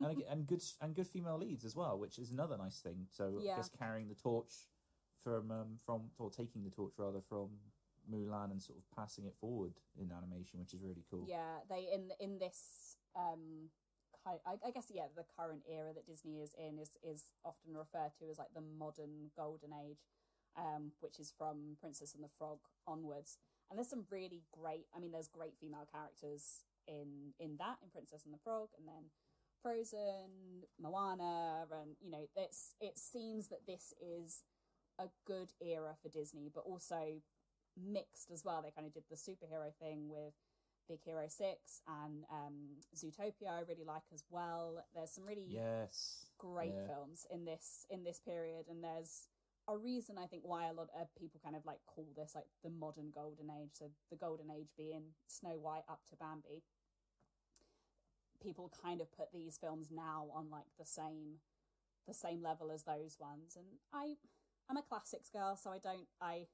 and 0.00 0.10
again, 0.10 0.26
and 0.30 0.46
good 0.46 0.62
and 0.80 0.94
good 0.94 1.06
female 1.06 1.38
leads 1.38 1.64
as 1.64 1.76
well, 1.76 1.98
which 1.98 2.18
is 2.18 2.30
another 2.30 2.58
nice 2.58 2.80
thing. 2.80 3.06
So 3.10 3.24
I 3.40 3.42
Yeah. 3.44 3.56
guess 3.56 3.70
carrying 3.78 4.08
the 4.08 4.14
torch 4.14 4.52
from 5.22 5.50
um, 5.50 5.78
from 5.86 6.10
or 6.18 6.30
taking 6.30 6.64
the 6.64 6.70
torch 6.70 6.94
rather 6.98 7.20
from 7.20 7.50
Mulan 8.10 8.50
and 8.50 8.60
sort 8.60 8.78
of 8.78 8.84
passing 8.90 9.24
it 9.26 9.34
forward 9.40 9.74
in 9.96 10.10
animation, 10.10 10.58
which 10.58 10.74
is 10.74 10.82
really 10.82 11.04
cool. 11.10 11.26
Yeah, 11.28 11.60
they 11.68 11.88
in 11.92 12.10
in 12.18 12.38
this 12.38 12.96
um 13.14 13.70
ki- 14.26 14.42
I, 14.44 14.58
I 14.66 14.70
guess 14.72 14.86
yeah, 14.90 15.06
the 15.14 15.24
current 15.38 15.62
era 15.70 15.92
that 15.94 16.06
Disney 16.06 16.40
is 16.42 16.54
in 16.58 16.78
is 16.78 16.90
is 17.02 17.30
often 17.44 17.76
referred 17.76 18.12
to 18.18 18.28
as 18.30 18.38
like 18.38 18.52
the 18.54 18.60
modern 18.78 19.30
golden 19.36 19.70
age, 19.72 20.02
um, 20.56 20.90
which 21.00 21.20
is 21.20 21.32
from 21.38 21.76
Princess 21.80 22.14
and 22.14 22.24
the 22.24 22.28
Frog 22.38 22.58
onwards. 22.86 23.38
And 23.70 23.78
there's 23.78 23.88
some 23.88 24.04
really 24.10 24.42
great. 24.52 24.86
I 24.94 24.98
mean, 24.98 25.12
there's 25.12 25.28
great 25.28 25.54
female 25.60 25.86
characters 25.90 26.64
in 26.88 27.34
in 27.38 27.56
that 27.58 27.76
in 27.82 27.90
Princess 27.90 28.24
and 28.24 28.34
the 28.34 28.38
Frog, 28.44 28.68
and 28.78 28.86
then 28.86 29.10
Frozen, 29.62 30.64
Moana, 30.80 31.66
and 31.70 31.96
you 32.00 32.10
know, 32.10 32.26
it's 32.36 32.74
it 32.80 32.98
seems 32.98 33.48
that 33.48 33.66
this 33.66 33.92
is 34.00 34.42
a 34.98 35.06
good 35.26 35.52
era 35.60 35.96
for 36.02 36.08
Disney, 36.08 36.50
but 36.54 36.64
also 36.66 37.20
mixed 37.76 38.30
as 38.30 38.44
well. 38.44 38.62
They 38.62 38.70
kind 38.70 38.86
of 38.86 38.92
did 38.94 39.04
the 39.10 39.16
superhero 39.16 39.72
thing 39.80 40.08
with 40.08 40.34
Big 40.88 41.00
Hero 41.04 41.26
Six 41.28 41.80
and 41.88 42.24
um, 42.30 42.80
Zootopia. 42.94 43.50
I 43.50 43.60
really 43.68 43.84
like 43.86 44.02
as 44.12 44.24
well. 44.30 44.84
There's 44.94 45.12
some 45.12 45.24
really 45.26 45.46
Yes. 45.48 46.26
great 46.38 46.74
Yeah. 46.74 46.86
films 46.88 47.26
in 47.30 47.44
this 47.44 47.86
in 47.88 48.04
this 48.04 48.20
period, 48.20 48.66
and 48.68 48.82
there's 48.82 49.28
a 49.68 49.76
reason 49.76 50.16
I 50.18 50.26
think 50.26 50.42
why 50.44 50.66
a 50.66 50.72
lot 50.72 50.88
of 50.98 51.08
people 51.18 51.40
kind 51.42 51.56
of 51.56 51.64
like 51.64 51.78
call 51.86 52.08
this 52.16 52.32
like 52.34 52.46
the 52.64 52.70
modern 52.70 53.12
golden 53.14 53.50
age. 53.50 53.70
So 53.74 53.86
the 54.10 54.16
golden 54.16 54.50
age 54.50 54.68
being 54.76 55.14
Snow 55.26 55.58
White 55.60 55.84
up 55.88 56.00
to 56.10 56.16
Bambi. 56.16 56.62
People 58.42 58.72
kind 58.82 59.00
of 59.00 59.12
put 59.12 59.32
these 59.32 59.56
films 59.56 59.88
now 59.90 60.26
on 60.34 60.50
like 60.50 60.66
the 60.78 60.86
same 60.86 61.38
the 62.08 62.14
same 62.14 62.42
level 62.42 62.72
as 62.72 62.82
those 62.82 63.16
ones, 63.20 63.56
and 63.56 63.66
I 63.92 64.14
I'm 64.68 64.76
a 64.76 64.82
classics 64.82 65.30
girl, 65.30 65.56
so 65.56 65.70
I 65.70 65.78
don't 65.78 66.08
I 66.20 66.46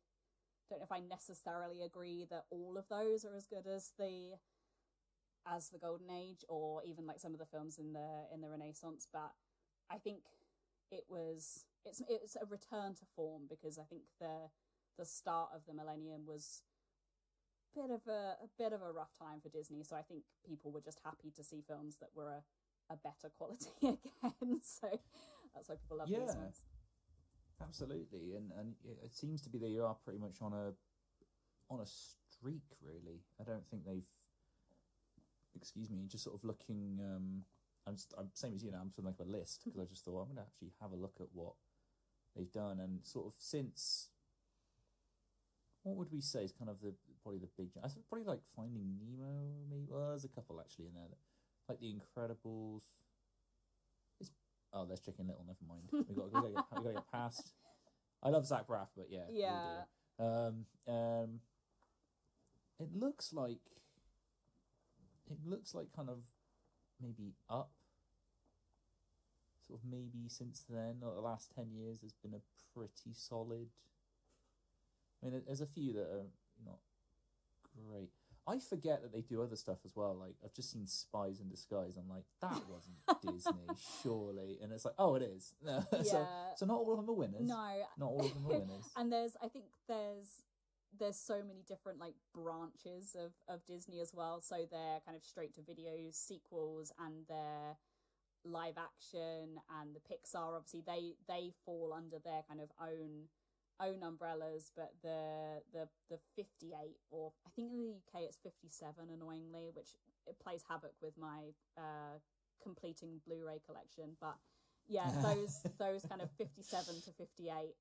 don't 0.68 0.80
know 0.80 0.84
if 0.84 0.92
I 0.92 1.00
necessarily 1.00 1.82
agree 1.82 2.26
that 2.30 2.44
all 2.50 2.76
of 2.76 2.84
those 2.90 3.24
are 3.24 3.34
as 3.34 3.46
good 3.46 3.66
as 3.66 3.92
the 3.98 4.36
as 5.46 5.68
the 5.70 5.78
golden 5.78 6.11
age 6.11 6.44
or 6.48 6.82
even 6.84 7.06
like 7.06 7.20
some 7.20 7.32
of 7.32 7.38
the 7.38 7.46
films 7.46 7.78
in 7.78 7.92
the 7.92 8.26
in 8.34 8.40
the 8.40 8.48
renaissance 8.48 9.06
but 9.12 9.32
i 9.90 9.96
think 9.96 10.18
it 10.91 11.05
was 11.09 11.64
it's 11.84 12.03
it's 12.09 12.36
a 12.36 12.47
return 12.47 12.95
to 12.95 13.05
form 13.14 13.43
because 13.49 13.78
i 13.78 13.84
think 13.84 14.03
the 14.20 14.49
the 14.99 15.05
start 15.05 15.51
of 15.55 15.62
the 15.66 15.74
millennium 15.74 16.26
was 16.26 16.62
a 17.76 17.80
bit 17.80 17.91
of 17.91 18.01
a, 18.09 18.34
a 18.43 18.49
bit 18.59 18.72
of 18.72 18.82
a 18.82 18.93
rough 18.93 19.12
time 19.18 19.41
for 19.41 19.49
disney 19.49 19.82
so 19.82 19.97
i 19.97 20.03
think 20.03 20.22
people 20.47 20.70
were 20.70 20.80
just 20.80 21.01
happy 21.05 21.30
to 21.34 21.45
see 21.45 21.62
films 21.66 21.97
that 22.01 22.11
were 22.14 22.30
a, 22.30 22.43
a 22.93 22.97
better 22.97 23.30
quality 23.36 23.70
again 23.82 24.61
so 24.62 24.89
that's 25.55 25.68
why 25.68 25.76
people 25.76 25.99
love 25.99 26.09
these 26.09 26.36
ones 26.36 26.62
Absolutely, 27.61 28.34
and 28.36 28.51
and 28.59 28.74
it 28.84 28.99
it 29.05 29.14
seems 29.14 29.43
to 29.43 29.51
be 29.51 29.59
they 29.59 29.78
are 29.78 29.97
pretty 30.05 30.18
much 30.18 30.36
on 30.41 30.53
a 30.53 30.72
on 31.72 31.80
a 31.80 31.86
streak. 31.86 32.62
Really, 32.82 33.22
I 33.41 33.45
don't 33.45 33.66
think 33.68 33.84
they've. 33.84 34.07
Excuse 35.57 35.91
me, 35.91 36.07
just 36.07 36.24
sort 36.24 36.36
of 36.36 36.45
looking. 36.45 36.99
Um, 37.03 37.43
I'm 37.89 37.97
just, 37.97 38.12
I'm 38.18 38.28
same 38.34 38.55
as 38.55 38.62
you 38.62 38.70
know. 38.70 38.78
I'm 38.80 38.91
sort 38.93 39.09
of 39.09 39.16
like 39.18 39.26
a 39.26 39.30
list 39.30 39.62
because 39.64 39.80
I 39.80 39.84
just 39.84 40.05
thought 40.05 40.20
I'm 40.20 40.26
going 40.26 40.36
to 40.36 40.43
actually 40.43 40.72
have 40.80 40.93
a 40.93 40.97
look 40.97 41.14
at 41.20 41.28
what 41.32 41.55
they've 42.36 42.53
done 42.53 42.80
and 42.80 43.01
sort 43.03 43.26
of 43.26 43.32
since. 43.39 44.09
What 45.82 45.97
would 45.97 46.12
we 46.12 46.20
say 46.20 46.45
is 46.45 46.53
kind 46.53 46.68
of 46.68 46.80
the 46.82 46.93
probably 47.22 47.41
the 47.41 47.49
big? 47.57 47.70
I 47.82 47.89
think 47.89 48.07
probably 48.09 48.26
like 48.26 48.41
Finding 48.55 48.99
Nemo. 49.01 49.64
Maybe 49.70 49.86
well, 49.89 50.11
there's 50.11 50.24
a 50.24 50.28
couple 50.28 50.61
actually 50.61 50.86
in 50.86 50.95
there, 50.95 51.09
that, 51.09 51.18
like 51.68 51.80
The 51.80 51.95
Incredibles. 51.95 52.82
It's 54.20 54.30
oh, 54.72 54.84
there's 54.84 55.01
Chicken 55.01 55.26
Little. 55.28 55.45
Never 55.47 55.64
mind. 55.66 55.89
We 56.09 56.14
got 56.14 56.26
we 56.26 56.41
got 56.41 56.47
to 56.47 56.53
get, 56.53 56.64
we 56.76 56.82
got 56.82 56.89
to 56.89 56.95
get 56.95 57.11
past. 57.12 57.53
I 58.22 58.28
love 58.28 58.45
Zach 58.47 58.66
Braff, 58.66 58.89
but 58.97 59.07
yeah, 59.11 59.26
Yeah. 60.18 60.26
Um, 60.26 60.66
um, 60.93 61.41
it 62.80 62.89
looks 62.95 63.32
like 63.32 63.61
it 65.30 65.39
looks 65.47 65.74
like 65.74 65.93
kind 65.95 66.09
of 66.09 66.18
maybe 67.01 67.34
up. 67.49 67.70
Sort 69.68 69.80
of 69.80 69.84
maybe 69.90 70.28
since 70.28 70.64
then, 70.68 70.96
or 71.04 71.14
the 71.14 71.20
last 71.20 71.52
ten 71.54 71.70
years, 71.72 72.00
has 72.00 72.12
been 72.14 72.34
a 72.34 72.40
pretty 72.74 73.12
solid. 73.12 73.68
I 75.22 75.26
mean, 75.30 75.42
there's 75.46 75.60
a 75.60 75.66
few 75.66 75.92
that 75.92 76.02
are 76.10 76.26
not 76.64 76.78
great. 77.86 78.10
I 78.46 78.58
forget 78.60 79.02
that 79.02 79.12
they 79.12 79.20
do 79.20 79.42
other 79.42 79.56
stuff 79.56 79.78
as 79.84 79.94
well. 79.94 80.16
Like 80.18 80.36
I've 80.42 80.54
just 80.54 80.70
seen 80.72 80.86
Spies 80.86 81.38
in 81.40 81.50
Disguise. 81.50 81.98
I'm 81.98 82.08
like, 82.08 82.24
that 82.40 82.62
wasn't 82.70 82.96
Disney, 83.22 83.66
surely. 84.02 84.58
And 84.62 84.72
it's 84.72 84.86
like, 84.86 84.94
oh, 84.98 85.16
it 85.16 85.22
is. 85.22 85.52
so, 85.66 85.84
Yeah. 86.02 86.24
so 86.56 86.64
not 86.64 86.78
all 86.78 86.92
of 86.92 86.96
them 86.98 87.10
are 87.10 87.18
winners. 87.18 87.42
no 87.46 87.82
not 87.98 88.06
all 88.08 88.24
of 88.24 88.32
them 88.32 88.46
are 88.46 88.48
winners. 88.60 88.84
and 88.96 89.12
there's 89.12 89.36
i 89.42 89.48
think 89.48 89.66
there's 89.86 90.44
there's 90.98 91.18
so 91.18 91.42
many 91.46 91.62
different 91.68 91.98
like 92.00 92.14
branches 92.34 93.14
of 93.22 93.32
of 93.54 93.62
disney 93.66 94.00
as 94.00 94.12
well 94.14 94.40
so 94.40 94.56
they're 94.70 95.00
kind 95.04 95.14
of 95.16 95.22
straight 95.22 95.54
to 95.54 95.60
video 95.60 95.92
sequels 96.10 96.90
and 97.04 97.26
their 97.28 97.76
live 98.45 98.74
action 98.78 99.61
and 99.80 99.95
the 99.95 100.01
pixar 100.01 100.57
obviously 100.57 100.82
they 100.86 101.14
they 101.28 101.51
fall 101.64 101.93
under 101.95 102.18
their 102.24 102.43
kind 102.49 102.61
of 102.61 102.70
own 102.80 103.28
own 103.80 104.03
umbrellas, 104.03 104.70
but 104.74 104.93
the 105.03 105.62
the 105.72 105.89
the 106.11 106.18
fifty 106.34 106.74
eight 106.74 106.99
or 107.11 107.32
I 107.47 107.51
think 107.55 107.72
in 107.72 107.78
the 107.78 107.95
UK 107.95 108.22
it's 108.26 108.39
fifty 108.43 108.68
seven 108.68 109.11
annoyingly, 109.12 109.70
which 109.74 109.95
it 110.26 110.39
plays 110.43 110.62
havoc 110.68 110.93
with 111.01 111.16
my 111.16 111.55
uh, 111.76 112.18
completing 112.62 113.20
Blu-ray 113.26 113.61
collection. 113.64 114.16
But 114.20 114.36
yeah, 114.89 115.11
those 115.22 115.62
those 115.78 116.05
kind 116.05 116.22
of 116.22 116.30
fifty 116.32 116.62
seven 116.62 117.01
to 117.03 117.12
fifty 117.12 117.49
eight 117.49 117.76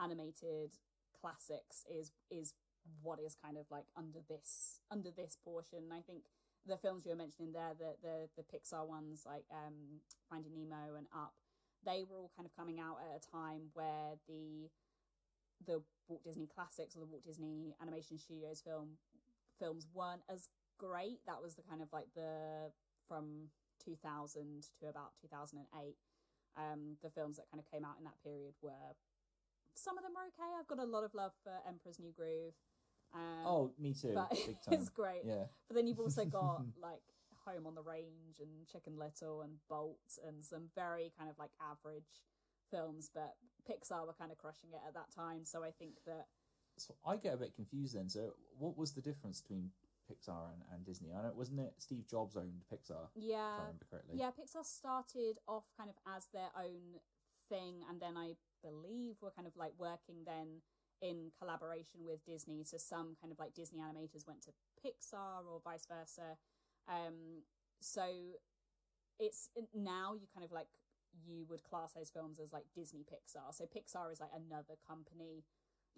animated 0.00 0.72
classics 1.20 1.84
is 1.90 2.12
is 2.30 2.54
what 3.02 3.20
is 3.20 3.36
kind 3.40 3.56
of 3.56 3.66
like 3.70 3.86
under 3.96 4.20
this 4.28 4.80
under 4.90 5.10
this 5.10 5.36
portion. 5.44 5.92
I 5.92 6.00
think 6.00 6.22
the 6.66 6.76
films 6.76 7.04
you 7.04 7.10
were 7.10 7.16
mentioning 7.16 7.52
there, 7.52 7.74
the 7.78 7.94
the 8.02 8.28
the 8.36 8.44
Pixar 8.46 8.86
ones 8.86 9.24
like 9.26 9.44
um, 9.50 10.00
Finding 10.30 10.54
Nemo 10.54 10.96
and 10.96 11.06
Up, 11.14 11.34
they 11.84 12.04
were 12.08 12.16
all 12.18 12.30
kind 12.36 12.46
of 12.46 12.56
coming 12.56 12.78
out 12.78 12.98
at 13.02 13.18
a 13.18 13.22
time 13.30 13.70
where 13.74 14.18
the 14.28 14.70
the 15.64 15.82
Walt 16.08 16.24
Disney 16.24 16.46
classics 16.46 16.96
or 16.96 17.00
the 17.00 17.06
Walt 17.06 17.24
Disney 17.24 17.74
Animation 17.80 18.18
Studios 18.18 18.62
film 18.64 18.98
films 19.58 19.86
weren't 19.94 20.22
as 20.28 20.48
great. 20.78 21.20
That 21.26 21.42
was 21.42 21.54
the 21.54 21.62
kind 21.62 21.82
of 21.82 21.88
like 21.92 22.10
the 22.14 22.70
from 23.08 23.50
2000 23.84 24.66
to 24.80 24.88
about 24.88 25.12
2008. 25.20 25.96
Um, 26.54 26.98
the 27.02 27.10
films 27.10 27.36
that 27.36 27.48
kind 27.50 27.62
of 27.62 27.70
came 27.70 27.84
out 27.84 27.96
in 27.96 28.04
that 28.04 28.20
period 28.22 28.54
were 28.60 28.92
some 29.74 29.96
of 29.96 30.04
them 30.04 30.12
were 30.12 30.28
okay. 30.30 30.50
I've 30.52 30.68
got 30.68 30.78
a 30.78 30.88
lot 30.88 31.04
of 31.04 31.14
love 31.14 31.32
for 31.42 31.52
Emperor's 31.66 31.98
New 31.98 32.12
Groove. 32.12 32.54
Um, 33.14 33.46
oh, 33.46 33.72
me 33.78 33.92
too. 33.94 34.12
but 34.14 34.30
Big 34.30 34.56
time. 34.64 34.74
it's 34.74 34.88
great. 34.88 35.22
Yeah. 35.24 35.44
But 35.68 35.76
then 35.76 35.86
you've 35.86 36.00
also 36.00 36.24
got 36.40 36.62
like 36.80 37.02
Home 37.46 37.66
on 37.66 37.74
the 37.74 37.82
Range 37.82 38.38
and 38.40 38.66
Chicken 38.70 38.96
Little 38.98 39.42
and 39.42 39.54
Bolt 39.68 39.98
and 40.26 40.44
some 40.44 40.68
very 40.74 41.12
kind 41.18 41.28
of 41.28 41.38
like 41.38 41.50
average 41.60 42.22
films, 42.70 43.10
but 43.12 43.34
Pixar 43.68 44.06
were 44.06 44.14
kind 44.18 44.32
of 44.32 44.38
crushing 44.38 44.70
it 44.72 44.80
at 44.86 44.94
that 44.94 45.10
time. 45.14 45.44
So 45.44 45.62
I 45.62 45.70
think 45.70 45.94
that 46.06 46.26
So 46.78 46.94
I 47.06 47.16
get 47.16 47.34
a 47.34 47.36
bit 47.36 47.54
confused 47.54 47.96
then. 47.96 48.08
So 48.08 48.34
what 48.58 48.78
was 48.78 48.92
the 48.92 49.02
difference 49.02 49.40
between 49.40 49.70
Pixar 50.10 50.52
and, 50.54 50.62
and 50.72 50.84
Disney? 50.86 51.10
I 51.12 51.22
know 51.22 51.32
wasn't 51.36 51.60
it 51.60 51.74
Steve 51.78 52.06
Jobs 52.08 52.36
owned 52.36 52.62
Pixar, 52.72 53.10
if 53.16 53.22
I 53.22 53.26
yeah, 53.26 53.60
remember 53.60 53.84
correctly. 53.90 54.16
yeah, 54.18 54.30
Pixar 54.30 54.64
started 54.64 55.38
off 55.46 55.64
kind 55.76 55.90
of 55.90 55.96
as 56.16 56.26
their 56.32 56.50
own 56.56 57.00
thing, 57.48 57.82
and 57.90 58.00
then 58.00 58.16
I 58.16 58.34
believe 58.62 59.16
were 59.20 59.32
kind 59.32 59.46
of 59.46 59.56
like 59.56 59.72
working 59.78 60.22
then 60.24 60.62
in 61.02 61.32
collaboration 61.38 62.06
with 62.06 62.24
Disney. 62.24 62.62
So 62.64 62.78
some 62.78 63.16
kind 63.20 63.32
of 63.32 63.38
like 63.38 63.54
Disney 63.54 63.80
animators 63.80 64.26
went 64.26 64.42
to 64.42 64.52
Pixar 64.78 65.44
or 65.44 65.60
vice 65.62 65.86
versa. 65.86 66.38
Um, 66.88 67.42
so 67.80 68.06
it's 69.18 69.50
now 69.74 70.14
you 70.14 70.26
kind 70.32 70.44
of 70.44 70.52
like 70.52 70.68
you 71.26 71.44
would 71.50 71.62
class 71.64 71.92
those 71.92 72.10
films 72.10 72.38
as 72.40 72.52
like 72.52 72.64
Disney 72.74 73.04
Pixar. 73.04 73.52
So 73.52 73.64
Pixar 73.64 74.10
is 74.12 74.20
like 74.20 74.32
another 74.32 74.74
company 74.86 75.44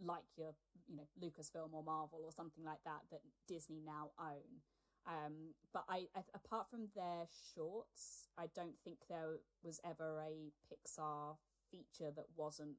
like 0.02 0.24
your 0.36 0.54
you 0.88 0.96
know 0.96 1.06
Lucasfilm 1.22 1.72
or 1.72 1.84
Marvel 1.84 2.20
or 2.24 2.32
something 2.32 2.64
like 2.64 2.82
that 2.84 3.02
that 3.10 3.20
Disney 3.46 3.80
now 3.84 4.10
own. 4.18 4.62
Um, 5.06 5.52
but 5.72 5.84
I, 5.88 6.06
I 6.16 6.22
apart 6.34 6.70
from 6.70 6.88
their 6.96 7.28
shorts, 7.54 8.28
I 8.38 8.46
don't 8.56 8.76
think 8.82 8.98
there 9.08 9.38
was 9.62 9.78
ever 9.84 10.20
a 10.20 10.50
Pixar 10.66 11.36
feature 11.70 12.10
that 12.16 12.26
wasn't 12.36 12.76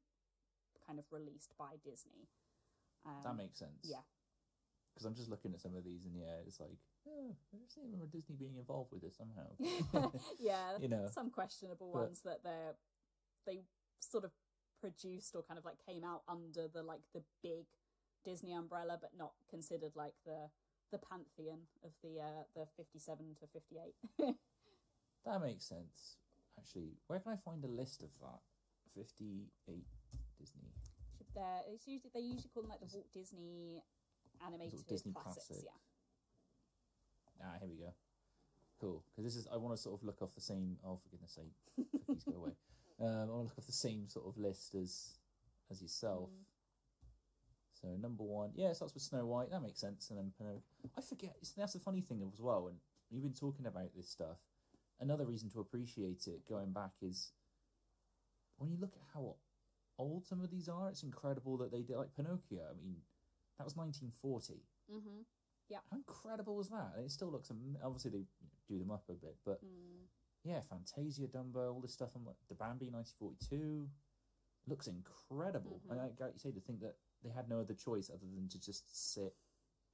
kind 0.88 1.00
of 1.00 1.06
released 1.12 1.54
by 1.58 1.78
Disney. 1.84 2.28
Um, 3.06 3.22
That 3.24 3.36
makes 3.36 3.60
sense. 3.60 3.84
yeah. 3.84 4.02
Because 4.94 5.06
I'm 5.06 5.16
just 5.16 5.30
looking 5.30 5.54
at 5.54 5.60
some 5.62 5.76
of 5.76 5.84
these, 5.84 6.06
and 6.06 6.16
yeah, 6.16 6.40
it's 6.48 6.60
like, 6.60 6.78
oh, 7.08 7.36
I 7.54 7.58
just 7.66 7.78
remember 7.78 8.06
Disney 8.08 8.36
being 8.40 8.56
involved 8.58 8.92
with 8.94 9.02
this 9.02 9.18
somehow. 9.18 9.52
yeah, 10.40 10.78
You 10.80 10.88
know, 10.88 11.08
some 11.14 11.30
questionable 11.30 11.92
but- 11.94 12.02
ones 12.04 12.22
that 12.24 12.44
they're 12.44 12.76
they 13.46 13.64
sort 14.00 14.24
of 14.24 14.32
produced 14.82 15.36
or 15.36 15.44
kind 15.44 15.58
of 15.60 15.66
like 15.66 15.78
came 15.86 16.04
out 16.04 16.22
under 16.28 16.68
the 16.68 16.82
like 16.82 17.02
the 17.14 17.22
big 17.44 17.66
Disney 18.24 18.54
umbrella, 18.54 18.98
but 19.00 19.12
not 19.18 19.34
considered 19.50 19.92
like 19.96 20.14
the 20.26 20.50
the 20.92 20.98
pantheon 21.00 21.60
of 21.84 21.92
the 22.04 22.20
uh 22.22 22.44
the 22.56 22.66
fifty 22.78 23.00
seven 23.00 23.36
to 23.40 23.48
fifty 23.48 23.76
eight. 23.78 24.36
That 25.26 25.42
makes 25.42 25.66
sense. 25.66 26.18
Actually, 26.60 26.94
where 27.08 27.20
can 27.20 27.32
I 27.34 27.38
find 27.44 27.64
a 27.66 27.68
list 27.68 28.04
of 28.04 28.10
that? 28.22 28.40
Fifty-eight 28.94 29.88
Disney. 30.40 30.70
They're 31.34 31.62
it's 31.68 31.88
usually 31.88 32.12
they 32.14 32.22
usually 32.22 32.50
call 32.54 32.64
them 32.64 32.72
like 32.72 32.80
the 32.80 32.90
Walt 32.94 33.08
Disney 33.14 33.82
animated 34.46 34.86
Disney 34.88 35.14
classics. 35.14 35.48
classic. 35.48 35.66
Yeah, 35.66 37.46
Ah, 37.46 37.58
here 37.60 37.70
we 37.70 37.76
go. 37.76 37.92
Cool. 38.80 39.04
Because 39.12 39.26
this 39.34 39.36
is 39.36 39.48
I 39.52 39.58
want 39.58 39.76
to 39.76 39.82
sort 39.82 40.00
of 40.00 40.06
look 40.06 40.22
off 40.22 40.34
the 40.36 40.42
same. 40.42 40.78
Oh, 40.86 40.98
for 41.02 41.10
goodness 41.10 41.36
sake, 41.36 41.54
cookies 42.06 42.24
go 42.24 42.38
away. 42.38 42.52
Um, 42.98 43.08
I 43.08 43.18
want 43.26 43.28
to 43.28 43.44
look 43.50 43.58
off 43.60 43.66
the 43.66 43.74
same 43.74 44.08
sort 44.08 44.26
of 44.26 44.38
list 44.38 44.74
as 44.74 45.18
as 45.70 45.82
yourself. 45.82 46.30
Mm. 46.30 46.46
So 47.82 47.88
number 48.00 48.24
one, 48.24 48.52
yeah, 48.56 48.68
it 48.70 48.78
starts 48.78 48.94
with 48.94 49.04
Snow 49.04 49.26
White. 49.26 49.52
That 49.52 49.60
makes 49.62 49.82
sense. 49.82 50.10
And 50.10 50.18
then 50.18 50.32
Pinocchio. 50.38 50.62
I 50.98 51.02
forget. 51.02 51.36
It's, 51.42 51.52
that's 51.52 51.74
the 51.74 51.80
funny 51.80 52.00
thing 52.00 52.22
as 52.32 52.40
well. 52.40 52.68
And 52.70 52.78
you've 53.12 53.22
been 53.24 53.34
talking 53.34 53.66
about 53.66 53.90
this 53.98 54.08
stuff. 54.10 54.38
Another 55.02 55.26
reason 55.26 55.50
to 55.50 55.60
appreciate 55.60 56.26
it 56.28 56.48
going 56.48 56.72
back 56.72 56.92
is 57.02 57.34
when 58.60 58.72
you 58.72 58.78
look 58.80 58.94
at 58.96 59.02
how 59.14 59.36
old 59.98 60.26
some 60.26 60.42
of 60.42 60.50
these 60.52 60.68
are. 60.70 60.90
It's 60.90 61.04
incredible 61.04 61.58
that 61.58 61.72
they 61.72 61.82
did 61.82 61.98
like 61.98 62.16
Pinocchio. 62.16 62.62
I 62.70 62.76
mean, 62.82 62.98
that 63.58 63.64
was 63.66 63.76
1940. 63.76 64.62
mm-hmm. 64.92 65.22
How 65.90 65.98
incredible 65.98 66.56
was 66.56 66.70
that? 66.70 66.94
It 67.04 67.12
still 67.12 67.32
looks 67.32 67.52
obviously 67.84 68.12
they 68.12 68.26
do 68.70 68.80
them 68.80 68.92
up 68.92 69.04
a 69.10 69.14
bit, 69.14 69.36
but 69.46 69.64
mm. 69.64 70.06
yeah, 70.44 70.62
Fantasia, 70.70 71.28
Dumbo, 71.28 71.74
all 71.74 71.82
this 71.82 71.94
stuff. 71.94 72.10
I'm 72.16 72.26
like 72.26 72.36
the 72.50 72.56
Bambi 72.56 72.90
1942 72.90 73.90
looks 74.68 74.88
incredible. 74.88 75.82
Mhm. 75.86 75.92
And 75.92 76.00
like 76.00 76.20
like 76.20 76.34
you 76.34 76.40
say, 76.40 76.52
to 76.52 76.60
think 76.62 76.82
that 76.82 76.96
they 77.24 77.30
had 77.32 77.50
no 77.50 77.62
other 77.62 77.74
choice 77.74 78.10
other 78.10 78.28
than 78.36 78.48
to 78.50 78.60
just 78.60 79.14
sit 79.16 79.36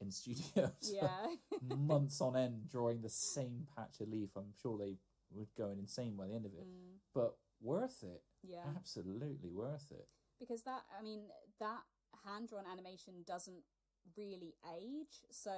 in 0.02 0.12
studios 0.12 0.72
yeah, 0.92 1.36
months 1.78 2.20
on 2.22 2.36
end 2.36 2.68
drawing 2.70 3.02
the 3.02 3.10
same 3.10 3.68
patch 3.76 4.02
of 4.02 4.10
leaf. 4.10 4.32
I'm 4.36 4.54
sure 4.62 4.78
they 4.78 4.98
would 5.32 5.54
go 5.58 5.70
insane 5.70 6.16
by 6.18 6.28
the 6.28 6.34
end 6.34 6.46
of 6.46 6.54
it, 6.54 6.68
Mm. 6.68 6.98
but 7.14 7.38
worth 7.62 8.04
it. 8.04 8.24
yeah. 8.44 8.66
Absolutely 8.76 9.52
worth 9.54 9.92
it. 9.92 10.08
because 10.40 10.64
that 10.64 10.82
i 10.98 11.02
mean 11.04 11.22
that 11.60 11.82
hand 12.26 12.50
drawn 12.50 12.66
animation 12.72 13.24
doesn't 13.28 13.64
really 14.18 14.56
age 14.78 15.22
so 15.30 15.54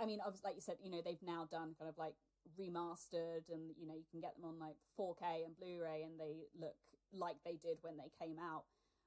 i 0.00 0.06
mean 0.06 0.18
obviously 0.24 0.48
like 0.48 0.56
you 0.56 0.62
said 0.62 0.76
you 0.82 0.90
know 0.90 1.02
they've 1.04 1.22
now 1.22 1.46
done 1.50 1.74
kind 1.78 1.88
of 1.88 1.98
like 1.98 2.14
remastered 2.58 3.48
and 3.52 3.72
you 3.78 3.86
know 3.86 3.94
you 3.94 4.04
can 4.10 4.20
get 4.20 4.34
them 4.36 4.44
on 4.44 4.58
like 4.58 4.76
4k 4.98 5.44
and 5.44 5.56
blu-ray 5.56 6.02
and 6.02 6.18
they 6.18 6.48
look 6.58 6.76
like 7.12 7.36
they 7.44 7.56
did 7.62 7.78
when 7.82 7.96
they 7.96 8.10
came 8.20 8.38
out 8.38 8.64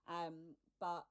um 0.07 0.55
but 0.79 1.05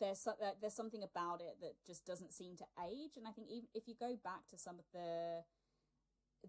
there's 0.00 0.26
there's 0.60 0.74
something 0.74 1.02
about 1.02 1.40
it 1.40 1.56
that 1.60 1.74
just 1.86 2.04
doesn't 2.06 2.32
seem 2.32 2.56
to 2.56 2.64
age 2.86 3.16
and 3.16 3.26
i 3.26 3.32
think 3.32 3.48
even 3.50 3.68
if 3.74 3.88
you 3.88 3.94
go 3.98 4.16
back 4.22 4.46
to 4.50 4.56
some 4.58 4.78
of 4.78 4.84
the 4.92 5.42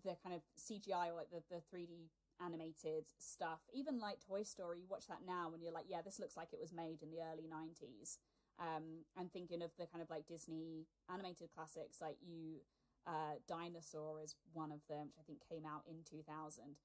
the 0.03 0.15
kind 0.23 0.35
of 0.35 0.41
cgi 0.59 1.07
or 1.09 1.15
like 1.15 1.31
the, 1.31 1.41
the 1.49 1.61
3d 1.75 2.09
animated 2.43 3.05
stuff. 3.19 3.59
Even 3.73 3.99
like 3.99 4.17
Toy 4.25 4.43
Story, 4.43 4.79
you 4.79 4.87
watch 4.89 5.07
that 5.07 5.21
now 5.25 5.51
and 5.53 5.61
you're 5.61 5.73
like, 5.73 5.85
yeah, 5.87 6.01
this 6.03 6.19
looks 6.19 6.37
like 6.37 6.53
it 6.53 6.59
was 6.59 6.73
made 6.73 7.01
in 7.01 7.11
the 7.11 7.21
early 7.21 7.47
90s. 7.47 8.17
Um, 8.59 9.05
and 9.17 9.31
thinking 9.31 9.61
of 9.61 9.71
the 9.77 9.87
kind 9.87 10.01
of 10.01 10.09
like 10.09 10.27
Disney 10.27 10.87
animated 11.11 11.49
classics, 11.55 12.01
like 12.01 12.17
you, 12.21 12.59
uh, 13.07 13.39
Dinosaur 13.47 14.21
is 14.21 14.35
one 14.53 14.71
of 14.71 14.79
them, 14.89 15.07
which 15.07 15.19
I 15.19 15.23
think 15.23 15.39
came 15.47 15.65
out 15.65 15.83
in 15.87 16.03
2000. 16.03 16.75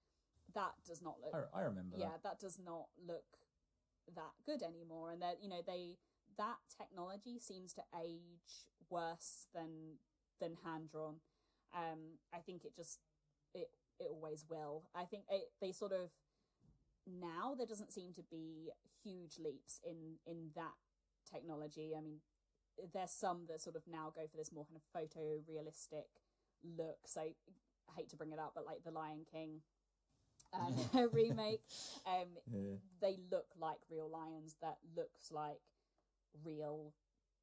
That 0.54 0.72
does 0.86 1.02
not 1.02 1.16
look, 1.22 1.34
I, 1.34 1.60
I 1.60 1.62
remember 1.64 1.96
yeah, 1.98 2.14
that. 2.14 2.22
that 2.22 2.40
does 2.40 2.60
not 2.64 2.86
look 3.04 3.26
that 4.14 4.34
good 4.46 4.62
anymore. 4.62 5.10
And 5.10 5.22
that, 5.22 5.38
you 5.42 5.48
know, 5.48 5.62
they, 5.66 5.98
that 6.38 6.58
technology 6.76 7.38
seems 7.40 7.72
to 7.74 7.82
age 8.00 8.68
worse 8.90 9.46
than, 9.54 9.98
than 10.40 10.56
hand 10.64 10.90
drawn. 10.90 11.16
Um, 11.74 12.20
I 12.32 12.38
think 12.38 12.64
it 12.64 12.76
just, 12.76 13.00
it 13.54 13.68
it 14.00 14.08
always 14.10 14.44
will. 14.48 14.84
I 14.94 15.04
think 15.04 15.24
it, 15.30 15.50
they 15.60 15.72
sort 15.72 15.92
of 15.92 16.10
now 17.06 17.54
there 17.56 17.66
doesn't 17.66 17.92
seem 17.92 18.12
to 18.14 18.22
be 18.30 18.70
huge 19.02 19.38
leaps 19.38 19.80
in 19.84 20.16
in 20.26 20.50
that 20.56 20.72
technology. 21.30 21.94
I 21.96 22.00
mean, 22.00 22.18
there's 22.92 23.10
some 23.12 23.42
that 23.48 23.60
sort 23.60 23.76
of 23.76 23.82
now 23.90 24.12
go 24.14 24.22
for 24.30 24.36
this 24.36 24.52
more 24.52 24.64
kind 24.66 24.80
of 24.80 24.84
photorealistic 24.92 26.08
look. 26.76 26.98
So 27.06 27.20
I 27.22 27.92
hate 27.96 28.08
to 28.10 28.16
bring 28.16 28.32
it 28.32 28.38
up, 28.38 28.52
but 28.54 28.66
like 28.66 28.82
the 28.84 28.90
Lion 28.90 29.24
King 29.30 29.60
um, 30.52 31.08
remake, 31.12 31.62
um, 32.06 32.28
Yeah. 32.50 32.76
they 33.00 33.18
look 33.30 33.46
like 33.58 33.78
real 33.90 34.08
lions. 34.10 34.56
That 34.62 34.78
looks 34.96 35.30
like 35.30 35.60
real, 36.44 36.92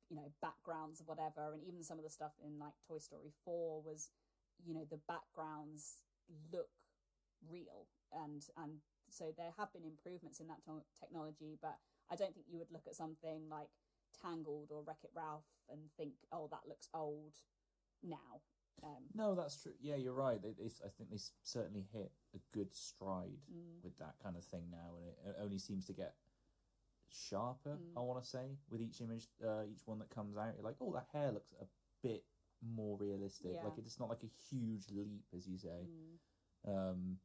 you 0.09 0.15
know, 0.15 0.31
backgrounds 0.41 1.01
or 1.01 1.05
whatever. 1.05 1.53
And 1.53 1.63
even 1.63 1.83
some 1.83 1.97
of 1.97 2.03
the 2.03 2.09
stuff 2.09 2.31
in 2.45 2.59
like 2.59 2.73
Toy 2.87 2.99
Story 2.99 3.31
Four 3.45 3.81
was, 3.81 4.09
you 4.65 4.73
know, 4.73 4.85
the 4.89 4.99
backgrounds 5.07 5.97
look 6.51 6.69
real, 7.49 7.88
and 8.11 8.45
and 8.57 8.79
so 9.09 9.34
there 9.36 9.51
have 9.57 9.73
been 9.73 9.84
improvements 9.86 10.39
in 10.39 10.47
that 10.47 10.61
technology. 10.99 11.57
But 11.61 11.77
I 12.09 12.15
don't 12.15 12.34
think 12.34 12.47
you 12.49 12.59
would 12.59 12.71
look 12.71 12.88
at 12.88 12.95
something 12.95 13.49
like 13.49 13.69
Tangled 14.21 14.69
or 14.71 14.84
Wreck 14.84 15.03
It 15.03 15.11
Ralph 15.15 15.45
and 15.69 15.79
think, 15.97 16.13
oh, 16.32 16.47
that 16.51 16.67
looks 16.67 16.88
old 16.93 17.34
now. 18.03 18.41
Um, 18.84 19.03
No, 19.13 19.36
that's 19.36 19.61
true. 19.61 19.73
Yeah, 19.82 19.95
you're 19.95 20.13
right. 20.13 20.41
They, 20.41 20.53
they, 20.57 20.69
I 20.84 20.89
think 20.89 21.11
they 21.11 21.19
certainly 21.43 21.86
hit 21.93 22.11
a 22.34 22.39
good 22.53 22.73
stride 22.73 23.45
mm, 23.51 23.84
with 23.84 23.97
that 23.99 24.15
kind 24.23 24.36
of 24.36 24.43
thing 24.43 24.63
now, 24.71 24.95
and 24.97 25.07
it, 25.07 25.17
it 25.29 25.43
only 25.43 25.59
seems 25.59 25.86
to 25.88 25.93
get 25.93 26.15
sharper. 27.09 27.77
Mm. 27.77 27.97
I 27.97 28.01
want 28.01 28.23
to 28.23 28.29
say 28.29 28.57
with 28.69 28.82
each 28.82 29.01
image, 29.01 29.27
uh, 29.45 29.63
each 29.69 29.82
one 29.86 29.99
that 29.99 30.09
comes 30.09 30.38
out, 30.38 30.53
you're 30.55 30.65
like, 30.65 30.77
oh, 30.82 30.93
that 30.93 31.07
hair 31.13 31.32
looks 31.32 31.53
a 31.61 31.65
bit 32.01 32.23
more 32.76 32.97
realistic. 32.97 33.51
Yeah. 33.55 33.64
Like 33.64 33.74
it's 33.78 33.99
not 33.99 34.09
like 34.09 34.24
a 34.24 34.32
huge 34.49 34.86
leap, 34.91 35.26
as 35.36 35.47
you 35.47 35.57
say. 35.57 35.88
Mm. 36.68 36.72
Um, 36.72 37.18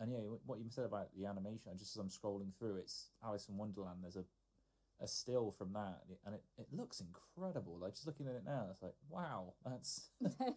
and 0.00 0.12
yeah, 0.12 0.18
what 0.46 0.60
you 0.60 0.70
said 0.70 0.84
about 0.84 1.08
the 1.16 1.26
animation, 1.26 1.72
just 1.76 1.96
as 1.96 2.00
I'm 2.00 2.08
scrolling 2.08 2.56
through, 2.58 2.76
it's 2.76 3.10
Alice 3.24 3.48
in 3.48 3.56
Wonderland. 3.56 3.98
There's 4.02 4.16
a 4.16 4.24
a 5.00 5.06
still 5.06 5.52
from 5.52 5.72
that, 5.74 6.00
and 6.26 6.34
it, 6.34 6.42
it, 6.58 6.62
it 6.62 6.76
looks 6.76 7.00
incredible. 7.00 7.78
Like 7.80 7.94
just 7.94 8.06
looking 8.06 8.26
at 8.26 8.34
it 8.34 8.42
now, 8.44 8.66
it's 8.70 8.82
like 8.82 8.94
wow, 9.08 9.54
that's 9.64 10.08
yeah. 10.20 10.50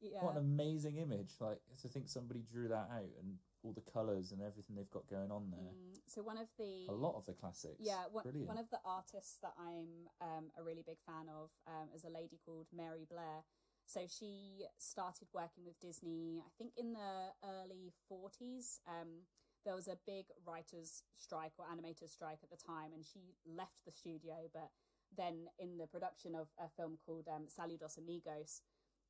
what 0.22 0.36
an 0.36 0.38
amazing 0.38 0.96
image. 0.96 1.32
Like 1.40 1.58
to 1.82 1.88
think 1.88 2.08
somebody 2.08 2.42
drew 2.50 2.68
that 2.68 2.88
out 2.90 3.12
and 3.20 3.36
all 3.62 3.72
the 3.72 3.92
colours 3.92 4.32
and 4.32 4.42
everything 4.42 4.74
they've 4.74 4.90
got 4.90 5.08
going 5.08 5.30
on 5.30 5.50
there. 5.50 5.60
Mm. 5.60 6.00
So 6.06 6.22
one 6.22 6.38
of 6.38 6.48
the 6.58 6.86
A 6.88 6.92
lot 6.92 7.14
of 7.16 7.26
the 7.26 7.32
classics. 7.32 7.78
Yeah, 7.78 8.04
one, 8.10 8.24
brilliant. 8.24 8.48
one 8.48 8.58
of 8.58 8.68
the 8.70 8.80
artists 8.84 9.38
that 9.42 9.52
I'm 9.58 10.10
um, 10.20 10.50
a 10.58 10.62
really 10.62 10.82
big 10.84 10.98
fan 11.06 11.26
of 11.30 11.50
um, 11.66 11.88
is 11.94 12.04
a 12.04 12.10
lady 12.10 12.40
called 12.44 12.66
Mary 12.74 13.06
Blair. 13.08 13.44
So 13.86 14.00
she 14.08 14.64
started 14.78 15.28
working 15.34 15.64
with 15.64 15.78
Disney, 15.80 16.40
I 16.40 16.50
think, 16.56 16.72
in 16.76 16.92
the 16.92 17.32
early 17.44 17.92
40s. 18.10 18.78
Um, 18.88 19.26
there 19.64 19.74
was 19.74 19.86
a 19.86 19.98
big 20.06 20.26
writers' 20.46 21.02
strike 21.18 21.52
or 21.58 21.66
animators' 21.66 22.10
strike 22.10 22.38
at 22.42 22.50
the 22.50 22.56
time, 22.56 22.90
and 22.94 23.04
she 23.04 23.34
left 23.46 23.84
the 23.84 23.92
studio. 23.92 24.48
But 24.52 24.70
then, 25.16 25.46
in 25.58 25.78
the 25.78 25.86
production 25.86 26.34
of 26.34 26.48
a 26.58 26.68
film 26.68 26.98
called 27.04 27.28
um, 27.28 27.46
Saludos 27.46 27.98
Amigos, 27.98 28.62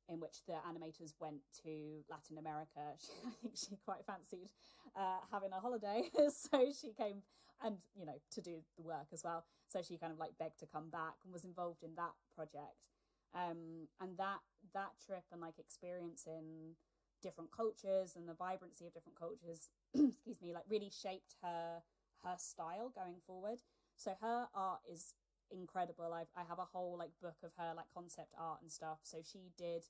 in 0.09 0.19
which 0.19 0.43
the 0.47 0.59
animators 0.67 1.13
went 1.19 1.41
to 1.63 2.03
Latin 2.09 2.37
America. 2.37 2.81
She, 2.99 3.13
I 3.25 3.31
think 3.41 3.55
she 3.55 3.77
quite 3.85 4.05
fancied 4.05 4.49
uh, 4.95 5.19
having 5.31 5.51
a 5.51 5.59
holiday, 5.59 6.09
so 6.29 6.71
she 6.79 6.91
came 6.93 7.23
and 7.63 7.77
you 7.95 8.05
know 8.05 8.19
to 8.31 8.41
do 8.41 8.59
the 8.77 8.83
work 8.83 9.07
as 9.13 9.23
well. 9.23 9.45
So 9.69 9.81
she 9.81 9.97
kind 9.97 10.11
of 10.11 10.19
like 10.19 10.37
begged 10.37 10.59
to 10.59 10.67
come 10.67 10.89
back 10.89 11.15
and 11.23 11.33
was 11.33 11.45
involved 11.45 11.83
in 11.83 11.95
that 11.95 12.13
project. 12.35 12.92
Um, 13.35 13.87
and 13.99 14.17
that 14.17 14.39
that 14.73 14.91
trip 15.05 15.23
and 15.31 15.41
like 15.41 15.59
experiencing 15.59 16.75
different 17.21 17.51
cultures 17.51 18.13
and 18.15 18.27
the 18.27 18.33
vibrancy 18.33 18.85
of 18.85 18.93
different 18.93 19.17
cultures, 19.17 19.69
excuse 19.93 20.41
me, 20.41 20.53
like 20.53 20.65
really 20.69 20.91
shaped 20.91 21.35
her 21.41 21.81
her 22.23 22.35
style 22.37 22.91
going 22.95 23.17
forward. 23.25 23.59
So 23.97 24.13
her 24.21 24.47
art 24.53 24.81
is 24.91 25.13
incredible. 25.51 26.13
I've, 26.13 26.31
I 26.35 26.43
have 26.47 26.59
a 26.59 26.67
whole 26.71 26.97
like 26.97 27.11
book 27.21 27.37
of 27.43 27.51
her 27.57 27.73
like 27.75 27.87
concept 27.93 28.33
art 28.39 28.59
and 28.61 28.71
stuff. 28.71 28.99
So 29.03 29.17
she 29.23 29.51
did 29.57 29.83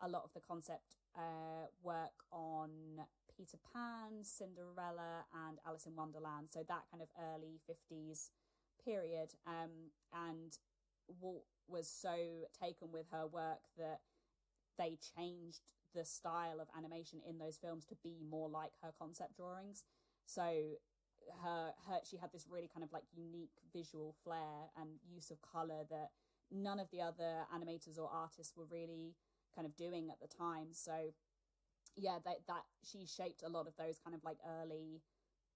a 0.00 0.08
lot 0.08 0.22
of 0.24 0.32
the 0.32 0.40
concept 0.40 0.96
uh, 1.16 1.66
work 1.82 2.24
on 2.32 2.70
Peter 3.36 3.58
Pan, 3.72 4.22
Cinderella, 4.22 5.24
and 5.46 5.58
Alice 5.66 5.86
in 5.86 5.96
Wonderland. 5.96 6.48
So 6.50 6.60
that 6.68 6.84
kind 6.90 7.02
of 7.02 7.08
early 7.34 7.60
fifties 7.66 8.30
period. 8.84 9.30
Um, 9.46 9.92
and 10.12 10.56
Walt 11.20 11.44
was 11.70 11.88
so 11.88 12.14
taken 12.60 12.92
with 12.92 13.06
her 13.12 13.26
work 13.26 13.60
that 13.78 14.00
they 14.78 14.98
changed 15.16 15.60
the 15.94 16.04
style 16.04 16.60
of 16.60 16.68
animation 16.76 17.20
in 17.28 17.38
those 17.38 17.58
films 17.58 17.84
to 17.86 17.96
be 18.02 18.16
more 18.30 18.48
like 18.48 18.72
her 18.82 18.92
concept 18.98 19.36
drawings. 19.36 19.84
So 20.26 20.42
her 21.42 21.72
her 21.86 21.98
she 22.08 22.16
had 22.16 22.32
this 22.32 22.46
really 22.50 22.68
kind 22.72 22.82
of 22.84 22.92
like 22.92 23.04
unique 23.14 23.52
visual 23.72 24.14
flair 24.24 24.70
and 24.80 24.88
use 25.08 25.30
of 25.30 25.40
color 25.42 25.84
that 25.90 26.10
none 26.50 26.80
of 26.80 26.90
the 26.90 27.00
other 27.00 27.46
animators 27.54 27.98
or 27.98 28.08
artists 28.12 28.56
were 28.56 28.64
really 28.70 29.14
kind 29.54 29.66
of 29.66 29.76
doing 29.76 30.10
at 30.10 30.20
the 30.20 30.26
time 30.26 30.68
so 30.72 31.12
yeah 31.96 32.18
that 32.24 32.38
that 32.48 32.64
she 32.82 33.06
shaped 33.06 33.42
a 33.44 33.48
lot 33.48 33.66
of 33.66 33.74
those 33.76 33.98
kind 34.02 34.14
of 34.14 34.24
like 34.24 34.38
early 34.60 35.02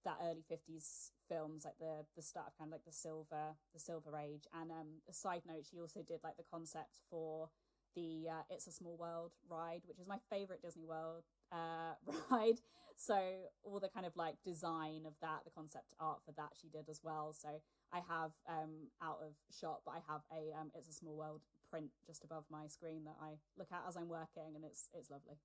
that 0.05 0.17
early 0.23 0.43
50s 0.47 1.11
films 1.29 1.65
like 1.65 1.77
the 1.79 2.05
the 2.15 2.21
start 2.21 2.47
of 2.47 2.57
kind 2.57 2.69
of 2.69 2.73
like 2.73 2.85
the 2.85 2.91
silver 2.93 3.55
the 3.73 3.79
silver 3.79 4.17
age. 4.17 4.45
And 4.53 4.71
um 4.71 5.01
a 5.09 5.13
side 5.13 5.43
note 5.47 5.65
she 5.69 5.79
also 5.79 6.01
did 6.01 6.19
like 6.23 6.37
the 6.37 6.45
concept 6.51 7.01
for 7.09 7.49
the 7.95 8.27
uh, 8.29 8.43
it's 8.49 8.67
a 8.67 8.71
small 8.71 8.97
world 8.97 9.31
ride 9.49 9.81
which 9.87 9.99
is 9.99 10.07
my 10.07 10.17
favorite 10.29 10.61
disney 10.61 10.85
world 10.85 11.23
uh 11.51 11.95
ride. 12.31 12.59
So 12.97 13.17
all 13.63 13.79
the 13.79 13.89
kind 13.89 14.05
of 14.05 14.15
like 14.15 14.35
design 14.45 15.03
of 15.05 15.13
that 15.21 15.43
the 15.43 15.51
concept 15.51 15.93
art 15.99 16.19
for 16.25 16.31
that 16.33 16.51
she 16.61 16.69
did 16.69 16.89
as 16.89 17.01
well. 17.03 17.33
So 17.33 17.49
i 17.93 17.97
have 18.09 18.31
um 18.49 18.89
out 19.01 19.19
of 19.21 19.33
shot 19.53 19.79
but 19.85 19.91
i 19.93 20.01
have 20.11 20.21
a 20.33 20.51
um 20.59 20.71
it's 20.75 20.89
a 20.89 20.93
small 20.93 21.15
world 21.15 21.41
print 21.69 21.89
just 22.05 22.23
above 22.23 22.43
my 22.49 22.67
screen 22.67 23.03
that 23.05 23.15
i 23.21 23.37
look 23.57 23.67
at 23.71 23.83
as 23.87 23.95
i'm 23.95 24.09
working 24.09 24.55
and 24.55 24.65
it's 24.65 24.89
it's 24.93 25.09
lovely 25.11 25.37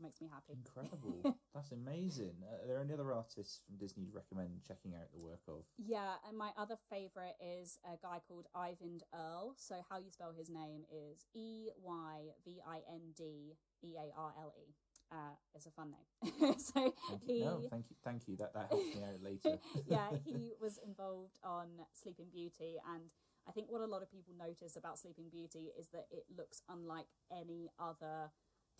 makes 0.00 0.20
me 0.20 0.28
happy 0.32 0.52
Incredible. 0.52 1.36
That's 1.54 1.72
amazing. 1.72 2.34
Uh, 2.42 2.64
are 2.64 2.66
there 2.66 2.80
any 2.80 2.92
other 2.92 3.12
artists 3.12 3.60
from 3.66 3.76
Disney 3.76 4.04
you'd 4.04 4.14
recommend 4.14 4.62
checking 4.66 4.94
out 4.94 5.08
the 5.16 5.24
work 5.24 5.42
of? 5.48 5.64
Yeah, 5.78 6.14
and 6.28 6.36
my 6.36 6.50
other 6.56 6.76
favourite 6.90 7.36
is 7.40 7.78
a 7.84 7.96
guy 8.02 8.20
called 8.26 8.46
Eyvind 8.56 9.02
Earle. 9.14 9.54
So 9.56 9.76
how 9.88 9.98
you 9.98 10.10
spell 10.10 10.32
his 10.36 10.50
name 10.50 10.84
is 10.90 11.24
E 11.34 11.68
Y 11.82 12.32
V 12.44 12.60
I 12.66 12.80
N 12.92 13.12
D 13.16 13.56
E 13.82 13.94
A 13.96 14.12
R 14.18 14.32
L 14.40 14.52
E. 14.58 14.74
Uh, 15.12 15.34
it's 15.54 15.66
a 15.66 15.70
fun 15.70 15.90
name. 15.90 16.54
so 16.58 16.72
Thank 17.08 17.22
you. 17.26 17.34
he, 17.34 17.40
No, 17.40 17.62
thank 17.68 17.90
you. 17.90 17.96
Thank 18.04 18.28
you. 18.28 18.36
That 18.36 18.54
that 18.54 18.68
helps 18.70 18.94
me 18.94 19.02
out 19.02 19.22
later. 19.22 19.58
yeah, 19.86 20.08
he 20.24 20.52
was 20.60 20.78
involved 20.86 21.38
on 21.42 21.66
Sleeping 21.92 22.26
Beauty, 22.32 22.76
and 22.94 23.10
I 23.48 23.52
think 23.52 23.66
what 23.70 23.80
a 23.80 23.86
lot 23.86 24.02
of 24.02 24.10
people 24.10 24.34
notice 24.38 24.76
about 24.76 24.98
Sleeping 24.98 25.28
Beauty 25.30 25.72
is 25.78 25.88
that 25.88 26.06
it 26.12 26.24
looks 26.36 26.62
unlike 26.68 27.06
any 27.32 27.70
other 27.80 28.30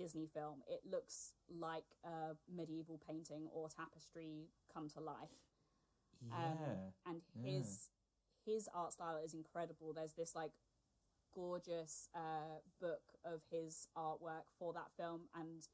Disney 0.00 0.28
film. 0.32 0.62
It 0.66 0.80
looks 0.90 1.32
like 1.50 1.84
a 2.04 2.34
medieval 2.48 2.98
painting 3.06 3.48
or 3.52 3.68
tapestry 3.68 4.48
come 4.72 4.88
to 4.96 5.00
life 5.00 5.36
yeah. 6.26 6.90
and 7.06 7.22
Yeah. 7.34 7.50
his 7.58 7.90
his 8.46 8.68
art 8.74 8.92
style 8.92 9.18
is 9.18 9.34
incredible. 9.34 9.92
There's 9.92 10.14
this 10.14 10.34
like 10.34 10.52
gorgeous 11.34 12.08
uh, 12.14 12.58
book 12.80 13.02
of 13.24 13.42
his 13.50 13.86
artwork 13.96 14.48
for 14.58 14.72
that 14.72 14.90
film, 14.96 15.28
and 15.34 15.68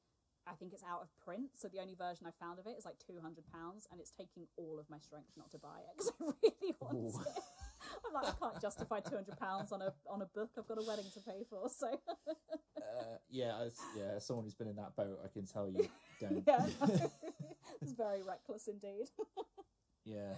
I 0.46 0.54
think 0.54 0.72
it's 0.74 0.82
out 0.82 1.02
of 1.02 1.08
print. 1.24 1.50
So 1.56 1.68
the 1.68 1.80
only 1.80 1.94
version 1.94 2.26
I 2.26 2.32
found 2.44 2.58
of 2.58 2.66
it 2.66 2.76
is 2.78 2.84
like 2.84 2.96
two 2.98 3.20
hundred 3.22 3.44
pounds, 3.52 3.86
and 3.90 4.00
it's 4.00 4.10
taking 4.10 4.46
all 4.56 4.78
of 4.78 4.90
my 4.90 4.98
strength 4.98 5.30
not 5.36 5.50
to 5.52 5.58
buy 5.58 5.78
it 5.86 5.94
because 5.96 6.12
I 6.20 6.24
really 6.42 6.74
want 6.80 6.96
Ooh. 6.98 7.20
it. 7.20 7.42
I'm 8.06 8.12
like, 8.12 8.34
I 8.34 8.36
can't 8.38 8.60
justify 8.60 9.00
two 9.00 9.14
hundred 9.14 9.38
pounds 9.38 9.70
on 9.72 9.80
a 9.82 9.94
on 10.10 10.22
a 10.22 10.26
book. 10.26 10.50
I've 10.58 10.66
got 10.68 10.78
a 10.82 10.86
wedding 10.86 11.10
to 11.14 11.20
pay 11.20 11.44
for, 11.48 11.68
so 11.70 11.88
Uh, 12.76 13.15
yeah, 13.30 13.58
as, 13.64 13.76
yeah. 13.96 14.12
As 14.16 14.26
someone 14.26 14.44
who's 14.44 14.54
been 14.54 14.68
in 14.68 14.76
that 14.76 14.94
boat, 14.96 15.18
I 15.24 15.28
can 15.28 15.46
tell 15.46 15.68
you 15.68 15.88
don't. 16.20 16.42
yeah, 16.46 16.66
it's 17.82 17.92
very 17.92 18.22
reckless 18.22 18.68
indeed. 18.68 19.10
yeah, 20.04 20.34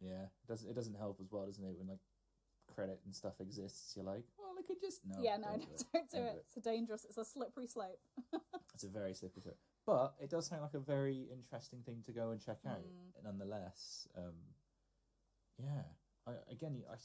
yeah. 0.00 0.24
It 0.42 0.48
doesn't 0.48 0.68
it 0.70 0.74
doesn't 0.74 0.96
help 0.96 1.18
as 1.20 1.30
well, 1.30 1.46
doesn't 1.46 1.64
it? 1.64 1.76
When 1.78 1.88
like 1.88 1.98
credit 2.74 3.00
and 3.04 3.14
stuff 3.14 3.40
exists, 3.40 3.94
you're 3.96 4.04
like, 4.04 4.24
well, 4.38 4.52
I 4.58 4.62
could 4.66 4.80
just 4.80 5.00
no. 5.06 5.16
yeah, 5.22 5.36
no, 5.36 5.48
don't 5.48 5.58
no, 5.60 5.64
do 5.66 5.72
it. 5.74 5.84
don't 5.92 6.10
do 6.10 6.16
it. 6.18 6.20
it. 6.36 6.44
It's 6.48 6.56
a 6.56 6.60
dangerous. 6.60 7.04
It's 7.04 7.18
a 7.18 7.24
slippery 7.24 7.66
slope. 7.66 8.00
It's 8.74 8.84
a 8.84 8.88
very 8.88 9.14
slippery 9.14 9.40
slope. 9.40 9.56
But 9.86 10.12
it 10.20 10.28
does 10.28 10.46
sound 10.48 10.60
like 10.60 10.74
a 10.74 10.78
very 10.78 11.28
interesting 11.32 11.78
thing 11.86 12.02
to 12.04 12.12
go 12.12 12.28
and 12.32 12.38
check 12.44 12.58
out, 12.68 12.80
Mm. 12.80 13.24
nonetheless. 13.24 14.06
Um, 14.14 14.34
yeah, 15.58 15.84
I, 16.26 16.32
again, 16.52 16.74
you, 16.76 16.82
I 16.90 16.96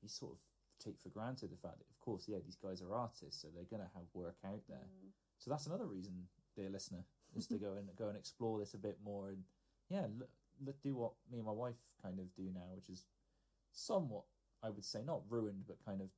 you 0.00 0.08
sort 0.08 0.32
of 0.32 0.38
take 0.84 1.00
for 1.00 1.08
granted 1.08 1.50
the 1.50 1.56
fact 1.56 1.78
that, 1.78 1.88
of 1.90 2.00
course, 2.00 2.26
yeah, 2.28 2.38
these 2.44 2.56
guys 2.56 2.82
are 2.82 2.94
artists, 2.94 3.42
so 3.42 3.48
they're 3.48 3.70
going 3.70 3.82
to 3.82 3.94
have 3.94 4.06
work 4.14 4.36
out 4.44 4.62
there. 4.68 4.78
Mm. 4.78 5.10
So 5.38 5.50
that's 5.50 5.66
another 5.66 5.86
reason, 5.86 6.12
dear 6.56 6.70
listener, 6.70 7.04
is 7.36 7.46
to 7.48 7.56
go 7.56 7.74
and 7.74 7.88
go 7.96 8.08
and 8.08 8.16
explore 8.16 8.58
this 8.58 8.74
a 8.74 8.78
bit 8.78 8.98
more, 9.04 9.28
and 9.28 9.42
yeah, 9.88 10.06
look, 10.18 10.30
look, 10.64 10.82
do 10.82 10.94
what 10.94 11.12
me 11.30 11.38
and 11.38 11.46
my 11.46 11.52
wife 11.52 11.76
kind 12.02 12.18
of 12.18 12.34
do 12.34 12.50
now, 12.54 12.74
which 12.74 12.88
is 12.88 13.06
somewhat, 13.72 14.24
I 14.62 14.70
would 14.70 14.84
say, 14.84 15.00
not 15.04 15.22
ruined, 15.28 15.64
but 15.66 15.76
kind 15.84 16.00
of. 16.00 16.08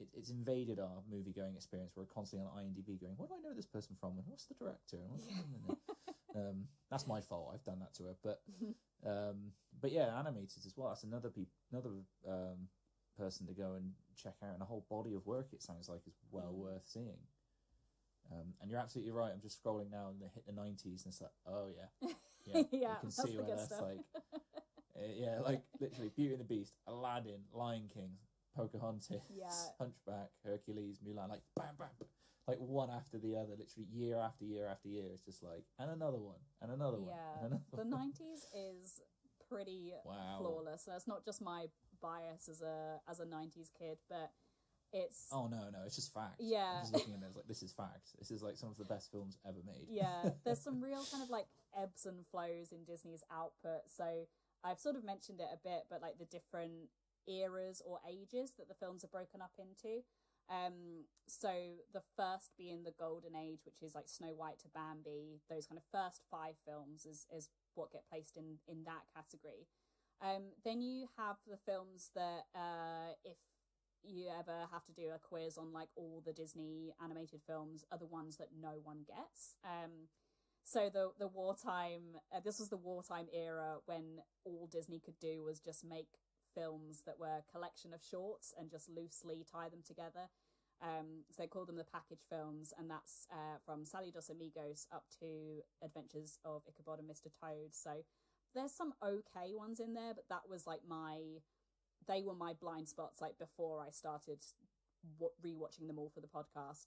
It, 0.00 0.08
it's 0.12 0.30
invaded 0.30 0.80
our 0.80 1.02
movie 1.08 1.32
going 1.32 1.54
experience. 1.54 1.92
We're 1.94 2.06
constantly 2.06 2.48
on 2.48 2.64
IMDb 2.64 3.00
going, 3.00 3.14
"What 3.16 3.28
do 3.28 3.36
I 3.36 3.48
know 3.48 3.54
this 3.54 3.66
person 3.66 3.94
from? 4.00 4.18
And 4.18 4.26
what's 4.26 4.46
the 4.46 4.54
director? 4.54 4.96
And 4.96 5.10
what's 5.12 5.80
um, 6.34 6.64
that's 6.90 7.06
my 7.06 7.20
fault. 7.20 7.52
I've 7.54 7.64
done 7.64 7.78
that 7.78 7.94
to 7.94 8.04
her, 8.04 8.16
but 8.22 8.42
um, 9.06 9.52
but 9.80 9.92
yeah, 9.92 10.18
animated 10.18 10.66
as 10.66 10.74
well. 10.76 10.88
That's 10.88 11.04
another 11.04 11.30
peop- 11.30 11.52
another 11.70 11.90
um, 12.28 12.68
person 13.16 13.46
to 13.46 13.52
go 13.54 13.74
and 13.74 13.92
check 14.16 14.34
out, 14.42 14.54
and 14.54 14.62
a 14.62 14.66
whole 14.66 14.84
body 14.90 15.14
of 15.14 15.26
work. 15.26 15.48
It 15.52 15.62
sounds 15.62 15.88
like 15.88 16.00
is 16.06 16.14
well 16.30 16.52
Mm. 16.52 16.58
worth 16.62 16.86
seeing. 16.86 17.18
Um, 18.32 18.54
and 18.60 18.70
you're 18.70 18.80
absolutely 18.80 19.12
right. 19.12 19.32
I'm 19.32 19.40
just 19.40 19.62
scrolling 19.62 19.90
now 19.90 20.08
and 20.08 20.20
they 20.20 20.28
hit 20.34 20.46
the 20.46 20.52
90s, 20.52 21.04
and 21.04 21.12
it's 21.12 21.20
like, 21.20 21.30
oh 21.46 21.68
yeah, 21.68 22.08
yeah, 22.46 22.62
Yeah, 22.72 22.88
you 22.90 22.96
can 23.00 23.10
see 23.10 23.36
where 23.36 23.46
that's 23.56 23.64
stuff. 23.66 23.82
like, 23.82 24.00
uh, 24.96 25.00
yeah, 25.16 25.40
like 25.40 25.62
literally 25.80 26.10
Beauty 26.16 26.32
and 26.32 26.40
the 26.40 26.44
Beast, 26.44 26.74
Aladdin, 26.86 27.42
Lion 27.52 27.90
King, 27.92 28.12
Pocahontas, 28.56 29.20
Yeah. 29.28 29.48
Hunchback, 29.78 30.30
Hercules, 30.44 31.00
Mulan, 31.06 31.28
like 31.28 31.42
bam, 31.54 31.74
bam, 31.78 31.88
bam, 31.98 32.08
like 32.48 32.58
one 32.58 32.88
after 32.90 33.18
the 33.18 33.36
other, 33.36 33.52
literally 33.58 33.88
year 33.92 34.18
after 34.18 34.44
year 34.44 34.66
after 34.66 34.88
year. 34.88 35.10
It's 35.12 35.22
just 35.22 35.42
like, 35.42 35.64
and 35.78 35.90
another 35.90 36.18
one, 36.18 36.40
and 36.62 36.72
another 36.72 36.98
one, 36.98 37.14
Yeah, 37.42 37.48
the 37.76 37.82
one. 37.84 37.90
'90s 37.90 38.46
is 38.54 39.02
pretty 39.50 39.92
Wow. 40.04 40.38
flawless. 40.38 40.84
That's 40.84 41.06
not 41.06 41.24
just 41.24 41.42
my 41.42 41.66
bias 42.04 42.48
as 42.48 42.60
a 42.60 43.00
as 43.08 43.20
a 43.20 43.24
'90s 43.24 43.72
kid, 43.78 43.96
but 44.08 44.30
it's 44.92 45.26
Oh 45.32 45.48
no, 45.48 45.70
no, 45.72 45.80
it's 45.86 45.96
just 45.96 46.12
fact. 46.12 46.36
Yeah. 46.38 46.76
I'm 46.76 46.82
just 46.82 46.92
looking 46.92 47.14
at 47.14 47.22
it, 47.22 47.26
it's 47.26 47.36
like 47.36 47.48
this 47.48 47.62
is 47.62 47.72
fact. 47.72 48.12
This 48.18 48.30
is 48.30 48.42
like 48.42 48.56
some 48.56 48.68
of 48.68 48.76
the 48.76 48.84
best 48.84 49.10
films 49.10 49.38
ever 49.48 49.62
made. 49.64 49.88
yeah. 49.88 50.30
There's 50.44 50.60
some 50.60 50.82
real 50.82 51.04
kind 51.10 51.22
of 51.22 51.30
like 51.30 51.46
ebbs 51.76 52.06
and 52.06 52.26
flows 52.30 52.70
in 52.70 52.84
Disney's 52.84 53.24
output. 53.32 53.88
So 53.88 54.04
I've 54.62 54.78
sort 54.78 54.96
of 54.96 55.04
mentioned 55.04 55.40
it 55.40 55.48
a 55.52 55.58
bit, 55.64 55.86
but 55.90 56.00
like 56.00 56.18
the 56.18 56.26
different 56.26 56.90
eras 57.26 57.82
or 57.84 57.98
ages 58.08 58.52
that 58.58 58.68
the 58.68 58.74
films 58.74 59.02
are 59.04 59.08
broken 59.08 59.40
up 59.42 59.52
into. 59.58 60.04
Um, 60.50 61.08
so 61.26 61.50
the 61.92 62.02
first 62.16 62.52
being 62.58 62.84
the 62.84 62.92
Golden 62.92 63.34
Age, 63.34 63.60
which 63.64 63.82
is 63.82 63.94
like 63.94 64.08
Snow 64.08 64.34
White 64.36 64.60
to 64.60 64.68
Bambi, 64.68 65.40
those 65.48 65.66
kind 65.66 65.80
of 65.80 65.84
first 65.90 66.20
five 66.30 66.54
films 66.66 67.06
is 67.06 67.26
is 67.34 67.48
what 67.74 67.90
get 67.90 68.08
placed 68.08 68.36
in 68.36 68.58
in 68.68 68.84
that 68.84 69.08
category. 69.14 69.66
Um, 70.22 70.54
then 70.64 70.80
you 70.80 71.06
have 71.18 71.36
the 71.46 71.58
films 71.66 72.10
that 72.14 72.44
uh, 72.54 73.12
if 73.24 73.36
you 74.02 74.28
ever 74.28 74.68
have 74.70 74.84
to 74.84 74.92
do 74.92 75.08
a 75.14 75.18
quiz 75.18 75.56
on 75.56 75.72
like 75.72 75.88
all 75.96 76.22
the 76.24 76.32
Disney 76.32 76.94
animated 77.02 77.40
films 77.46 77.84
are 77.90 77.98
the 77.98 78.06
ones 78.06 78.36
that 78.36 78.48
no 78.60 78.74
one 78.82 79.04
gets. 79.06 79.56
Um, 79.64 80.08
so 80.64 80.88
the 80.92 81.10
the 81.18 81.28
wartime 81.28 82.16
uh, 82.34 82.40
this 82.44 82.58
was 82.58 82.68
the 82.68 82.76
wartime 82.76 83.26
era 83.32 83.76
when 83.86 84.20
all 84.44 84.68
Disney 84.70 85.00
could 85.00 85.18
do 85.20 85.42
was 85.44 85.60
just 85.60 85.84
make 85.84 86.08
films 86.54 87.02
that 87.06 87.18
were 87.18 87.42
a 87.42 87.52
collection 87.52 87.92
of 87.92 88.00
shorts 88.02 88.54
and 88.58 88.70
just 88.70 88.88
loosely 88.88 89.44
tie 89.50 89.68
them 89.68 89.82
together. 89.86 90.30
Um, 90.82 91.24
so 91.30 91.42
they 91.42 91.46
call 91.48 91.64
them 91.64 91.76
the 91.76 91.84
package 91.84 92.26
films, 92.28 92.72
and 92.78 92.90
that's 92.90 93.26
uh, 93.32 93.56
from 93.64 93.84
Saludos 93.84 94.30
Amigos 94.30 94.86
up 94.92 95.04
to 95.20 95.62
Adventures 95.82 96.38
of 96.44 96.62
Ichabod 96.68 96.98
and 96.98 97.08
Mr. 97.08 97.30
Toad. 97.40 97.72
So 97.72 98.04
there's 98.54 98.72
some 98.72 98.92
okay 99.04 99.52
ones 99.54 99.80
in 99.80 99.94
there, 99.94 100.14
but 100.14 100.28
that 100.28 100.42
was 100.48 100.66
like 100.66 100.80
my 100.88 101.18
they 102.06 102.22
were 102.22 102.34
my 102.34 102.52
blind 102.60 102.88
spots 102.88 103.20
like 103.20 103.38
before 103.38 103.80
I 103.82 103.90
started 103.90 104.38
rewatching 105.44 105.86
them 105.86 105.98
all 105.98 106.10
for 106.14 106.20
the 106.20 106.26
podcast. 106.28 106.86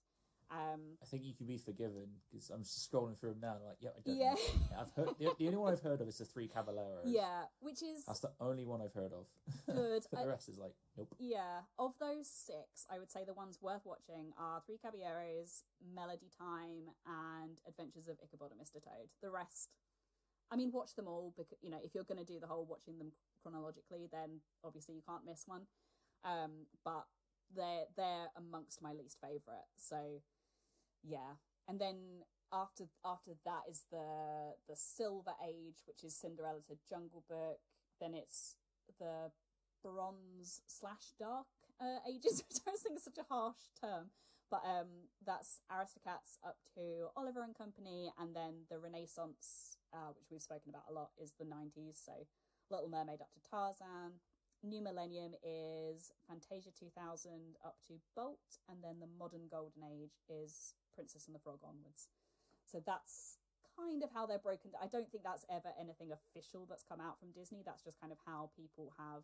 Um, 0.49 0.95
I 1.03 1.05
think 1.05 1.25
you 1.25 1.33
can 1.33 1.45
be 1.45 1.57
forgiven 1.57 2.07
because 2.31 2.49
I'm 2.49 2.63
just 2.63 2.89
scrolling 2.89 3.19
through 3.19 3.31
them 3.31 3.41
now. 3.41 3.57
Like, 3.67 3.77
yeah, 3.81 3.89
I 3.97 3.99
don't. 4.05 4.17
Yeah. 4.17 4.31
Know. 4.31 4.79
I've 4.79 4.91
heard 4.95 5.09
the, 5.19 5.33
the 5.37 5.45
only 5.47 5.57
one 5.57 5.73
I've 5.73 5.81
heard 5.81 5.99
of 5.99 6.07
is 6.07 6.19
the 6.19 6.25
Three 6.25 6.47
Caballeros. 6.47 7.03
yeah, 7.05 7.43
which 7.59 7.83
is 7.83 8.05
That's 8.07 8.21
the 8.21 8.31
only 8.39 8.63
one 8.63 8.81
I've 8.81 8.93
heard 8.93 9.11
of. 9.11 9.27
Good. 9.75 10.03
but 10.11 10.19
I- 10.19 10.23
the 10.23 10.29
rest 10.29 10.47
is 10.47 10.57
like, 10.57 10.71
nope. 10.97 11.13
Yeah, 11.19 11.67
of 11.77 11.95
those 11.99 12.29
six, 12.29 12.87
I 12.89 12.97
would 12.97 13.11
say 13.11 13.25
the 13.25 13.33
ones 13.33 13.59
worth 13.61 13.81
watching 13.85 14.31
are 14.39 14.61
Three 14.65 14.77
Caballeros, 14.77 15.63
Melody 15.93 16.31
Time, 16.39 16.95
and 17.05 17.59
Adventures 17.67 18.07
of 18.07 18.15
Ichabod 18.23 18.51
and 18.51 18.61
Mr. 18.61 18.81
Toad. 18.81 19.09
The 19.21 19.29
rest, 19.29 19.67
I 20.51 20.55
mean, 20.55 20.71
watch 20.71 20.95
them 20.95 21.07
all 21.07 21.33
because 21.35 21.53
you 21.61 21.69
know 21.69 21.79
if 21.83 21.93
you're 21.93 22.03
going 22.05 22.23
to 22.23 22.33
do 22.33 22.39
the 22.39 22.47
whole 22.47 22.65
watching 22.65 22.97
them 22.97 23.11
chronologically, 23.41 24.07
then 24.11 24.41
obviously 24.63 24.95
you 24.95 25.01
can't 25.07 25.25
miss 25.25 25.43
one. 25.45 25.63
Um, 26.23 26.67
but 26.83 27.05
they're 27.55 27.85
they're 27.95 28.27
amongst 28.37 28.81
my 28.81 28.93
least 28.93 29.17
favorite. 29.21 29.67
So 29.77 30.21
yeah, 31.03 31.39
and 31.67 31.79
then 31.79 32.23
after 32.51 32.85
after 33.05 33.31
that 33.45 33.63
is 33.69 33.83
the 33.91 34.53
the 34.67 34.75
Silver 34.75 35.33
Age, 35.47 35.83
which 35.85 36.03
is 36.03 36.15
Cinderella 36.15 36.61
to 36.67 36.77
Jungle 36.89 37.23
Book. 37.29 37.59
Then 37.99 38.13
it's 38.13 38.55
the 38.99 39.31
bronze 39.83 40.61
slash 40.67 41.13
dark 41.19 41.47
uh, 41.81 41.99
ages, 42.09 42.43
which 42.49 42.59
I 42.67 42.69
always 42.69 42.81
think 42.81 42.97
is 42.97 43.03
such 43.03 43.17
a 43.19 43.33
harsh 43.33 43.71
term. 43.81 44.11
But 44.49 44.61
um, 44.65 45.11
that's 45.25 45.59
Aristocats 45.71 46.37
up 46.45 46.57
to 46.75 47.07
Oliver 47.17 47.43
and 47.43 47.55
Company, 47.57 48.11
and 48.17 48.35
then 48.35 48.63
the 48.69 48.79
Renaissance, 48.79 49.76
uh, 49.93 50.11
which 50.15 50.29
we've 50.31 50.41
spoken 50.41 50.69
about 50.69 50.89
a 50.89 50.93
lot, 50.93 51.11
is 51.21 51.33
the 51.39 51.45
90s. 51.45 52.03
So 52.03 52.13
Little 52.69 52.89
Mermaid 52.89 53.21
up 53.21 53.31
to 53.33 53.41
Tarzan. 53.49 54.19
New 54.63 54.81
Millennium 54.81 55.33
is 55.45 56.11
Fantasia 56.27 56.73
2000 56.73 57.55
up 57.63 57.77
to 57.87 58.01
Bolt, 58.15 58.57
and 58.67 58.83
then 58.83 58.99
the 58.99 59.07
modern 59.19 59.47
Golden 59.49 59.83
Age 59.85 60.17
is 60.27 60.73
Princess 60.95 61.27
and 61.27 61.35
the 61.35 61.39
Frog 61.39 61.59
onwards. 61.63 62.09
So 62.65 62.81
that's 62.83 63.37
kind 63.77 64.01
of 64.01 64.09
how 64.11 64.25
they're 64.25 64.41
broken. 64.41 64.71
I 64.81 64.87
don't 64.87 65.09
think 65.11 65.23
that's 65.23 65.45
ever 65.49 65.69
anything 65.79 66.09
official 66.11 66.65
that's 66.67 66.83
come 66.83 66.99
out 66.99 67.19
from 67.19 67.31
Disney. 67.31 67.61
That's 67.63 67.83
just 67.83 68.01
kind 68.01 68.11
of 68.11 68.17
how 68.25 68.49
people 68.57 68.93
have 68.97 69.23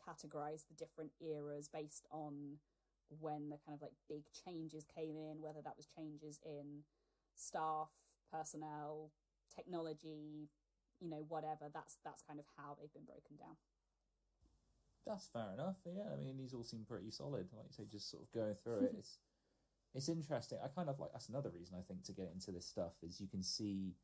categorized 0.00 0.66
the 0.68 0.78
different 0.80 1.12
eras 1.20 1.68
based 1.68 2.06
on 2.10 2.58
when 3.20 3.50
the 3.50 3.60
kind 3.64 3.76
of 3.76 3.82
like 3.82 3.96
big 4.08 4.24
changes 4.32 4.84
came 4.88 5.16
in, 5.16 5.40
whether 5.40 5.60
that 5.62 5.76
was 5.76 5.86
changes 5.86 6.40
in 6.44 6.84
staff, 7.36 7.92
personnel, 8.32 9.12
technology, 9.54 10.48
you 11.00 11.08
know, 11.08 11.24
whatever. 11.28 11.66
That's 11.72 11.96
that's 12.04 12.22
kind 12.22 12.38
of 12.38 12.46
how 12.56 12.76
they've 12.80 12.92
been 12.92 13.04
broken 13.04 13.36
down. 13.38 13.56
That's 15.06 15.28
fair 15.28 15.52
enough. 15.54 15.76
Yeah, 15.86 16.12
I 16.12 16.16
mean, 16.16 16.36
these 16.36 16.52
all 16.52 16.64
seem 16.64 16.84
pretty 16.86 17.10
solid. 17.10 17.48
Like 17.56 17.66
you 17.68 17.72
say, 17.72 17.84
just 17.90 18.10
sort 18.10 18.22
of 18.24 18.32
going 18.32 18.54
through 18.54 18.84
it. 18.84 18.94
It's 18.98 19.18
it's 19.94 20.08
interesting. 20.10 20.58
I 20.62 20.68
kind 20.68 20.88
of 20.90 21.00
like 21.00 21.12
that's 21.12 21.28
another 21.30 21.48
reason 21.50 21.74
I 21.78 21.82
think 21.82 22.04
to 22.04 22.12
get 22.12 22.30
into 22.34 22.52
this 22.52 22.66
stuff 22.66 22.92
is 23.02 23.20
you 23.20 23.26
can 23.28 23.42
see. 23.42 23.94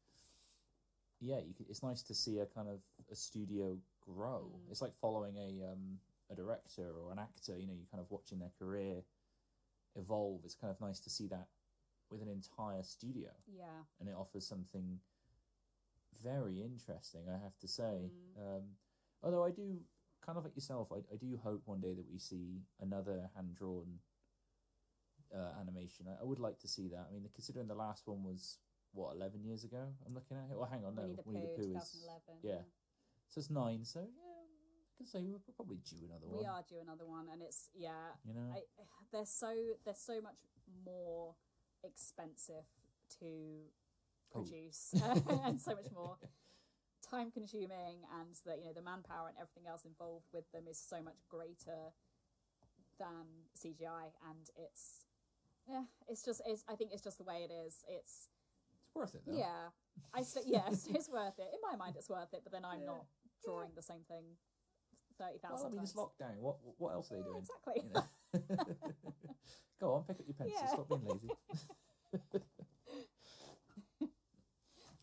Yeah, 1.21 1.39
you 1.47 1.55
can, 1.55 1.66
it's 1.69 1.83
nice 1.83 2.03
to 2.03 2.15
see 2.15 2.39
a 2.39 2.47
kind 2.47 2.69
of 2.69 2.81
a 3.12 3.15
studio 3.15 3.77
grow. 4.01 4.51
Mm. 4.51 4.71
It's 4.71 4.83
like 4.83 4.95
following 5.01 5.37
a 5.37 5.71
um 5.73 5.99
a 6.31 6.35
director 6.35 6.89
or 6.99 7.12
an 7.12 7.19
actor. 7.19 7.59
You 7.59 7.66
know, 7.66 7.75
you 7.75 7.85
kind 7.91 8.01
of 8.01 8.11
watching 8.11 8.39
their 8.39 8.53
career 8.59 9.03
evolve. 9.97 10.41
It's 10.45 10.55
kind 10.55 10.71
of 10.71 10.81
nice 10.81 11.01
to 11.01 11.11
see 11.11 11.29
that 11.29 11.49
with 12.11 12.23
an 12.23 12.29
entire 12.29 12.83
studio, 12.83 13.31
Yeah. 13.47 13.85
and 14.01 14.09
it 14.09 14.15
offers 14.16 14.47
something 14.47 14.99
very 16.23 16.61
interesting. 16.61 17.23
I 17.28 17.43
have 17.43 17.59
to 17.61 17.69
say. 17.69 18.11
Mm. 18.39 18.57
Um, 18.57 18.62
although 19.23 19.45
I 19.45 19.51
do 19.51 19.78
kind 20.24 20.39
of 20.39 20.45
like 20.45 20.57
yourself, 20.57 20.89
I, 20.93 20.99
I 21.12 21.16
do 21.16 21.39
hope 21.43 21.62
one 21.66 21.81
day 21.81 21.95
that 21.95 22.07
we 22.11 22.19
see 22.19 22.62
another 22.81 23.31
hand 23.35 23.55
drawn 23.57 23.99
uh, 25.35 25.61
animation. 25.61 26.07
I, 26.09 26.23
I 26.23 26.24
would 26.24 26.39
like 26.39 26.59
to 26.61 26.69
see 26.69 26.89
that. 26.89 27.07
I 27.09 27.12
mean, 27.12 27.28
considering 27.35 27.69
the 27.69 27.74
last 27.74 28.07
one 28.07 28.23
was 28.23 28.59
what 28.93 29.15
eleven 29.15 29.45
years 29.45 29.65
ago, 29.65 29.82
I'm 30.07 30.15
looking 30.15 30.36
at 30.36 30.51
it. 30.51 30.57
Well, 30.57 30.69
hang 30.70 30.85
on, 30.85 30.95
no, 30.95 31.03
Winnie 31.24 31.41
the 31.41 31.62
Pooh, 31.62 31.77
is 31.77 31.91
2011. 32.07 32.41
yeah. 32.43 32.62
so 33.28 33.39
it's 33.39 33.51
nine. 33.51 33.85
So 33.85 34.01
yeah, 34.01 34.07
I 34.07 34.93
can 34.97 35.07
say 35.07 35.20
we're 35.27 35.55
probably 35.57 35.78
due 35.82 36.07
another 36.07 36.27
one. 36.27 36.39
We 36.39 36.47
are 36.47 36.62
due 36.69 36.81
another 36.81 37.07
one, 37.07 37.27
and 37.32 37.43
it's 37.43 37.69
yeah. 37.74 38.15
You 38.24 38.35
know, 38.35 38.49
I, 38.55 38.62
they're 39.12 39.27
so 39.27 39.53
they're 39.85 39.99
so 39.99 40.20
much 40.20 40.39
more 40.85 41.35
expensive 41.82 42.65
to. 43.20 43.27
Produce 44.35 44.94
and 45.44 45.61
so 45.61 45.73
much 45.73 45.90
more 45.94 46.16
time 47.09 47.31
consuming 47.31 48.02
and 48.20 48.35
that 48.47 48.59
you 48.59 48.65
know 48.66 48.73
the 48.74 48.82
manpower 48.82 49.28
and 49.28 49.36
everything 49.40 49.66
else 49.69 49.85
involved 49.85 50.27
with 50.32 50.51
them 50.52 50.65
is 50.69 50.78
so 50.78 51.02
much 51.02 51.20
greater 51.28 51.93
than 52.98 53.27
CGI 53.56 54.11
and 54.31 54.51
it's 54.56 55.05
yeah 55.69 55.85
it's 56.09 56.23
just 56.24 56.40
it's 56.47 56.65
I 56.69 56.74
think 56.74 56.90
it's 56.93 57.02
just 57.02 57.19
the 57.19 57.24
way 57.24 57.47
it 57.48 57.52
is 57.52 57.85
it's 57.89 58.28
it's 58.86 58.94
worth 58.94 59.15
it 59.15 59.23
though. 59.27 59.36
yeah 59.36 59.70
I 60.15 60.23
st- 60.23 60.47
yeah 60.48 60.62
it's, 60.70 60.86
it's 60.86 61.09
worth 61.11 61.39
it 61.39 61.48
in 61.52 61.61
my 61.70 61.77
mind 61.77 61.97
it's 61.97 62.09
worth 62.09 62.32
it 62.32 62.40
but 62.43 62.52
then 62.52 62.65
I'm 62.65 62.81
Yeah. 62.81 62.86
not 62.86 63.05
drawing 63.44 63.70
the 63.77 63.82
same 63.82 64.05
thing 64.09 64.24
thirty 65.19 65.39
Well, 65.43 65.66
I 65.66 65.69
mean, 65.70 65.81
it's 65.82 65.93
times 65.93 66.09
lockdown. 66.20 66.36
What 66.39 66.56
what 66.78 66.93
else 66.94 67.11
are 67.12 67.16
they 67.16 67.20
Yeah, 67.20 67.27
doing? 67.27 67.44
exactly 67.44 67.82
You 67.85 67.93
know? 67.94 68.74
Go 69.81 69.93
on, 69.94 70.05
pick 70.05 70.19
up 70.20 70.27
your 70.27 70.35
pencil. 70.35 70.59
Yeah. 70.62 70.73
Stop 70.73 70.89
being 70.89 71.05
lazy. 71.05 71.31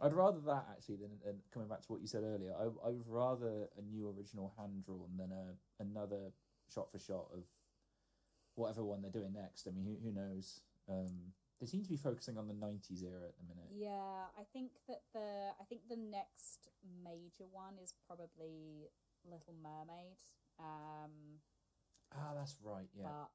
I'd 0.01 0.13
rather 0.13 0.39
that 0.47 0.65
actually 0.71 0.95
than, 0.97 1.11
than 1.23 1.35
coming 1.53 1.67
back 1.67 1.81
to 1.81 1.91
what 1.91 2.01
you 2.01 2.07
said 2.07 2.23
earlier. 2.23 2.53
I 2.57 2.63
I 2.87 2.89
would 2.91 3.07
rather 3.07 3.69
a 3.77 3.81
new 3.81 4.09
original 4.09 4.53
hand 4.57 4.83
drawn 4.83 5.15
than 5.17 5.31
a 5.31 5.53
another 5.81 6.31
shot 6.67 6.91
for 6.91 6.99
shot 6.99 7.27
of 7.33 7.43
whatever 8.55 8.83
one 8.83 9.01
they're 9.01 9.11
doing 9.11 9.33
next. 9.33 9.67
I 9.67 9.71
mean, 9.71 9.85
who 9.85 9.97
who 10.03 10.11
knows? 10.13 10.61
Um, 10.89 11.33
they 11.59 11.67
seem 11.67 11.83
to 11.83 11.89
be 11.89 11.97
focusing 11.97 12.37
on 12.37 12.47
the 12.47 12.53
'90s 12.55 13.03
era 13.03 13.27
at 13.29 13.37
the 13.37 13.45
minute. 13.47 13.69
Yeah, 13.71 14.25
I 14.37 14.43
think 14.51 14.71
that 14.87 15.03
the 15.13 15.51
I 15.59 15.63
think 15.69 15.81
the 15.87 15.97
next 15.97 16.69
major 17.03 17.45
one 17.51 17.75
is 17.81 17.93
probably 18.07 18.89
Little 19.23 19.53
Mermaid. 19.61 20.17
Um, 20.59 21.39
Ah, 22.13 22.33
that's 22.35 22.57
right. 22.61 22.89
Yeah. 22.97 23.03
but 23.05 23.31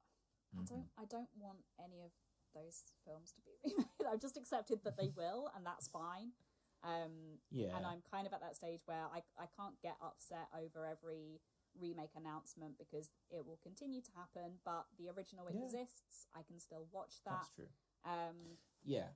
I 0.53 0.61
Mhm. 0.61 0.67
don't 0.67 0.89
I 0.97 1.05
don't 1.05 1.29
want 1.37 1.63
any 1.79 2.01
of 2.03 2.11
those 2.53 2.83
films 3.05 3.31
to 3.33 3.41
be 3.41 3.51
remade. 3.63 3.87
I've 4.11 4.21
just 4.21 4.37
accepted 4.37 4.83
that 4.83 4.97
they 4.97 5.07
will, 5.15 5.49
and 5.55 5.65
that's 5.65 5.87
fine. 5.87 6.33
Um, 6.83 7.39
Yeah. 7.49 7.75
and 7.75 7.85
I'm 7.85 8.01
kind 8.01 8.27
of 8.27 8.33
at 8.33 8.41
that 8.41 8.55
stage 8.55 8.81
where 8.85 9.05
I 9.07 9.23
I 9.37 9.47
can't 9.47 9.79
get 9.81 9.97
upset 10.01 10.47
over 10.53 10.85
every 10.85 11.41
remake 11.79 12.15
announcement 12.15 12.77
because 12.77 13.09
it 13.29 13.45
will 13.45 13.57
continue 13.57 14.01
to 14.01 14.11
happen. 14.15 14.59
But 14.63 14.85
the 14.97 15.09
original 15.09 15.49
Yeah. 15.49 15.63
exists. 15.63 16.27
I 16.33 16.43
can 16.43 16.59
still 16.59 16.85
watch 16.91 17.21
that. 17.23 17.31
That's 17.31 17.49
true. 17.51 17.69
Um, 18.03 18.57
Yeah. 18.83 19.13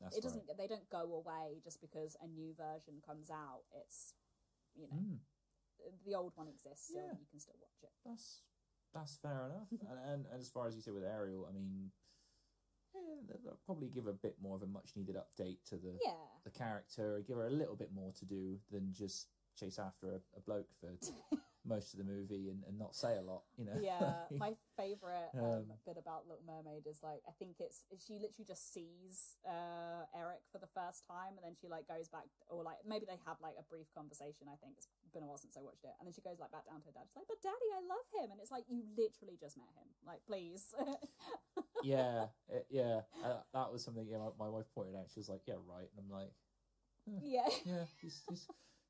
That's 0.00 0.16
it 0.16 0.22
doesn't 0.22 0.46
Right. 0.46 0.56
they 0.56 0.66
don't 0.68 0.88
go 0.90 1.12
away 1.14 1.60
just 1.64 1.80
because 1.80 2.16
a 2.20 2.28
new 2.28 2.54
version 2.54 3.00
comes 3.00 3.30
out 3.30 3.64
it's 3.72 4.14
you 4.74 4.86
know 4.86 4.94
Mm. 4.96 5.20
the 6.04 6.14
old 6.14 6.36
one 6.36 6.46
exists 6.46 6.88
so 6.92 7.00
Yeah. 7.00 7.18
you 7.18 7.26
can 7.26 7.40
still 7.40 7.56
watch 7.60 7.82
it 7.82 7.92
That's 8.04 8.44
that's 8.92 9.16
fair 9.18 9.46
enough. 9.46 9.70
and, 9.72 9.98
and 9.98 10.26
and 10.26 10.40
as 10.40 10.50
far 10.50 10.66
as 10.68 10.76
you 10.76 10.82
say 10.82 10.92
with 10.92 11.04
Ariel, 11.04 11.46
I 11.46 11.50
mean, 11.52 11.92
yeah, 12.94 13.00
they'll 13.28 13.40
they'll 13.44 13.58
probably 13.66 13.88
give 13.88 14.06
a 14.06 14.12
bit 14.12 14.36
more 14.42 14.56
of 14.56 14.62
a 14.62 14.66
much 14.66 14.90
needed 14.96 15.16
update 15.16 15.58
to 15.68 15.76
the 15.76 15.98
yeah. 16.04 16.12
the 16.44 16.50
character, 16.50 17.22
give 17.26 17.36
her 17.36 17.46
a 17.46 17.50
little 17.50 17.76
bit 17.76 17.90
more 17.94 18.12
to 18.18 18.24
do 18.24 18.56
than 18.70 18.92
just 18.92 19.28
chase 19.58 19.78
after 19.78 20.12
a, 20.12 20.20
a 20.36 20.40
bloke 20.46 20.68
for 20.80 20.90
most 21.66 21.92
of 21.92 21.98
the 21.98 22.04
movie 22.06 22.48
and, 22.48 22.62
and 22.66 22.78
not 22.78 22.94
say 22.94 23.16
a 23.18 23.22
lot. 23.22 23.42
You 23.58 23.64
know. 23.66 23.76
yeah 23.80 24.24
my 24.38 24.54
favorite 24.76 25.30
um, 25.34 25.44
Um, 25.44 25.64
bit 25.84 25.98
about 25.98 26.26
little 26.30 26.44
mermaid 26.46 26.86
is 26.86 27.02
like 27.02 27.18
i 27.26 27.32
think 27.34 27.58
it's 27.58 27.82
she 27.98 28.14
literally 28.22 28.46
just 28.46 28.70
sees 28.72 29.34
uh 29.42 30.06
eric 30.14 30.38
for 30.52 30.58
the 30.62 30.70
first 30.70 31.02
time 31.04 31.34
and 31.34 31.42
then 31.42 31.58
she 31.58 31.66
like 31.66 31.88
goes 31.90 32.06
back 32.08 32.30
or 32.48 32.62
like 32.62 32.78
maybe 32.86 33.04
they 33.10 33.18
have 33.26 33.36
like 33.42 33.58
a 33.58 33.66
brief 33.66 33.90
conversation 33.90 34.46
i 34.46 34.54
think 34.62 34.78
it's 34.78 34.86
been 35.12 35.24
a 35.24 35.26
while 35.26 35.36
since 35.40 35.56
i 35.58 35.62
watched 35.62 35.82
it 35.82 35.90
and 35.98 36.06
then 36.06 36.14
she 36.14 36.22
goes 36.22 36.38
like 36.38 36.52
back 36.54 36.62
down 36.70 36.78
to 36.78 36.86
her 36.86 36.94
dad 36.94 37.10
she's 37.10 37.18
like 37.18 37.26
but 37.26 37.42
daddy 37.42 37.68
i 37.74 37.82
love 37.82 38.06
him 38.14 38.30
and 38.30 38.38
it's 38.38 38.54
like 38.54 38.62
you 38.70 38.86
literally 38.94 39.34
just 39.40 39.58
met 39.58 39.70
him 39.74 39.88
like 40.06 40.22
please 40.30 40.70
yeah, 41.82 42.26
it- 42.48 42.66
yeah. 42.70 43.00
Uh, 43.24 43.40
that 43.54 43.72
was 43.72 43.84
something. 43.84 44.06
Yeah, 44.08 44.18
my, 44.18 44.46
my 44.46 44.48
wife 44.50 44.66
pointed 44.74 44.94
out. 44.96 45.06
She 45.12 45.20
was 45.20 45.28
like, 45.28 45.42
"Yeah, 45.46 45.54
right," 45.66 45.88
and 45.96 45.98
I'm 46.04 46.10
like, 46.10 46.32
yeah 47.22 47.48
"Yeah, 47.64 47.84
he's, 48.00 48.22
he's 48.28 48.46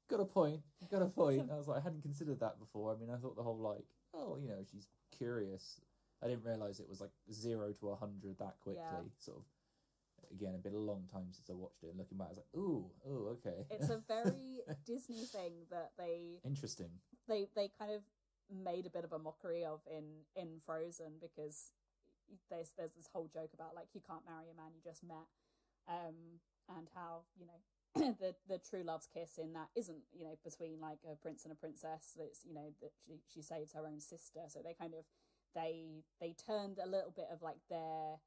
got 0.09 0.21
a 0.21 0.25
point. 0.25 0.61
Got 0.91 1.03
a 1.03 1.07
point." 1.07 1.51
I 1.53 1.57
was 1.57 1.69
like, 1.69 1.79
I 1.79 1.83
hadn't 1.83 2.03
considered 2.03 2.41
that 2.41 2.59
before. 2.59 2.93
I 2.95 2.99
mean, 2.99 3.11
I 3.11 3.17
thought 3.17 3.37
the 3.37 3.43
whole 3.43 3.59
like, 3.59 3.85
oh, 4.15 4.37
you 4.41 4.49
know, 4.49 4.63
she's 4.71 4.87
curious. 5.17 5.81
I 6.23 6.27
didn't 6.27 6.45
realize 6.45 6.81
it 6.81 6.89
was 6.89 7.01
like 7.01 7.13
zero 7.33 7.73
to 7.81 7.91
a 7.91 7.97
hundred 7.97 8.39
that 8.39 8.55
quickly. 8.61 8.83
Yeah. 8.83 9.09
Sort 9.19 9.39
of. 9.39 9.45
Again, 10.31 10.53
a 10.55 10.59
bit 10.59 10.75
a 10.75 10.79
long 10.79 11.09
time 11.11 11.33
since 11.33 11.49
I 11.49 11.55
watched 11.55 11.83
it. 11.83 11.89
And 11.89 11.99
looking 11.99 12.19
back, 12.19 12.27
I 12.27 12.31
was 12.31 12.39
like, 12.39 12.55
"Ooh, 12.57 12.91
ooh, 13.09 13.39
okay." 13.39 13.65
it's 13.71 13.89
a 13.89 14.03
very 14.07 14.61
disney 14.87 15.25
thing 15.25 15.65
that 15.71 15.93
they 15.97 16.41
interesting. 16.45 16.91
they 17.29 17.49
they 17.55 17.71
kind 17.79 17.93
of 17.93 18.03
made 18.53 18.85
a 18.85 18.91
bit 18.91 19.05
of 19.05 19.13
a 19.13 19.19
mockery 19.19 19.65
of 19.65 19.81
in 19.89 20.05
in 20.37 20.61
Frozen 20.67 21.17
because 21.21 21.73
there's 22.51 22.73
there's 22.77 22.93
this 22.93 23.09
whole 23.13 23.29
joke 23.33 23.51
about 23.55 23.75
like 23.75 23.89
you 23.95 24.03
can't 24.05 24.25
marry 24.27 24.51
a 24.53 24.57
man 24.57 24.73
you 24.75 24.83
just 24.85 25.03
met, 25.03 25.29
um, 25.89 26.41
and 26.77 26.89
how 26.95 27.25
you 27.39 27.47
know 27.47 27.61
the 28.21 28.35
the 28.49 28.59
true 28.59 28.83
love's 28.85 29.09
kiss 29.09 29.39
in 29.39 29.53
that 29.55 29.69
isn't 29.77 30.03
you 30.13 30.25
know 30.25 30.37
between 30.45 30.81
like 30.81 30.99
a 31.11 31.17
prince 31.17 31.45
and 31.45 31.53
a 31.53 31.57
princess. 31.57 32.13
that's 32.17 32.41
you 32.45 32.55
know 32.55 32.71
that 32.81 32.93
she 33.07 33.21
she 33.33 33.43
saves 33.43 33.73
her 33.73 33.87
own 33.87 34.01
sister, 34.01 34.41
so 34.49 34.61
they 34.63 34.75
kind 34.75 34.95
of 34.95 35.05
they 35.55 36.05
they 36.21 36.35
turned 36.35 36.79
a 36.79 36.89
little 36.89 37.13
bit 37.15 37.29
of 37.33 37.43
like 37.43 37.59
their 37.71 38.21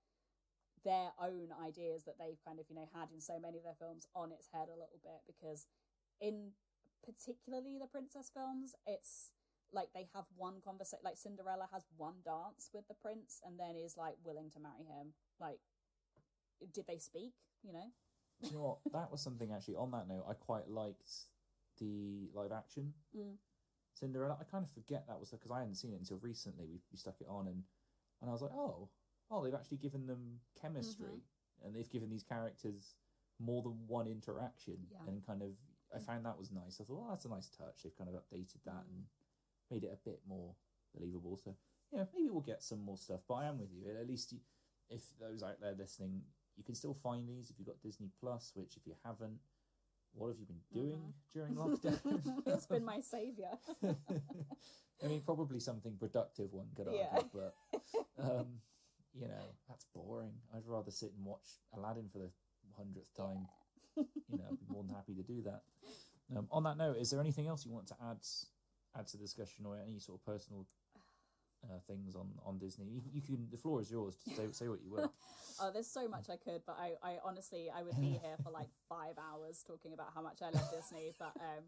their 0.83 1.13
own 1.21 1.53
ideas 1.61 2.03
that 2.05 2.17
they've 2.17 2.41
kind 2.45 2.59
of 2.59 2.65
you 2.69 2.75
know 2.75 2.89
had 2.93 3.09
in 3.13 3.21
so 3.21 3.37
many 3.39 3.57
of 3.57 3.63
their 3.63 3.77
films 3.77 4.07
on 4.15 4.31
its 4.31 4.49
head 4.53 4.67
a 4.69 4.79
little 4.79 4.99
bit. 5.03 5.21
Because 5.27 5.67
in 6.19 6.53
particularly 7.05 7.77
the 7.81 7.87
princess 7.89 8.29
films 8.33 8.75
it's 8.85 9.31
like 9.73 9.89
they 9.93 10.07
have 10.13 10.25
one 10.37 10.61
conversation 10.63 11.01
like 11.03 11.17
cinderella 11.17 11.67
has 11.73 11.83
one 11.97 12.21
dance 12.25 12.69
with 12.73 12.87
the 12.87 12.93
prince 13.01 13.41
and 13.45 13.59
then 13.59 13.75
is 13.75 13.97
like 13.97 14.15
willing 14.23 14.49
to 14.51 14.59
marry 14.59 14.85
him. 14.85 15.13
Like 15.39 15.59
did 16.73 16.85
they 16.87 16.97
speak 16.99 17.33
you 17.63 17.73
know 17.73 17.89
you 18.43 18.53
know 18.53 18.79
what? 18.83 18.93
That 18.93 19.11
was 19.11 19.21
something 19.21 19.51
actually. 19.51 19.75
On 19.75 19.91
that 19.91 20.07
note, 20.07 20.25
I 20.29 20.33
quite 20.33 20.69
liked 20.69 21.11
the 21.79 22.29
live 22.33 22.51
action 22.51 22.93
Mm. 23.15 23.35
Cinderella. 23.93 24.37
I 24.39 24.45
kind 24.45 24.63
of 24.63 24.71
forget 24.71 25.05
that 25.07 25.19
was 25.19 25.29
because 25.31 25.51
I 25.51 25.59
hadn't 25.59 25.75
seen 25.75 25.93
it 25.93 25.99
until 25.99 26.17
recently. 26.19 26.65
We, 26.65 26.79
we 26.91 26.97
stuck 26.97 27.19
it 27.19 27.27
on 27.29 27.47
and 27.47 27.63
and 28.21 28.29
I 28.29 28.33
was 28.33 28.41
like, 28.41 28.51
oh, 28.53 28.89
oh, 29.29 29.43
they've 29.43 29.53
actually 29.53 29.77
given 29.77 30.05
them 30.05 30.39
chemistry 30.59 31.07
mm-hmm. 31.07 31.67
and 31.67 31.75
they've 31.75 31.89
given 31.89 32.09
these 32.09 32.23
characters 32.23 32.95
more 33.39 33.63
than 33.63 33.73
one 33.87 34.07
interaction 34.07 34.77
Yeah. 34.91 34.99
and 35.07 35.25
kind 35.25 35.41
of. 35.41 35.51
I 35.93 35.97
mm. 35.97 36.05
found 36.05 36.25
that 36.25 36.39
was 36.39 36.51
nice. 36.51 36.79
I 36.79 36.85
thought, 36.85 37.03
oh, 37.05 37.09
that's 37.09 37.25
a 37.25 37.29
nice 37.29 37.49
touch. 37.49 37.83
They've 37.83 37.97
kind 37.97 38.09
of 38.09 38.15
updated 38.15 38.63
that 38.65 38.85
and 38.87 39.03
mm. 39.03 39.71
made 39.71 39.83
it 39.83 39.91
a 39.91 40.09
bit 40.09 40.21
more 40.25 40.55
believable. 40.95 41.37
So 41.43 41.55
yeah, 41.91 42.05
maybe 42.13 42.29
we'll 42.29 42.41
get 42.41 42.63
some 42.63 42.79
more 42.85 42.97
stuff. 42.97 43.21
But 43.27 43.35
I 43.35 43.45
am 43.47 43.59
with 43.59 43.69
you. 43.73 43.83
At 43.99 44.07
least 44.07 44.31
you, 44.31 44.39
if 44.89 45.01
those 45.19 45.43
out 45.43 45.59
there 45.59 45.75
listening, 45.77 46.21
you 46.57 46.63
can 46.63 46.75
still 46.75 46.93
find 46.93 47.27
these 47.27 47.49
if 47.49 47.57
you've 47.57 47.67
got 47.67 47.81
Disney 47.81 48.09
Plus. 48.19 48.51
Which, 48.55 48.77
if 48.77 48.85
you 48.85 48.93
haven't, 49.05 49.39
what 50.13 50.27
have 50.29 50.37
you 50.39 50.45
been 50.45 50.61
doing 50.73 51.13
during 51.33 51.55
lockdown? 51.55 52.41
it's 52.45 52.65
been 52.65 52.83
my 52.85 52.99
savior 52.99 53.51
I 55.03 55.07
mean, 55.07 55.21
probably 55.21 55.59
something 55.59 55.95
productive. 55.99 56.53
One 56.53 56.67
could 56.75 56.87
argue, 56.87 56.99
Yeah. 57.01 57.21
but 57.33 57.55
um, 58.19 58.45
you 59.13 59.27
know, 59.27 59.55
that's 59.67 59.85
boring. 59.95 60.33
I'd 60.55 60.67
rather 60.67 60.91
sit 60.91 61.11
and 61.17 61.25
watch 61.25 61.47
Aladdin 61.75 62.07
for 62.11 62.19
the 62.19 62.29
hundredth 62.77 63.13
time. 63.17 63.47
you 63.97 64.37
know, 64.37 64.43
I'd 64.51 64.59
be 64.59 64.65
more 64.71 64.83
than 64.83 64.93
happy 64.95 65.15
to 65.15 65.23
do 65.23 65.41
that. 65.43 65.63
Um, 66.37 66.47
on 66.51 66.63
that 66.63 66.77
note, 66.77 66.97
is 66.97 67.09
there 67.09 67.19
anything 67.19 67.47
else 67.47 67.65
you 67.65 67.71
want 67.71 67.87
to 67.87 67.95
add 68.09 68.19
add 68.97 69.07
to 69.07 69.17
the 69.17 69.23
discussion, 69.23 69.65
or 69.65 69.75
any 69.77 69.99
sort 69.99 70.19
of 70.19 70.25
personal 70.25 70.67
uh, 71.63 71.79
things 71.87 72.15
on 72.15 72.27
on 72.45 72.57
Disney? 72.59 72.85
You, 72.85 73.01
you 73.13 73.21
can. 73.21 73.47
The 73.51 73.57
floor 73.57 73.81
is 73.81 73.91
yours. 73.91 74.15
Just 74.23 74.37
say 74.37 74.43
say 74.51 74.67
what 74.67 74.81
you 74.83 74.91
will. 74.91 75.11
oh 75.59 75.69
there's 75.71 75.87
so 75.87 76.07
much 76.07 76.29
i 76.29 76.37
could 76.37 76.61
but 76.65 76.77
i 76.79 76.93
i 77.03 77.17
honestly 77.25 77.69
i 77.75 77.83
would 77.83 77.99
be 77.99 78.17
here 78.23 78.37
for 78.43 78.49
like 78.51 78.69
five 78.87 79.13
hours 79.19 79.63
talking 79.67 79.93
about 79.93 80.07
how 80.15 80.21
much 80.21 80.39
i 80.41 80.49
love 80.49 80.63
disney 80.71 81.11
but 81.19 81.33
um 81.35 81.63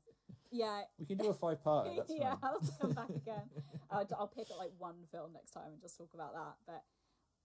yeah 0.52 0.82
We 0.98 1.06
can 1.06 1.18
do 1.18 1.30
a 1.30 1.34
five 1.34 1.62
part. 1.64 1.88
Yeah 2.10 2.36
i'll 2.42 2.62
come 2.80 2.94
back 2.94 3.10
again 3.24 3.50
I'll, 3.92 4.08
I'll 4.18 4.28
pick 4.28 4.50
up 4.52 4.58
like 4.58 4.72
one 4.78 4.96
film 5.12 5.34
next 5.34 5.52
time 5.52 5.74
and 5.74 5.82
just 5.82 5.98
talk 5.98 6.10
about 6.14 6.34
that 6.34 6.56
but 6.66 6.84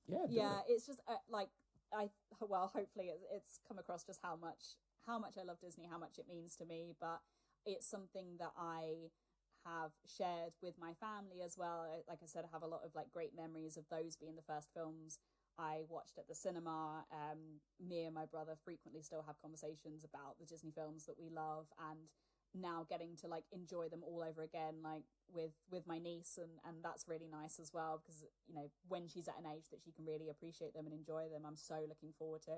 Yeah, 0.07 0.27
yeah 0.31 0.59
it. 0.69 0.73
it's 0.75 0.87
just 0.87 1.01
uh, 1.09 1.15
like 1.29 1.49
i 1.93 2.09
well 2.41 2.71
hopefully 2.73 3.07
it's, 3.13 3.25
it's 3.35 3.59
come 3.67 3.79
across 3.79 4.05
just 4.05 4.21
how 4.23 4.37
much 4.37 4.77
how 5.07 5.19
much 5.19 5.35
i 5.39 5.43
love 5.43 5.59
disney 5.61 5.87
how 5.91 5.99
much 5.99 6.19
it 6.19 6.27
means 6.29 6.55
to 6.57 6.65
me 6.65 6.95
but 7.01 7.21
it's 7.67 7.87
something 7.87 8.37
that 8.39 8.53
i 8.57 9.11
have 9.69 9.93
shared 10.07 10.53
with 10.63 10.75
my 10.81 10.95
family 10.97 11.43
as 11.45 11.57
well. 11.59 11.85
Like 12.09 12.21
i 12.23 12.27
said 12.27 12.45
i 12.45 12.51
have 12.53 12.63
a 12.63 12.67
lot 12.75 12.83
of 12.85 12.95
like 12.95 13.13
great 13.13 13.37
memories 13.37 13.77
of 13.77 13.85
those 13.91 14.17
being 14.17 14.37
the 14.37 14.43
first 14.49 14.69
films 14.75 15.19
i 15.59 15.83
watched 15.89 16.19
at 16.19 16.29
the 16.29 16.35
cinema. 16.35 17.05
Um 17.13 17.61
me 17.79 18.05
and 18.05 18.15
my 18.15 18.25
brother 18.27 18.57
frequently 18.65 19.03
still 19.03 19.25
have 19.27 19.41
conversations 19.41 20.05
about 20.05 20.39
the 20.39 20.47
disney 20.47 20.73
films 20.73 21.05
that 21.07 21.19
we 21.19 21.29
love 21.31 21.67
and 21.91 21.99
now 22.55 22.87
getting 22.89 23.15
to 23.21 23.29
like 23.29 23.45
enjoy 23.53 23.89
them 23.89 24.03
all 24.03 24.25
over 24.27 24.43
again 24.43 24.77
like 24.83 25.05
with 25.31 25.53
with 25.71 25.87
my 25.87 25.99
niece 25.99 26.39
and 26.41 26.51
and 26.67 26.83
that's 26.83 27.07
really 27.07 27.29
nice 27.31 27.59
as 27.61 27.71
well 27.75 28.01
because 28.01 28.25
you 28.49 28.55
know 28.55 28.71
when 28.89 29.07
she's 29.07 29.29
at 29.29 29.39
an 29.39 29.45
age 29.55 29.69
that 29.71 29.83
she 29.85 29.93
can 29.93 30.07
really 30.07 30.31
appreciate 30.31 30.73
them 30.75 30.87
and 30.87 30.95
enjoy 30.95 31.29
them 31.29 31.45
i'm 31.47 31.57
so 31.57 31.85
looking 31.87 32.13
forward 32.19 32.41
to 32.41 32.57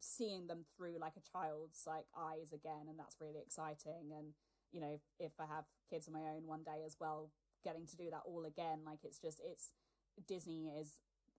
seeing 0.00 0.46
them 0.46 0.64
through 0.76 0.98
like 1.00 1.14
a 1.16 1.24
child's 1.32 1.84
like 1.86 2.04
eyes 2.16 2.52
again 2.52 2.86
and 2.88 2.98
that's 2.98 3.16
really 3.20 3.40
exciting 3.40 4.12
and 4.16 4.34
you 4.72 4.80
know 4.80 4.98
if 5.18 5.32
i 5.40 5.46
have 5.46 5.64
kids 5.90 6.06
of 6.06 6.12
my 6.12 6.20
own 6.34 6.46
one 6.46 6.62
day 6.62 6.82
as 6.84 6.96
well 7.00 7.30
getting 7.64 7.86
to 7.86 7.96
do 7.96 8.10
that 8.10 8.22
all 8.26 8.44
again 8.44 8.80
like 8.84 8.98
it's 9.04 9.18
just 9.18 9.40
it's 9.44 9.72
disney 10.26 10.68
is 10.80 10.98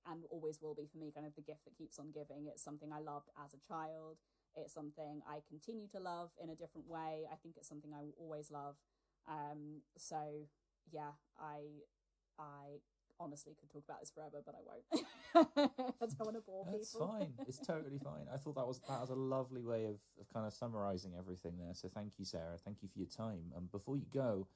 and 0.09 0.23
always 0.29 0.59
will 0.61 0.73
be 0.75 0.87
for 0.89 0.97
me 0.97 1.11
kind 1.13 1.25
of 1.27 1.35
the 1.35 1.41
gift 1.41 1.65
that 1.65 1.77
keeps 1.77 1.99
on 1.99 2.11
giving. 2.11 2.47
It's 2.47 2.63
something 2.63 2.93
i 2.93 2.99
loved 2.99 3.27
as 3.43 3.53
a 3.53 3.59
child. 3.67 4.17
It's 4.55 4.73
something 4.73 5.21
i 5.27 5.39
continue 5.49 5.87
to 5.89 5.99
love 5.99 6.29
in 6.41 6.49
a 6.49 6.55
different 6.55 6.87
way. 6.87 7.27
I 7.31 7.35
think 7.43 7.55
it's 7.57 7.67
something 7.67 7.91
i 7.93 8.01
will 8.01 8.15
always 8.17 8.49
love. 8.49 8.75
Um 9.27 9.81
so 9.97 10.47
yeah 10.91 11.11
i 11.37 11.83
i 12.39 12.79
honestly 13.19 13.55
could 13.59 13.69
talk 13.69 13.83
about 13.87 13.99
this 13.99 14.11
forever 14.11 14.41
but 14.45 14.55
i 14.55 14.61
won't 14.65 14.83
i 16.01 16.05
don't 16.05 16.19
want 16.19 16.35
to 16.35 16.41
bore 16.41 16.65
That's 16.71 16.93
people 16.93 17.07
fine. 17.07 17.33
It's 17.47 17.59
totally 17.59 17.99
fine. 17.99 18.25
I 18.33 18.37
thought 18.37 18.55
that 18.55 18.65
was 18.67 18.79
that 18.87 19.01
was 19.01 19.09
a 19.09 19.15
lovely 19.15 19.63
way 19.63 19.85
of, 19.85 19.97
of 20.19 20.31
kind 20.33 20.45
of 20.45 20.53
summarising 20.53 21.13
everything 21.17 21.53
there. 21.59 21.73
So 21.73 21.89
thank 21.93 22.13
you, 22.17 22.25
Sarah. 22.25 22.57
Thank 22.63 22.81
you 22.81 22.89
for 22.89 22.97
your 22.99 23.07
time. 23.07 23.51
And 23.55 23.69
before 23.71 23.97
you 23.97 24.05
go, 24.13 24.47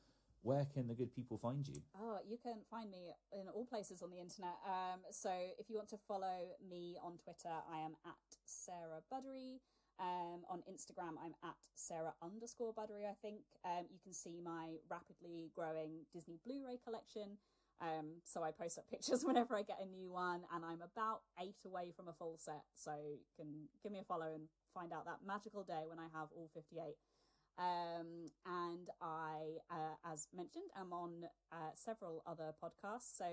where 0.42 0.66
can 0.74 0.88
the 0.88 0.96
good 0.96 1.14
people 1.14 1.38
find 1.38 1.68
you? 1.68 1.82
Oh, 2.00 2.18
you 2.28 2.38
can 2.42 2.58
find 2.70 2.90
me 2.90 3.14
in 3.32 3.48
all 3.54 3.66
places 3.66 4.02
on 4.02 4.10
the 4.10 4.20
internet. 4.20 4.58
Um, 4.66 5.02
so 5.12 5.30
if 5.60 5.70
you 5.70 5.78
want 5.78 5.90
to 5.90 6.00
follow 6.08 6.58
me 6.68 6.98
on 7.04 7.18
Twitter, 7.18 7.54
I 7.72 7.80
am 7.80 7.94
at 8.06 8.26
Sarah 8.46 9.02
Buddery. 9.12 9.60
Um, 10.00 10.42
on 10.50 10.64
Instagram, 10.66 11.14
I'm 11.24 11.36
at 11.44 11.62
Sarah 11.76 12.14
underscore 12.24 12.74
Buddery, 12.74 13.06
I 13.06 13.14
think. 13.22 13.42
Um, 13.64 13.86
you 13.92 14.00
can 14.04 14.14
see 14.14 14.42
my 14.44 14.78
rapidly 14.90 15.52
growing 15.54 16.08
Disney 16.12 16.40
Blu 16.44 16.66
ray 16.66 16.80
collection. 16.84 17.38
Um, 17.82 18.22
so 18.24 18.44
I 18.44 18.52
post 18.52 18.78
up 18.78 18.86
pictures 18.92 19.24
whenever 19.24 19.56
I 19.56 19.64
get 19.64 19.82
a 19.82 19.86
new 19.86 20.12
one, 20.12 20.42
and 20.54 20.64
I'm 20.64 20.82
about 20.82 21.22
eight 21.42 21.58
away 21.66 21.92
from 21.96 22.08
a 22.08 22.14
full 22.14 22.38
set. 22.38 22.64
So 22.76 22.92
you 22.94 23.26
can 23.36 23.68
give 23.84 23.92
me 23.92 24.00
a 24.00 24.04
follow 24.04 24.32
and 24.34 24.48
find 24.74 24.94
out 24.94 25.06
that 25.06 25.26
magical 25.26 25.64
day 25.64 25.84
when 25.88 26.00
I 26.00 26.08
have 26.14 26.30
all 26.36 26.50
58. 26.54 26.96
Um, 27.58 28.32
and 28.46 28.90
I, 29.02 29.60
uh, 29.70 30.12
as 30.12 30.28
mentioned, 30.34 30.72
am 30.80 30.94
on 30.94 31.26
uh, 31.52 31.74
several 31.76 32.24
other 32.26 32.54
podcasts. 32.64 33.18
So 33.18 33.26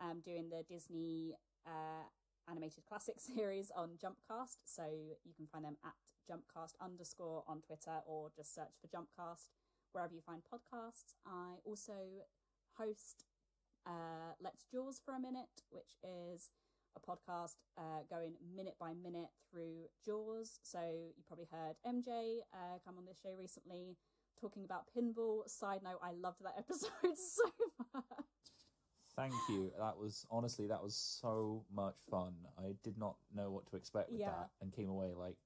I'm 0.00 0.20
doing 0.20 0.48
the 0.48 0.64
Disney 0.68 1.34
uh, 1.66 2.06
animated 2.48 2.84
classic 2.88 3.16
series 3.18 3.70
on 3.76 3.98
Jumpcast. 4.02 4.56
So 4.64 4.84
you 5.24 5.34
can 5.36 5.46
find 5.46 5.64
them 5.64 5.76
at 5.84 5.92
Jumpcast 6.30 6.74
underscore 6.80 7.44
on 7.46 7.60
Twitter 7.60 8.00
or 8.06 8.30
just 8.34 8.54
search 8.54 8.74
for 8.80 8.88
Jumpcast 8.88 9.50
wherever 9.92 10.14
you 10.14 10.22
find 10.24 10.42
podcasts. 10.42 11.14
I 11.26 11.56
also 11.64 11.92
host 12.78 13.24
uh, 13.86 14.32
Let's 14.42 14.64
Jaws 14.72 15.00
for 15.04 15.14
a 15.14 15.20
Minute, 15.20 15.48
which 15.70 15.96
is 16.04 16.50
a 16.96 17.00
podcast 17.00 17.56
uh, 17.78 18.02
going 18.10 18.34
minute 18.54 18.74
by 18.78 18.92
minute 18.94 19.30
through 19.50 19.86
Jaws. 20.04 20.58
So 20.62 20.80
you 20.82 21.22
probably 21.26 21.48
heard 21.50 21.76
MJ 21.86 22.38
uh, 22.52 22.78
come 22.84 22.96
on 22.98 23.04
this 23.06 23.18
show 23.22 23.30
recently 23.38 23.96
talking 24.40 24.64
about 24.64 24.84
pinball. 24.96 25.48
Side 25.48 25.80
note, 25.82 26.00
I 26.02 26.12
loved 26.12 26.42
that 26.44 26.54
episode 26.58 27.16
so 27.16 27.44
much. 27.94 28.04
Thank 29.16 29.34
you. 29.48 29.70
That 29.78 29.98
was 29.98 30.26
honestly 30.30 30.66
that 30.68 30.82
was 30.82 30.94
so 30.96 31.64
much 31.74 31.96
fun. 32.10 32.32
I 32.58 32.74
did 32.82 32.98
not 32.98 33.16
know 33.34 33.50
what 33.50 33.66
to 33.70 33.76
expect 33.76 34.10
with 34.10 34.20
Yeah. 34.20 34.30
that 34.30 34.50
and 34.60 34.72
came 34.72 34.88
away 34.88 35.12
like 35.14 35.36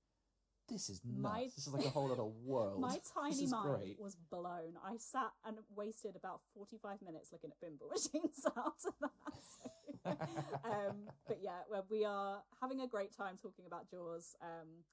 this 0.68 0.88
is 0.88 1.00
nuts. 1.04 1.22
My- 1.22 1.50
this 1.54 1.66
is 1.66 1.72
like 1.72 1.84
a 1.86 1.90
whole 1.90 2.10
other 2.12 2.24
world. 2.24 2.80
My 2.80 2.98
tiny 3.14 3.46
mind 3.46 3.78
great. 3.78 4.00
was 4.00 4.16
blown. 4.30 4.74
I 4.84 4.96
sat 4.98 5.32
and 5.44 5.56
wasted 5.74 6.16
about 6.16 6.40
45 6.54 7.02
minutes 7.02 7.30
looking 7.32 7.50
at 7.50 7.60
pinball 7.60 7.90
machines 7.90 8.44
after 8.46 8.90
that. 9.00 10.16
um, 10.64 10.96
but 11.26 11.38
yeah, 11.42 11.62
well, 11.70 11.84
we 11.90 12.04
are 12.04 12.42
having 12.60 12.80
a 12.80 12.86
great 12.86 13.16
time 13.16 13.36
talking 13.40 13.64
about 13.66 13.90
Jaws 13.90 14.36
um, 14.42 14.84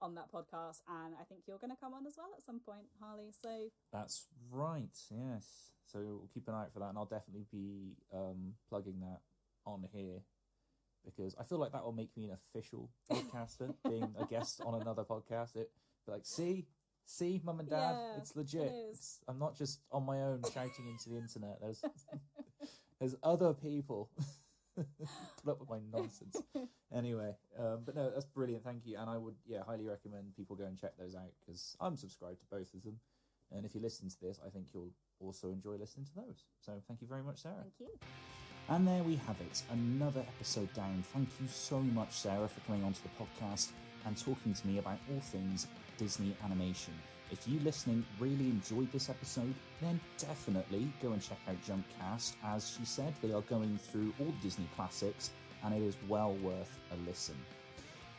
on 0.00 0.14
that 0.14 0.30
podcast, 0.32 0.80
and 0.88 1.14
I 1.20 1.24
think 1.24 1.42
you're 1.46 1.58
going 1.58 1.70
to 1.72 1.80
come 1.80 1.94
on 1.94 2.06
as 2.06 2.14
well 2.16 2.28
at 2.36 2.44
some 2.44 2.60
point, 2.60 2.86
Harley. 3.00 3.32
So 3.42 3.68
That's 3.92 4.26
right. 4.50 4.96
Yes. 5.10 5.46
So 5.86 5.98
we'll 6.00 6.30
keep 6.32 6.48
an 6.48 6.54
eye 6.54 6.62
out 6.62 6.72
for 6.72 6.80
that, 6.80 6.90
and 6.90 6.98
I'll 6.98 7.06
definitely 7.06 7.46
be 7.50 7.96
um, 8.12 8.54
plugging 8.68 9.00
that 9.00 9.20
on 9.64 9.86
here 9.92 10.20
because 11.04 11.34
I 11.38 11.44
feel 11.44 11.58
like 11.58 11.72
that 11.72 11.84
will 11.84 11.92
make 11.92 12.16
me 12.16 12.24
an 12.24 12.32
official 12.32 12.90
podcaster, 13.10 13.74
being 13.88 14.14
a 14.20 14.26
guest 14.26 14.60
on 14.64 14.80
another 14.80 15.04
podcast. 15.04 15.56
It 15.56 15.70
be 16.06 16.12
like, 16.12 16.24
see, 16.26 16.66
see, 17.04 17.40
mum 17.44 17.60
and 17.60 17.68
dad, 17.70 17.96
Yeah, 17.98 18.18
it's 18.18 18.36
legit. 18.36 18.62
it. 18.62 18.72
It's, 18.90 19.20
I'm 19.28 19.38
not 19.38 19.56
just 19.56 19.80
on 19.90 20.04
my 20.04 20.22
own 20.22 20.42
shouting 20.52 20.88
into 20.88 21.08
the 21.10 21.16
internet. 21.16 21.58
There's 21.60 21.82
there's 23.00 23.14
other 23.22 23.54
people 23.54 24.10
put 24.76 25.50
up 25.50 25.60
with 25.60 25.68
my 25.68 25.78
nonsense. 25.92 26.36
Anyway, 26.94 27.34
um, 27.58 27.80
but 27.84 27.94
no, 27.96 28.10
that's 28.10 28.26
brilliant. 28.26 28.64
Thank 28.64 28.86
you, 28.86 28.96
and 28.98 29.08
I 29.10 29.16
would 29.18 29.34
yeah 29.46 29.62
highly 29.66 29.86
recommend 29.86 30.34
people 30.36 30.56
go 30.56 30.64
and 30.64 30.78
check 30.78 30.92
those 30.98 31.14
out 31.14 31.32
because 31.40 31.76
I'm 31.80 31.96
subscribed 31.96 32.40
to 32.40 32.46
both 32.50 32.72
of 32.74 32.82
them. 32.82 33.00
And 33.50 33.64
if 33.64 33.74
you 33.74 33.80
listen 33.80 34.08
to 34.10 34.16
this, 34.20 34.38
I 34.46 34.50
think 34.50 34.66
you'll 34.74 34.92
also 35.20 35.50
enjoy 35.50 35.76
listening 35.76 36.04
to 36.06 36.14
those. 36.16 36.44
So 36.60 36.82
thank 36.86 37.00
you 37.00 37.08
very 37.08 37.22
much, 37.22 37.38
Sarah. 37.42 37.54
thank 37.62 37.74
you. 37.80 38.37
And 38.70 38.86
there 38.86 39.02
we 39.02 39.16
have 39.26 39.40
it, 39.40 39.62
another 39.72 40.20
episode 40.20 40.70
down. 40.74 41.02
Thank 41.14 41.30
you 41.40 41.48
so 41.48 41.78
much, 41.80 42.12
Sarah, 42.12 42.48
for 42.48 42.60
coming 42.60 42.84
onto 42.84 43.00
the 43.02 43.24
podcast 43.24 43.70
and 44.04 44.14
talking 44.14 44.52
to 44.52 44.66
me 44.66 44.76
about 44.76 44.98
all 45.10 45.20
things 45.20 45.68
Disney 45.96 46.36
animation. 46.44 46.92
If 47.30 47.48
you 47.48 47.60
listening 47.60 48.04
really 48.20 48.44
enjoyed 48.44 48.92
this 48.92 49.08
episode, 49.08 49.54
then 49.80 49.98
definitely 50.18 50.92
go 51.02 51.12
and 51.12 51.22
check 51.22 51.38
out 51.48 51.56
Jumpcast. 51.66 52.34
As 52.44 52.76
she 52.76 52.84
said, 52.84 53.14
they 53.22 53.32
are 53.32 53.40
going 53.42 53.78
through 53.78 54.12
all 54.20 54.34
Disney 54.42 54.68
classics, 54.76 55.30
and 55.64 55.74
it 55.74 55.82
is 55.82 55.96
well 56.06 56.34
worth 56.42 56.78
a 56.92 57.08
listen. 57.08 57.36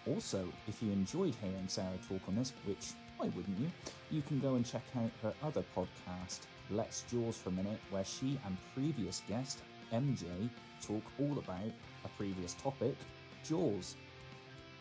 Also, 0.07 0.47
if 0.67 0.81
you 0.81 0.91
enjoyed 0.91 1.35
hearing 1.43 1.67
Sarah 1.67 1.89
talk 2.07 2.21
on 2.27 2.35
this, 2.35 2.53
which 2.65 2.93
why 3.17 3.27
wouldn't 3.35 3.59
you? 3.59 3.69
You 4.09 4.23
can 4.23 4.39
go 4.39 4.55
and 4.55 4.65
check 4.65 4.83
out 4.97 5.11
her 5.21 5.33
other 5.43 5.63
podcast, 5.75 6.39
Let's 6.71 7.03
Jaws 7.11 7.37
for 7.37 7.49
a 7.49 7.51
Minute, 7.51 7.79
where 7.91 8.05
she 8.05 8.39
and 8.45 8.57
previous 8.73 9.21
guest 9.27 9.59
MJ 9.93 10.25
talk 10.81 11.03
all 11.19 11.37
about 11.37 11.71
a 12.05 12.07
previous 12.17 12.53
topic, 12.55 12.95
Jaws. 13.43 13.95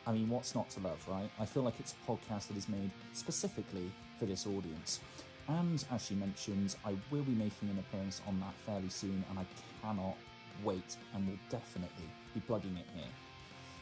I 0.07 0.13
mean, 0.13 0.29
what's 0.29 0.55
not 0.55 0.71
to 0.71 0.81
love, 0.81 1.05
right? 1.09 1.31
I 1.39 1.45
feel 1.45 1.63
like 1.63 1.79
it's 1.81 1.95
a 1.95 2.11
podcast 2.11 2.49
that 2.49 2.57
is 2.57 2.69
made 2.69 2.91
specifically 3.13 3.91
for 4.19 4.27
this 4.27 4.47
audience. 4.47 5.01
And 5.49 5.85
as 5.91 6.07
she 6.07 6.15
mentions, 6.15 6.77
I 6.85 6.95
will 7.11 7.23
be 7.23 7.33
making 7.33 7.71
an 7.71 7.79
appearance 7.79 8.21
on 8.27 8.39
that 8.41 8.55
fairly 8.67 8.89
soon, 8.89 9.25
and 9.31 9.39
I 9.39 9.47
cannot 9.83 10.17
wait 10.65 10.97
and 11.15 11.27
will 11.27 11.39
definitely 11.51 12.09
be 12.35 12.41
plugging 12.41 12.77
it 12.77 12.87
here. 12.95 13.05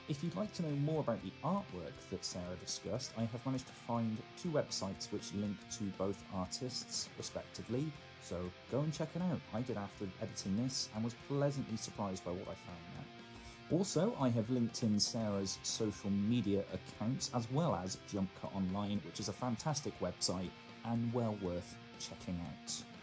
If 0.08 0.22
you'd 0.22 0.36
like 0.36 0.52
to 0.54 0.62
know 0.62 0.76
more 0.76 1.00
about 1.00 1.20
the 1.24 1.32
artwork 1.42 1.92
that 2.10 2.24
Sarah 2.24 2.54
discussed, 2.64 3.12
I 3.18 3.22
have 3.22 3.44
managed 3.44 3.66
to 3.66 3.72
find 3.72 4.16
two 4.40 4.50
websites 4.50 5.10
which 5.10 5.34
link 5.34 5.56
to 5.78 5.84
both 5.98 6.22
artists, 6.32 7.08
respectively, 7.18 7.90
so 8.22 8.36
go 8.70 8.80
and 8.80 8.92
check 8.92 9.08
it 9.16 9.22
out. 9.22 9.40
I 9.52 9.62
did 9.62 9.76
after 9.76 10.06
editing 10.22 10.62
this 10.62 10.90
and 10.94 11.02
was 11.02 11.16
pleasantly 11.26 11.76
surprised 11.76 12.24
by 12.24 12.30
what 12.30 12.42
I 12.42 12.54
found 12.54 12.84
there. 12.94 13.78
Also, 13.78 14.16
I 14.20 14.28
have 14.28 14.48
linked 14.48 14.84
in 14.84 15.00
Sarah's 15.00 15.58
social 15.64 16.10
media 16.10 16.62
accounts 16.72 17.32
as 17.34 17.50
well 17.50 17.74
as 17.74 17.98
Jump 18.08 18.30
Cut 18.40 18.54
Online, 18.54 19.00
which 19.04 19.18
is 19.18 19.28
a 19.28 19.32
fantastic 19.32 19.98
website 19.98 20.50
and 20.84 21.12
well 21.12 21.36
worth 21.42 21.76
checking 21.98 22.40
out. 22.40 22.95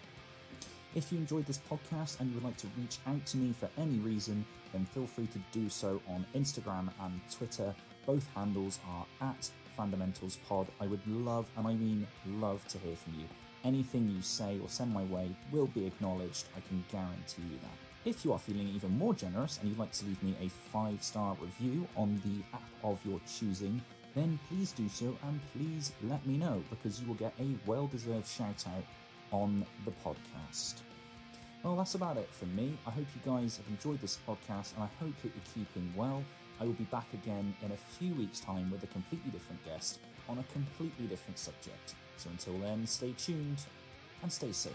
If 0.95 1.11
you 1.11 1.17
enjoyed 1.17 1.47
this 1.47 1.59
podcast 1.69 2.19
and 2.19 2.29
you 2.29 2.35
would 2.35 2.43
like 2.43 2.57
to 2.57 2.67
reach 2.77 2.99
out 3.07 3.25
to 3.25 3.37
me 3.37 3.51
for 3.51 3.67
any 3.79 3.97
reason, 3.97 4.45
then 4.71 4.85
feel 4.85 5.07
free 5.07 5.25
to 5.27 5.39
do 5.51 5.67
so 5.67 5.99
on 6.07 6.23
Instagram 6.35 6.89
and 7.01 7.19
Twitter. 7.31 7.73
Both 8.05 8.27
handles 8.35 8.79
are 8.87 9.05
at 9.21 9.49
Fundamentals 9.75 10.37
Pod. 10.47 10.67
I 10.79 10.85
would 10.85 11.05
love, 11.07 11.47
and 11.57 11.65
I 11.65 11.73
mean 11.73 12.05
love, 12.27 12.67
to 12.67 12.77
hear 12.77 12.95
from 12.95 13.15
you. 13.19 13.25
Anything 13.63 14.07
you 14.07 14.21
say 14.21 14.59
or 14.61 14.69
send 14.69 14.93
my 14.93 15.03
way 15.05 15.31
will 15.51 15.65
be 15.65 15.87
acknowledged, 15.87 16.45
I 16.55 16.59
can 16.67 16.83
guarantee 16.91 17.41
you 17.51 17.57
that. 17.63 18.09
If 18.09 18.23
you 18.23 18.31
are 18.33 18.39
feeling 18.39 18.67
even 18.67 18.95
more 18.95 19.15
generous 19.15 19.57
and 19.59 19.69
you'd 19.69 19.79
like 19.79 19.93
to 19.93 20.05
leave 20.05 20.21
me 20.21 20.35
a 20.41 20.49
five 20.71 21.01
star 21.01 21.35
review 21.41 21.87
on 21.95 22.21
the 22.23 22.55
app 22.55 22.69
of 22.83 22.99
your 23.03 23.19
choosing, 23.25 23.81
then 24.13 24.37
please 24.47 24.73
do 24.73 24.87
so 24.89 25.17
and 25.23 25.39
please 25.55 25.93
let 26.03 26.23
me 26.27 26.37
know 26.37 26.61
because 26.69 27.01
you 27.01 27.07
will 27.07 27.15
get 27.15 27.33
a 27.39 27.47
well 27.65 27.87
deserved 27.87 28.27
shout 28.27 28.65
out 28.67 28.83
on 29.33 29.65
the 29.83 29.91
podcast. 30.05 30.75
Well, 31.63 31.75
that's 31.75 31.95
about 31.95 32.17
it 32.17 32.29
from 32.31 32.55
me. 32.55 32.77
I 32.85 32.91
hope 32.91 33.05
you 33.15 33.31
guys 33.31 33.57
have 33.57 33.67
enjoyed 33.67 33.99
this 33.99 34.19
podcast 34.27 34.75
and 34.75 34.83
I 34.83 34.89
hope 35.03 35.15
that 35.23 35.31
you're 35.33 35.65
keeping 35.65 35.91
well. 35.95 36.23
I 36.61 36.65
will 36.65 36.73
be 36.73 36.83
back 36.85 37.07
again 37.13 37.53
in 37.63 37.71
a 37.71 37.77
few 37.77 38.13
weeks' 38.13 38.39
time 38.39 38.69
with 38.71 38.83
a 38.83 38.87
completely 38.87 39.31
different 39.31 39.65
guest 39.65 39.99
on 40.29 40.37
a 40.37 40.43
completely 40.53 41.07
different 41.07 41.37
subject. 41.37 41.95
So 42.17 42.29
until 42.29 42.57
then, 42.59 42.85
stay 42.85 43.13
tuned 43.17 43.61
and 44.21 44.31
stay 44.31 44.51
safe. 44.51 44.73